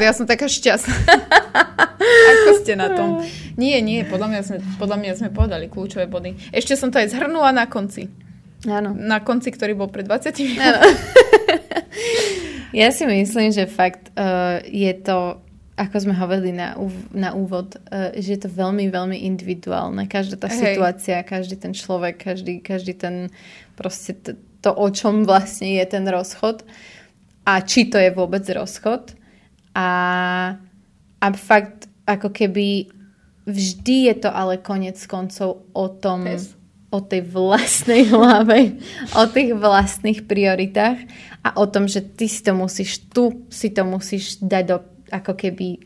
ja 0.01 0.13
som 0.15 0.25
taká 0.25 0.47
šťastná. 0.47 0.95
Ako 2.35 2.51
ste 2.63 2.79
na 2.79 2.95
tom? 2.95 3.21
Nie, 3.59 3.83
nie, 3.83 4.07
podľa 4.07 4.29
mňa, 4.31 4.41
sme, 4.47 4.57
podľa 4.79 4.97
mňa 5.03 5.13
sme 5.19 5.29
povedali 5.35 5.67
kľúčové 5.67 6.07
body. 6.07 6.55
Ešte 6.55 6.79
som 6.79 6.91
to 6.91 7.03
aj 7.03 7.13
zhrnula 7.13 7.51
na 7.53 7.67
konci. 7.67 8.09
Áno. 8.65 8.97
Na 8.97 9.21
konci, 9.21 9.53
ktorý 9.53 9.77
bol 9.77 9.93
pred 9.93 10.09
20 10.09 10.33
minút. 10.41 10.81
Ja 12.75 12.91
si 12.91 13.07
myslím, 13.07 13.55
že 13.55 13.71
fakt 13.71 14.11
uh, 14.19 14.59
je 14.67 14.91
to, 14.99 15.39
ako 15.75 15.97
sme 16.07 16.15
hovorili 16.15 16.55
na, 16.55 16.79
úv- 16.79 17.11
na 17.11 17.35
úvod, 17.35 17.75
uh, 17.91 18.15
že 18.15 18.39
je 18.39 18.41
to 18.47 18.51
veľmi, 18.51 18.87
veľmi 18.95 19.27
individuálne. 19.27 20.07
Každá 20.07 20.39
tá 20.39 20.47
Hej. 20.47 20.79
situácia, 20.79 21.27
každý 21.27 21.59
ten 21.59 21.75
človek, 21.75 22.23
každý, 22.23 22.63
každý 22.63 22.95
ten 22.95 23.35
proste 23.75 24.15
t- 24.15 24.39
to, 24.63 24.71
o 24.71 24.89
čom 24.89 25.27
vlastne 25.27 25.75
je 25.77 25.85
ten 25.85 26.07
rozchod 26.07 26.63
a 27.45 27.61
či 27.61 27.91
to 27.91 27.99
je 27.99 28.15
vôbec 28.15 28.47
rozchod. 28.49 29.13
A, 29.75 29.89
a 31.19 31.27
fakt 31.35 31.91
ako 32.07 32.31
keby 32.31 32.89
vždy 33.45 34.09
je 34.13 34.15
to 34.25 34.31
ale 34.33 34.63
konec 34.63 34.97
koncov 35.05 35.69
o 35.75 35.87
tom, 35.91 36.25
Pes. 36.25 36.57
o 36.89 37.03
tej 37.03 37.27
vlastnej 37.29 38.09
hlave, 38.15 38.81
o 39.13 39.25
tých 39.29 39.53
vlastných 39.59 40.25
prioritách 40.25 41.03
a 41.45 41.59
o 41.61 41.67
tom, 41.69 41.85
že 41.91 42.01
ty 42.01 42.31
si 42.31 42.41
to 42.41 42.57
musíš, 42.57 43.05
tu 43.13 43.45
si 43.53 43.69
to 43.75 43.85
musíš 43.85 44.41
dať 44.41 44.65
do, 44.65 44.79
ako 45.15 45.39
keby 45.39 45.79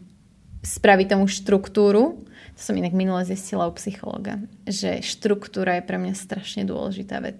spraviť 0.65 1.07
tomu 1.13 1.29
štruktúru. 1.29 2.25
To 2.57 2.61
som 2.61 2.75
inak 2.75 2.97
minule 2.97 3.23
zistila 3.29 3.69
u 3.69 3.77
psychologa, 3.77 4.41
že 4.67 5.05
štruktúra 5.05 5.79
je 5.79 5.87
pre 5.87 6.01
mňa 6.01 6.15
strašne 6.17 6.67
dôležitá 6.67 7.21
vec. 7.23 7.39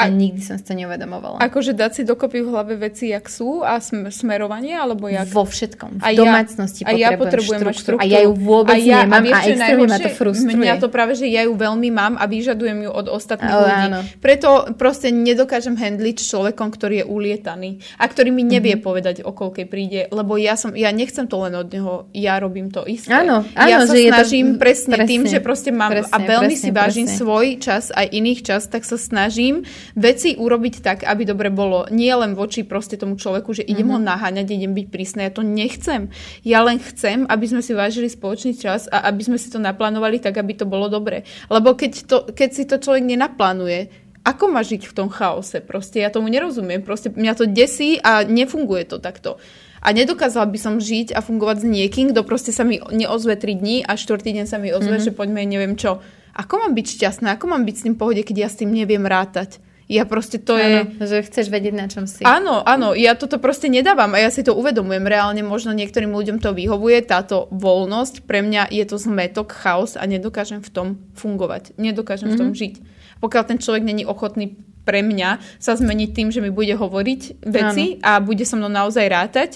A, 0.00 0.04
A- 0.04 0.10
nikdy 0.10 0.40
som 0.40 0.56
si 0.56 0.64
to 0.64 0.72
neuvedomovala. 0.72 1.36
Akože 1.38 1.72
dať 1.72 1.90
si 1.92 2.02
dokopy 2.02 2.40
v 2.40 2.48
hlave 2.48 2.74
veci, 2.74 3.08
jak 3.08 3.26
sú 3.26 3.60
a 3.60 3.76
sm- 3.78 4.08
smerovanie, 4.08 4.72
alebo 4.72 5.06
jak... 5.06 5.28
Vo 5.28 5.44
všetkom. 5.44 6.00
V 6.00 6.02
A 6.02 6.08
ja- 6.08 6.18
domácnosti 6.18 6.80
a 6.82 6.90
ja 6.92 7.12
potrebujem 7.12 7.60
štruktúru. 7.62 8.00
štruktúru. 8.00 8.00
A 8.00 8.04
ja 8.06 8.20
ju 8.20 8.32
vôbec 8.32 8.80
ja, 8.80 9.04
nemám 9.04 9.20
a, 9.20 9.26
vieš, 9.26 9.38
je 9.38 9.52
extrémne 9.52 9.86
ma 9.86 9.98
to 9.98 10.10
frustruje. 10.10 10.56
Mňa 10.56 10.74
to 10.76 10.88
práve, 10.88 11.12
že 11.14 11.26
ja 11.26 11.42
ju 11.44 11.52
veľmi 11.52 11.88
mám 11.90 12.14
a 12.14 12.24
vyžadujem 12.24 12.78
ju 12.82 12.90
od 12.90 13.06
ostatných 13.06 13.50
Ale 13.50 13.62
ľudí. 13.62 13.84
áno. 13.86 13.98
Preto 14.18 14.48
proste 14.74 15.08
nedokážem 15.10 15.74
handliť 15.74 16.16
človekom, 16.22 16.68
ktorý 16.70 16.94
je 16.96 17.06
ulietaný 17.06 17.70
a 17.94 18.04
ktorý 18.04 18.30
mi 18.30 18.42
nevie 18.42 18.72
Mhm. 18.72 18.80
povedať, 18.80 19.16
o 19.20 19.30
koľkej 19.30 19.66
príde, 19.66 20.00
lebo 20.08 20.34
ja 20.34 20.54
som, 20.54 20.72
ja 20.72 20.88
nechcem 20.90 21.26
to 21.26 21.36
len 21.38 21.54
od 21.54 21.68
neho, 21.68 21.92
ja 22.10 22.36
robím 22.36 22.68
to 22.68 22.82
isté. 22.82 23.12
Áno, 23.12 23.44
ja 23.50 23.76
áno, 23.76 23.84
sa 23.84 23.92
že 23.92 23.98
je 23.98 24.08
to- 24.08 24.14
snažím 24.16 24.46
presne, 24.56 24.94
presne, 24.96 25.06
tým, 25.06 25.22
že 25.26 25.38
proste 25.38 25.70
mám 25.70 25.90
a 25.90 25.94
presne, 25.98 26.24
veľmi 26.24 26.54
presne, 26.54 26.62
si 26.62 26.70
vážim 26.70 27.04
presne. 27.04 27.18
svoj 27.18 27.46
čas 27.58 27.84
aj 27.90 28.06
iných 28.08 28.40
čas, 28.42 28.62
tak 28.64 28.82
sa 28.82 28.96
snažím 28.96 29.66
veci 29.96 30.36
urobiť 30.38 30.74
tak, 30.82 30.98
aby 31.06 31.22
dobre 31.26 31.48
bolo. 31.50 31.86
Nie 31.90 32.14
len 32.18 32.34
voči 32.34 32.62
proste 32.62 32.98
tomu 33.00 33.16
človeku, 33.16 33.50
že 33.54 33.66
idem 33.66 33.90
Mhm. 33.90 33.94
ho 33.94 33.98
naháňať, 33.98 34.46
idem 34.50 34.72
byť 34.74 34.86
prísna. 34.90 35.26
Ja 35.26 35.32
to 35.34 35.42
nechcem. 35.42 36.10
Ja 36.46 36.60
len 36.62 36.78
chcem, 36.78 37.26
aby 37.26 37.46
sme 37.46 37.62
si 37.62 37.72
vážili 37.74 38.10
spoločný 38.10 38.54
čas 38.58 38.86
a 38.90 39.06
aby 39.10 39.22
sme 39.26 39.38
si 39.38 39.50
to 39.50 39.58
naplánovali 39.58 40.22
tak, 40.22 40.38
aby 40.38 40.54
to 40.54 40.66
bolo 40.68 40.86
dobre. 40.90 41.24
Lebo 41.48 41.74
keď, 41.74 41.92
to, 42.06 42.16
keď 42.30 42.50
si 42.50 42.64
to 42.66 42.76
človek 42.78 43.04
nenaplánuje, 43.06 44.10
ako 44.20 44.52
má 44.52 44.60
žiť 44.60 44.84
v 44.84 44.92
tom 44.92 45.08
chaose? 45.08 45.64
Proste 45.64 46.04
ja 46.04 46.12
tomu 46.12 46.28
nerozumiem. 46.28 46.84
Proste 46.84 47.08
mňa 47.08 47.32
to 47.40 47.48
desí 47.48 47.96
a 48.04 48.20
nefunguje 48.20 48.84
to 48.84 49.00
takto. 49.00 49.40
A 49.80 49.96
nedokázala 49.96 50.44
by 50.44 50.58
som 50.60 50.76
žiť 50.76 51.16
a 51.16 51.24
fungovať 51.24 51.64
s 51.64 51.66
niekým, 51.66 52.12
kto 52.12 52.20
proste 52.28 52.52
sa 52.52 52.68
mi 52.68 52.84
neozve 52.92 53.32
3 53.32 53.56
dní 53.56 53.80
a 53.80 53.96
štvrtý 53.96 54.36
deň 54.36 54.44
sa 54.44 54.60
mi 54.60 54.76
ozve, 54.76 55.00
mm-hmm. 55.00 55.08
že 55.08 55.16
poďme 55.16 55.40
neviem 55.48 55.72
čo. 55.72 56.04
Ako 56.36 56.60
mám 56.60 56.76
byť 56.76 56.86
šťastná? 57.00 57.40
Ako 57.40 57.48
mám 57.48 57.64
byť 57.64 57.76
s 57.80 57.84
tým 57.88 57.96
pohode, 57.96 58.20
keď 58.20 58.36
ja 58.44 58.48
s 58.52 58.60
tým 58.60 58.76
neviem 58.76 59.00
rátať? 59.08 59.56
Ja 59.90 60.06
proste 60.06 60.38
to 60.38 60.54
je... 60.54 60.86
Áno, 60.86 61.02
že 61.02 61.26
chceš 61.26 61.50
vedieť, 61.50 61.74
na 61.74 61.90
čom 61.90 62.06
si. 62.06 62.22
Áno, 62.22 62.62
áno, 62.62 62.94
ja 62.94 63.18
toto 63.18 63.42
proste 63.42 63.66
nedávam 63.66 64.14
a 64.14 64.22
ja 64.22 64.30
si 64.30 64.46
to 64.46 64.54
uvedomujem. 64.54 65.02
Reálne 65.02 65.42
možno 65.42 65.74
niektorým 65.74 66.14
ľuďom 66.14 66.38
to 66.38 66.54
vyhovuje, 66.54 67.02
táto 67.02 67.50
voľnosť. 67.50 68.22
Pre 68.22 68.38
mňa 68.38 68.70
je 68.70 68.86
to 68.86 69.02
zmetok, 69.02 69.50
chaos 69.50 69.98
a 69.98 70.06
nedokážem 70.06 70.62
v 70.62 70.70
tom 70.70 70.88
fungovať. 71.18 71.74
Nedokážem 71.74 72.30
mm-hmm. 72.30 72.38
v 72.38 72.40
tom 72.40 72.50
žiť. 72.54 72.74
Pokiaľ 73.18 73.42
ten 73.50 73.58
človek 73.58 73.82
není 73.82 74.06
ochotný 74.06 74.54
pre 74.86 75.02
mňa 75.02 75.42
sa 75.58 75.74
zmeniť 75.74 76.10
tým, 76.14 76.28
že 76.30 76.38
mi 76.38 76.54
bude 76.54 76.72
hovoriť 76.72 77.42
veci 77.50 77.98
áno. 77.98 78.06
a 78.06 78.10
bude 78.22 78.46
so 78.46 78.54
mnou 78.54 78.70
naozaj 78.70 79.10
rátať, 79.10 79.50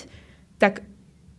tak 0.59 0.83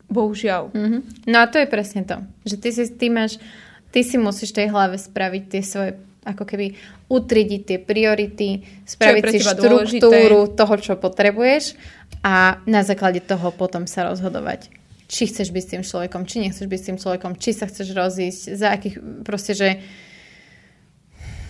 bohužiaľ. 0.08 0.72
Mm-hmm. 0.72 1.02
No 1.28 1.44
a 1.44 1.46
to 1.52 1.60
je 1.60 1.68
presne 1.68 2.08
to. 2.08 2.24
Že 2.48 2.56
ty 2.64 2.70
si, 2.72 2.84
ty 2.96 3.08
máš, 3.12 3.44
ty 3.92 4.08
si 4.08 4.16
musíš 4.16 4.56
tej 4.56 4.72
hlave 4.72 4.96
spraviť 4.96 5.44
tie 5.52 5.62
svoje 5.68 5.92
ako 6.26 6.44
keby 6.44 6.74
utriediť 7.08 7.62
tie 7.64 7.78
priority, 7.78 8.66
spraviť 8.84 9.24
si 9.30 9.40
štruktúru 9.46 9.86
dôležité. 9.86 10.58
toho, 10.58 10.76
čo 10.82 10.94
potrebuješ 10.98 11.78
a 12.26 12.60
na 12.66 12.82
základe 12.82 13.22
toho 13.22 13.54
potom 13.54 13.86
sa 13.86 14.10
rozhodovať. 14.10 14.74
Či 15.06 15.30
chceš 15.30 15.54
byť 15.54 15.62
s 15.62 15.72
tým 15.72 15.84
človekom, 15.86 16.26
či 16.26 16.42
nechceš 16.42 16.66
byť 16.66 16.80
s 16.82 16.88
tým 16.90 16.98
človekom, 16.98 17.38
či 17.38 17.54
sa 17.54 17.70
chceš 17.70 17.94
rozísť, 17.94 18.42
za 18.58 18.74
akých, 18.74 18.98
proste, 19.22 19.54
že 19.54 19.70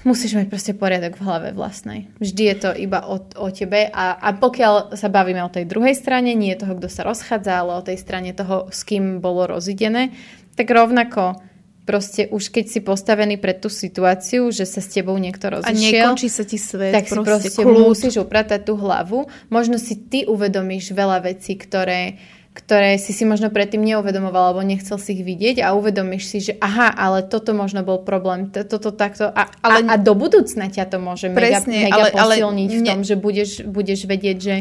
musíš 0.05 0.37
mať 0.37 0.47
proste 0.51 0.73
poriadok 0.77 1.17
v 1.17 1.25
hlave 1.25 1.49
vlastnej. 1.55 2.11
Vždy 2.21 2.43
je 2.51 2.55
to 2.61 2.69
iba 2.77 3.01
o, 3.07 3.17
o 3.19 3.47
tebe 3.49 3.89
a, 3.89 4.19
a 4.19 4.29
pokiaľ 4.37 4.93
sa 4.93 5.09
bavíme 5.09 5.41
o 5.41 5.49
tej 5.49 5.65
druhej 5.65 5.97
strane, 5.97 6.35
nie 6.37 6.53
toho, 6.53 6.77
kto 6.77 6.91
sa 6.91 7.07
rozchádza, 7.07 7.63
ale 7.63 7.71
o 7.79 7.85
tej 7.87 7.97
strane 7.97 8.35
toho, 8.35 8.69
s 8.69 8.85
kým 8.85 9.23
bolo 9.23 9.49
rozidené, 9.49 10.13
tak 10.53 10.69
rovnako 10.69 11.41
proste 11.85 12.27
už 12.33 12.49
keď 12.49 12.65
si 12.65 12.79
postavený 12.81 13.37
pred 13.37 13.61
tú 13.61 13.69
situáciu, 13.69 14.49
že 14.49 14.65
sa 14.65 14.81
s 14.81 14.89
tebou 14.89 15.13
niekto 15.15 15.53
rozišiel. 15.53 15.71
A 15.71 16.11
nekončí 16.11 16.27
sa 16.27 16.43
ti 16.43 16.57
svet. 16.57 16.91
Tak 16.91 17.05
si 17.05 17.21
proste 17.21 17.61
kľud. 17.61 17.93
musíš 17.93 18.25
upratať 18.25 18.65
tú 18.65 18.73
hlavu. 18.75 19.29
Možno 19.53 19.77
si 19.77 19.95
ty 19.95 20.25
uvedomíš 20.25 20.91
veľa 20.97 21.21
vecí, 21.21 21.53
ktoré, 21.53 22.17
ktoré 22.57 22.97
si 22.97 23.13
si 23.13 23.23
možno 23.23 23.53
predtým 23.53 23.85
neuvedomoval, 23.85 24.51
alebo 24.51 24.65
nechcel 24.65 24.97
si 24.97 25.13
ich 25.13 25.23
vidieť 25.23 25.61
a 25.61 25.77
uvedomíš 25.77 26.23
si, 26.25 26.37
že 26.41 26.53
aha, 26.57 26.89
ale 26.89 27.21
toto 27.21 27.53
možno 27.53 27.85
bol 27.85 28.01
problém, 28.01 28.49
toto 28.49 28.89
takto 28.89 29.29
a, 29.29 29.45
ale, 29.61 29.85
a, 29.85 29.95
a 29.95 30.01
do 30.01 30.17
budúcna 30.17 30.73
ťa 30.73 30.89
to 30.89 30.97
môže 30.97 31.29
presne, 31.31 31.85
mega, 31.85 31.93
mega 31.93 32.03
ale, 32.09 32.09
posilniť 32.41 32.69
ale, 32.73 32.79
v 32.79 32.81
tom, 32.81 32.99
ne, 32.99 33.07
že 33.07 33.15
budeš, 33.15 33.51
budeš 33.69 33.99
vedieť, 34.09 34.37
že 34.41 34.55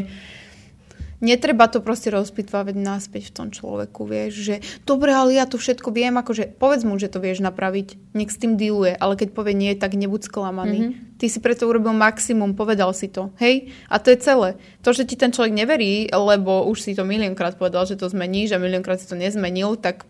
netreba 1.23 1.67
to 1.71 1.79
proste 1.79 2.11
rozpitvávať 2.11 2.75
náspäť 2.75 3.31
v 3.31 3.35
tom 3.35 3.47
človeku, 3.51 4.07
vieš, 4.07 4.33
že 4.41 4.55
dobre, 4.83 5.11
ale 5.11 5.35
ja 5.35 5.45
to 5.47 5.59
všetko 5.59 5.91
viem, 5.91 6.15
akože 6.15 6.55
povedz 6.59 6.83
mu, 6.83 6.95
že 6.99 7.11
to 7.11 7.23
vieš 7.23 7.43
napraviť, 7.43 8.15
nech 8.15 8.31
s 8.31 8.39
tým 8.39 8.55
dealuje, 8.59 8.95
ale 8.95 9.19
keď 9.19 9.29
povie 9.31 9.53
nie, 9.55 9.71
tak 9.75 9.95
nebuď 9.95 10.27
sklamaný. 10.27 10.79
Mm-hmm. 10.79 11.03
Ty 11.15 11.25
si 11.31 11.39
preto 11.39 11.71
urobil 11.71 11.95
maximum, 11.95 12.59
povedal 12.59 12.91
si 12.91 13.07
to, 13.07 13.31
hej? 13.39 13.71
A 13.87 14.03
to 14.03 14.11
je 14.11 14.19
celé. 14.19 14.59
To, 14.83 14.91
že 14.91 15.07
ti 15.07 15.15
ten 15.15 15.31
človek 15.31 15.55
neverí, 15.55 16.11
lebo 16.11 16.67
už 16.67 16.83
si 16.83 16.91
to 16.91 17.07
miliónkrát 17.07 17.55
povedal, 17.55 17.87
že 17.87 17.95
to 17.95 18.11
zmeníš 18.11 18.51
a 18.51 18.59
miliónkrát 18.59 18.99
si 18.99 19.07
to 19.07 19.15
nezmenil, 19.15 19.79
tak 19.79 20.03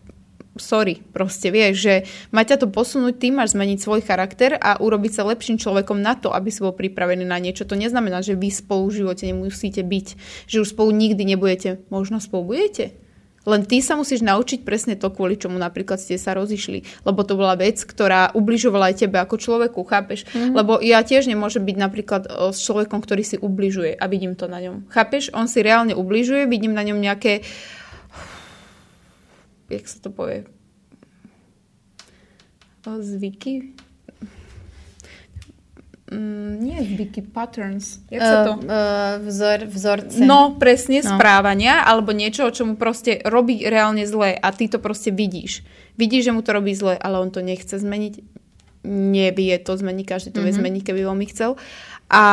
sorry, 0.58 1.00
proste 1.12 1.48
vieš, 1.48 1.74
že 1.86 1.94
má 2.34 2.42
ťa 2.42 2.64
to 2.64 2.66
posunúť, 2.68 3.16
ty 3.16 3.28
máš 3.32 3.56
zmeniť 3.56 3.78
svoj 3.80 4.00
charakter 4.04 4.56
a 4.56 4.80
urobiť 4.80 5.12
sa 5.16 5.28
lepším 5.28 5.60
človekom 5.60 6.00
na 6.00 6.18
to, 6.18 6.32
aby 6.32 6.50
si 6.52 6.60
bol 6.60 6.74
pripravený 6.74 7.24
na 7.24 7.38
niečo. 7.40 7.68
To 7.68 7.78
neznamená, 7.78 8.20
že 8.20 8.36
vy 8.36 8.50
spolu 8.50 8.90
v 8.90 9.04
živote 9.04 9.24
nemusíte 9.28 9.80
byť, 9.80 10.06
že 10.50 10.60
už 10.60 10.72
spolu 10.72 10.90
nikdy 10.92 11.22
nebudete. 11.22 11.80
Možno 11.88 12.18
spolu 12.20 12.56
budete. 12.56 12.96
Len 13.46 13.62
ty 13.62 13.78
sa 13.78 13.94
musíš 13.94 14.26
naučiť 14.26 14.66
presne 14.66 14.98
to, 14.98 15.06
kvôli 15.06 15.38
čomu 15.38 15.54
napríklad 15.54 16.02
ste 16.02 16.18
sa 16.18 16.34
rozišli. 16.34 17.06
Lebo 17.06 17.22
to 17.22 17.38
bola 17.38 17.54
vec, 17.54 17.78
ktorá 17.78 18.34
ubližovala 18.34 18.90
aj 18.90 19.06
tebe 19.06 19.22
ako 19.22 19.38
človeku, 19.38 19.86
chápeš? 19.86 20.26
Mm-hmm. 20.26 20.52
Lebo 20.52 20.82
ja 20.82 20.98
tiež 21.06 21.30
nemôžem 21.30 21.62
byť 21.62 21.76
napríklad 21.78 22.22
s 22.50 22.58
človekom, 22.66 22.98
ktorý 22.98 23.22
si 23.22 23.38
ubližuje 23.38 23.94
a 23.94 24.04
vidím 24.10 24.34
to 24.34 24.50
na 24.50 24.58
ňom. 24.58 24.90
Chápeš? 24.90 25.30
On 25.30 25.46
si 25.46 25.62
reálne 25.62 25.94
ubližuje, 25.94 26.50
vidím 26.50 26.74
na 26.74 26.82
ňom 26.82 26.98
nejaké 26.98 27.46
jak 29.70 29.84
sa 29.86 29.98
to 29.98 30.10
povie, 30.14 30.46
zvyky, 32.86 33.74
mm, 36.12 36.52
nie 36.62 36.78
zvyky, 36.86 37.22
patterns. 37.22 37.98
Jak 38.10 38.22
sa 38.22 38.38
to? 38.46 38.52
Uh, 38.62 38.62
uh, 38.62 39.12
vzor, 39.26 39.66
vzorce. 39.66 40.22
No, 40.22 40.54
presne, 40.54 41.02
no. 41.02 41.18
správania, 41.18 41.82
alebo 41.82 42.14
niečo, 42.14 42.46
čo 42.54 42.62
mu 42.62 42.78
proste 42.78 43.18
robí 43.26 43.66
reálne 43.66 44.06
zle 44.06 44.38
a 44.38 44.48
ty 44.54 44.70
to 44.70 44.78
proste 44.78 45.10
vidíš. 45.10 45.66
Vidíš, 45.98 46.30
že 46.30 46.34
mu 46.34 46.46
to 46.46 46.54
robí 46.54 46.70
zle, 46.78 46.94
ale 46.94 47.18
on 47.18 47.34
to 47.34 47.42
nechce 47.42 47.74
zmeniť. 47.74 48.22
Nevie 48.86 49.58
to 49.58 49.74
zmeniť, 49.74 50.06
každý 50.06 50.28
to 50.30 50.38
mm-hmm. 50.38 50.46
vie 50.46 50.54
mhm. 50.54 50.60
zmeniť, 50.62 50.82
keby 50.86 51.00
veľmi 51.02 51.26
chcel. 51.34 51.58
A 52.06 52.24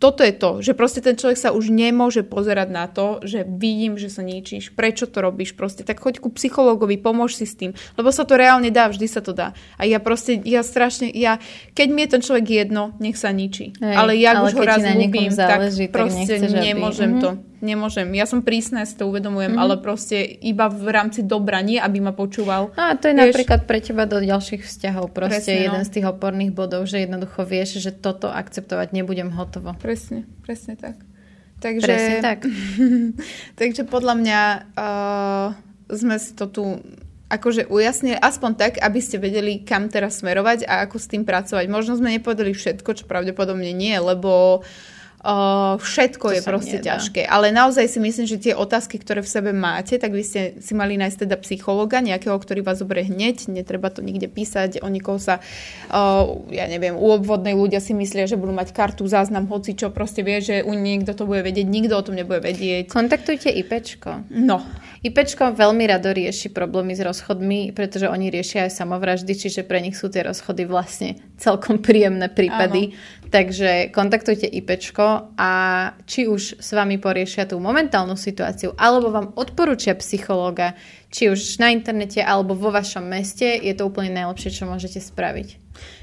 toto 0.00 0.24
je 0.24 0.32
to, 0.32 0.64
že 0.64 0.72
proste 0.72 1.04
ten 1.04 1.12
človek 1.12 1.36
sa 1.36 1.52
už 1.52 1.68
nemôže 1.68 2.24
pozerať 2.24 2.68
na 2.72 2.88
to, 2.88 3.20
že 3.20 3.44
vidím, 3.44 4.00
že 4.00 4.08
sa 4.08 4.24
ničíš, 4.24 4.72
prečo 4.72 5.04
to 5.04 5.20
robíš 5.20 5.52
proste, 5.52 5.84
tak 5.84 6.00
choď 6.00 6.24
ku 6.24 6.32
psychologovi, 6.32 6.96
pomôž 6.96 7.36
si 7.36 7.44
s 7.44 7.52
tým, 7.52 7.76
lebo 8.00 8.08
sa 8.08 8.24
to 8.24 8.40
reálne 8.40 8.72
dá, 8.72 8.88
vždy 8.88 9.04
sa 9.04 9.20
to 9.20 9.36
dá. 9.36 9.52
A 9.76 9.84
ja 9.84 10.00
proste, 10.00 10.40
ja 10.40 10.64
strašne, 10.64 11.12
ja, 11.12 11.36
keď 11.76 11.88
mi 11.92 12.08
je 12.08 12.12
ten 12.16 12.22
človek 12.24 12.46
jedno, 12.48 12.96
nech 12.96 13.20
sa 13.20 13.28
ničí. 13.28 13.76
Hej, 13.76 13.94
ale 13.94 14.16
ja 14.16 14.40
už 14.40 14.56
ho 14.56 14.64
raz 14.64 14.80
ľúbim, 14.80 15.28
tak 15.36 15.68
proste 15.92 16.48
tak 16.48 16.48
nemôžem 16.48 17.20
aby... 17.20 17.20
to. 17.20 17.30
Mm-hmm 17.36 17.49
nemôžem. 17.60 18.08
Ja 18.16 18.24
som 18.24 18.40
prísna, 18.40 18.88
si 18.88 18.96
to 18.96 19.06
uvedomujem, 19.08 19.54
mm-hmm. 19.54 19.62
ale 19.62 19.74
proste 19.78 20.20
iba 20.24 20.66
v 20.66 20.88
rámci 20.88 21.24
dobra, 21.24 21.60
nie 21.60 21.76
aby 21.76 22.00
ma 22.00 22.12
počúval. 22.16 22.72
A 22.74 22.96
to 22.96 23.12
je 23.12 23.14
vieš? 23.14 23.32
napríklad 23.32 23.68
pre 23.68 23.78
teba 23.84 24.04
do 24.08 24.18
ďalších 24.20 24.64
vzťahov. 24.64 25.12
Proste 25.12 25.44
presne, 25.44 25.64
jeden 25.70 25.82
no. 25.84 25.86
z 25.86 25.90
tých 25.92 26.06
oporných 26.08 26.52
bodov, 26.52 26.88
že 26.88 27.04
jednoducho 27.04 27.44
vieš, 27.44 27.78
že 27.78 27.92
toto 27.92 28.32
akceptovať 28.32 28.96
nebudem 28.96 29.30
hotovo. 29.32 29.76
Presne, 29.78 30.24
presne 30.42 30.74
tak. 30.80 30.96
Takže, 31.60 31.84
presne 31.86 32.16
tak. 32.24 32.38
takže 33.60 33.84
podľa 33.84 34.14
mňa 34.16 34.40
uh, 34.74 35.46
sme 35.92 36.16
si 36.16 36.32
to 36.32 36.48
tu 36.48 36.64
akože 37.30 37.70
ujasnili 37.70 38.18
aspoň 38.18 38.50
tak, 38.58 38.72
aby 38.82 38.98
ste 38.98 39.22
vedeli, 39.22 39.62
kam 39.62 39.86
teraz 39.86 40.18
smerovať 40.18 40.66
a 40.66 40.82
ako 40.88 40.98
s 40.98 41.06
tým 41.06 41.22
pracovať. 41.22 41.70
Možno 41.70 41.94
sme 41.94 42.10
nepovedali 42.10 42.50
všetko, 42.50 42.90
čo 42.90 43.04
pravdepodobne 43.06 43.70
nie, 43.70 43.94
lebo 43.94 44.58
uh, 44.58 44.98
Uh, 45.20 45.76
všetko 45.76 46.32
to 46.32 46.34
je 46.36 46.40
proste 46.40 46.76
nedá. 46.80 46.96
ťažké. 46.96 47.28
Ale 47.28 47.52
naozaj 47.52 47.92
si 47.92 48.00
myslím, 48.00 48.24
že 48.24 48.40
tie 48.40 48.54
otázky, 48.56 48.96
ktoré 48.96 49.20
v 49.20 49.28
sebe 49.28 49.52
máte, 49.52 50.00
tak 50.00 50.16
by 50.16 50.24
ste 50.24 50.56
si 50.64 50.72
mali 50.72 50.96
nájsť 50.96 51.28
teda 51.28 51.36
psychologa, 51.44 52.00
nejakého, 52.00 52.32
ktorý 52.32 52.64
vás 52.64 52.80
zoberie 52.80 53.04
hneď, 53.04 53.52
netreba 53.52 53.92
to 53.92 54.00
nikde 54.00 54.32
písať, 54.32 54.80
o 54.80 54.88
nikoho 54.88 55.20
sa, 55.20 55.44
uh, 55.92 56.24
ja 56.48 56.64
neviem, 56.64 56.96
u 56.96 57.12
obvodnej 57.12 57.52
ľudia 57.52 57.84
si 57.84 57.92
myslia, 57.92 58.24
že 58.24 58.40
budú 58.40 58.56
mať 58.56 58.72
kartu, 58.72 59.04
záznam, 59.04 59.44
hoci 59.44 59.76
čo, 59.76 59.92
proste 59.92 60.24
vie, 60.24 60.40
že 60.40 60.64
u 60.64 60.72
niekto 60.72 61.12
to 61.12 61.28
bude 61.28 61.44
vedieť, 61.44 61.68
nikto 61.68 62.00
o 62.00 62.04
tom 62.04 62.16
nebude 62.16 62.40
vedieť. 62.40 62.88
Kontaktujte 62.88 63.52
IPčko. 63.52 64.24
No. 64.32 64.64
IPčko 65.00 65.56
veľmi 65.56 65.88
rado 65.88 66.12
rieši 66.12 66.52
problémy 66.52 66.92
s 66.92 67.00
rozchodmi, 67.00 67.72
pretože 67.72 68.04
oni 68.04 68.28
riešia 68.28 68.68
aj 68.68 68.84
samovraždy, 68.84 69.32
čiže 69.32 69.64
pre 69.64 69.80
nich 69.80 69.96
sú 69.96 70.12
tie 70.12 70.20
rozchody 70.20 70.68
vlastne 70.68 71.16
celkom 71.40 71.80
príjemné 71.80 72.28
prípady. 72.28 72.92
Áno. 72.92 72.96
Takže 73.32 73.94
kontaktujte 73.96 74.44
IPčko 74.44 75.32
a 75.40 75.52
či 76.04 76.28
už 76.28 76.60
s 76.60 76.70
vami 76.76 77.00
poriešia 77.00 77.48
tú 77.48 77.56
momentálnu 77.62 78.12
situáciu, 78.18 78.76
alebo 78.76 79.08
vám 79.08 79.32
odporúčia 79.40 79.96
psychológa, 79.96 80.76
či 81.08 81.32
už 81.32 81.56
na 81.62 81.72
internete 81.72 82.20
alebo 82.20 82.52
vo 82.52 82.68
vašom 82.68 83.06
meste, 83.06 83.46
je 83.56 83.72
to 83.72 83.88
úplne 83.88 84.12
najlepšie, 84.12 84.50
čo 84.52 84.68
môžete 84.68 85.00
spraviť. 85.00 85.59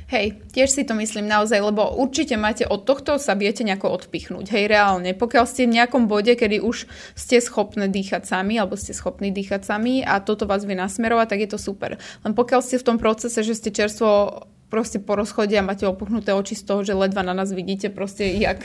Hej, 0.08 0.40
tiež 0.56 0.72
si 0.72 0.88
to 0.88 0.96
myslím 0.96 1.28
naozaj, 1.28 1.60
lebo 1.60 1.84
určite 2.00 2.40
máte 2.40 2.64
od 2.64 2.88
tohto 2.88 3.20
sa 3.20 3.36
viete 3.36 3.68
nejako 3.68 3.92
odpichnúť. 3.92 4.56
Hej, 4.56 4.72
reálne. 4.72 5.12
Pokiaľ 5.12 5.44
ste 5.44 5.68
v 5.68 5.76
nejakom 5.76 6.08
bode, 6.08 6.32
kedy 6.32 6.64
už 6.64 6.88
ste 7.12 7.44
schopní 7.44 7.92
dýchať 7.92 8.24
sami, 8.24 8.56
alebo 8.56 8.80
ste 8.80 8.96
schopní 8.96 9.36
dýchať 9.36 9.68
sami 9.68 10.08
a 10.08 10.24
toto 10.24 10.48
vás 10.48 10.64
vie 10.64 10.80
nasmerovať, 10.80 11.28
tak 11.28 11.40
je 11.44 11.50
to 11.52 11.60
super. 11.60 12.00
Len 12.24 12.32
pokiaľ 12.32 12.64
ste 12.64 12.80
v 12.80 12.88
tom 12.88 12.98
procese, 13.04 13.44
že 13.44 13.52
ste 13.52 13.76
čerstvo 13.76 14.48
proste 14.72 15.04
po 15.04 15.20
rozchode 15.20 15.60
a 15.60 15.68
máte 15.68 15.84
opuchnuté 15.84 16.32
oči 16.32 16.56
z 16.56 16.64
toho, 16.64 16.88
že 16.88 16.96
ledva 16.96 17.20
na 17.20 17.36
nás 17.36 17.52
vidíte 17.52 17.92
proste, 17.92 18.32
jak, 18.32 18.64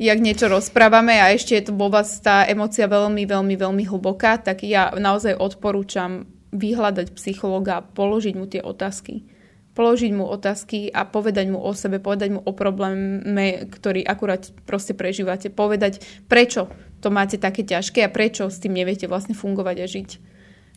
jak 0.00 0.16
niečo 0.16 0.48
rozprávame 0.48 1.20
a 1.20 1.28
ešte 1.28 1.60
je 1.60 1.68
to 1.68 1.76
vo 1.76 1.92
vás 1.92 2.24
tá 2.24 2.48
emocia 2.48 2.88
veľmi, 2.88 3.28
veľmi, 3.28 3.52
veľmi 3.52 3.84
hlboká, 3.84 4.40
tak 4.40 4.64
ja 4.64 4.96
naozaj 4.96 5.36
odporúčam 5.36 6.24
vyhľadať 6.56 7.12
psychologa 7.20 7.80
a 7.80 7.84
položiť 7.84 8.32
mu 8.32 8.48
tie 8.48 8.64
otázky. 8.64 9.39
Položiť 9.80 10.12
mu 10.12 10.28
otázky 10.28 10.92
a 10.92 11.08
povedať 11.08 11.48
mu 11.48 11.56
o 11.56 11.72
sebe, 11.72 12.04
povedať 12.04 12.36
mu 12.36 12.44
o 12.44 12.52
probléme, 12.52 13.64
ktorý 13.64 14.04
akurát 14.04 14.52
proste 14.68 14.92
prežívate. 14.92 15.48
Povedať, 15.48 16.04
prečo 16.28 16.68
to 17.00 17.08
máte 17.08 17.40
také 17.40 17.64
ťažké 17.64 18.04
a 18.04 18.12
prečo 18.12 18.52
s 18.52 18.60
tým 18.60 18.76
neviete 18.76 19.08
vlastne 19.08 19.32
fungovať 19.32 19.76
a 19.80 19.86
žiť. 19.88 20.10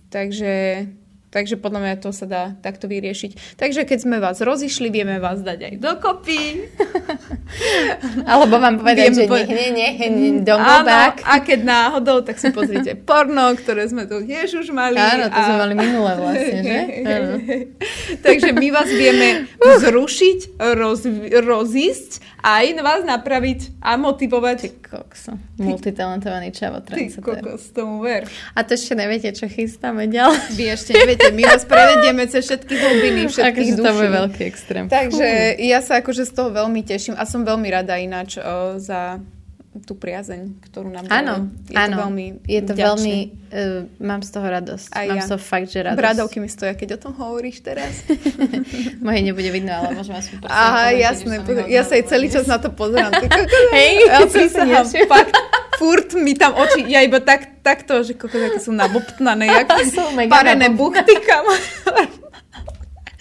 Takže 0.07 0.51
Takže 1.33 1.57
podľa 1.57 1.79
mňa 1.81 1.95
to 1.97 2.13
sa 2.13 2.29
dá 2.29 2.43
takto 2.61 2.85
vyriešiť. 2.85 3.57
Takže 3.57 3.89
keď 3.89 4.05
sme 4.05 4.21
vás 4.21 4.37
rozišli, 4.37 4.93
vieme 4.93 5.17
vás 5.17 5.41
dať 5.41 5.65
aj 5.65 5.73
dokopy. 5.81 6.69
Alebo 8.31 8.61
vám 8.61 8.77
povedať, 8.77 9.09
Viem 9.09 9.15
že 9.17 9.23
po... 9.25 9.41
nie, 9.41 9.73
nie, 9.73 9.89
nie, 9.97 10.31
Áno, 10.45 10.93
a 11.25 11.35
keď 11.41 11.59
náhodou, 11.65 12.21
tak 12.21 12.37
si 12.37 12.53
pozrite 12.53 12.93
porno, 13.09 13.49
ktoré 13.57 13.89
sme 13.89 14.05
tu 14.05 14.21
tiež 14.21 14.61
už 14.61 14.69
mali. 14.69 15.01
Áno, 15.01 15.25
to 15.33 15.39
a... 15.41 15.45
sme 15.49 15.55
mali 15.57 15.73
minulé 15.73 16.11
vlastne, 16.21 16.59
že? 16.61 16.79
Takže 18.29 18.53
my 18.53 18.67
vás 18.69 18.89
vieme 18.93 19.49
zrušiť, 19.57 20.61
roz, 20.77 21.01
rozísť 21.33 22.21
aj 22.43 22.75
vás 22.83 23.01
napraviť 23.07 23.79
a 23.79 23.95
motivovať. 23.95 24.57
Ty 24.59 24.71
kokso. 24.83 25.31
Multitalentovaný 25.63 26.51
čavo 26.51 26.83
Ty 26.83 27.07
kokos, 27.23 27.71
tomu 27.71 28.03
ver. 28.03 28.27
A 28.51 28.67
to 28.67 28.75
ešte 28.75 28.99
neviete, 28.99 29.31
čo 29.31 29.47
chystáme 29.47 30.11
ďalej. 30.11 30.51
Vy 30.59 30.65
ešte 30.75 30.91
neviete, 30.91 31.22
my 31.31 31.43
vás 31.47 31.63
prevedieme 31.63 32.23
cez 32.27 32.43
všetky 32.49 32.73
hlbiny, 32.75 33.21
všetkých 33.31 33.47
akože 33.53 33.73
duší. 33.79 33.87
to 33.87 33.91
bude 33.95 34.11
veľký 34.11 34.41
extrém. 34.43 34.85
Takže 34.91 35.27
ja 35.63 35.79
sa 35.79 36.03
akože 36.03 36.27
z 36.27 36.31
toho 36.35 36.49
veľmi 36.51 36.81
teším 36.83 37.15
a 37.15 37.23
som 37.23 37.47
veľmi 37.47 37.67
rada 37.71 37.95
ináč 37.95 38.41
o, 38.41 38.75
za 38.81 39.23
tú 39.81 39.97
priazeň, 39.97 40.61
ktorú 40.69 40.93
nám 40.93 41.09
Áno, 41.09 41.49
je 41.65 41.73
áno. 41.73 41.97
To 41.97 42.01
veľmi 42.05 42.25
je 42.45 42.61
to 42.61 42.73
vďačný. 42.77 42.85
veľmi, 42.85 43.17
uh, 43.49 44.05
mám 44.05 44.21
z 44.21 44.29
toho 44.29 44.45
radosť. 44.45 44.87
Aj 44.93 45.05
mám 45.09 45.17
ja. 45.17 45.25
z 45.25 45.29
toho 45.33 45.41
fakt, 45.41 45.67
že 45.73 45.79
radosť. 45.81 45.97
Bradovky 45.97 46.37
mi 46.37 46.49
stoja, 46.49 46.77
keď 46.77 46.89
o 46.93 47.09
tom 47.09 47.13
hovoríš 47.17 47.65
teraz. 47.65 48.05
Moje 49.05 49.21
nebude 49.25 49.49
vidno, 49.49 49.73
ale 49.73 49.97
môžeme 49.97 50.21
aspoň 50.21 50.45
Aha, 50.45 50.93
jasné, 50.93 51.41
ja 51.73 51.81
sa 51.81 51.97
aj 51.97 52.03
celý 52.05 52.29
čas 52.29 52.45
na 52.45 52.61
to 52.61 52.69
pozerám. 52.69 53.09
Hej, 53.77 53.93
ja 54.69 54.85
si 54.93 55.01
fakt, 55.09 55.33
furt 55.79 56.13
mi 56.17 56.33
tam 56.33 56.53
oči, 56.57 56.85
ja 56.89 57.01
iba 57.01 57.21
tak, 57.23 57.63
takto, 57.63 58.01
že 58.03 58.17
kokos, 58.17 58.41
aké 58.41 58.59
sú 58.59 58.71
nabobtnané, 58.73 59.49
jak 59.49 59.67
parené 60.33 60.69
buchty. 60.73 61.13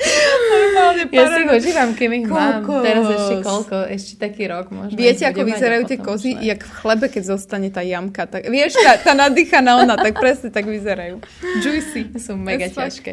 Normálne 0.02 1.02
Ja 1.14 1.24
si 1.30 1.38
ich 1.46 1.50
užívam, 1.50 1.90
kým 1.94 2.10
ich 2.18 2.26
mám. 2.26 2.66
Teraz 2.66 3.06
ešte 3.06 3.34
koľko? 3.44 3.76
Ešte 3.86 4.12
taký 4.18 4.50
rok 4.50 4.74
možno. 4.74 4.98
Viete, 4.98 5.22
ako 5.28 5.46
vyzerajú 5.46 5.82
tie 5.86 5.98
kozy? 5.98 6.30
ne. 6.34 6.50
Jak 6.52 6.60
v 6.66 6.72
chlebe, 6.82 7.06
keď 7.06 7.22
zostane 7.38 7.68
tá 7.70 7.86
jamka. 7.86 8.26
Tak, 8.26 8.42
vieš, 8.50 8.78
tá, 8.82 8.98
tá 8.98 9.12
nadýchaná 9.14 9.78
ona, 9.78 9.94
tak 9.94 10.18
presne 10.18 10.50
tak 10.50 10.66
vyzerajú. 10.66 11.22
Juicy. 11.62 12.10
Sú 12.24 12.34
mega 12.34 12.66
That's 12.66 12.78
ťažké. 12.78 13.12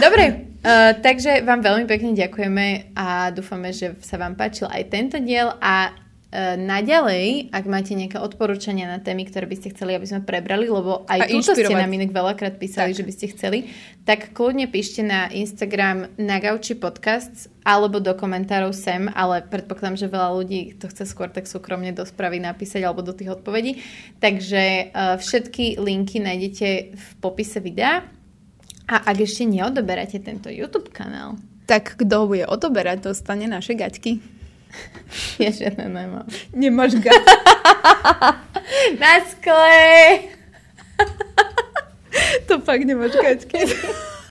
Dobre, 0.00 0.24
uh, 0.64 0.96
takže 1.00 1.44
vám 1.44 1.60
veľmi 1.60 1.84
pekne 1.84 2.16
ďakujeme 2.16 2.96
a 2.96 3.30
dúfame, 3.34 3.76
že 3.76 3.96
sa 4.00 4.16
vám 4.16 4.34
páčil 4.36 4.68
aj 4.70 4.82
tento 4.88 5.16
diel 5.20 5.52
a 5.60 5.92
naďalej, 6.38 7.50
ak 7.50 7.64
máte 7.66 7.98
nejaké 7.98 8.22
odporúčania 8.22 8.86
na 8.86 9.02
témy, 9.02 9.26
ktoré 9.26 9.50
by 9.50 9.56
ste 9.58 9.74
chceli, 9.74 9.98
aby 9.98 10.06
sme 10.06 10.22
prebrali, 10.22 10.70
lebo 10.70 11.02
aj 11.10 11.26
túto 11.26 11.58
ste 11.58 11.74
nám 11.74 11.90
inak 11.90 12.14
veľakrát 12.14 12.54
písali, 12.54 12.94
Tak. 12.94 12.98
že 13.02 13.04
by 13.06 13.12
ste 13.12 13.26
chceli, 13.34 13.58
tak 14.06 14.30
kľudne 14.30 14.70
píšte 14.70 15.02
na 15.02 15.26
Instagram 15.26 16.14
Nagauči 16.22 16.78
Podcasts 16.78 17.50
alebo 17.66 17.98
do 17.98 18.14
komentárov 18.14 18.70
sem, 18.70 19.10
ale 19.10 19.42
predpokladám, 19.42 19.98
že 19.98 20.06
veľa 20.06 20.30
ľudí 20.38 20.78
to 20.78 20.86
chce 20.86 21.10
skôr 21.10 21.34
tak 21.34 21.50
súkromne 21.50 21.90
do 21.90 22.06
správy 22.06 22.38
napísať 22.38 22.86
alebo 22.86 23.02
do 23.02 23.10
tých 23.10 23.34
odpovedí. 23.34 23.82
Takže 24.22 24.94
uh, 24.94 25.18
všetky 25.18 25.82
linky 25.82 26.22
nájdete 26.22 26.68
v 26.94 27.06
popise 27.18 27.58
videa. 27.58 28.06
A 28.86 28.96
ak 29.02 29.18
ešte 29.18 29.46
neodoberáte 29.50 30.22
tento 30.22 30.46
YouTube 30.46 30.94
kanál, 30.94 31.38
Tak 31.66 31.98
kto 31.98 32.26
bude 32.26 32.46
odoberať, 32.46 33.10
dostane 33.10 33.46
naše 33.46 33.74
gaťky. 33.74 34.39
ja 35.42 35.50
žiadne 35.50 35.90
nemám. 35.90 36.26
Nemáš 36.54 36.98
gaťky. 36.98 37.36
Na 38.98 39.20
skle! 39.30 39.78
to 42.46 42.60
fakt 42.60 42.84
nemáš 42.84 43.14
gaťky. 43.18 43.64